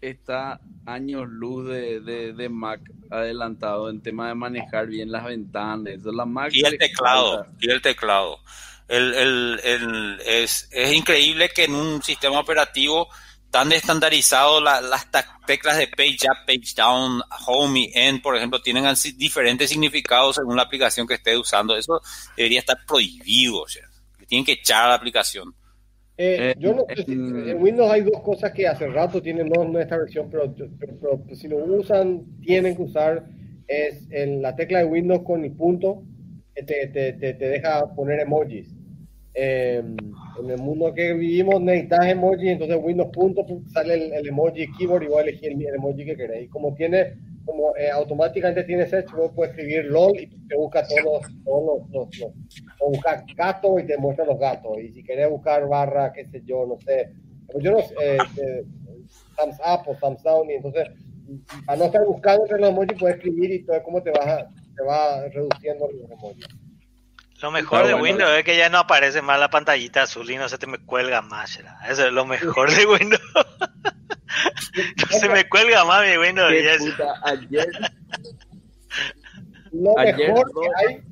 está 0.00 0.60
años 0.86 1.28
luz 1.28 1.68
de, 1.68 2.00
de, 2.32 2.48
Mac 2.48 2.80
adelantado 3.10 3.90
en 3.90 4.00
tema 4.00 4.28
de 4.28 4.34
manejar 4.34 4.86
bien 4.86 5.10
las 5.10 5.24
ventanas. 5.24 5.94
Eso, 5.94 6.12
la 6.12 6.26
Mac 6.26 6.50
y 6.52 6.64
el 6.64 6.78
teclado, 6.78 7.46
y 7.60 7.70
el 7.70 7.80
teclado. 7.80 8.38
El, 8.88 9.14
el, 9.14 9.60
el, 9.62 10.20
es, 10.26 10.68
es 10.72 10.92
increíble 10.92 11.48
que 11.48 11.64
en 11.64 11.74
un 11.74 12.02
sistema 12.02 12.40
operativo 12.40 13.08
tan 13.50 13.72
estandarizado 13.72 14.60
las 14.60 15.10
teclas 15.46 15.78
de 15.78 15.88
page 15.88 16.26
up, 16.30 16.46
page 16.46 16.74
down, 16.76 17.20
home 17.46 17.80
y 17.80 17.90
end, 17.94 18.22
por 18.22 18.36
ejemplo, 18.36 18.60
tienen 18.62 18.84
diferentes 19.16 19.70
significados 19.70 20.36
según 20.36 20.56
la 20.56 20.62
aplicación 20.62 21.06
que 21.06 21.14
esté 21.14 21.36
usando. 21.36 21.76
Eso 21.76 22.00
debería 22.36 22.60
estar 22.60 22.78
prohibido, 22.86 23.62
o 23.62 23.68
sea, 23.68 23.84
tienen 24.26 24.44
que 24.44 24.52
echar 24.52 24.84
a 24.84 24.88
la 24.88 24.94
aplicación. 24.94 25.52
Eh, 26.16 26.50
eh, 26.50 26.54
yo 26.58 26.74
no 26.74 26.84
sé 26.94 27.10
en 27.10 27.62
Windows 27.62 27.90
hay 27.90 28.02
dos 28.02 28.20
cosas 28.22 28.52
que 28.52 28.68
hace 28.68 28.86
rato 28.88 29.22
tienen, 29.22 29.48
no 29.48 29.62
en 29.62 29.76
esta 29.76 29.96
versión, 29.96 30.28
pero, 30.30 30.54
si 31.34 31.48
lo 31.48 31.56
usan, 31.56 32.24
tienen 32.42 32.76
que 32.76 32.82
usar, 32.82 33.24
es 33.66 34.06
en 34.10 34.42
la 34.42 34.54
tecla 34.54 34.80
de 34.80 34.84
Windows 34.84 35.22
con 35.24 35.44
el 35.44 35.52
punto, 35.52 36.02
te, 36.54 36.88
te, 36.88 37.12
te 37.14 37.48
deja 37.48 37.94
poner 37.94 38.20
emojis. 38.20 38.68
Em, 39.32 39.96
en 40.40 40.50
el 40.50 40.58
mundo 40.58 40.92
que 40.92 41.14
vivimos 41.14 41.60
necesitas 41.60 42.06
emoji, 42.06 42.48
entonces 42.48 42.76
Windows 42.82 43.10
punto 43.12 43.46
sale 43.72 43.94
el, 43.94 44.26
emoji 44.26 44.66
keyboard 44.72 45.04
y 45.04 45.06
voy 45.06 45.18
a 45.18 45.22
elegir 45.22 45.52
el, 45.52 45.74
emoji 45.74 46.04
que 46.04 46.16
queréis. 46.16 46.46
Y 46.46 46.48
como 46.48 46.74
tiene, 46.74 47.14
como 47.44 47.76
eh, 47.76 47.90
automáticamente 47.90 48.64
tiene 48.64 48.86
search, 48.86 49.12
vos 49.12 49.30
puedes 49.34 49.52
escribir 49.52 49.84
LOL 49.84 50.18
y 50.18 50.26
te 50.26 50.56
busca 50.56 50.84
todos, 50.86 51.22
todos 51.44 51.80
los, 51.92 52.10
los, 52.20 52.32
o 52.80 52.90
buscar 52.90 53.24
gato 53.36 53.78
y 53.78 53.86
te 53.86 53.96
muestra 53.98 54.24
los 54.24 54.38
gatos. 54.38 54.78
Y 54.82 54.92
si 54.92 55.04
querés 55.04 55.30
buscar 55.30 55.68
barra, 55.68 56.12
qué 56.12 56.24
sé 56.26 56.42
yo, 56.44 56.66
no 56.66 56.76
sé, 56.78 57.10
yo 57.60 57.70
no 57.70 57.82
sé, 57.82 57.94
eh, 58.02 58.18
eh, 58.36 58.64
thumbs 59.36 59.58
up 59.60 59.88
o 59.88 59.94
thumbs 59.94 60.22
down, 60.24 60.50
y 60.50 60.54
entonces 60.54 60.88
para 61.64 61.78
no 61.78 61.84
estar 61.84 62.04
buscando 62.04 62.42
entre 62.42 62.58
los 62.58 62.70
emojis 62.70 62.98
puedes 62.98 63.16
escribir 63.16 63.52
y 63.52 63.62
todo 63.64 63.80
cómo 63.84 64.02
te 64.02 64.10
vas 64.10 64.46
te 64.76 64.82
va 64.82 65.28
reduciendo 65.28 65.88
los 65.88 66.10
emojis. 66.10 66.46
Lo 67.42 67.50
mejor 67.50 67.86
de 67.86 67.94
Windows 67.94 68.30
es 68.38 68.44
que 68.44 68.56
ya 68.56 68.68
no 68.68 68.78
aparece 68.78 69.22
más 69.22 69.40
la 69.40 69.48
pantallita 69.48 70.02
azul 70.02 70.30
y 70.30 70.36
no 70.36 70.48
se 70.48 70.58
te 70.58 70.66
me 70.66 70.78
cuelga 70.78 71.22
más. 71.22 71.58
Eso 71.88 72.06
es 72.06 72.12
lo 72.12 72.26
mejor 72.26 72.70
de 72.70 72.86
Windows. 72.86 73.22
no 73.34 75.18
se 75.18 75.28
me 75.28 75.48
cuelga 75.48 75.84
más 75.84 76.06
mi 76.06 76.18
Windows. 76.18 76.52
ayer, 77.24 77.68
lo 79.72 79.94
mejor 79.94 80.52
que 80.52 80.86
hay 80.86 81.02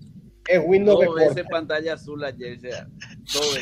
es 0.49 0.61
Windows 0.65 1.05
todo 1.05 1.19
ese 1.19 1.45
pantalla 1.45 1.95
azul 1.95 2.25
ayer, 2.25 2.59
sea, 2.59 2.87
todo 3.33 3.55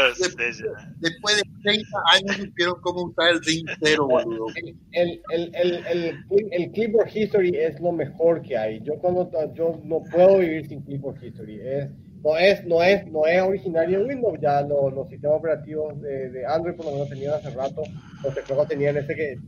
eso. 0.00 0.64
Después, 1.00 1.36
de 1.36 1.42
30 1.62 1.88
años 2.12 2.36
supieron 2.36 2.74
cómo 2.80 3.02
usar 3.04 3.32
el 3.32 3.42
ring 3.42 3.66
cero, 3.80 4.06
boludo. 4.10 4.46
El, 4.92 5.20
el, 5.32 5.54
el, 5.54 5.86
el, 5.86 6.48
el, 6.50 6.70
Clipboard 6.72 7.10
History 7.14 7.56
es 7.56 7.80
lo 7.80 7.92
mejor 7.92 8.42
que 8.42 8.56
hay. 8.56 8.80
Yo 8.82 8.94
cuando 8.98 9.30
yo 9.54 9.80
no 9.84 10.02
puedo 10.10 10.38
vivir 10.38 10.66
sin 10.66 10.82
Clipboard 10.82 11.22
History. 11.22 11.60
Es, 11.60 11.90
no 12.22 12.38
es, 12.38 12.64
no 12.64 12.82
es, 12.82 13.06
no 13.06 13.26
es 13.26 13.42
originario 13.42 14.00
de 14.00 14.14
Windows, 14.14 14.38
ya 14.40 14.62
los, 14.62 14.92
los 14.92 15.08
sistemas 15.08 15.38
operativos 15.38 16.00
de, 16.00 16.30
de, 16.30 16.46
Android 16.46 16.76
por 16.76 16.86
lo 16.86 16.92
menos 16.92 17.08
tenían 17.08 17.34
hace 17.34 17.50
rato, 17.50 17.82
los 18.22 18.34
teclados 18.34 18.68
tenían 18.68 18.96
ese 18.96 19.14
que, 19.14 19.38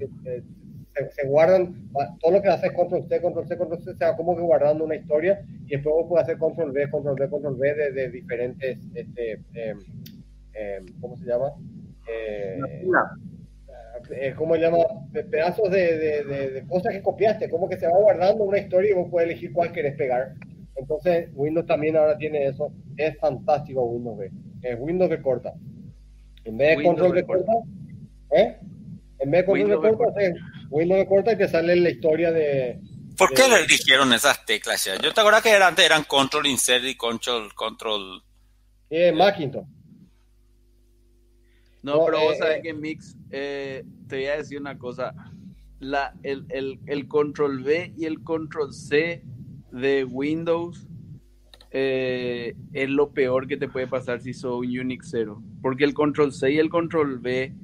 se, 1.13 1.27
guardan, 1.27 1.91
todo 2.21 2.33
lo 2.33 2.43
que 2.43 2.49
haces 2.49 2.73
control 2.73 3.07
C, 3.09 3.21
control 3.21 3.47
C, 3.47 3.57
control 3.57 3.83
C, 3.83 3.95
se 3.95 4.05
va 4.05 4.17
como 4.17 4.37
que 4.37 4.43
guardando 4.43 4.85
una 4.85 4.97
historia 4.97 5.41
y 5.67 5.71
después 5.71 5.95
vos 5.95 6.07
puedes 6.09 6.25
hacer 6.25 6.39
control 6.39 6.71
V, 6.71 6.91
control 6.91 7.15
V, 7.15 7.31
control 7.31 7.55
V 7.55 7.75
de, 7.75 7.93
de 7.93 8.11
diferentes 8.11 8.79
este, 8.95 9.41
eh, 9.55 9.75
eh, 10.55 10.81
¿cómo 11.01 11.17
se 11.17 11.25
llama? 11.25 11.53
Eh, 12.09 12.59
eh, 14.11 14.35
¿Cómo 14.37 14.55
se 14.55 14.61
llama? 14.61 14.79
pedazos 15.31 15.71
de, 15.71 15.99
de, 15.99 16.51
de, 16.51 16.67
cosas 16.67 16.93
que 16.93 17.03
copiaste, 17.03 17.49
como 17.49 17.69
que 17.69 17.77
se 17.77 17.87
va 17.87 17.99
guardando 17.99 18.45
una 18.45 18.59
historia 18.59 18.91
y 18.91 18.95
vos 18.95 19.09
puedes 19.11 19.31
elegir 19.31 19.53
cuál 19.53 19.73
querés 19.73 19.97
pegar. 19.97 20.35
Entonces, 20.77 21.29
Windows 21.35 21.67
también 21.67 21.97
ahora 21.97 22.17
tiene 22.19 22.47
eso. 22.47 22.73
Es 22.97 23.17
fantástico 23.19 23.85
Windows 23.85 24.19
B. 24.19 24.31
Es 24.63 24.77
Windows 24.79 25.11
que 25.11 25.23
corta. 25.23 25.55
En 26.45 26.59
vez 26.59 26.77
de 26.77 26.85
control 26.85 27.15
de 27.15 27.25
corta, 27.25 27.53
¿eh? 28.33 28.59
En 29.19 29.31
vez 29.31 29.41
de 29.41 29.47
control 29.47 29.71
de 29.71 29.97
corta, 29.97 30.21
Windows 30.71 30.99
le 30.99 31.07
corta 31.07 31.33
y 31.33 31.39
te 31.39 31.49
sale 31.49 31.77
la 31.77 31.91
historia 31.91 32.33
de... 32.33 32.81
¿Por 33.17 33.33
qué 33.33 33.49
le 33.49 33.61
eligieron 33.61 34.13
esas 34.13 34.45
teclas 34.45 34.85
ya? 34.85 34.97
Yo 34.97 35.15
te 35.15 35.21
acuerdo 35.21 35.41
que 35.41 35.51
era, 35.51 35.69
antes 35.69 35.85
eran 35.87 36.03
Control 36.03 36.47
Insert 36.47 36.85
y 36.85 36.97
Control... 36.97 37.55
control... 37.55 38.23
Eh, 38.91 39.13
Macintosh. 39.13 39.65
No, 41.85 42.03
pero 42.07 42.21
vos 42.21 42.39
sabés 42.39 42.63
que 42.63 42.73
Mix, 42.73 43.15
eh, 43.31 43.85
te 44.09 44.17
voy 44.17 44.27
a 44.27 44.37
decir 44.39 44.59
una 44.59 44.79
cosa. 44.79 45.15
La, 45.81 46.15
el, 46.23 46.47
el, 46.49 46.81
el, 46.87 47.09
control 47.09 47.63
V 47.63 47.93
y 47.95 48.07
el 48.07 48.23
control 48.23 48.73
C 48.73 49.23
de 49.71 50.05
Windows 50.05 50.89
eh, 51.73 52.57
es 52.73 52.89
lo 52.89 53.13
peor 53.13 53.47
que 53.47 53.59
te 53.59 53.69
puede 53.69 53.87
pasar 53.87 54.23
si 54.23 54.33
sos 54.33 54.61
un 54.61 54.79
Unix 54.79 55.09
0. 55.11 55.43
Porque 55.61 55.85
el 55.85 55.93
control 55.93 56.33
C 56.33 56.53
y 56.53 56.59
el 56.59 56.71
control 56.71 57.19
V 57.19 57.55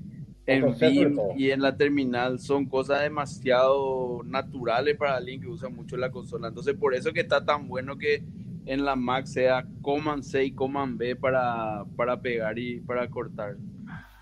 en 0.44 0.74
Vim 0.78 1.16
y 1.38 1.50
en 1.50 1.62
la 1.62 1.78
terminal 1.78 2.40
son 2.40 2.66
cosas 2.66 3.00
demasiado 3.00 4.22
naturales 4.24 4.98
para 4.98 5.16
alguien 5.16 5.40
que 5.40 5.48
usa 5.48 5.70
mucho 5.70 5.96
la 5.96 6.10
consola. 6.10 6.48
Entonces, 6.48 6.74
por 6.74 6.94
eso 6.94 7.12
que 7.14 7.20
está 7.20 7.42
tan 7.42 7.68
bueno 7.68 7.96
que 7.96 8.22
en 8.66 8.84
la 8.84 8.96
Mac 8.96 9.24
sea 9.24 9.66
Command 9.80 10.24
C 10.24 10.44
y 10.44 10.52
Command 10.52 10.98
B 10.98 11.16
para, 11.16 11.86
para 11.96 12.20
pegar 12.20 12.58
y 12.58 12.80
para 12.80 13.08
cortar. 13.08 13.56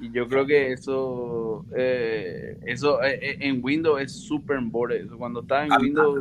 Y 0.01 0.13
yo 0.13 0.29
creo 0.29 0.47
que 0.47 0.73
eso, 0.73 1.65
eh, 1.77 2.57
eso 2.67 3.03
eh, 3.03 3.19
eh, 3.21 3.39
en 3.41 3.61
Windows 3.63 4.01
es 4.01 4.27
súper 4.27 4.59
importante. 4.59 5.09
Cuando 5.17 5.41
está 5.41 5.65
en 5.65 5.73
Windows, 5.73 6.21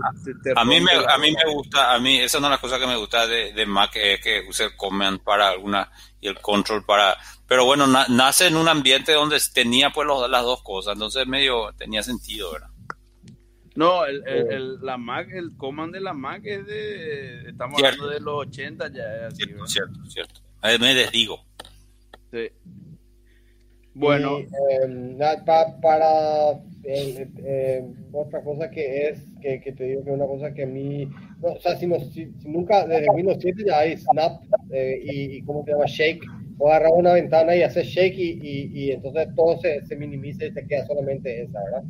a, 0.56 0.66
mí 0.66 0.82
me, 0.82 0.92
a 0.92 1.18
mí 1.20 1.32
me 1.32 1.54
gusta, 1.54 1.94
a 1.94 2.00
mí 2.00 2.18
esa 2.18 2.26
es 2.26 2.36
una 2.36 2.48
de 2.48 2.54
las 2.54 2.60
cosas 2.60 2.80
que 2.80 2.88
me 2.88 2.98
gusta 2.98 3.28
de, 3.28 3.54
de 3.54 3.66
Mac 3.68 3.92
es 3.96 4.20
que 4.20 4.44
use 4.48 4.66
el 4.66 4.76
command 4.76 5.20
para 5.20 5.50
alguna 5.50 5.92
y 6.20 6.28
el 6.28 6.40
control 6.40 6.84
para. 6.86 7.18
Pero 7.48 7.66
bueno, 7.66 7.86
nace 7.88 8.48
en 8.48 8.56
un 8.56 8.68
ambiente 8.68 9.14
donde 9.14 9.38
tenía 9.54 9.92
pues 9.92 10.08
las 10.28 10.44
dos 10.44 10.64
cosas, 10.64 10.94
entonces 10.94 11.28
medio 11.28 11.72
tenía 11.78 12.02
sentido, 12.02 12.52
¿verdad? 12.52 12.70
No, 13.76 14.06
el, 14.06 14.28
el, 14.28 14.82
la 14.82 14.98
Mac, 14.98 15.28
el 15.32 15.56
command 15.56 15.94
de 15.94 16.02
la 16.02 16.14
Mac 16.14 16.42
es 16.46 16.66
de, 16.66 17.48
estamos 17.50 17.78
hablando 17.78 18.08
de 18.08 18.20
los 18.20 18.48
80 18.48 18.92
ya 18.92 19.04
es 19.04 19.34
así, 19.34 19.44
cierto, 19.44 19.68
cierto, 19.68 20.06
cierto. 20.10 20.42
Me 20.80 20.96
desdigo. 20.96 21.46
Sí. 22.32 22.50
Bueno, 23.98 24.40
em, 24.84 25.18
para 25.82 26.60
eh, 26.84 27.84
otra 28.12 28.44
cosa 28.44 28.70
que 28.70 29.10
es, 29.10 29.26
que, 29.42 29.60
te 29.60 29.84
digo 29.84 30.04
que 30.04 30.12
una 30.12 30.26
cosa 30.26 30.54
que 30.54 30.64
a 30.64 30.68
mí, 30.68 31.10
no, 31.42 31.54
o 31.54 31.60
sea, 31.60 31.76
si, 31.76 31.88
no, 31.88 32.00
si, 32.00 32.32
nunca, 32.46 32.86
desde 32.86 33.12
1907 33.12 33.64
ya 33.66 33.80
hay 33.80 33.98
Snap 33.98 34.42
eh, 34.72 35.02
y, 35.04 35.38
y, 35.38 35.42
¿cómo 35.42 35.66
se 35.66 35.72
llama? 35.72 35.86
Shake, 35.88 36.22
o 36.60 36.70
agarrar 36.70 36.92
una 36.94 37.14
ventana 37.14 37.56
y 37.56 37.64
hacer 37.64 37.86
Shake 37.86 38.18
y, 38.18 38.72
y, 38.74 38.92
entonces 38.92 39.28
todo 39.36 39.58
se, 39.60 39.84
se, 39.86 39.96
minimiza 39.96 40.46
y 40.46 40.52
se 40.52 40.66
queda 40.68 40.86
solamente 40.86 41.42
esa, 41.42 41.64
¿verdad? 41.64 41.84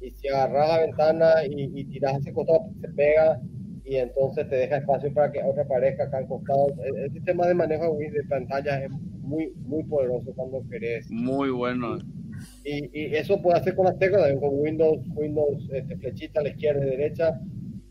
Y 0.00 0.10
si 0.10 0.28
agarras 0.28 0.68
la 0.68 0.78
ventana 0.80 1.32
y, 1.48 1.84
tiras 1.84 2.18
ese 2.18 2.32
costado, 2.32 2.70
se 2.80 2.88
pega 2.88 3.40
y 3.84 3.96
entonces 3.96 4.48
te 4.48 4.56
deja 4.56 4.76
espacio 4.76 5.12
para 5.12 5.32
que 5.32 5.42
otra 5.42 5.64
aparezca 5.64 6.04
acá 6.04 6.18
al 6.18 6.28
costado. 6.28 6.66
El, 6.84 7.12
sistema 7.12 7.46
de 7.46 7.54
manejo 7.54 7.96
de 7.98 8.24
pantalla 8.28 8.84
es 8.84 8.90
muy, 8.90 9.52
muy 9.56 9.82
poderoso 9.84 10.32
cuando 10.34 10.64
querés. 10.70 11.10
Muy 11.10 11.50
bueno. 11.50 11.98
Y, 12.64 12.90
y 12.98 13.14
eso 13.14 13.40
puede 13.40 13.58
hacer 13.58 13.74
con 13.74 13.86
las 13.86 13.98
teclas, 13.98 14.32
con 14.40 14.50
Windows, 14.52 15.00
Windows 15.14 15.68
este, 15.72 15.96
flechita 15.96 16.40
a 16.40 16.44
la 16.44 16.50
izquierda 16.50 16.84
y 16.86 16.90
derecha, 16.90 17.40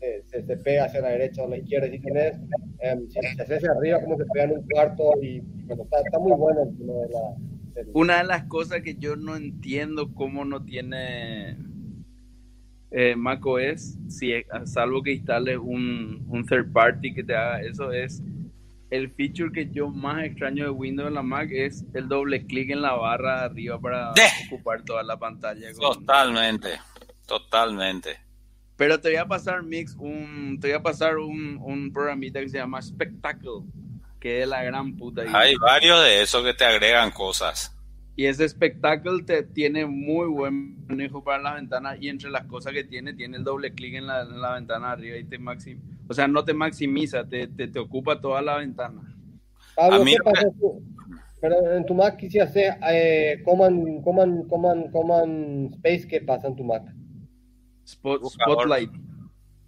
eh, 0.00 0.22
se, 0.26 0.42
se, 0.44 0.56
pega 0.56 0.86
hacia 0.86 1.00
la 1.00 1.10
derecha 1.10 1.42
o 1.42 1.48
la 1.48 1.58
izquierda 1.58 1.88
si 1.90 1.98
tienes, 2.00 2.36
eh, 2.80 2.96
si 3.08 3.20
se 3.36 3.42
hace 3.42 3.54
hacia 3.56 3.70
arriba 3.70 4.00
como 4.00 4.16
se 4.16 4.24
pega 4.32 4.46
en 4.46 4.52
un 4.52 4.66
cuarto 4.68 5.12
y, 5.22 5.40
bueno, 5.66 5.84
está, 5.84 5.98
está, 6.04 6.18
muy 6.18 6.32
bueno. 6.32 6.64
De 6.66 7.08
la, 7.08 7.86
Una 7.94 8.18
de 8.18 8.24
las 8.24 8.44
cosas 8.44 8.82
que 8.82 8.94
yo 8.96 9.16
no 9.16 9.36
entiendo 9.36 10.12
cómo 10.14 10.44
no 10.44 10.64
tiene 10.64 11.56
eh, 12.92 13.16
macOS, 13.16 13.96
si, 14.08 14.32
salvo 14.64 15.02
que 15.02 15.12
instales 15.12 15.58
un, 15.58 16.24
un 16.28 16.46
third 16.46 16.72
party 16.72 17.14
que 17.14 17.24
te 17.24 17.34
haga 17.34 17.62
eso, 17.62 17.90
es 17.90 18.22
el 18.90 19.10
feature 19.10 19.50
que 19.50 19.70
yo 19.70 19.88
más 19.88 20.22
extraño 20.22 20.64
de 20.64 20.70
Windows 20.70 21.08
en 21.08 21.14
la 21.14 21.22
Mac 21.22 21.48
es 21.50 21.82
el 21.94 22.08
doble 22.08 22.46
clic 22.46 22.70
en 22.70 22.82
la 22.82 22.92
barra 22.92 23.44
arriba 23.44 23.80
para 23.80 24.12
ocupar 24.46 24.82
toda 24.84 25.02
la 25.02 25.18
pantalla. 25.18 25.72
Totalmente, 25.72 26.78
totalmente. 27.26 28.20
Pero 28.76 29.00
te 29.00 29.08
voy 29.08 29.16
a 29.16 29.26
pasar, 29.26 29.62
Mix, 29.62 29.96
un, 29.98 30.58
te 30.60 30.68
voy 30.68 30.76
a 30.76 30.82
pasar 30.82 31.16
un, 31.16 31.58
un 31.62 31.90
programita 31.90 32.40
que 32.40 32.50
se 32.50 32.58
llama 32.58 32.82
Spectacle, 32.82 33.62
que 34.20 34.42
es 34.42 34.48
la 34.48 34.62
gran 34.62 34.96
puta. 34.96 35.22
Hay 35.32 35.56
varios 35.56 36.02
de 36.02 36.20
esos 36.20 36.44
que 36.44 36.52
te 36.52 36.64
agregan 36.64 37.10
cosas. 37.12 37.71
Y 38.14 38.26
ese 38.26 38.44
espectáculo 38.44 39.24
te 39.24 39.42
tiene 39.42 39.86
muy 39.86 40.26
buen 40.26 40.86
manejo 40.86 41.24
para 41.24 41.42
la 41.42 41.54
ventana 41.54 41.96
y 41.98 42.08
entre 42.08 42.30
las 42.30 42.44
cosas 42.44 42.74
que 42.74 42.84
tiene, 42.84 43.14
tiene 43.14 43.38
el 43.38 43.44
doble 43.44 43.72
clic 43.72 43.94
en 43.94 44.06
la, 44.06 44.22
en 44.22 44.40
la 44.40 44.54
ventana 44.54 44.92
arriba 44.92 45.16
y 45.16 45.24
te 45.24 45.38
maximiza. 45.38 45.86
O 46.08 46.14
sea, 46.14 46.28
no 46.28 46.44
te 46.44 46.52
maximiza, 46.52 47.26
te, 47.26 47.46
te, 47.46 47.68
te 47.68 47.78
ocupa 47.78 48.20
toda 48.20 48.42
la 48.42 48.58
ventana. 48.58 49.00
Pablo, 49.74 50.02
a 50.02 50.04
mí, 50.04 50.14
pasa 50.22 50.46
Pero 51.40 51.72
en 51.74 51.86
tu 51.86 51.94
Mac 51.94 52.20
si 52.20 52.38
hace 52.38 52.76
eh, 52.90 53.42
command, 53.44 54.04
command, 54.04 54.46
command, 54.46 54.90
command 54.90 55.74
space, 55.76 56.06
¿qué 56.06 56.20
pasa 56.20 56.48
en 56.48 56.56
tu 56.56 56.64
Mac? 56.64 56.82
Spot, 57.84 58.20
spotlight. 58.24 58.90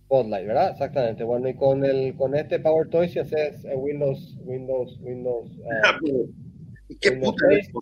Spotlight, 0.05 0.47
¿verdad? 0.47 0.71
Exactamente. 0.73 1.25
Bueno, 1.25 1.49
y 1.49 1.55
con 1.55 1.83
el 1.83 2.15
con 2.15 2.35
este 2.35 2.59
PowerToy 2.59 3.09
si 3.09 3.21
haces 3.21 3.65
eh, 3.65 3.75
Windows, 3.75 4.37
Windows, 4.45 4.99
Windows. 5.01 5.51
Uh, 6.03 6.44
¿Y 6.89 6.97
qué 6.97 7.11
Windows 7.11 7.35
puta 7.35 7.47
Space, 7.51 7.73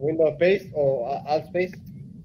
Windows 0.00 0.32
Space 0.32 0.70
o 0.74 1.08
Alt 1.26 1.46
Space. 1.46 1.72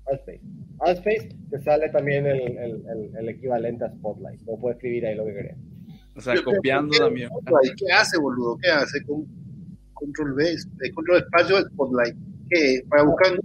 Alt 0.08 0.20
Space. 0.20 0.42
Alt 0.80 0.98
Space 1.00 1.36
te 1.50 1.62
sale 1.62 1.90
también 1.90 2.26
el, 2.26 2.42
el, 2.58 2.84
el, 2.88 3.18
el 3.18 3.30
equivalente 3.30 3.86
a 3.86 3.90
Spotlight. 3.90 4.42
No 4.42 4.58
puedes 4.58 4.78
escribir 4.78 5.06
ahí 5.06 5.16
lo 5.16 5.26
que 5.26 5.34
querés. 5.34 5.58
O 6.16 6.22
sea, 6.22 6.36
copiando 6.44 6.98
también. 6.98 7.30
¿Qué 7.78 7.92
hace, 7.94 8.18
boludo? 8.20 8.58
¿Qué 8.62 8.70
hace 8.70 9.04
con 9.06 9.26
control 9.94 10.34
V, 10.34 10.52
eh, 10.52 10.92
control 10.94 11.18
espacio 11.18 11.58
de 11.58 11.70
Spotlight? 11.70 12.16
¿Qué? 12.50 12.82
Para 12.90 13.04
buscar 13.04 13.40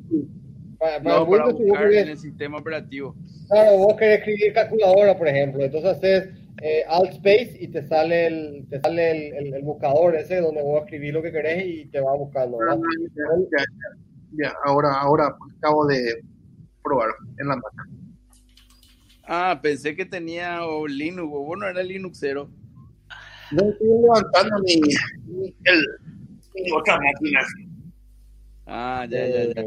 para, 0.78 1.02
para 1.02 1.18
no, 1.18 1.28
para 1.28 1.52
buscar 1.52 1.92
en 1.92 2.08
el 2.08 2.18
sistema 2.18 2.58
operativo. 2.58 3.14
Claro, 3.48 3.78
vos 3.78 3.96
querés 3.96 4.18
escribir 4.18 4.52
calculadora, 4.52 5.16
por 5.16 5.28
ejemplo. 5.28 5.64
Entonces 5.64 5.90
haces 5.90 6.28
eh, 6.62 6.84
Alt 6.88 7.12
Space 7.12 7.56
y 7.60 7.68
te 7.68 7.86
sale 7.86 8.26
el 8.26 8.66
te 8.68 8.80
sale 8.80 9.10
el, 9.10 9.46
el, 9.46 9.54
el, 9.54 9.62
buscador 9.62 10.16
ese 10.16 10.40
donde 10.40 10.62
vos 10.62 10.82
escribir 10.84 11.12
lo 11.12 11.22
que 11.22 11.32
querés 11.32 11.66
y 11.66 11.86
te 11.86 12.00
va 12.00 12.16
buscando. 12.16 12.58
¿verdad? 12.58 12.78
Ya, 13.14 13.24
ya, 13.50 13.64
ya, 14.32 14.54
ahora, 14.64 14.94
ahora 14.94 15.36
acabo 15.58 15.86
de 15.86 16.22
probar 16.82 17.10
en 17.38 17.48
la 17.48 17.56
máquina. 17.56 17.84
Ah, 19.28 19.58
pensé 19.60 19.96
que 19.96 20.06
tenía 20.06 20.64
o 20.64 20.86
Linux, 20.86 21.28
o 21.32 21.44
bueno, 21.44 21.66
era 21.66 21.82
Linux 21.82 22.18
0. 22.20 22.48
No 23.52 23.70
estoy 23.70 23.88
levantando 23.88 24.58
mi, 24.60 24.80
mi, 25.26 25.54
el, 25.64 25.86
mi 26.54 26.72
otra 26.72 26.98
máquina. 27.00 27.40
Ah, 28.66 29.06
ya, 29.08 29.26
ya, 29.26 29.44
ya. 29.52 29.62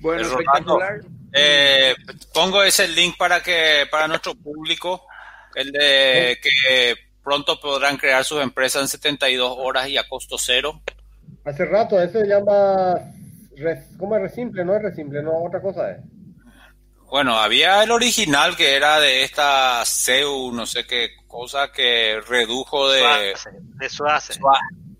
Bueno, 0.00 0.22
espectacular. 0.22 1.00
Eh, 1.38 1.94
pongo 2.32 2.62
ese 2.62 2.88
link 2.88 3.16
para 3.18 3.42
que 3.42 3.86
para 3.90 4.08
nuestro 4.08 4.34
público, 4.34 5.06
el 5.54 5.70
de 5.70 6.38
que 6.42 6.94
pronto 7.22 7.60
podrán 7.60 7.98
crear 7.98 8.24
sus 8.24 8.42
empresas 8.42 8.82
en 8.82 8.88
72 8.88 9.54
horas 9.58 9.88
y 9.88 9.98
a 9.98 10.08
costo 10.08 10.36
cero. 10.38 10.80
Hace 11.44 11.66
rato, 11.66 12.00
eso 12.00 12.20
se 12.20 12.26
llama, 12.26 12.94
¿cómo 13.98 14.16
es 14.16 14.22
Resimple? 14.22 14.64
No 14.64 14.76
es 14.76 14.82
Resimple, 14.82 15.22
no, 15.22 15.44
otra 15.44 15.60
cosa 15.60 15.90
es. 15.90 15.98
Bueno, 17.10 17.36
había 17.36 17.82
el 17.82 17.90
original 17.90 18.56
que 18.56 18.74
era 18.74 18.98
de 18.98 19.22
esta 19.22 19.84
CEU, 19.84 20.52
no 20.52 20.66
sé 20.66 20.86
qué 20.86 21.10
cosa, 21.26 21.70
que 21.70 22.18
redujo 22.26 22.90
de... 22.90 23.34
De 23.78 23.88
Suace. 23.88 24.40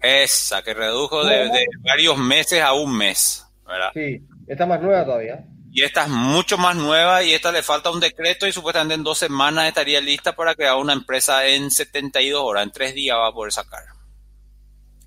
Esa, 0.00 0.62
que 0.62 0.74
redujo 0.74 1.24
de, 1.24 1.48
de, 1.48 1.66
varios 1.80 2.18
meses 2.18 2.60
a 2.60 2.74
un 2.74 2.96
mes, 2.96 3.44
¿verdad? 3.66 3.90
Sí, 3.94 4.22
está 4.46 4.66
más 4.66 4.80
nueva 4.80 5.04
todavía. 5.04 5.44
Y 5.76 5.82
esta 5.82 6.04
es 6.04 6.08
mucho 6.08 6.56
más 6.56 6.74
nueva 6.74 7.22
y 7.22 7.34
esta 7.34 7.52
le 7.52 7.62
falta 7.62 7.90
un 7.90 8.00
decreto 8.00 8.46
y 8.46 8.52
supuestamente 8.52 8.94
en 8.94 9.04
dos 9.04 9.18
semanas 9.18 9.68
estaría 9.68 10.00
lista 10.00 10.34
para 10.34 10.54
crear 10.54 10.76
una 10.76 10.94
empresa 10.94 11.44
en 11.44 11.70
72 11.70 12.40
horas, 12.42 12.62
en 12.62 12.72
tres 12.72 12.94
días 12.94 13.14
va 13.18 13.28
a 13.28 13.32
poder 13.32 13.52
sacar. 13.52 13.82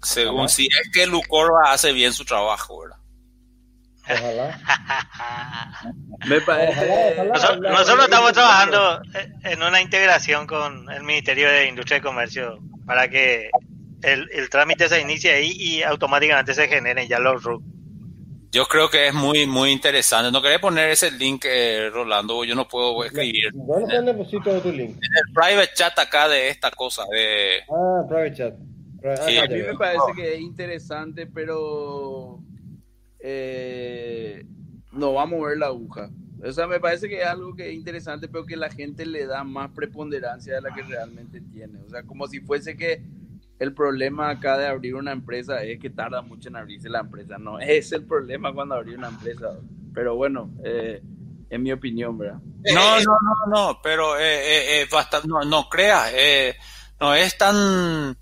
Según 0.04 0.48
si 0.48 0.68
es 0.68 0.92
que 0.94 1.08
Lucorba 1.08 1.72
hace 1.72 1.92
bien 1.92 2.14
su 2.14 2.24
trabajo, 2.24 2.82
¿verdad? 2.82 2.98
Ojalá. 4.12 4.62
Me 6.28 6.40
parece. 6.42 7.16
Nosotros, 7.24 7.60
nosotros 7.62 8.04
estamos 8.04 8.34
trabajando 8.34 9.02
en 9.46 9.64
una 9.64 9.82
integración 9.82 10.46
con 10.46 10.88
el 10.92 11.02
Ministerio 11.02 11.50
de 11.50 11.68
Industria 11.68 11.98
y 11.98 12.02
Comercio 12.02 12.60
para 12.86 13.10
que 13.10 13.50
el, 14.04 14.30
el 14.32 14.50
trámite 14.52 14.88
se 14.88 15.02
inicie 15.02 15.34
ahí 15.34 15.52
y 15.52 15.82
automáticamente 15.82 16.54
se 16.54 16.68
generen 16.68 17.08
ya 17.08 17.18
los 17.18 17.42
RUC. 17.42 17.64
Yo 18.52 18.66
creo 18.66 18.90
que 18.90 19.08
es 19.08 19.14
muy 19.14 19.46
muy 19.46 19.70
interesante. 19.72 20.32
No 20.32 20.42
quería 20.42 20.60
poner 20.60 20.90
ese 20.90 21.12
link, 21.12 21.46
eh, 21.46 21.90
Rolando, 21.92 22.44
yo 22.44 22.56
no 22.56 22.68
puedo 22.68 23.04
escribir. 23.04 23.52
¿Dónde 23.54 23.84
está 23.84 24.52
el 24.52 24.62
tu 24.62 24.72
link? 24.72 24.92
En 24.96 25.28
el 25.28 25.34
private 25.34 25.72
chat 25.76 25.98
acá 26.00 26.28
de 26.28 26.50
esta 26.50 26.72
cosa. 26.72 27.04
De... 27.12 27.60
Ah, 27.70 28.04
private 28.08 28.36
chat. 28.36 28.56
Sí. 29.28 29.38
A 29.38 29.46
mí 29.46 29.62
me 29.62 29.76
parece 29.76 30.12
que 30.16 30.34
es 30.34 30.42
interesante, 30.42 31.28
pero 31.28 32.40
eh, 33.20 34.46
no 34.92 35.14
va 35.14 35.24
a 35.24 35.28
mover 35.28 35.58
la 35.58 35.68
aguja. 35.68 36.10
O 36.44 36.52
sea, 36.52 36.68
me 36.68 36.80
parece 36.80 37.10
que 37.10 37.22
es 37.22 37.28
algo 37.28 37.54
que 37.54 37.70
es 37.70 37.74
interesante, 37.74 38.28
pero 38.28 38.46
que 38.46 38.56
la 38.56 38.70
gente 38.70 39.06
le 39.06 39.26
da 39.26 39.44
más 39.44 39.72
preponderancia 39.72 40.56
de 40.56 40.62
la 40.62 40.74
que 40.74 40.84
realmente 40.84 41.42
tiene. 41.42 41.80
O 41.86 41.90
sea, 41.90 42.04
como 42.04 42.28
si 42.28 42.40
fuese 42.40 42.78
que 42.78 43.04
el 43.60 43.74
problema 43.74 44.30
acá 44.30 44.58
de 44.58 44.68
abrir 44.68 44.96
una 44.96 45.12
empresa 45.12 45.62
es 45.64 45.80
que 45.80 45.90
tarda 45.90 46.22
mucho 46.22 46.48
en 46.48 46.56
abrirse 46.56 46.90
la 46.90 47.02
empresa. 47.02 47.38
No, 47.38 47.60
es 47.60 47.92
el 47.92 48.06
problema 48.06 48.54
cuando 48.54 48.76
abrir 48.76 48.98
una 48.98 49.10
empresa. 49.10 49.52
Pero 49.94 50.16
bueno, 50.16 50.50
eh, 50.64 51.02
en 51.50 51.64
mi 51.64 51.72
opinión, 51.72 52.18
¿verdad? 52.18 52.40
No, 52.74 53.00
no, 53.00 53.18
no, 53.22 53.56
no, 53.56 53.82
pero 53.82 54.18
eh, 54.18 54.82
eh, 54.82 54.88
bastante, 54.90 55.28
no, 55.28 55.42
no 55.42 55.68
creas, 55.68 56.12
no 57.00 57.14
es 57.14 57.38
tan... 57.38 58.18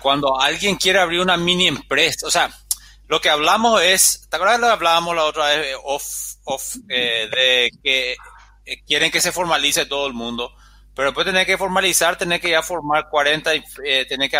cuando 0.00 0.40
alguien 0.40 0.76
quiere 0.76 0.98
abrir 0.98 1.20
una 1.20 1.36
mini 1.36 1.68
empresa, 1.68 2.26
o 2.26 2.30
sea, 2.30 2.50
lo 3.06 3.20
que 3.20 3.28
hablamos 3.28 3.82
es, 3.82 4.26
¿te 4.30 4.36
acuerdas 4.36 4.60
lo 4.60 4.66
que 4.68 4.72
hablábamos 4.72 5.14
la 5.14 5.24
otra 5.24 5.48
vez 5.48 5.76
off, 5.84 6.04
off 6.44 6.74
de 6.86 7.70
que 7.82 8.16
quieren 8.86 9.10
que 9.10 9.20
se 9.20 9.32
formalice 9.32 9.86
todo 9.86 10.06
el 10.06 10.14
mundo? 10.14 10.52
Pero 10.94 11.08
después 11.08 11.24
tener 11.24 11.46
que 11.46 11.56
formalizar, 11.56 12.16
tener 12.16 12.40
que 12.40 12.50
ya 12.50 12.62
formar 12.62 13.08
40, 13.08 13.54
eh, 13.54 14.04
tener 14.06 14.28
que 14.28 14.36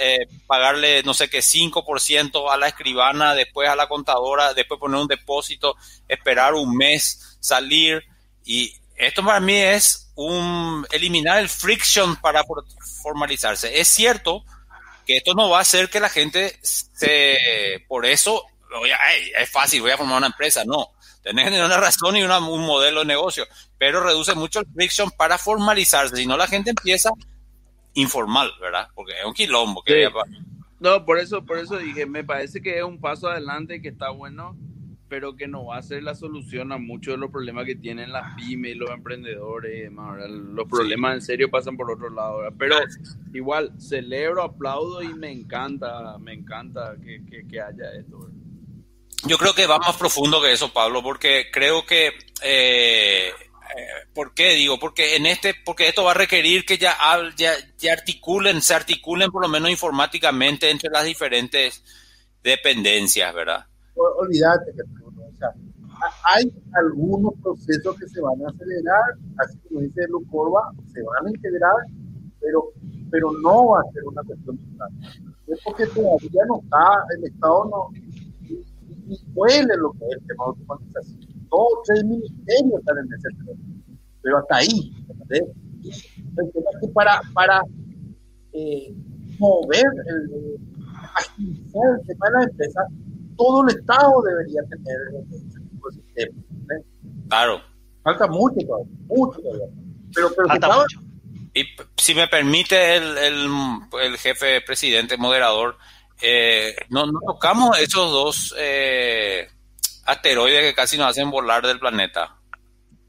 eh, 0.00 0.26
pagarle, 0.46 1.02
no 1.02 1.12
sé 1.12 1.28
qué, 1.28 1.40
5% 1.40 2.50
a 2.50 2.56
la 2.56 2.68
escribana, 2.68 3.34
después 3.34 3.68
a 3.68 3.76
la 3.76 3.88
contadora, 3.88 4.54
después 4.54 4.78
poner 4.78 5.00
un 5.00 5.08
depósito, 5.08 5.74
esperar 6.06 6.54
un 6.54 6.76
mes, 6.76 7.36
salir. 7.40 8.04
Y 8.44 8.72
esto 8.96 9.24
para 9.24 9.40
mí 9.40 9.56
es 9.56 10.10
un 10.14 10.86
eliminar 10.90 11.38
el 11.38 11.48
friction 11.48 12.16
para 12.16 12.44
formalizarse. 13.02 13.80
Es 13.80 13.88
cierto 13.88 14.44
que 15.06 15.16
esto 15.16 15.34
no 15.34 15.48
va 15.48 15.58
a 15.58 15.62
hacer 15.62 15.88
que 15.88 16.00
la 16.00 16.08
gente 16.08 16.58
se, 16.62 17.84
por 17.88 18.04
eso, 18.04 18.44
oye, 18.80 18.92
es 19.38 19.50
fácil, 19.50 19.80
voy 19.80 19.90
a 19.90 19.96
formar 19.96 20.18
una 20.18 20.26
empresa. 20.28 20.64
No, 20.64 20.92
Tenés 21.28 21.62
una 21.62 21.76
razón 21.76 22.16
y 22.16 22.22
un 22.22 22.66
modelo 22.66 23.00
de 23.00 23.06
negocio, 23.06 23.44
pero 23.76 24.02
reduce 24.02 24.34
mucho 24.34 24.60
el 24.60 24.66
friction 24.66 25.10
para 25.10 25.36
formalizarse. 25.36 26.16
Si 26.16 26.26
no, 26.26 26.38
la 26.38 26.46
gente 26.46 26.70
empieza 26.70 27.10
informal, 27.92 28.50
¿verdad? 28.58 28.88
Porque 28.94 29.12
es 29.12 29.26
un 29.26 29.34
quilombo. 29.34 29.82
Que 29.82 30.08
No, 30.80 31.04
por 31.04 31.18
eso, 31.18 31.44
por 31.44 31.58
eso 31.58 31.76
dije, 31.76 32.06
me 32.06 32.24
parece 32.24 32.62
que 32.62 32.78
es 32.78 32.82
un 32.82 32.98
paso 32.98 33.28
adelante 33.28 33.82
que 33.82 33.88
está 33.88 34.08
bueno, 34.08 34.56
pero 35.10 35.36
que 35.36 35.48
no 35.48 35.66
va 35.66 35.76
a 35.76 35.82
ser 35.82 36.02
la 36.02 36.14
solución 36.14 36.72
a 36.72 36.78
muchos 36.78 37.14
de 37.14 37.18
los 37.18 37.30
problemas 37.30 37.66
que 37.66 37.76
tienen 37.76 38.10
las 38.10 38.34
pymes, 38.36 38.76
los 38.76 38.88
emprendedores 38.88 39.76
y 39.76 39.80
demás. 39.80 40.18
Los 40.30 40.66
problemas 40.66 41.14
en 41.14 41.20
serio 41.20 41.50
pasan 41.50 41.76
por 41.76 41.90
otro 41.90 42.08
lado. 42.08 42.40
Pero 42.58 42.76
igual, 43.34 43.70
celebro, 43.78 44.42
aplaudo 44.42 45.02
y 45.02 45.12
me 45.12 45.30
encanta, 45.30 46.16
me 46.18 46.32
encanta 46.32 46.96
que, 47.04 47.22
que, 47.26 47.46
que 47.46 47.60
haya 47.60 47.92
esto. 47.98 48.18
¿verdad? 48.18 48.47
Yo 49.24 49.36
creo 49.36 49.54
que 49.54 49.66
va 49.66 49.78
más 49.78 49.96
profundo 49.96 50.40
que 50.40 50.52
eso, 50.52 50.72
Pablo, 50.72 51.02
porque 51.02 51.48
creo 51.52 51.84
que 51.84 52.12
eh, 52.42 53.32
¿Por 54.14 54.34
qué 54.34 54.54
digo? 54.54 54.78
Porque 54.78 55.16
en 55.16 55.26
este, 55.26 55.54
porque 55.64 55.88
esto 55.88 56.02
va 56.02 56.12
a 56.12 56.14
requerir 56.14 56.64
que 56.64 56.78
ya, 56.78 56.96
ya, 57.36 57.92
articulen, 57.92 58.62
se 58.62 58.74
articulen 58.74 59.30
por 59.30 59.42
lo 59.42 59.48
menos 59.48 59.70
informáticamente 59.70 60.70
entre 60.70 60.90
las 60.90 61.04
diferentes 61.04 61.84
dependencias, 62.42 63.32
¿verdad? 63.34 63.66
Olvídate 63.94 64.72
o 65.04 65.08
hay 66.24 66.52
algunos 66.74 67.34
procesos 67.42 67.96
que 67.98 68.08
se 68.08 68.20
van 68.20 68.40
a 68.44 68.48
acelerar, 68.50 69.14
así 69.38 69.58
como 69.68 69.80
dice 69.80 70.06
Lucorba, 70.08 70.72
se 70.92 71.02
van 71.02 71.26
a 71.26 71.30
integrar, 71.30 71.74
pero, 72.40 72.72
pero 73.10 73.32
no 73.42 73.68
va 73.68 73.80
a 73.80 73.92
ser 73.92 74.04
una 74.04 74.22
cuestión 74.22 74.58
total. 74.58 74.88
Es 75.48 75.60
porque 75.64 75.86
todavía 75.86 76.42
no 76.46 76.60
está, 76.60 77.04
el 77.16 77.24
Estado 77.24 77.64
no, 77.64 77.90
y 79.08 79.18
huele 79.34 79.74
lo 79.76 79.92
que 79.92 80.04
es 80.06 80.12
el 80.12 80.26
tema 80.26 80.44
de 80.44 80.50
automatización. 80.50 81.48
Todos 81.48 81.78
tres 81.86 82.04
ministerios 82.04 82.80
están 82.80 82.98
en 82.98 83.14
ese 83.14 83.28
tema, 83.38 83.52
pero 84.22 84.38
hasta 84.38 84.56
ahí. 84.56 84.92
para, 86.92 87.20
para 87.32 87.62
eh, 88.52 88.94
mover, 89.38 89.84
el, 90.06 90.58
agilizar 91.14 91.82
el 92.00 92.06
tema 92.06 92.26
de 92.26 92.32
las 92.32 92.46
empresas, 92.48 92.86
todo 93.36 93.66
el 93.66 93.76
Estado 93.76 94.22
debería 94.22 94.62
tener 94.64 94.96
ese 95.30 95.60
tipo 95.60 95.88
de 95.90 95.96
sistema. 95.96 96.42
Claro. 97.28 97.60
Falta 98.02 98.26
mucho 98.26 98.56
todavía, 98.66 98.92
mucho 99.06 99.40
todavía. 99.40 99.66
Pero, 100.14 100.28
pero 100.36 100.48
Falta 100.48 100.68
mucho. 100.68 101.00
Y 101.54 101.64
si 101.96 102.14
me 102.14 102.28
permite 102.28 102.96
el, 102.96 103.18
el, 103.18 103.48
el 104.02 104.16
jefe 104.18 104.60
presidente 104.60 105.16
moderador, 105.16 105.76
eh, 106.22 106.76
no, 106.90 107.06
no, 107.06 107.20
tocamos 107.26 107.78
esos 107.78 108.10
dos 108.10 108.54
eh, 108.58 109.48
asteroides 110.04 110.62
que 110.62 110.74
casi 110.74 110.96
nos 110.96 111.08
hacen 111.08 111.30
volar 111.30 111.66
del 111.66 111.78
planeta. 111.78 112.36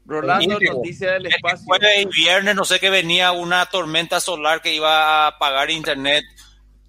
Rolando, 0.04 0.58
noticia 0.58 1.12
del 1.12 1.26
espacio. 1.26 1.66
El 1.96 2.08
viernes, 2.08 2.54
no 2.54 2.64
sé 2.64 2.80
qué 2.80 2.90
venía 2.90 3.32
una 3.32 3.66
tormenta 3.66 4.18
solar 4.18 4.60
que 4.60 4.74
iba 4.74 5.24
a 5.24 5.26
apagar 5.28 5.70
internet 5.70 6.24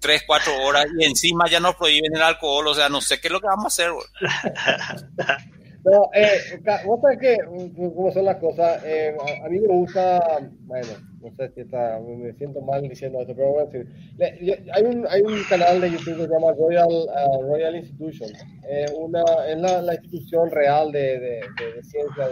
tres, 0.02 0.24
cuatro 0.26 0.52
horas 0.62 0.84
y 0.98 1.04
encima 1.04 1.48
ya 1.48 1.60
nos 1.60 1.76
prohíben 1.76 2.14
el 2.14 2.22
alcohol, 2.22 2.66
o 2.66 2.74
sea, 2.74 2.90
no 2.90 3.00
sé 3.00 3.20
qué 3.20 3.28
es 3.28 3.32
lo 3.32 3.40
que 3.40 3.46
vamos 3.46 3.64
a 3.64 3.68
hacer. 3.68 3.90
No, 5.84 6.08
eh, 6.14 6.62
vos 6.86 7.00
sabés 7.00 7.18
que, 7.18 7.36
cómo 7.44 8.12
son 8.12 8.24
las 8.24 8.36
cosas, 8.36 8.80
eh, 8.84 9.16
a, 9.44 9.48
mí 9.48 9.58
me 9.58 9.66
gusta, 9.66 10.38
bueno, 10.60 10.92
no 11.22 11.30
sé 11.36 11.50
si 11.54 11.60
está, 11.60 12.00
me 12.00 12.32
siento 12.34 12.60
mal 12.60 12.82
diciendo 12.82 13.20
esto, 13.20 13.34
pero 13.34 13.52
bueno, 13.52 13.70
hay, 14.18 14.82
un, 14.84 15.06
hay 15.08 15.22
un 15.22 15.42
canal 15.48 15.80
de 15.80 15.90
YouTube 15.90 16.16
que 16.16 16.26
se 16.26 16.28
llama 16.28 16.52
Royal, 16.52 16.88
uh, 16.88 17.42
Royal 17.42 17.76
Institution, 17.76 18.30
eh, 18.68 18.86
una, 18.98 19.22
es 19.48 19.58
la, 19.58 19.82
la, 19.82 19.94
institución 19.94 20.50
real 20.50 20.92
de, 20.92 21.20
de, 21.20 21.40
de, 21.74 21.82
ciencia 21.82 22.28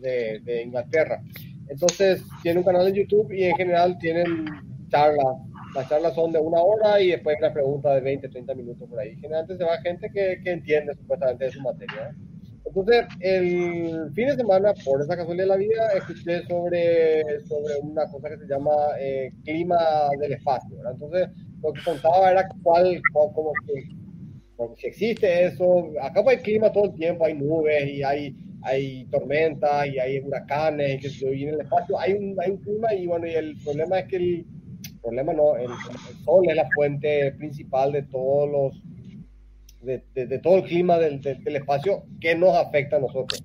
de, 0.00 0.40
de, 0.40 0.62
Inglaterra. 0.62 1.22
Entonces, 1.68 2.22
tiene 2.42 2.58
un 2.58 2.64
canal 2.64 2.84
de 2.86 2.98
YouTube 2.98 3.30
y 3.32 3.44
en 3.44 3.56
general 3.56 3.96
tienen 3.98 4.44
charlas 4.90 5.36
las 5.74 5.88
charlas 5.88 6.14
son 6.14 6.32
de 6.32 6.38
una 6.38 6.60
hora 6.60 7.00
y 7.00 7.10
después 7.10 7.36
una 7.38 7.52
pregunta 7.52 7.94
de 7.94 8.00
20, 8.00 8.28
30 8.28 8.54
minutos 8.54 8.88
por 8.88 8.98
ahí. 8.98 9.14
Generalmente 9.16 9.56
se 9.56 9.64
va 9.64 9.80
gente 9.82 10.10
que, 10.10 10.40
que 10.42 10.50
entiende 10.50 10.94
supuestamente 10.94 11.44
de 11.44 11.52
su 11.52 11.60
materia. 11.60 12.14
Entonces, 12.70 13.04
el 13.18 14.12
fin 14.14 14.28
de 14.28 14.36
semana, 14.36 14.72
por 14.84 15.02
esa 15.02 15.16
casualidad 15.16 15.44
de 15.44 15.48
la 15.48 15.56
vida, 15.56 15.88
escuché 15.96 16.46
sobre, 16.46 17.40
sobre 17.40 17.74
una 17.82 18.08
cosa 18.08 18.30
que 18.30 18.38
se 18.38 18.46
llama 18.46 18.70
eh, 19.00 19.32
clima 19.42 19.76
del 20.20 20.34
espacio. 20.34 20.76
Entonces, 20.88 21.30
lo 21.60 21.72
que 21.72 21.82
contaba 21.82 22.30
era 22.30 22.48
cuál, 22.62 23.02
que, 23.66 23.88
si 24.76 24.86
existe 24.86 25.46
eso, 25.46 25.90
acá 26.00 26.22
hay 26.24 26.36
clima 26.36 26.70
todo 26.70 26.84
el 26.84 26.94
tiempo, 26.94 27.24
hay 27.24 27.34
nubes 27.34 27.88
y 27.88 28.04
hay, 28.04 28.36
hay 28.62 29.04
tormentas 29.06 29.88
y 29.88 29.98
hay 29.98 30.20
huracanes 30.20 30.94
y 30.94 30.98
que 31.00 31.10
se 31.10 31.26
en 31.26 31.48
el 31.48 31.60
espacio, 31.62 31.98
hay 31.98 32.12
un, 32.12 32.36
hay 32.40 32.52
un 32.52 32.58
clima 32.58 32.94
y 32.94 33.06
bueno, 33.08 33.26
y 33.26 33.32
el 33.32 33.56
problema 33.64 33.98
es 33.98 34.06
que 34.06 34.16
el 34.16 34.46
problema 35.02 35.32
no, 35.32 35.56
el 35.56 35.70
sol 36.24 36.44
es 36.48 36.54
la 36.54 36.68
fuente 36.72 37.32
principal 37.32 37.90
de 37.90 38.02
todos 38.04 38.48
los 38.48 38.89
de, 39.82 40.40
todo 40.42 40.56
el 40.56 40.64
clima 40.64 40.98
del, 40.98 41.20
del, 41.20 41.56
espacio 41.56 42.04
que 42.20 42.34
nos 42.34 42.54
afecta 42.56 42.96
a 42.96 43.00
nosotros. 43.00 43.42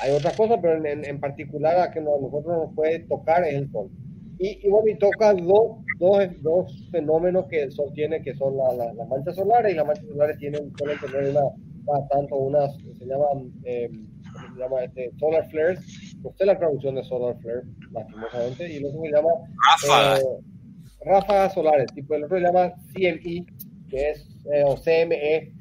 Hay 0.00 0.12
otras 0.12 0.36
cosas, 0.36 0.58
pero 0.60 0.84
en, 0.84 1.04
en 1.04 1.20
particular 1.20 1.78
a 1.78 1.90
que 1.90 2.00
nosotros 2.00 2.44
nos 2.46 2.74
puede 2.74 3.00
tocar 3.00 3.44
es 3.44 3.54
el 3.54 3.70
sol. 3.70 3.90
Y, 4.38 4.66
y 4.66 4.68
bueno, 4.68 4.88
y 4.88 4.98
toca 4.98 5.32
dos, 5.32 5.78
dos, 5.98 6.42
dos, 6.42 6.88
fenómenos 6.90 7.46
que 7.46 7.62
el 7.62 7.72
sol 7.72 7.90
tiene, 7.94 8.22
que 8.22 8.34
son 8.34 8.56
las 8.56 8.76
la, 8.76 9.04
manchas 9.04 9.36
solares, 9.36 9.72
y 9.72 9.76
las 9.76 9.86
manchas 9.86 10.06
solares 10.06 10.38
tienen, 10.38 10.72
suelen 10.76 10.98
tener 11.00 11.30
una, 11.30 12.06
tanto 12.10 12.36
unas, 12.36 12.76
se 12.98 13.06
llaman, 13.06 13.50
eh, 13.64 13.90
se 13.90 14.60
llama 14.60 14.84
este, 14.84 15.10
solar 15.18 15.48
flares, 15.50 15.80
no 16.22 16.32
sé 16.36 16.44
la 16.44 16.58
traducción 16.58 16.96
de 16.96 17.04
solar 17.04 17.36
flare, 17.40 17.62
lastimosamente, 17.92 18.72
y 18.72 18.76
el 18.76 18.86
otro 18.86 19.00
se 19.02 19.10
llama 19.10 19.30
ráfagas, 19.72 20.20
eh, 20.20 21.04
ráfagas 21.04 21.54
solares, 21.54 21.86
tipo 21.94 22.14
el 22.14 22.24
otro 22.24 22.36
se 22.36 22.44
llama 22.44 22.72
CME, 22.92 23.46
que 23.88 24.10
es, 24.10 24.28
eh, 24.52 24.64
o 24.66 24.76
CME, 24.76 25.52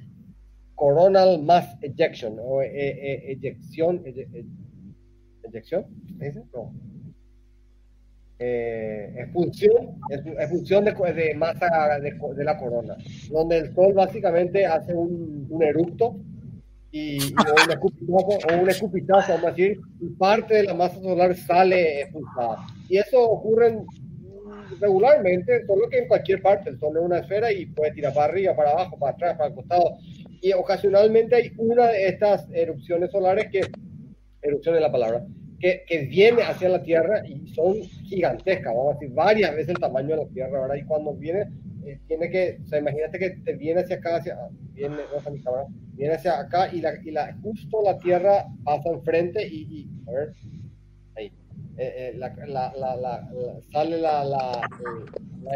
coronal 0.75 1.41
mass 1.41 1.77
ejection 1.81 2.37
o 2.39 2.61
e, 2.61 2.67
e, 2.67 3.31
eyección, 3.31 4.03
eyección, 5.43 5.85
¿es 6.19 6.35
No. 6.53 6.73
Eh, 8.37 9.13
expulsión, 9.17 9.95
expulsión 10.09 10.83
de, 10.83 10.91
de 10.91 11.33
masa 11.35 11.67
de, 12.01 12.11
de, 12.35 12.43
la 12.43 12.57
corona, 12.57 12.97
donde 13.31 13.59
el 13.59 13.73
sol 13.73 13.93
básicamente 13.93 14.65
hace 14.65 14.93
un, 14.93 15.47
un 15.49 15.63
eructo 15.63 16.17
y, 16.91 17.17
o, 17.33 17.63
un 17.63 17.71
escupitazo, 17.71 18.27
o 18.27 18.61
un 18.61 18.69
escupitazo, 18.69 19.31
vamos 19.31 19.45
a 19.45 19.51
decir, 19.51 19.79
y 20.01 20.09
parte 20.09 20.55
de 20.55 20.63
la 20.63 20.73
masa 20.73 20.99
solar 20.99 21.33
sale 21.33 22.01
expulsada. 22.01 22.67
Y 22.89 22.97
eso 22.97 23.21
ocurre 23.21 23.79
regularmente, 24.81 25.65
solo 25.65 25.87
que 25.89 25.99
en 25.99 26.07
cualquier 26.09 26.41
parte, 26.41 26.69
el 26.69 26.79
sol 26.79 26.97
es 26.97 27.03
una 27.03 27.19
esfera 27.19 27.51
y 27.51 27.65
puede 27.67 27.91
tirar 27.91 28.13
para 28.13 28.33
arriba, 28.33 28.55
para 28.55 28.71
abajo, 28.71 28.97
para 28.97 29.13
atrás, 29.13 29.37
para 29.37 29.49
el 29.49 29.55
costado 29.55 29.97
y 30.45 30.53
ocasionalmente 30.53 31.35
hay 31.35 31.51
una 31.57 31.87
de 31.87 32.07
estas 32.07 32.47
erupciones 32.53 33.09
solares 33.09 33.47
que, 33.49 33.61
erupción 34.43 34.75
es 34.75 34.81
la 34.81 34.91
palabra, 34.91 35.25
que, 35.59 35.81
que, 35.87 36.01
viene 36.05 36.43
hacia 36.43 36.69
la 36.69 36.83
Tierra 36.83 37.27
y 37.27 37.47
son 37.47 37.81
gigantescas, 37.81 38.71
vamos 38.75 38.91
a 38.91 38.99
decir, 38.99 39.15
varias 39.15 39.55
veces 39.55 39.69
el 39.69 39.79
tamaño 39.79 40.09
de 40.09 40.17
la 40.17 40.29
Tierra, 40.29 40.61
¿verdad? 40.61 40.75
Y 40.75 40.83
cuando 40.83 41.15
viene, 41.15 41.47
eh, 41.83 41.99
tiene 42.07 42.29
que, 42.29 42.59
o 42.63 42.67
sea, 42.67 42.77
imagínate 42.77 43.17
que 43.17 43.31
te 43.31 43.55
viene 43.55 43.81
hacia 43.81 43.95
acá, 43.95 44.17
hacia, 44.17 44.37
viene, 44.73 44.97
no 44.97 45.31
mi 45.31 45.41
cámara, 45.41 45.65
viene 45.93 46.13
hacia 46.13 46.39
acá 46.39 46.71
y, 46.71 46.79
la, 46.79 46.93
y 47.03 47.09
la, 47.09 47.35
justo 47.41 47.81
la 47.83 47.97
Tierra 47.97 48.45
pasa 48.63 48.89
enfrente 48.89 49.47
y, 49.47 49.63
y 49.63 49.89
a 50.07 50.11
ver, 50.11 50.33
ahí, 51.17 51.25
eh, 51.77 52.13
eh, 52.13 52.13
la, 52.17 52.35
la, 52.45 53.29
sale 53.71 53.97
la, 53.99 54.61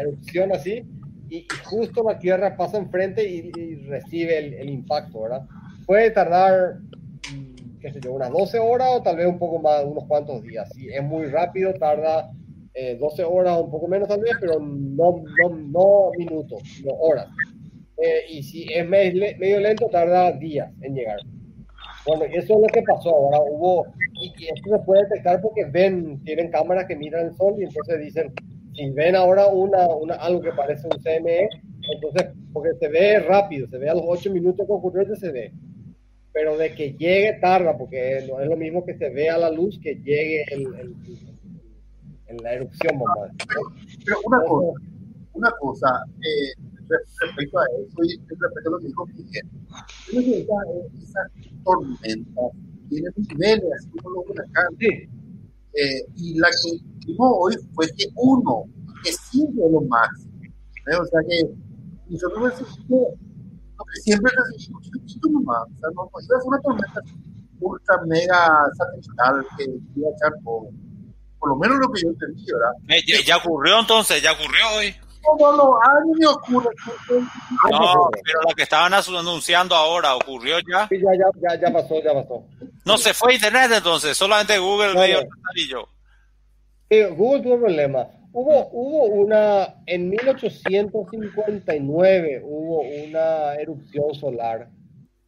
erupción 0.00 0.50
así 0.50 0.84
y, 1.30 1.46
justo 1.64 2.02
la 2.02 2.18
Tierra 2.18 2.56
pasa 2.56 2.76
enfrente 2.76 3.28
y, 3.28 3.50
recibe 3.86 4.38
el, 4.38 4.54
el, 4.54 4.68
impacto, 4.68 5.22
¿verdad? 5.22 5.46
Puede 5.86 6.10
tardar, 6.10 6.80
mm, 7.32 7.78
qué 7.80 7.92
sé 7.92 8.00
yo, 8.00 8.12
unas 8.12 8.30
12 8.30 8.58
horas 8.58 8.88
o 8.92 9.02
tal 9.02 9.16
vez 9.16 9.26
un 9.26 9.38
poco 9.38 9.60
más, 9.60 9.84
unos 9.84 10.04
cuantos 10.06 10.42
días. 10.42 10.68
Si 10.74 10.88
es 10.88 11.02
muy 11.02 11.26
rápido, 11.26 11.72
tarda 11.74 12.30
12 12.98 13.22
eh, 13.22 13.24
horas 13.24 13.58
o 13.58 13.64
un 13.64 13.70
poco 13.70 13.88
menos 13.88 14.08
tal 14.08 14.20
vez, 14.20 14.32
pero 14.40 14.58
no, 14.60 15.22
no, 15.42 15.56
no 15.56 16.10
minutos, 16.18 16.62
no 16.84 16.92
horas. 16.94 17.28
Eh, 17.96 18.24
y 18.30 18.42
si 18.42 18.66
es 18.72 18.88
medio 18.88 19.60
lento, 19.60 19.86
tarda 19.86 20.32
días 20.32 20.70
en 20.80 20.94
llegar. 20.94 21.18
Bueno, 22.06 22.24
eso 22.24 22.54
es 22.54 22.60
lo 22.60 22.66
que 22.72 22.82
pasó. 22.82 23.10
Ahora 23.10 23.38
hubo, 23.40 23.86
y, 24.22 24.32
esto 24.46 24.70
se 24.70 24.84
puede 24.84 25.02
detectar 25.02 25.40
porque 25.40 25.64
ven, 25.66 26.22
tienen 26.24 26.50
cámaras 26.50 26.86
que 26.86 26.96
miran 26.96 27.26
el 27.26 27.34
sol 27.36 27.54
y 27.58 27.64
entonces 27.64 28.00
dicen, 28.00 28.32
si 28.74 28.90
ven 28.90 29.16
ahora 29.16 29.46
una, 29.46 29.86
una, 29.88 30.14
algo 30.14 30.40
que 30.40 30.52
parece 30.52 30.86
un 30.86 31.02
CME, 31.02 31.48
entonces, 31.92 32.30
porque 32.52 32.70
se 32.78 32.88
ve 32.88 33.20
rápido, 33.20 33.66
se 33.68 33.78
ve 33.78 33.88
a 33.88 33.94
los 33.94 34.04
8 34.06 34.30
minutos 34.30 34.66
que 34.66 34.72
ocurrió, 34.72 35.16
se 35.16 35.32
ve. 35.32 35.52
Pero 36.32 36.56
de 36.56 36.74
que 36.74 36.92
llegue 36.92 37.38
tarda, 37.40 37.76
porque 37.76 38.24
no 38.28 38.40
es 38.40 38.48
lo 38.48 38.56
mismo 38.56 38.84
que 38.84 38.96
se 38.96 39.10
ve 39.10 39.28
a 39.28 39.38
la 39.38 39.50
luz 39.50 39.78
que 39.82 39.96
llegue 39.96 40.44
el, 40.52 40.66
el 40.78 40.94
en 42.30 42.36
la 42.42 42.54
erupción 42.54 42.98
bomba. 42.98 43.28
Pero 44.04 44.18
una 44.24 44.40
cosa, 44.42 44.80
una 45.32 45.50
cosa 45.60 46.04
eh, 46.20 46.62
respecto 47.20 47.58
a 47.58 47.64
eso 47.64 48.04
y 48.04 48.18
respecto 48.18 48.68
a 48.68 48.70
lo 48.70 48.78
que 48.78 48.86
dijo 48.86 49.06
Miguel, 49.06 49.48
creo 50.08 50.22
que 50.22 50.40
esa, 50.40 50.54
esa 51.02 51.20
tormenta 51.64 52.40
tiene 52.88 53.08
niveles, 53.16 53.88
como 54.02 54.10
los 54.16 54.30
huracanes. 54.30 54.78
Sí. 54.78 55.08
Eh, 55.74 56.04
y 56.16 56.38
la 56.38 56.48
que 56.48 56.78
vimos 57.06 57.32
hoy 57.38 57.54
fue 57.74 57.86
que 57.96 58.06
uno, 58.16 58.64
que 59.04 59.12
sigue 59.12 59.52
lo 59.56 59.80
máximo. 59.82 60.32
¿eh? 60.42 60.96
O 60.96 61.06
sea 61.06 61.20
que 61.28 61.42
nosotros 62.08 62.60
lo 62.88 63.84
que 63.84 64.00
siempre 64.02 64.32
necesitamos 64.52 64.86
un 64.86 65.00
poquito 65.00 65.28
nomás. 65.30 65.62
O 65.62 65.78
sea, 65.78 65.88
no, 65.94 66.10
ser 66.20 66.36
una 66.44 66.60
tormenta 66.60 67.00
ultra 67.60 67.96
mega 68.06 68.64
satelital 68.76 69.46
que 69.56 69.64
iba 69.96 70.08
a 70.08 70.12
echar 70.12 70.32
por 70.42 70.68
por 71.40 71.48
lo 71.48 71.56
menos 71.56 71.78
lo 71.78 71.90
que 71.90 72.02
yo 72.02 72.10
entendí, 72.10 72.44
¿verdad? 72.52 72.72
Eh, 72.88 73.24
ya, 73.24 73.38
ocurrió 73.38 73.80
entonces, 73.80 74.22
ya 74.22 74.32
ocurrió 74.32 74.60
hoy. 74.76 74.94
No, 75.22 75.56
no, 75.56 75.76
a 75.76 76.00
mí 76.04 76.12
me 76.18 76.26
ocurre. 76.26 76.70
No, 77.70 78.10
pero 78.24 78.40
lo 78.48 78.54
que 78.54 78.62
estaban 78.62 78.94
anunciando 78.94 79.74
ahora, 79.74 80.16
¿ocurrió 80.16 80.58
ya? 80.60 80.88
Sí, 80.88 80.98
ya, 80.98 81.10
ya, 81.14 81.26
ya, 81.40 81.56
ya 81.60 81.70
pasó, 81.72 82.02
ya 82.02 82.14
pasó. 82.14 82.46
No 82.84 82.96
se 82.96 83.12
fue 83.12 83.34
internet 83.34 83.72
entonces, 83.76 84.16
solamente 84.16 84.56
Google 84.58 84.94
no, 84.94 85.00
medio 85.00 85.20
yo. 85.68 85.86
Sí, 86.90 87.02
Google 87.14 87.42
tuvo 87.42 87.58
problemas. 87.60 88.06
Hubo, 88.32 88.70
hubo 88.72 89.04
una, 89.06 89.82
en 89.86 90.08
1859 90.10 92.42
hubo 92.44 92.82
una 92.82 93.54
erupción 93.54 94.14
solar 94.14 94.68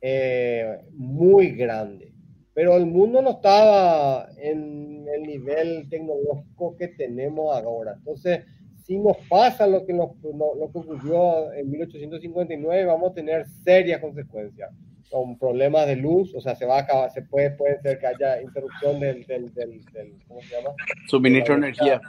eh, 0.00 0.78
muy 0.92 1.50
grande 1.50 2.12
pero 2.54 2.76
el 2.76 2.86
mundo 2.86 3.22
no 3.22 3.30
estaba 3.30 4.28
en 4.36 5.06
el 5.08 5.22
nivel 5.22 5.88
tecnológico 5.88 6.76
que 6.76 6.88
tenemos 6.88 7.56
ahora. 7.56 7.94
Entonces, 7.96 8.44
si 8.84 8.98
nos 8.98 9.16
pasa 9.28 9.66
lo 9.66 9.84
que, 9.86 9.92
nos, 9.92 10.10
lo, 10.22 10.70
que 10.72 10.78
ocurrió 10.78 11.52
en 11.52 11.70
1859, 11.70 12.84
vamos 12.84 13.12
a 13.12 13.14
tener 13.14 13.46
serias 13.64 14.00
consecuencias, 14.00 14.70
con 15.10 15.38
problemas 15.38 15.86
de 15.86 15.96
luz, 15.96 16.34
o 16.34 16.40
sea, 16.40 16.54
se 16.54 16.64
va 16.64 16.78
a 16.78 16.80
acabar, 16.80 17.10
se 17.10 17.22
puede, 17.22 17.50
puede 17.50 17.80
ser 17.80 17.98
que 17.98 18.06
haya 18.06 18.40
interrupción 18.40 18.98
del, 18.98 19.24
del, 19.26 19.52
del, 19.54 19.82
¿cómo 20.26 20.40
se 20.40 20.56
llama? 20.56 20.70
Suministro 21.08 21.54
de 21.54 21.58
energía. 21.58 22.00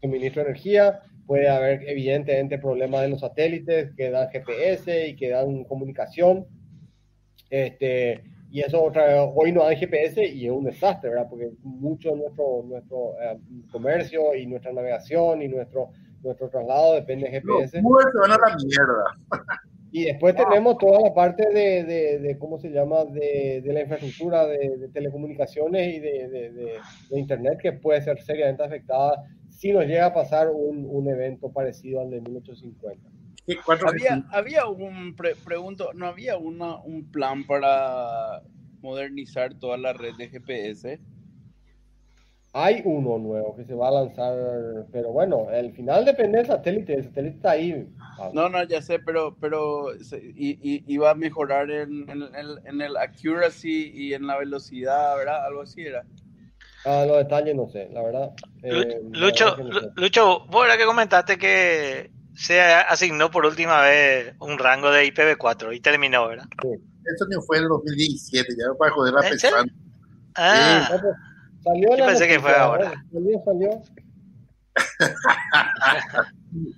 Suministro 0.00 0.42
de 0.42 0.50
energía, 0.50 1.00
puede 1.26 1.48
haber 1.48 1.88
evidentemente 1.88 2.58
problemas 2.58 3.02
de 3.02 3.08
los 3.08 3.20
satélites 3.20 3.92
que 3.96 4.10
dan 4.10 4.30
GPS 4.30 5.08
y 5.08 5.16
que 5.16 5.30
dan 5.30 5.64
comunicación. 5.64 6.46
Este, 7.50 8.22
y 8.50 8.60
eso 8.60 8.82
otra 8.82 9.24
hoy 9.24 9.52
no 9.52 9.64
hay 9.64 9.76
GPS 9.76 10.24
y 10.24 10.46
es 10.46 10.52
un 10.52 10.64
desastre, 10.64 11.10
¿verdad? 11.10 11.26
Porque 11.28 11.50
mucho 11.62 12.10
de 12.10 12.16
nuestro, 12.16 12.62
nuestro 12.64 13.14
eh, 13.20 13.38
comercio 13.70 14.34
y 14.34 14.46
nuestra 14.46 14.72
navegación 14.72 15.42
y 15.42 15.48
nuestro, 15.48 15.90
nuestro 16.26 16.48
traslado 16.48 16.94
depende 16.94 17.28
de 17.28 17.40
GPS. 17.40 17.80
No, 17.82 17.88
se 18.00 18.18
van 18.18 18.32
a 18.32 18.36
la 18.36 18.56
mierda. 18.56 19.54
Y 19.92 20.04
después 20.04 20.34
tenemos 20.36 20.76
toda 20.78 21.00
la 21.00 21.14
parte 21.14 21.48
de, 21.48 21.84
de, 21.84 22.18
de 22.18 22.38
¿cómo 22.38 22.58
se 22.58 22.68
llama?, 22.68 23.04
de, 23.06 23.62
de 23.64 23.72
la 23.72 23.80
infraestructura 23.80 24.46
de, 24.46 24.90
telecomunicaciones 24.92 25.94
y 25.94 26.00
de, 26.00 26.78
Internet 27.10 27.58
que 27.62 27.72
puede 27.72 28.02
ser 28.02 28.20
seriamente 28.20 28.62
afectada 28.62 29.24
si 29.48 29.72
nos 29.72 29.86
llega 29.86 30.06
a 30.06 30.12
pasar 30.12 30.50
un, 30.50 30.86
un 30.86 31.08
evento 31.08 31.50
parecido 31.50 32.02
al 32.02 32.10
de 32.10 32.20
1850 32.20 33.16
había, 33.86 34.24
había 34.30 34.66
un, 34.66 35.14
pregunto, 35.44 35.92
¿no 35.94 36.06
había 36.06 36.36
una, 36.36 36.76
un 36.76 37.10
plan 37.10 37.46
para 37.46 38.42
modernizar 38.82 39.54
toda 39.54 39.76
la 39.76 39.92
red 39.92 40.14
de 40.16 40.28
GPS? 40.28 41.00
Hay 42.58 42.80
uno 42.86 43.18
nuevo 43.18 43.54
que 43.54 43.66
se 43.66 43.74
va 43.74 43.88
a 43.88 43.90
lanzar, 43.90 44.34
pero 44.90 45.12
bueno, 45.12 45.48
el 45.52 45.74
final 45.74 46.06
depende 46.06 46.38
del 46.38 46.46
satélite, 46.46 46.94
el 46.94 47.04
satélite 47.04 47.36
está 47.36 47.50
ahí. 47.50 47.86
No, 48.32 48.48
no, 48.48 48.62
ya 48.64 48.80
sé, 48.80 48.98
pero, 48.98 49.36
pero 49.38 49.88
iba 50.38 51.10
a 51.10 51.14
mejorar 51.14 51.70
en, 51.70 52.08
en, 52.08 52.22
en, 52.64 52.80
el 52.80 52.96
accuracy 52.96 53.90
y 53.92 54.14
en 54.14 54.26
la 54.26 54.38
velocidad, 54.38 55.18
¿verdad? 55.18 55.44
Algo 55.44 55.60
así 55.60 55.82
era. 55.82 56.06
Ah, 56.86 57.04
los 57.06 57.18
detalles 57.18 57.54
no 57.54 57.68
sé, 57.68 57.90
la 57.92 58.02
verdad. 58.02 58.32
Eh, 58.62 59.02
Lucho, 59.10 59.54
Lucho, 59.96 60.46
vos 60.46 60.64
era 60.64 60.78
que 60.78 60.86
comentaste 60.86 61.36
que 61.36 62.10
se 62.34 62.62
asignó 62.62 63.30
por 63.30 63.44
última 63.44 63.82
vez 63.82 64.34
un 64.40 64.58
rango 64.58 64.90
de 64.90 65.04
IPv4 65.12 65.76
y 65.76 65.80
terminó, 65.80 66.26
¿verdad? 66.28 66.46
Sí. 66.62 66.68
Eso 67.14 67.26
no 67.28 67.42
fue 67.42 67.58
en 67.58 67.64
el 67.64 67.68
2017, 67.68 68.54
ya 68.58 68.64
para 68.78 68.92
joder 68.92 69.12
la 69.12 69.20
persona. 69.20 69.64
Ah, 70.36 70.88
sí. 70.90 71.06
Salió 71.66 71.96
Yo 71.96 72.06
pensé 72.06 72.28
que 72.28 72.40
fue 72.40 72.54
ahora. 72.54 72.92
Salió, 73.12 73.42
salió. 73.44 73.82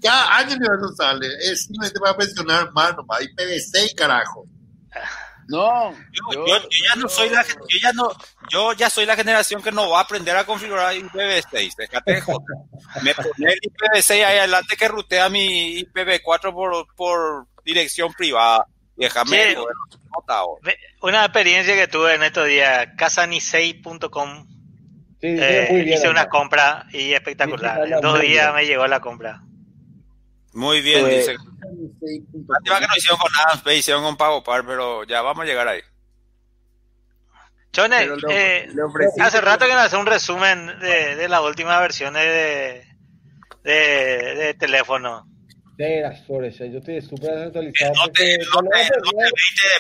Cada 0.02 0.39
año 0.39 0.56
no 0.56 0.89
sale. 0.97 1.27
Es 1.40 1.65
simplemente 1.65 2.01
para 2.01 2.16
pensionar 2.16 2.73
más 2.73 2.97
nomás. 2.97 3.20
IPv6, 3.20 3.94
carajo. 3.94 4.44
No, 5.48 5.93
yo, 6.12 6.47
ya 6.47 6.94
no 6.97 7.09
soy 7.09 7.31
la 7.31 7.43
yo 7.43 7.78
ya 7.81 7.90
no 7.94 8.10
yo 8.51 8.74
ya 8.74 8.90
soy 8.90 9.06
la 9.06 9.16
generación 9.16 9.62
que 9.62 9.73
no 9.73 9.89
va 9.89 10.01
a 10.01 10.02
aprender 10.02 10.36
a 10.36 10.44
configurar 10.44 10.94
IPv6, 10.94 11.74
déjate 11.74 12.23
Me 13.02 13.15
pone 13.15 13.52
el 13.55 13.59
IPv6 13.60 14.10
ahí 14.10 14.39
adelante 14.40 14.77
que 14.77 14.89
rutea 14.89 15.31
mi 15.31 15.81
IPv4 15.85 16.52
por, 16.52 16.94
por 16.94 17.47
dirección 17.65 18.12
privada. 18.12 18.66
Déjame 18.97 19.56
una 21.01 21.24
experiencia 21.24 21.74
que 21.74 21.89
tuve 21.89 22.16
en 22.16 22.24
estos 22.24 22.47
días, 22.47 22.89
casanisei.com. 22.98 24.57
Sí, 25.20 25.26
eh, 25.38 25.84
hice 25.86 26.08
una 26.08 26.28
compra 26.28 26.86
y 26.92 27.12
espectacular. 27.12 27.86
En 27.86 28.00
dos 28.00 28.20
días 28.20 28.54
me 28.54 28.66
llegó 28.66 28.86
la 28.86 29.00
compra. 29.00 29.42
Muy 30.52 30.80
bien, 30.80 31.00
pues, 31.00 31.26
dice. 31.26 31.36
Lástima 32.48 32.80
que 32.80 32.86
no 32.86 32.96
hicieron 32.96 33.18
con 33.18 33.30
nada, 33.32 33.74
hicieron 33.74 34.02
con 34.02 34.16
Pago 34.16 34.42
Par, 34.42 34.64
pero 34.64 35.04
ya 35.04 35.22
vamos 35.22 35.42
a 35.42 35.46
llegar 35.46 35.68
ahí. 35.68 35.80
Chone, 37.72 38.08
eh, 38.30 38.68
hace 39.20 39.40
rato 39.40 39.66
que 39.66 39.74
nos 39.74 39.82
hace 39.84 39.96
un 39.96 40.06
resumen 40.06 40.78
de, 40.80 41.16
de 41.16 41.28
las 41.28 41.42
últimas 41.42 41.80
versiones 41.80 42.24
de, 42.24 42.86
de, 43.62 44.34
de 44.34 44.54
teléfono. 44.54 45.26
De 45.76 46.00
las 46.00 46.24
flores, 46.26 46.58
yo 46.58 46.78
estoy 46.78 47.00
súper 47.02 47.38
actualizado. 47.38 47.92
No 47.94 48.08
te, 48.08 48.38
no 48.38 48.62
te, 48.62 48.88
no 48.88 49.10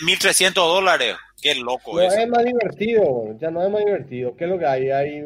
te 0.00 0.04
1.300 0.04 0.52
dólares. 0.54 1.16
Qué 1.40 1.54
loco 1.54 1.94
no 1.94 2.02
es 2.02 2.28
más 2.28 2.44
divertido, 2.44 3.36
ya 3.38 3.50
no 3.50 3.64
es 3.64 3.70
más 3.70 3.84
divertido. 3.84 4.34
¿Qué 4.36 4.44
es 4.44 4.50
lo 4.50 4.58
que 4.58 4.66
hay? 4.66 4.90
hay 4.90 5.24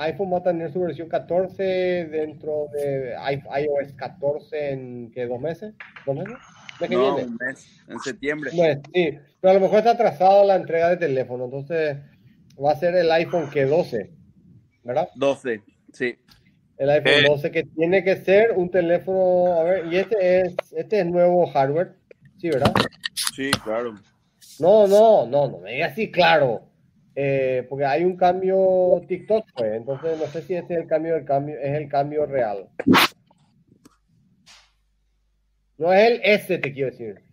iPhone 0.00 0.32
va 0.32 0.38
a 0.38 0.42
tener 0.42 0.70
su 0.70 0.80
versión 0.80 1.08
14 1.08 1.62
dentro 2.10 2.66
de 2.72 3.14
iOS 3.14 3.92
14 3.96 4.72
en 4.72 5.10
¿qué, 5.10 5.26
dos 5.26 5.40
meses. 5.40 5.72
¿Dos 6.04 6.16
meses? 6.16 6.36
no, 6.90 7.16
un 7.16 7.36
mes, 7.36 7.66
en 7.88 7.98
septiembre. 8.00 8.50
sí, 8.50 9.18
pero 9.40 9.52
a 9.52 9.54
lo 9.54 9.60
mejor 9.60 9.78
está 9.78 9.92
atrasado 9.92 10.44
la 10.44 10.56
entrega 10.56 10.90
de 10.90 10.96
teléfono, 10.98 11.46
entonces 11.46 11.96
va 12.62 12.72
a 12.72 12.76
ser 12.76 12.94
el 12.96 13.10
iPhone 13.10 13.48
que 13.48 13.64
12, 13.64 14.10
¿verdad? 14.82 15.08
12, 15.14 15.62
sí. 15.92 16.18
El 16.76 16.90
iPhone 16.90 17.24
12 17.26 17.50
que 17.50 17.62
tiene 17.62 18.04
que 18.04 18.16
ser 18.16 18.52
un 18.52 18.70
teléfono, 18.70 19.54
a 19.54 19.62
ver, 19.62 19.86
y 19.90 19.96
este 19.96 20.40
es, 20.40 20.54
este 20.76 21.00
es 21.00 21.06
nuevo 21.06 21.46
hardware, 21.46 21.94
sí, 22.36 22.50
¿verdad? 22.50 22.74
Sí, 23.34 23.50
claro. 23.62 23.94
No, 24.60 24.86
no, 24.86 25.26
no, 25.26 25.48
no 25.48 25.58
me 25.58 25.72
digas 25.72 25.92
así, 25.92 26.10
claro. 26.10 26.62
Eh, 27.16 27.64
porque 27.68 27.84
hay 27.84 28.04
un 28.04 28.16
cambio 28.16 29.00
TikTok, 29.06 29.46
pues, 29.56 29.74
entonces 29.74 30.18
no 30.18 30.26
sé 30.26 30.42
si 30.42 30.54
ese 30.54 30.74
es 30.74 30.80
el 30.80 30.86
cambio, 30.88 31.14
el 31.16 31.24
cambio, 31.24 31.56
es 31.60 31.76
el 31.76 31.88
cambio 31.88 32.26
real. 32.26 32.68
No 35.78 35.92
es 35.92 36.10
el 36.10 36.20
S, 36.24 36.58
te 36.58 36.72
quiero 36.72 36.90
decir. 36.90 37.24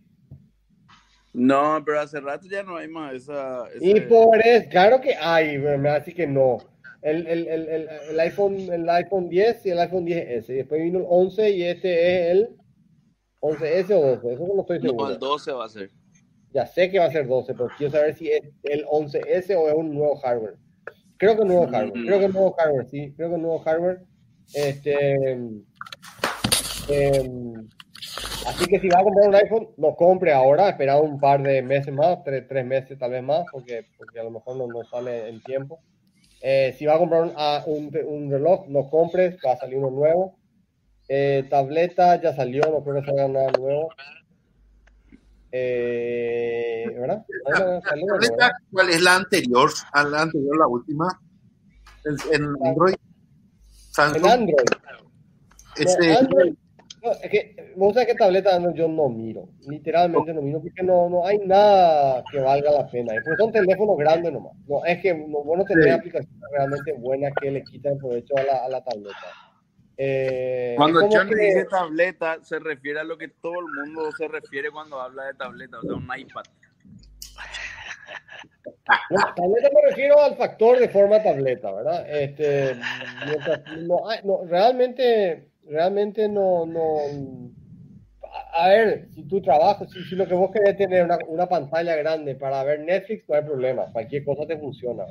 No, 1.32 1.82
pero 1.84 2.00
hace 2.00 2.20
rato 2.20 2.46
ya 2.48 2.62
no 2.62 2.76
hay 2.76 2.88
más 2.88 3.14
esa. 3.14 3.64
Y 3.80 4.00
por 4.02 4.38
eso, 4.44 4.68
claro 4.68 5.00
que 5.00 5.14
hay, 5.14 5.58
me 5.58 5.88
hace 5.88 6.12
que 6.12 6.26
no. 6.26 6.58
El, 7.00 7.26
el, 7.26 7.48
el, 7.48 7.88
el, 8.10 8.20
iPhone, 8.20 8.54
el 8.72 8.88
iPhone 8.88 9.28
10 9.28 9.66
y 9.66 9.70
el 9.70 9.78
iPhone 9.80 10.06
10S. 10.06 10.50
Y 10.50 10.54
después 10.54 10.82
vino 10.82 11.00
el 11.00 11.06
11 11.08 11.50
y 11.50 11.62
este 11.64 11.90
es 11.90 12.30
el 12.30 12.56
11S 13.40 13.90
o 13.90 14.16
12. 14.16 14.32
Eso 14.34 14.46
no 14.54 14.60
estoy 14.60 14.80
seguro. 14.80 15.06
No, 15.06 15.12
el 15.12 15.18
12 15.18 15.52
va 15.52 15.64
a 15.64 15.68
ser. 15.68 15.90
Ya 16.52 16.66
sé 16.66 16.90
que 16.90 16.98
va 16.98 17.06
a 17.06 17.10
ser 17.10 17.26
12, 17.26 17.54
pero 17.54 17.68
quiero 17.76 17.92
saber 17.92 18.14
si 18.14 18.30
es 18.30 18.42
el 18.64 18.84
11S 18.86 19.56
o 19.56 19.68
es 19.68 19.74
un 19.74 19.94
nuevo 19.94 20.16
hardware. 20.16 20.56
Creo 21.16 21.36
que 21.36 21.42
es 21.42 21.48
nuevo 21.48 21.66
hardware. 21.68 22.04
Creo 22.04 22.18
que 22.18 22.24
es 22.26 22.32
nuevo 22.32 22.52
hardware, 22.52 22.86
sí. 22.88 23.12
Creo 23.16 23.28
que 23.28 23.34
es 23.36 23.40
nuevo 23.40 23.58
hardware. 23.60 24.02
Este. 24.54 25.16
Eh, 26.88 27.30
Así 28.46 28.66
que 28.66 28.80
si 28.80 28.88
va 28.88 29.00
a 29.00 29.04
comprar 29.04 29.28
un 29.28 29.34
iPhone, 29.36 29.68
lo 29.76 29.94
compre 29.94 30.32
ahora, 30.32 30.70
espera 30.70 30.98
un 31.00 31.20
par 31.20 31.42
de 31.42 31.62
meses 31.62 31.94
más, 31.94 32.24
tres, 32.24 32.46
tres 32.48 32.66
meses 32.66 32.98
tal 32.98 33.12
vez 33.12 33.22
más, 33.22 33.44
porque, 33.52 33.86
porque 33.96 34.18
a 34.18 34.24
lo 34.24 34.32
mejor 34.32 34.56
no, 34.56 34.66
no 34.66 34.82
sale 34.84 35.28
en 35.28 35.40
tiempo. 35.42 35.80
Eh, 36.40 36.74
si 36.76 36.84
va 36.84 36.96
a 36.96 36.98
comprar 36.98 37.22
un, 37.22 37.32
un, 37.66 37.90
un, 38.06 38.30
reloj, 38.30 38.66
no 38.66 38.90
compres, 38.90 39.36
va 39.46 39.52
a 39.52 39.56
salir 39.56 39.78
uno 39.78 39.90
nuevo. 39.90 40.34
Eh, 41.08 41.44
tableta 41.48 42.20
ya 42.20 42.34
salió, 42.34 42.62
no 42.62 42.82
creo 42.82 43.00
que 43.00 43.06
salga 43.06 43.28
nada 43.28 43.52
nuevo. 43.52 43.90
Eh, 45.52 46.86
¿Verdad? 46.98 47.24
¿Cuál 48.70 48.88
es 48.88 49.02
la 49.02 49.16
anterior? 49.16 49.70
A 49.92 50.04
la 50.04 50.22
anterior, 50.22 50.58
la 50.58 50.66
última. 50.66 51.20
En, 52.04 52.46
Android. 52.64 52.94
En 53.98 54.26
Android. 54.26 54.54
Ese, 55.76 56.16
Android 56.16 56.54
no, 57.02 57.10
es 57.10 57.30
que 57.30 57.56
me 57.76 57.86
gusta 57.86 58.06
que 58.06 58.14
tableta 58.14 58.60
yo 58.74 58.86
no 58.86 59.08
miro, 59.08 59.48
literalmente 59.66 60.32
no 60.32 60.40
miro 60.40 60.60
porque 60.60 60.84
no, 60.84 61.08
no 61.08 61.26
hay 61.26 61.36
nada 61.38 62.22
que 62.30 62.38
valga 62.38 62.70
la 62.70 62.86
pena. 62.88 63.12
Porque 63.24 63.42
son 63.42 63.50
teléfonos 63.50 63.96
grandes 63.98 64.32
nomás. 64.32 64.52
No, 64.68 64.84
es 64.84 65.02
que 65.02 65.12
no, 65.12 65.42
bueno 65.42 65.64
tener 65.64 65.90
aplicaciones 65.90 66.40
realmente 66.52 66.92
buenas 66.92 67.32
que 67.40 67.50
le 67.50 67.64
quitan 67.64 67.98
provecho 67.98 68.36
a 68.36 68.42
la, 68.44 68.64
a 68.64 68.68
la 68.68 68.84
tableta. 68.84 69.16
Eh, 70.04 70.74
cuando 70.76 71.00
John 71.08 71.28
que... 71.28 71.36
dice 71.36 71.64
tableta, 71.66 72.42
se 72.42 72.58
refiere 72.58 72.98
a 72.98 73.04
lo 73.04 73.16
que 73.16 73.28
todo 73.28 73.54
el 73.60 73.66
mundo 73.66 74.10
se 74.10 74.26
refiere 74.26 74.72
cuando 74.72 75.00
habla 75.00 75.26
de 75.26 75.34
tableta, 75.34 75.78
o 75.78 75.82
sea, 75.82 75.94
un 75.94 76.08
iPad. 76.18 76.42
Tableta 79.36 79.70
me 79.72 79.90
refiero 79.90 80.20
al 80.20 80.36
factor 80.36 80.80
de 80.80 80.88
forma 80.88 81.22
tableta, 81.22 81.70
¿verdad? 81.70 82.04
Este, 82.10 82.74
no, 83.82 84.00
no, 84.24 84.44
realmente 84.44 85.52
realmente 85.68 86.28
no, 86.28 86.66
no, 86.66 86.96
a 88.54 88.68
ver, 88.70 89.08
si 89.14 89.22
tu 89.28 89.40
trabajo, 89.40 89.86
si, 89.86 90.02
si 90.02 90.16
lo 90.16 90.26
que 90.26 90.34
vos 90.34 90.50
querés 90.50 90.76
tener 90.76 91.04
una, 91.04 91.18
una, 91.28 91.48
pantalla 91.48 91.94
grande 91.94 92.34
para 92.34 92.64
ver 92.64 92.80
Netflix, 92.80 93.28
no 93.28 93.36
hay 93.36 93.42
problema, 93.42 93.92
cualquier 93.92 94.24
cosa 94.24 94.46
te 94.46 94.58
funciona, 94.58 95.04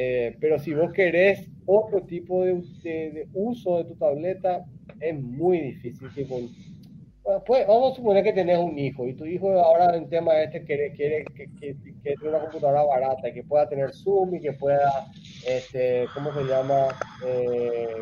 eh, 0.00 0.36
pero 0.40 0.60
si 0.60 0.72
vos 0.74 0.92
querés 0.92 1.50
otro 1.66 2.02
tipo 2.02 2.44
de, 2.44 2.52
de, 2.84 3.28
uso 3.32 3.78
de 3.78 3.84
tu 3.86 3.96
tableta, 3.96 4.64
es 5.00 5.20
muy 5.20 5.58
difícil. 5.58 6.08
pues, 7.44 7.66
vamos 7.66 7.92
a 7.92 7.96
suponer 7.96 8.22
que 8.22 8.32
tenés 8.32 8.58
un 8.58 8.78
hijo 8.78 9.08
y 9.08 9.14
tu 9.14 9.24
hijo 9.24 9.50
ahora 9.58 9.96
en 9.96 10.08
tema 10.08 10.40
este 10.40 10.62
quiere, 10.62 10.92
quiere 10.92 11.24
que, 11.34 11.50
que, 11.58 11.76
que, 12.04 12.14
tenga 12.14 12.28
una 12.28 12.38
computadora 12.42 12.84
barata, 12.84 13.32
que 13.32 13.42
pueda 13.42 13.68
tener 13.68 13.92
Zoom 13.92 14.36
y 14.36 14.40
que 14.40 14.52
pueda, 14.52 15.10
este, 15.44 16.06
¿cómo 16.14 16.32
se 16.32 16.44
llama? 16.44 16.96
Eh, 17.26 17.96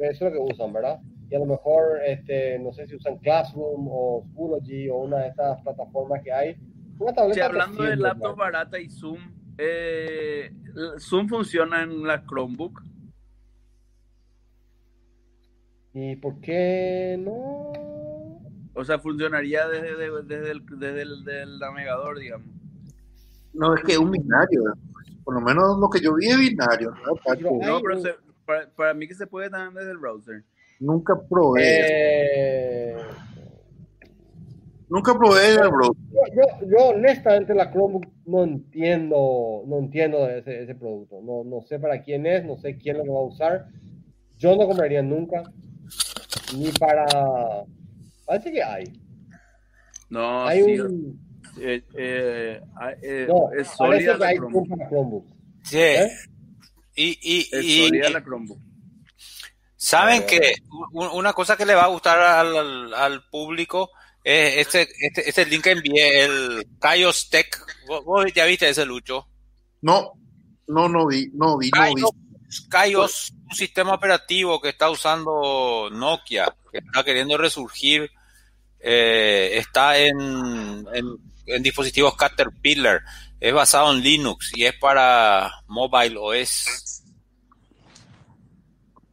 eso 0.00 0.26
es 0.26 0.32
lo 0.32 0.32
que 0.32 0.52
usan, 0.52 0.70
¿verdad? 0.74 1.00
Y 1.30 1.34
a 1.34 1.38
lo 1.38 1.46
mejor, 1.46 1.98
este, 2.06 2.58
no 2.58 2.74
sé 2.74 2.86
si 2.86 2.94
usan 2.94 3.16
Classroom 3.20 3.88
o 3.90 4.22
Schoology 4.32 4.90
o 4.90 4.98
una 4.98 5.20
de 5.20 5.28
estas 5.28 5.62
plataformas 5.62 6.22
que 6.22 6.30
hay. 6.30 6.56
Una 6.98 7.14
tableta 7.14 7.46
hablando 7.46 7.84
de 7.84 7.96
laptop 7.96 8.36
barata 8.36 8.78
y 8.78 8.90
Zoom, 8.90 9.35
eh, 9.58 10.52
¿Zoom 10.98 11.28
funciona 11.28 11.82
en 11.82 12.02
la 12.06 12.24
Chromebook? 12.24 12.82
¿Y 15.94 16.16
por 16.16 16.40
qué 16.40 17.16
no? 17.18 17.72
O 18.74 18.84
sea, 18.84 18.98
funcionaría 18.98 19.66
desde, 19.68 19.96
desde, 20.24 20.50
el, 20.50 20.66
desde 20.78 21.42
el 21.42 21.58
navegador, 21.58 22.18
digamos. 22.18 22.46
No, 23.54 23.74
es 23.74 23.82
que 23.82 23.92
es 23.92 23.98
un 23.98 24.10
binario. 24.10 24.62
Por 25.24 25.34
lo 25.34 25.40
menos 25.40 25.78
lo 25.78 25.88
que 25.88 26.00
yo 26.00 26.14
vi 26.14 26.26
es 26.26 26.38
binario. 26.38 26.90
No, 26.90 27.56
no 27.66 27.80
pero 27.80 28.00
se, 28.00 28.14
para, 28.44 28.68
para, 28.68 28.92
mí 28.92 29.08
que 29.08 29.14
se 29.14 29.26
puede 29.26 29.48
también 29.48 29.74
desde 29.74 29.92
el 29.92 29.98
browser. 29.98 30.44
Nunca 30.78 31.18
probé. 31.18 31.62
Eh... 31.64 32.96
Nunca 34.88 35.18
probé 35.18 35.50
el 35.50 35.68
browser. 35.68 36.02
Yo, 36.12 36.66
yo, 36.68 36.84
honestamente 36.90 37.54
la 37.54 37.72
Chromebook 37.72 38.06
no 38.26 38.44
entiendo, 38.44 39.64
no 39.66 39.78
entiendo 39.78 40.28
ese, 40.28 40.62
ese 40.62 40.74
producto. 40.76 41.20
No, 41.22 41.42
no 41.44 41.62
sé 41.62 41.80
para 41.80 42.02
quién 42.02 42.24
es, 42.26 42.44
no 42.44 42.56
sé 42.56 42.78
quién 42.78 42.98
lo 42.98 43.14
va 43.14 43.20
a 43.20 43.24
usar. 43.24 43.66
Yo 44.38 44.54
no 44.54 44.66
compraría 44.66 45.02
nunca. 45.02 45.42
Ni 46.56 46.70
para. 46.72 47.06
Parece 48.24 48.52
que 48.52 48.62
hay. 48.62 48.84
No, 50.08 50.46
hay 50.46 50.64
sí. 50.64 50.80
un. 50.80 51.26
Eh, 51.60 51.82
eh, 51.96 52.60
eh, 53.02 53.26
no, 53.28 53.50
es 53.52 53.66
sólida 53.68 54.18
que 54.18 54.24
hay 54.24 54.36
Chromebook. 54.36 54.88
Chromebook. 54.88 55.26
Sí. 55.64 55.78
¿Eh? 55.78 56.10
Y, 56.94 57.18
y, 57.20 57.88
y 57.88 57.90
saben 59.76 60.24
que 60.26 60.54
una 60.92 61.32
cosa 61.34 61.56
que 61.56 61.66
le 61.66 61.74
va 61.74 61.84
a 61.84 61.88
gustar 61.88 62.18
al, 62.18 62.94
al 62.94 63.28
público 63.28 63.90
es 64.26 64.66
este, 64.66 64.88
este, 65.00 65.28
este, 65.28 65.46
link 65.46 65.62
que 65.62 65.70
envié, 65.70 66.24
el 66.24 66.66
Kaios 66.80 67.30
Tech. 67.30 67.56
¿Vos, 67.86 68.32
ya 68.34 68.44
viste 68.44 68.68
ese 68.68 68.84
Lucho? 68.84 69.28
No, 69.82 70.12
no, 70.66 70.88
no 70.88 71.06
vi, 71.06 71.30
no 71.34 71.58
vi, 71.58 71.70
no 71.70 71.94
vi. 71.94 72.02
Kaios, 72.68 73.32
un 73.48 73.54
sistema 73.54 73.94
operativo 73.94 74.60
que 74.60 74.70
está 74.70 74.90
usando 74.90 75.88
Nokia, 75.92 76.54
que 76.72 76.78
está 76.78 77.04
queriendo 77.04 77.36
resurgir, 77.36 78.10
eh, 78.80 79.50
está 79.54 79.98
en, 79.98 80.86
en, 80.92 81.16
en 81.46 81.62
dispositivos 81.62 82.16
Caterpillar 82.16 83.02
es 83.40 83.52
basado 83.52 83.92
en 83.92 84.02
Linux 84.02 84.52
y 84.54 84.64
es 84.64 84.74
para 84.74 85.62
Mobile 85.66 86.16
OS. 86.18 87.02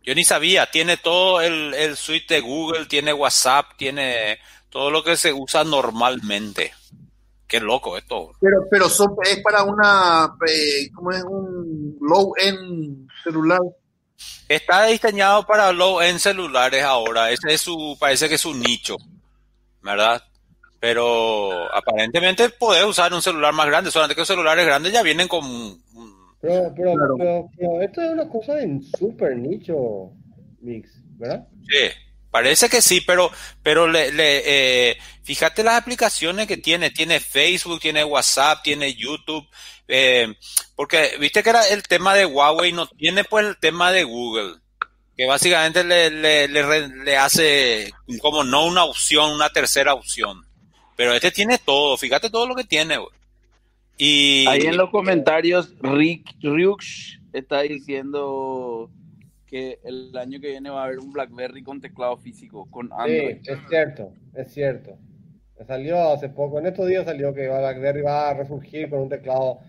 Yo 0.04 0.16
ni 0.16 0.24
sabía, 0.24 0.70
tiene 0.70 0.98
todo 0.98 1.42
el, 1.42 1.74
el 1.74 1.96
suite 1.96 2.36
de 2.36 2.42
Google, 2.42 2.86
tiene 2.88 3.14
WhatsApp, 3.14 3.72
tiene 3.78 4.40
todo 4.74 4.90
lo 4.90 5.04
que 5.04 5.16
se 5.16 5.32
usa 5.32 5.64
normalmente. 5.64 6.74
Qué 7.48 7.60
loco 7.60 7.96
esto. 7.96 8.32
Pero, 8.42 8.66
pero 8.72 8.88
es 8.88 9.40
para 9.44 9.64
una, 9.64 10.36
eh, 10.50 10.90
¿cómo 10.96 11.12
es? 11.12 11.24
Un 11.24 11.96
low-end 12.02 13.08
celular. 13.24 13.60
Está 14.50 14.86
diseñado 14.86 15.46
para 15.46 15.72
low-end 15.72 16.18
celulares 16.18 16.84
ahora. 16.84 17.30
Ese 17.30 17.54
es 17.54 17.62
su, 17.62 17.96
parece 18.00 18.28
que 18.28 18.36
es 18.36 18.42
su 18.42 18.56
nicho, 18.56 18.98
¿verdad? 19.84 20.24
Pero 20.80 21.72
aparentemente 21.72 22.50
puedes 22.50 22.84
usar 22.84 23.14
un 23.14 23.22
celular 23.22 23.54
más 23.54 23.68
grande, 23.68 23.92
solamente 23.92 24.16
que 24.16 24.22
los 24.22 24.28
celulares 24.28 24.66
grandes 24.66 24.92
ya 24.92 25.04
vienen 25.04 25.28
con... 25.28 25.44
Pero, 26.42 26.74
pero, 26.76 27.50
pero, 27.56 27.82
esto 27.82 28.02
es 28.02 28.10
una 28.10 28.28
cosa 28.28 28.56
de 28.56 28.82
súper 28.98 29.38
nicho, 29.38 30.10
Mix, 30.62 30.90
¿verdad? 31.20 31.48
Sí, 31.70 31.90
parece 32.34 32.68
que 32.68 32.82
sí, 32.82 33.00
pero, 33.00 33.32
pero 33.62 33.88
le, 33.88 34.12
le 34.12 34.42
eh, 34.90 34.98
fíjate 35.22 35.64
las 35.64 35.80
aplicaciones 35.80 36.48
que 36.48 36.58
tiene. 36.58 36.90
Tiene 36.90 37.20
Facebook, 37.20 37.80
tiene 37.80 38.04
WhatsApp, 38.04 38.64
tiene 38.64 38.96
YouTube. 38.96 39.48
Eh, 39.88 40.34
porque 40.76 41.16
viste 41.20 41.44
que 41.44 41.52
era 41.52 41.68
el 41.68 41.84
tema 41.84 42.16
de 42.16 42.26
Huawei, 42.26 42.74
no 42.74 42.88
tiene 42.88 43.24
pues 43.24 43.46
el 43.46 43.58
tema 43.60 43.92
de 43.92 44.04
Google 44.04 44.56
que 45.16 45.28
básicamente 45.28 45.84
le, 45.84 46.48
le, 46.48 47.18
hace 47.18 47.92
como 48.20 48.44
no 48.44 48.66
una 48.66 48.84
opción, 48.84 49.32
una 49.32 49.50
tercera 49.50 49.94
opción. 49.94 50.44
Pero 50.96 51.14
este 51.14 51.30
tiene 51.30 51.60
todo, 51.60 51.98
fíjate 51.98 52.32
todo 52.32 52.48
lo 52.48 52.56
que 52.56 52.64
tiene, 52.64 52.98
Y 53.96 54.48
ahí 54.48 54.62
en 54.62 54.78
los 54.78 54.90
comentarios, 54.90 55.74
Rick 55.82 56.34
Ryux 56.42 57.20
está 57.32 57.62
diciendo 57.62 58.90
que 59.54 59.80
el 59.84 60.18
año 60.18 60.42
que 60.42 60.48
viene 60.48 60.72
va 60.72 60.82
a 60.82 60.86
haber 60.86 60.98
un 60.98 61.14
BlackBerry 61.14 61.62
con 61.62 61.80
teclado 61.80 62.18
físico, 62.18 62.68
con 62.72 62.92
Android. 62.92 63.38
Sí, 63.44 63.52
es 63.52 63.60
cierto, 63.70 64.12
es 64.34 64.52
cierto. 64.52 64.98
Salió 65.68 66.12
hace 66.12 66.30
poco, 66.30 66.58
en 66.58 66.66
estos 66.66 66.88
días 66.88 67.06
salió 67.06 67.36
que 67.36 67.48
BlackBerry 67.48 68.02
va 68.02 68.32
a 68.32 68.34
resurgir 68.34 68.90
con 68.90 69.02
un 69.02 69.10
teclado, 69.10 69.60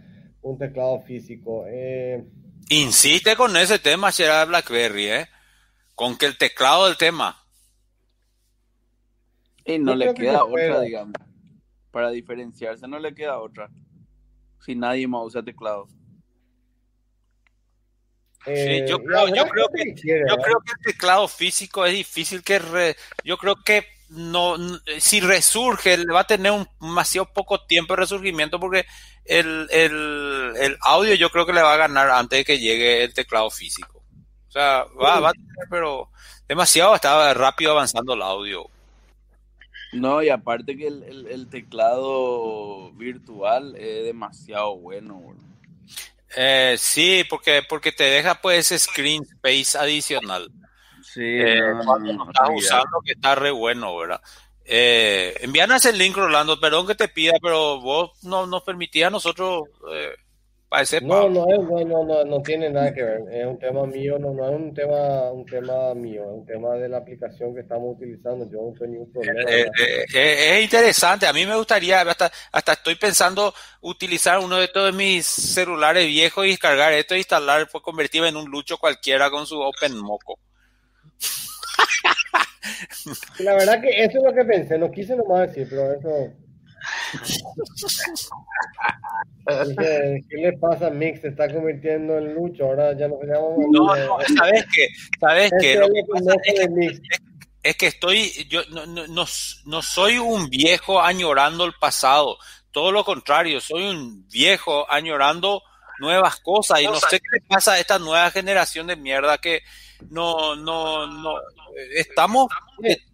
un 0.41 0.57
teclado 0.57 1.03
físico. 1.03 1.67
Eh, 1.67 2.25
Insiste 2.71 3.37
con 3.37 3.55
ese 3.59 3.79
tema, 3.79 4.11
será 4.11 4.47
BlackBerry, 4.47 5.07
¿eh? 5.07 5.27
Con 5.95 6.17
que 6.17 6.25
el 6.25 6.39
teclado 6.39 6.87
del 6.87 6.97
tema. 6.97 7.37
Y 9.67 9.79
no 9.79 9.95
le 9.95 10.15
queda 10.15 10.47
otra, 10.47 10.81
digamos. 10.81 11.13
Para 11.91 12.09
diferenciarse 12.09 12.89
no 12.89 12.99
le 12.99 13.15
queda 13.15 13.39
otra. 13.39 13.69
Si 14.65 14.75
nadie 14.75 15.07
más 15.07 15.27
usa 15.27 15.43
teclado. 15.43 15.89
Sí, 18.45 18.85
yo, 18.89 18.99
creo, 18.99 19.29
yo, 19.29 19.47
creo 19.47 19.69
que, 19.69 19.95
yo 19.95 20.37
creo 20.37 20.61
que 20.61 20.73
el 20.73 20.93
teclado 20.93 21.29
físico 21.29 21.85
es 21.87 21.93
difícil 21.93 22.43
que... 22.43 22.97
yo 23.25 23.37
creo 23.37 23.57
que 23.57 23.87
no, 24.11 24.57
si 24.99 25.21
resurge, 25.21 26.05
va 26.07 26.21
a 26.21 26.27
tener 26.27 26.53
un 26.53 26.69
demasiado 26.81 27.27
poco 27.33 27.61
tiempo 27.65 27.95
de 27.95 28.01
resurgimiento 28.01 28.61
porque 28.61 28.87
el, 29.25 29.69
el, 29.71 30.77
audio 30.83 31.15
yo 31.15 31.31
creo 31.31 31.47
que 31.47 31.53
le 31.53 31.63
va 31.63 31.75
a 31.75 31.79
ganar 31.79 32.11
antes 32.11 32.41
de 32.41 32.45
que 32.45 32.59
llegue 32.59 33.03
el 33.03 33.15
teclado 33.15 33.51
físico. 33.51 34.03
O 34.49 34.53
sea, 34.53 34.85
va, 35.03 35.21
va 35.21 35.31
a 35.31 35.33
tener, 35.33 35.67
pero 35.71 36.11
demasiado 36.47 36.95
estaba 36.95 37.33
rápido 37.35 37.73
avanzando 37.73 38.15
el 38.15 38.23
audio. 38.23 38.69
No, 39.95 40.23
y 40.23 40.29
aparte 40.29 40.77
que 40.77 40.89
el, 40.89 41.47
teclado 41.51 42.91
virtual 42.93 43.77
es 43.77 44.05
demasiado 44.05 44.77
bueno. 44.77 45.37
Eh, 46.37 46.77
sí, 46.79 47.25
porque, 47.29 47.63
porque 47.69 47.93
te 47.93 48.05
deja 48.05 48.41
pues 48.41 48.69
screen 48.77 49.23
space 49.23 49.79
adicional. 49.79 50.51
Sí, 51.03 51.23
eh, 51.23 51.61
cuando 51.85 52.11
estás 52.11 52.49
usando 52.53 53.01
que 53.05 53.13
está 53.13 53.35
re 53.35 53.51
bueno, 53.51 53.97
¿verdad? 53.97 54.21
Eh, 54.65 55.37
envíanos 55.41 55.85
el 55.85 55.99
link, 55.99 56.17
Rolando. 56.17 56.59
Perdón 56.59 56.87
que 56.87 56.95
te 56.95 57.09
pida, 57.09 57.35
pero 57.41 57.81
vos 57.81 58.13
no 58.23 58.47
nos 58.47 58.63
permitías 58.63 59.09
a 59.09 59.11
nosotros 59.11 59.65
eh, 59.93 60.15
no, 61.03 61.29
no, 61.29 61.47
no, 61.47 61.85
no, 61.85 62.05
no, 62.05 62.25
no 62.25 62.43
tiene 62.43 62.71
nada 62.71 62.93
que 62.93 63.03
ver. 63.03 63.21
Es 63.31 63.47
un 63.47 63.59
tema 63.59 63.87
mío, 63.87 64.19
no, 64.19 64.33
no 64.33 64.49
es 64.49 64.57
un 64.57 64.75
tema, 64.75 65.31
un 65.31 65.45
tema 65.45 65.95
mío, 65.95 66.23
es 66.23 66.39
un 66.39 66.47
tema 66.47 66.75
de 66.75 66.89
la 66.89 66.99
aplicación 66.99 67.55
que 67.55 67.61
estamos 67.61 67.97
utilizando. 67.97 68.49
Yo 68.51 68.59
no 68.63 68.73
tengo 68.73 68.93
ningún 68.93 69.13
problema. 69.13 69.41
Eh, 69.51 69.67
eh, 69.79 70.05
eh, 70.15 70.59
es 70.59 70.65
interesante. 70.65 71.27
A 71.27 71.33
mí 71.33 71.47
me 71.47 71.57
gustaría, 71.57 72.01
hasta, 72.01 72.31
hasta 72.53 72.73
estoy 72.73 72.97
pensando 72.97 73.55
utilizar 73.81 74.39
uno 74.39 74.57
de 74.57 74.69
todos 74.69 74.95
mis 74.95 75.27
celulares 75.27 76.07
viejos 76.07 76.47
y 76.47 76.51
descargar 76.51 76.93
esto 76.93 77.15
e 77.15 77.19
instalar, 77.19 77.69
pues 77.71 77.83
convertirme 77.83 78.29
en 78.29 78.37
un 78.37 78.51
lucho 78.51 78.79
cualquiera 78.79 79.31
con 79.31 79.47
su 79.47 79.61
Open 79.61 79.97
Moco. 79.97 80.39
La 83.39 83.55
verdad 83.55 83.81
que 83.81 84.05
eso 84.05 84.19
es 84.19 84.25
lo 84.25 84.33
que 84.33 84.45
pensé, 84.45 84.79
no 84.79 84.91
quise 84.91 85.15
nomás 85.17 85.49
decir, 85.49 85.67
pero 85.69 85.93
eso 85.93 86.33
¿Qué, 89.47 90.37
le 90.37 90.53
pasa 90.55 90.87
a 90.87 90.91
Mix? 90.91 91.21
Se 91.21 91.29
está 91.29 91.53
convirtiendo 91.53 92.19
en 92.19 92.35
Lucho, 92.35 92.65
ahora 92.65 92.97
ya 92.97 93.09
no 93.09 93.19
se 93.21 93.27
llama. 93.27 93.49
No, 93.71 93.95
no, 93.95 94.19
¿sabes 94.37 94.65
qué? 94.75 94.89
¿Sabes 95.21 95.53
qué? 95.61 95.75
Lo 95.77 95.89
que 95.89 96.01
es, 96.01 97.01
es, 97.63 97.77
que 97.77 97.87
estoy, 97.87 98.47
yo 98.49 98.63
no, 98.71 98.87
no, 98.87 99.27
no, 99.67 99.83
soy 99.83 100.19
un 100.19 100.49
viejo 100.49 101.01
añorando 101.01 101.65
el 101.65 101.75
pasado, 101.75 102.39
todo 102.71 102.91
lo 102.91 103.05
contrario, 103.05 103.61
soy 103.61 103.85
un 103.85 104.27
viejo 104.29 104.91
añorando 104.91 105.63
nuevas 105.99 106.37
cosas 106.37 106.81
y 106.81 106.87
no 106.87 106.97
sé 106.97 107.21
qué 107.21 107.29
le 107.33 107.41
pasa 107.47 107.75
a 107.75 107.79
esta 107.79 107.99
nueva 107.99 108.31
generación 108.31 108.87
de 108.87 108.97
mierda 108.97 109.39
que 109.39 109.63
no, 110.11 110.57
no, 110.57 111.07
no, 111.07 111.35
estamos, 111.95 112.49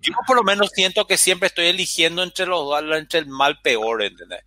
yo 0.01 0.13
por 0.27 0.37
lo 0.37 0.43
menos 0.43 0.71
siento 0.75 1.07
que 1.07 1.17
siempre 1.17 1.49
estoy 1.49 1.67
eligiendo 1.67 2.23
entre 2.23 2.47
los 2.47 2.65
dos, 2.65 2.83
entre 2.97 3.21
el 3.21 3.27
mal 3.27 3.61
peor, 3.61 4.03
¿entendés? 4.03 4.43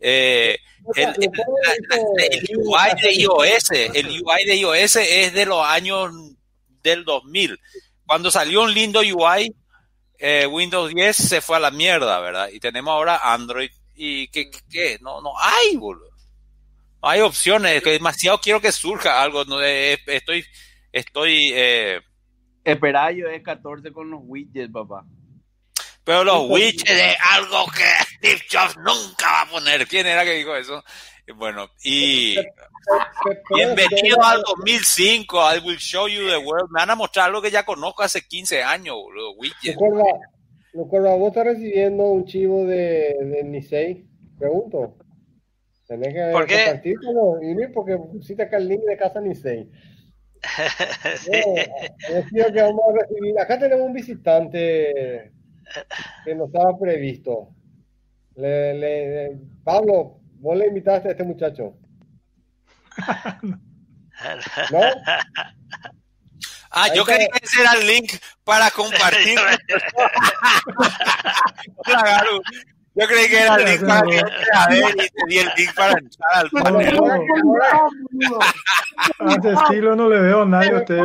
Eh, 0.00 0.58
el, 0.96 1.14
UI 2.56 3.00
de 3.00 3.12
iOS, 3.14 3.70
el 3.70 4.08
UI 4.08 4.44
de 4.44 4.56
iOS 4.56 4.96
es 4.96 5.32
de 5.32 5.46
los 5.46 5.64
años 5.64 6.12
del 6.82 7.04
2000. 7.04 7.58
Cuando 8.06 8.30
salió 8.30 8.62
un 8.62 8.74
lindo 8.74 9.00
UI, 9.00 9.54
eh, 10.18 10.46
Windows 10.46 10.92
10 10.92 11.16
se 11.16 11.40
fue 11.40 11.56
a 11.56 11.60
la 11.60 11.70
mierda, 11.70 12.20
¿verdad? 12.20 12.48
Y 12.52 12.60
tenemos 12.60 12.92
ahora 12.92 13.20
Android. 13.22 13.70
¿Y 13.94 14.28
qué? 14.28 14.50
qué? 14.70 14.98
No, 15.00 15.20
no 15.20 15.32
hay, 15.38 15.76
boludo. 15.76 16.10
No 17.02 17.08
hay 17.08 17.20
opciones. 17.20 17.82
Que 17.82 17.90
demasiado 17.90 18.40
quiero 18.40 18.60
que 18.60 18.72
surja 18.72 19.22
algo. 19.22 19.44
No, 19.44 19.62
eh, 19.62 19.98
estoy, 20.06 20.44
estoy. 20.92 21.52
Eh, 21.54 22.00
Esperayo 22.64 23.28
es 23.28 23.42
14 23.42 23.92
con 23.92 24.10
los 24.10 24.20
widgets, 24.22 24.72
papá. 24.72 25.04
Pero 26.04 26.24
los 26.24 26.48
widgets 26.48 26.84
de 26.84 27.16
algo 27.32 27.64
que 27.74 28.16
Steve 28.16 28.42
Jobs 28.50 28.76
nunca 28.76 29.26
va 29.26 29.40
a 29.42 29.50
poner. 29.50 29.86
¿Quién 29.86 30.06
era 30.06 30.24
que 30.24 30.34
dijo 30.34 30.54
eso? 30.54 30.82
Bueno, 31.36 31.68
y 31.84 32.34
bienvenido 33.54 34.22
al 34.24 34.42
2005, 34.42 35.54
I 35.54 35.58
will 35.64 35.78
show 35.78 36.08
you 36.08 36.28
the 36.28 36.36
world. 36.38 36.68
Me 36.70 36.80
van 36.80 36.90
a 36.90 36.96
mostrar 36.96 37.26
algo 37.26 37.40
que 37.40 37.50
ya 37.50 37.64
conozco 37.64 38.02
hace 38.02 38.22
15 38.22 38.62
años, 38.62 38.96
boludo. 38.96 39.32
Widgets. 39.34 39.78
Recuerda, 40.74 41.14
vos 41.14 41.28
estás 41.28 41.44
recibiendo 41.44 42.04
un 42.04 42.24
chivo 42.24 42.64
de, 42.64 43.16
de 43.20 43.44
Nisei. 43.44 44.06
Pregunto. 44.38 44.96
Tenés 45.86 46.14
que 46.14 46.30
¿Por 46.32 46.46
qué? 46.46 47.68
porque 47.72 47.96
pusiste 47.98 48.42
acá 48.42 48.56
el 48.56 48.68
link 48.68 48.80
de 48.82 48.96
casa 48.96 49.20
Nisei. 49.20 49.70
No, 52.32 52.52
que 52.52 52.62
vamos 52.62 52.80
a 52.88 52.92
recibir. 53.00 53.38
Acá 53.38 53.58
tenemos 53.58 53.86
un 53.86 53.92
visitante 53.92 55.32
que 56.24 56.34
no 56.34 56.46
estaba 56.46 56.78
previsto. 56.78 57.48
Le, 58.34 58.74
le, 58.74 59.38
Pablo, 59.64 60.20
vos 60.40 60.56
le 60.56 60.66
invitaste 60.66 61.08
a 61.08 61.12
este 61.12 61.24
muchacho. 61.24 61.74
¿No? 64.72 64.80
Ah, 66.70 66.88
yo 66.94 67.04
quería 67.04 67.28
que 67.28 67.44
ese 67.44 67.60
era 67.60 67.74
el 67.74 67.86
link 67.86 68.12
para 68.44 68.70
compartir. 68.70 69.38
Yo 72.94 73.06
creí 73.06 73.28
que 73.28 73.40
era 73.42 73.54
el 73.56 73.64
link 73.64 73.86
para 73.86 74.02
que 74.02 74.20
a 74.54 74.68
ver 74.68 74.84
y 74.90 74.96
te 74.96 75.26
di 75.26 75.38
el 75.38 75.48
link 75.56 75.74
para 75.74 75.98
entrar 75.98 76.30
al 76.34 76.50
panel. 76.50 77.00
A 79.18 79.34
ese 79.34 79.52
estilo 79.52 79.96
no 79.96 80.08
le 80.08 80.20
veo 80.20 80.42
a 80.42 80.46
nadie 80.46 80.72
a 80.72 80.78
usted. 80.78 80.98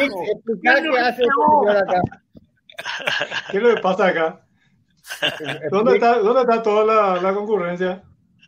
Explicar 0.00 0.82
qué 0.82 0.98
hace 0.98 1.22
este 1.22 1.24
señor 1.24 1.76
acá. 1.76 2.00
¿Qué 3.50 3.60
le 3.60 3.80
pasa 3.80 4.06
acá? 4.06 4.40
¿Dónde 5.70 5.94
está, 5.94 6.18
dónde 6.18 6.40
está 6.40 6.62
toda 6.62 6.84
la, 6.84 7.20
la 7.20 7.34
concurrencia? 7.34 8.02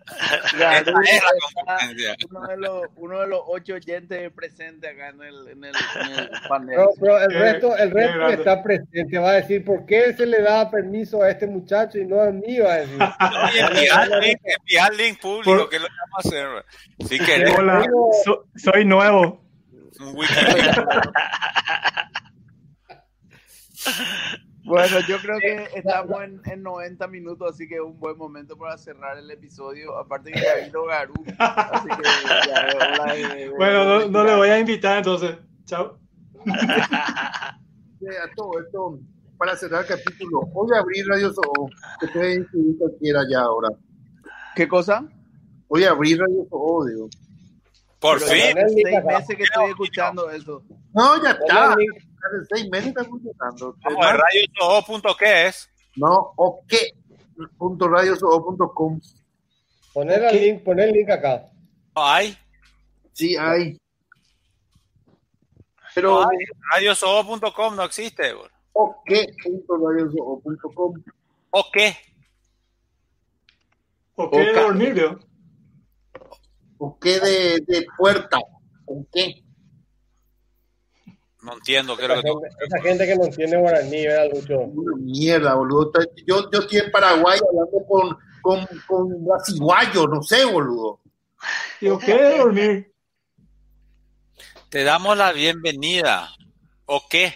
uno, 2.31 2.47
de 2.47 2.57
los, 2.59 2.83
uno 2.97 3.21
de 3.21 3.27
los 3.27 3.41
ocho 3.47 3.73
oyentes 3.75 4.31
presentes 4.33 4.93
acá 4.93 5.09
en 5.09 5.23
el, 5.23 5.49
en 5.49 5.65
el, 5.65 5.75
en 5.75 6.19
el 6.19 6.31
panel. 6.49 6.79
Pero, 7.01 7.23
el 7.23 7.33
resto, 7.33 7.75
el 7.77 7.91
resto 7.91 8.29
está 8.29 8.63
presente. 8.63 9.19
Va 9.19 9.31
a 9.31 9.35
decir, 9.35 9.65
¿por 9.65 9.87
qué 9.87 10.13
se 10.13 10.27
le 10.27 10.43
da 10.43 10.71
permiso 10.71 11.23
a 11.23 11.31
este 11.31 11.47
muchacho 11.47 11.97
y 11.99 12.05
no 12.05 12.21
a 12.21 12.31
mí? 12.31 12.59
Va 12.59 12.75
a 12.75 12.77
decir. 12.79 12.99
enviar 14.59 14.95
link, 14.95 15.21
público, 15.21 15.69
que 15.69 15.79
lo 15.79 15.87
vamos 15.87 16.17
a 16.17 16.19
hacer. 16.29 16.49
Si 17.09 17.19
Hola, 17.59 17.87
soy 18.57 18.85
nuevo. 18.85 19.43
Bueno, 24.65 24.99
yo 25.07 25.19
creo 25.19 25.39
que 25.39 25.69
estamos 25.75 26.23
en, 26.23 26.41
en, 26.47 26.63
90 26.63 27.07
minutos, 27.09 27.55
así 27.55 27.69
que 27.69 27.75
es 27.75 27.81
un 27.83 27.99
buen 28.01 28.17
momento 28.17 28.57
para 28.57 28.79
cerrar 28.79 29.19
el 29.19 29.31
episodio. 29.31 29.97
Aparte 29.99 30.33
que 30.33 30.41
ya 30.41 30.65
vino 30.65 30.85
Garú, 30.85 31.13
así 31.39 31.89
que 31.89 32.03
ya, 32.49 32.69
hola, 32.75 33.17
eh, 33.17 33.53
Bueno, 33.57 33.85
no, 33.85 34.09
no, 34.09 34.25
le 34.25 34.37
voy 34.37 34.49
a 34.49 34.59
invitar 34.59 34.99
entonces. 34.99 35.37
Chao. 35.67 35.99
a 36.47 38.35
todo 38.37 38.61
esto, 38.61 38.99
para 39.37 39.57
cerrar 39.57 39.83
el 39.83 39.89
capítulo, 39.89 40.41
voy 40.53 40.69
a 40.75 40.81
abrir 40.81 41.07
Radio 41.09 41.33
Soho, 41.33 41.69
que 42.01 42.09
puede 42.09 42.47
cualquiera 42.79 43.21
ya 43.31 43.41
ahora. 43.41 43.69
¿Qué 44.57 44.67
cosa? 44.67 45.07
Voy 45.69 45.85
a 45.85 45.91
abrir 45.91 46.19
Radio 46.19 46.47
Soho, 46.49 46.87
digo. 46.87 47.09
Por 48.01 48.21
fin. 48.21 48.55
Seis 48.57 49.05
meses 49.05 49.37
que 49.37 49.43
estoy 49.43 49.71
escuchando 49.71 50.31
eso. 50.31 50.63
No, 50.95 51.23
ya 51.23 51.31
está 51.33 51.75
seis 52.49 52.69
meses 52.71 52.89
está 52.89 53.05
funcionando. 53.05 53.77
Vamos 53.83 54.07
a 54.07 55.17
¿qué 55.19 55.47
es? 55.47 55.69
No, 55.97 56.33
o 56.37 56.65
qué. 56.69 56.93
Punto 57.59 57.89
radiosoho.com. 57.89 59.01
Poner 59.93 60.25
el 60.25 60.43
link, 60.43 60.63
poner 60.65 60.89
el 60.89 60.95
link 60.95 61.11
acá. 61.11 61.51
¿Hay? 61.95 62.37
Sí, 63.13 63.37
hay. 63.37 63.77
Pero 65.95 66.23
no 66.23 66.29
radiosoho.com 66.73 67.77
no 67.77 67.85
existe. 67.85 68.35
¿O 68.73 69.03
qué? 69.05 69.27
Punto 69.43 69.77
radiosoho.com. 69.77 71.03
¿O 71.51 71.71
qué? 71.73 71.97
¿O 74.17 74.31
qué 74.31 74.39
de 74.39 74.53
dormir, 74.53 75.19
¿O 76.79 76.99
qué 76.99 77.21
de, 77.21 77.61
de 77.67 77.87
puerta? 77.97 78.39
¿O 78.87 79.07
qué? 79.13 79.44
No 81.45 81.53
entiendo 81.53 81.95
qué 81.95 82.05
es 82.05 82.09
lo 82.09 82.23
que 82.23 82.65
Esa 82.65 82.81
gente 82.83 83.07
que 83.07 83.17
no 83.17 83.25
entiende 83.25 83.59
guaraní, 83.59 84.07
¿verdad, 84.07 84.31
Lucho? 84.33 84.61
Una 84.61 84.97
mierda, 84.97 85.55
boludo. 85.55 85.93
Yo, 86.27 86.51
yo 86.51 86.61
estoy 86.61 86.79
en 86.79 86.91
Paraguay 86.91 87.39
hablando 87.47 87.87
con, 87.87 88.17
con, 88.41 88.67
con 88.87 89.25
brasiguayo, 89.27 90.07
no 90.07 90.23
sé, 90.23 90.43
boludo. 90.47 91.01
Tío, 91.81 91.99
¿qué 91.99 92.39
dormir? 92.39 92.95
Te 94.71 94.85
damos 94.85 95.19
la 95.19 95.33
bienvenida. 95.33 96.31
¿O 96.87 97.03
qué? 97.11 97.35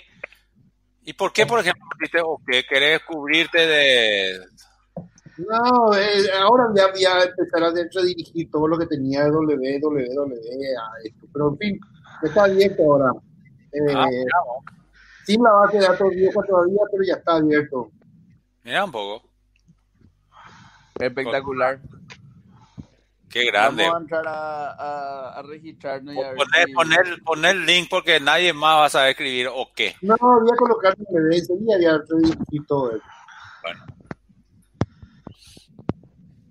¿Y 1.05 1.13
por 1.13 1.31
qué, 1.31 1.45
por 1.45 1.61
ejemplo, 1.61 1.85
dices 2.01 2.23
o 2.25 2.41
qué? 2.47 2.65
¿Querés 2.65 3.01
cubrirte 3.05 3.67
de...? 3.67 4.39
No, 5.37 5.95
eh, 5.95 6.31
ahora 6.41 6.65
ya 6.75 6.91
voy 6.91 7.05
a 7.05 7.25
empezar 7.25 7.63
a 7.63 7.73
dirigir 7.73 8.51
todo 8.51 8.67
lo 8.67 8.79
que 8.79 8.87
tenía 8.87 9.25
de 9.25 9.31
www 9.31 9.53
a 9.53 11.05
esto. 11.05 11.27
Pero 11.31 11.51
en 11.51 11.59
fin, 11.59 11.81
está 12.23 12.49
bien 12.49 12.75
ahora. 12.79 13.13
Eh, 13.73 13.95
ah, 13.95 14.09
sin 15.25 15.43
la 15.43 15.53
base 15.53 15.79
de 15.79 15.87
datos 15.87 16.11
vieja 16.11 16.41
todavía, 16.47 16.81
pero 16.91 17.05
ya 17.05 17.15
está 17.15 17.37
abierto. 17.37 17.91
Mira 18.65 18.85
un 18.85 18.93
poco. 18.93 19.29
Espectacular. 20.99 21.81
Qué 23.29 23.45
grande. 23.45 23.83
Vamos 23.85 23.97
a 23.99 24.03
entrar 24.03 24.27
a, 24.27 24.71
a, 24.71 25.39
a 25.39 25.43
registrarnos 25.43 26.15
y 26.15 26.19
a 26.19 26.29
ver 26.31 26.37
Poner, 26.37 26.67
si- 26.67 26.73
poner, 26.73 27.23
poner 27.25 27.57
el 27.57 27.67
link 27.67 27.89
porque 27.91 28.19
nadie 28.21 28.53
más 28.55 28.77
va 28.77 28.87
a 28.87 28.91
saber 28.91 29.11
escribir 29.11 29.49
o 29.55 29.69
qué. 29.77 29.95
No, 30.01 30.17
voy 30.19 30.51
a 30.53 30.57
colocar 30.57 30.95
mi 30.99 31.05
bebé 31.15 31.37
enseguida 31.37 31.79
ya 31.79 32.01
y 32.51 32.65
todo 32.65 32.93
eso. 32.97 33.05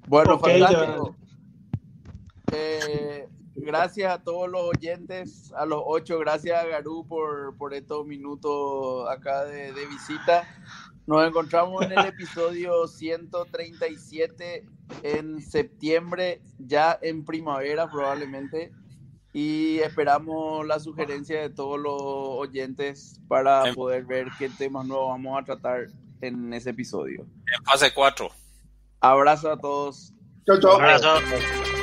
Bueno, 0.07 0.35
Ok, 0.35 0.41
fantástico. 0.47 1.15
Eh, 2.53 3.27
gracias 3.57 4.13
a 4.13 4.23
todos 4.23 4.49
los 4.49 4.61
oyentes, 4.61 5.51
a 5.53 5.65
los 5.65 5.81
ocho, 5.85 6.19
gracias 6.19 6.63
a 6.63 6.67
Garú 6.67 7.05
por, 7.07 7.57
por 7.57 7.73
estos 7.73 8.05
minutos 8.05 9.09
acá 9.09 9.45
de, 9.45 9.73
de 9.73 9.85
visita. 9.87 10.47
Nos 11.05 11.27
encontramos 11.27 11.83
en 11.85 11.93
el 11.93 12.05
episodio 12.07 12.87
137 12.87 14.65
en 15.03 15.41
septiembre, 15.41 16.41
ya 16.59 16.97
en 17.01 17.25
primavera 17.25 17.89
probablemente, 17.89 18.71
y 19.33 19.79
esperamos 19.79 20.65
la 20.65 20.79
sugerencia 20.79 21.41
de 21.41 21.49
todos 21.49 21.79
los 21.79 22.01
oyentes 22.01 23.19
para 23.27 23.73
poder 23.73 24.05
ver 24.05 24.27
qué 24.37 24.49
temas 24.49 24.85
nuevos 24.85 25.09
vamos 25.09 25.41
a 25.41 25.45
tratar 25.45 25.87
en 26.21 26.53
ese 26.53 26.71
episodio. 26.71 27.21
En 27.21 27.63
fase 27.63 27.93
4. 27.93 28.29
Abrazo 28.99 29.51
a 29.51 29.57
todos. 29.57 30.13
Chao. 30.45 30.77
Un 30.77 30.83
abrazo. 30.83 31.76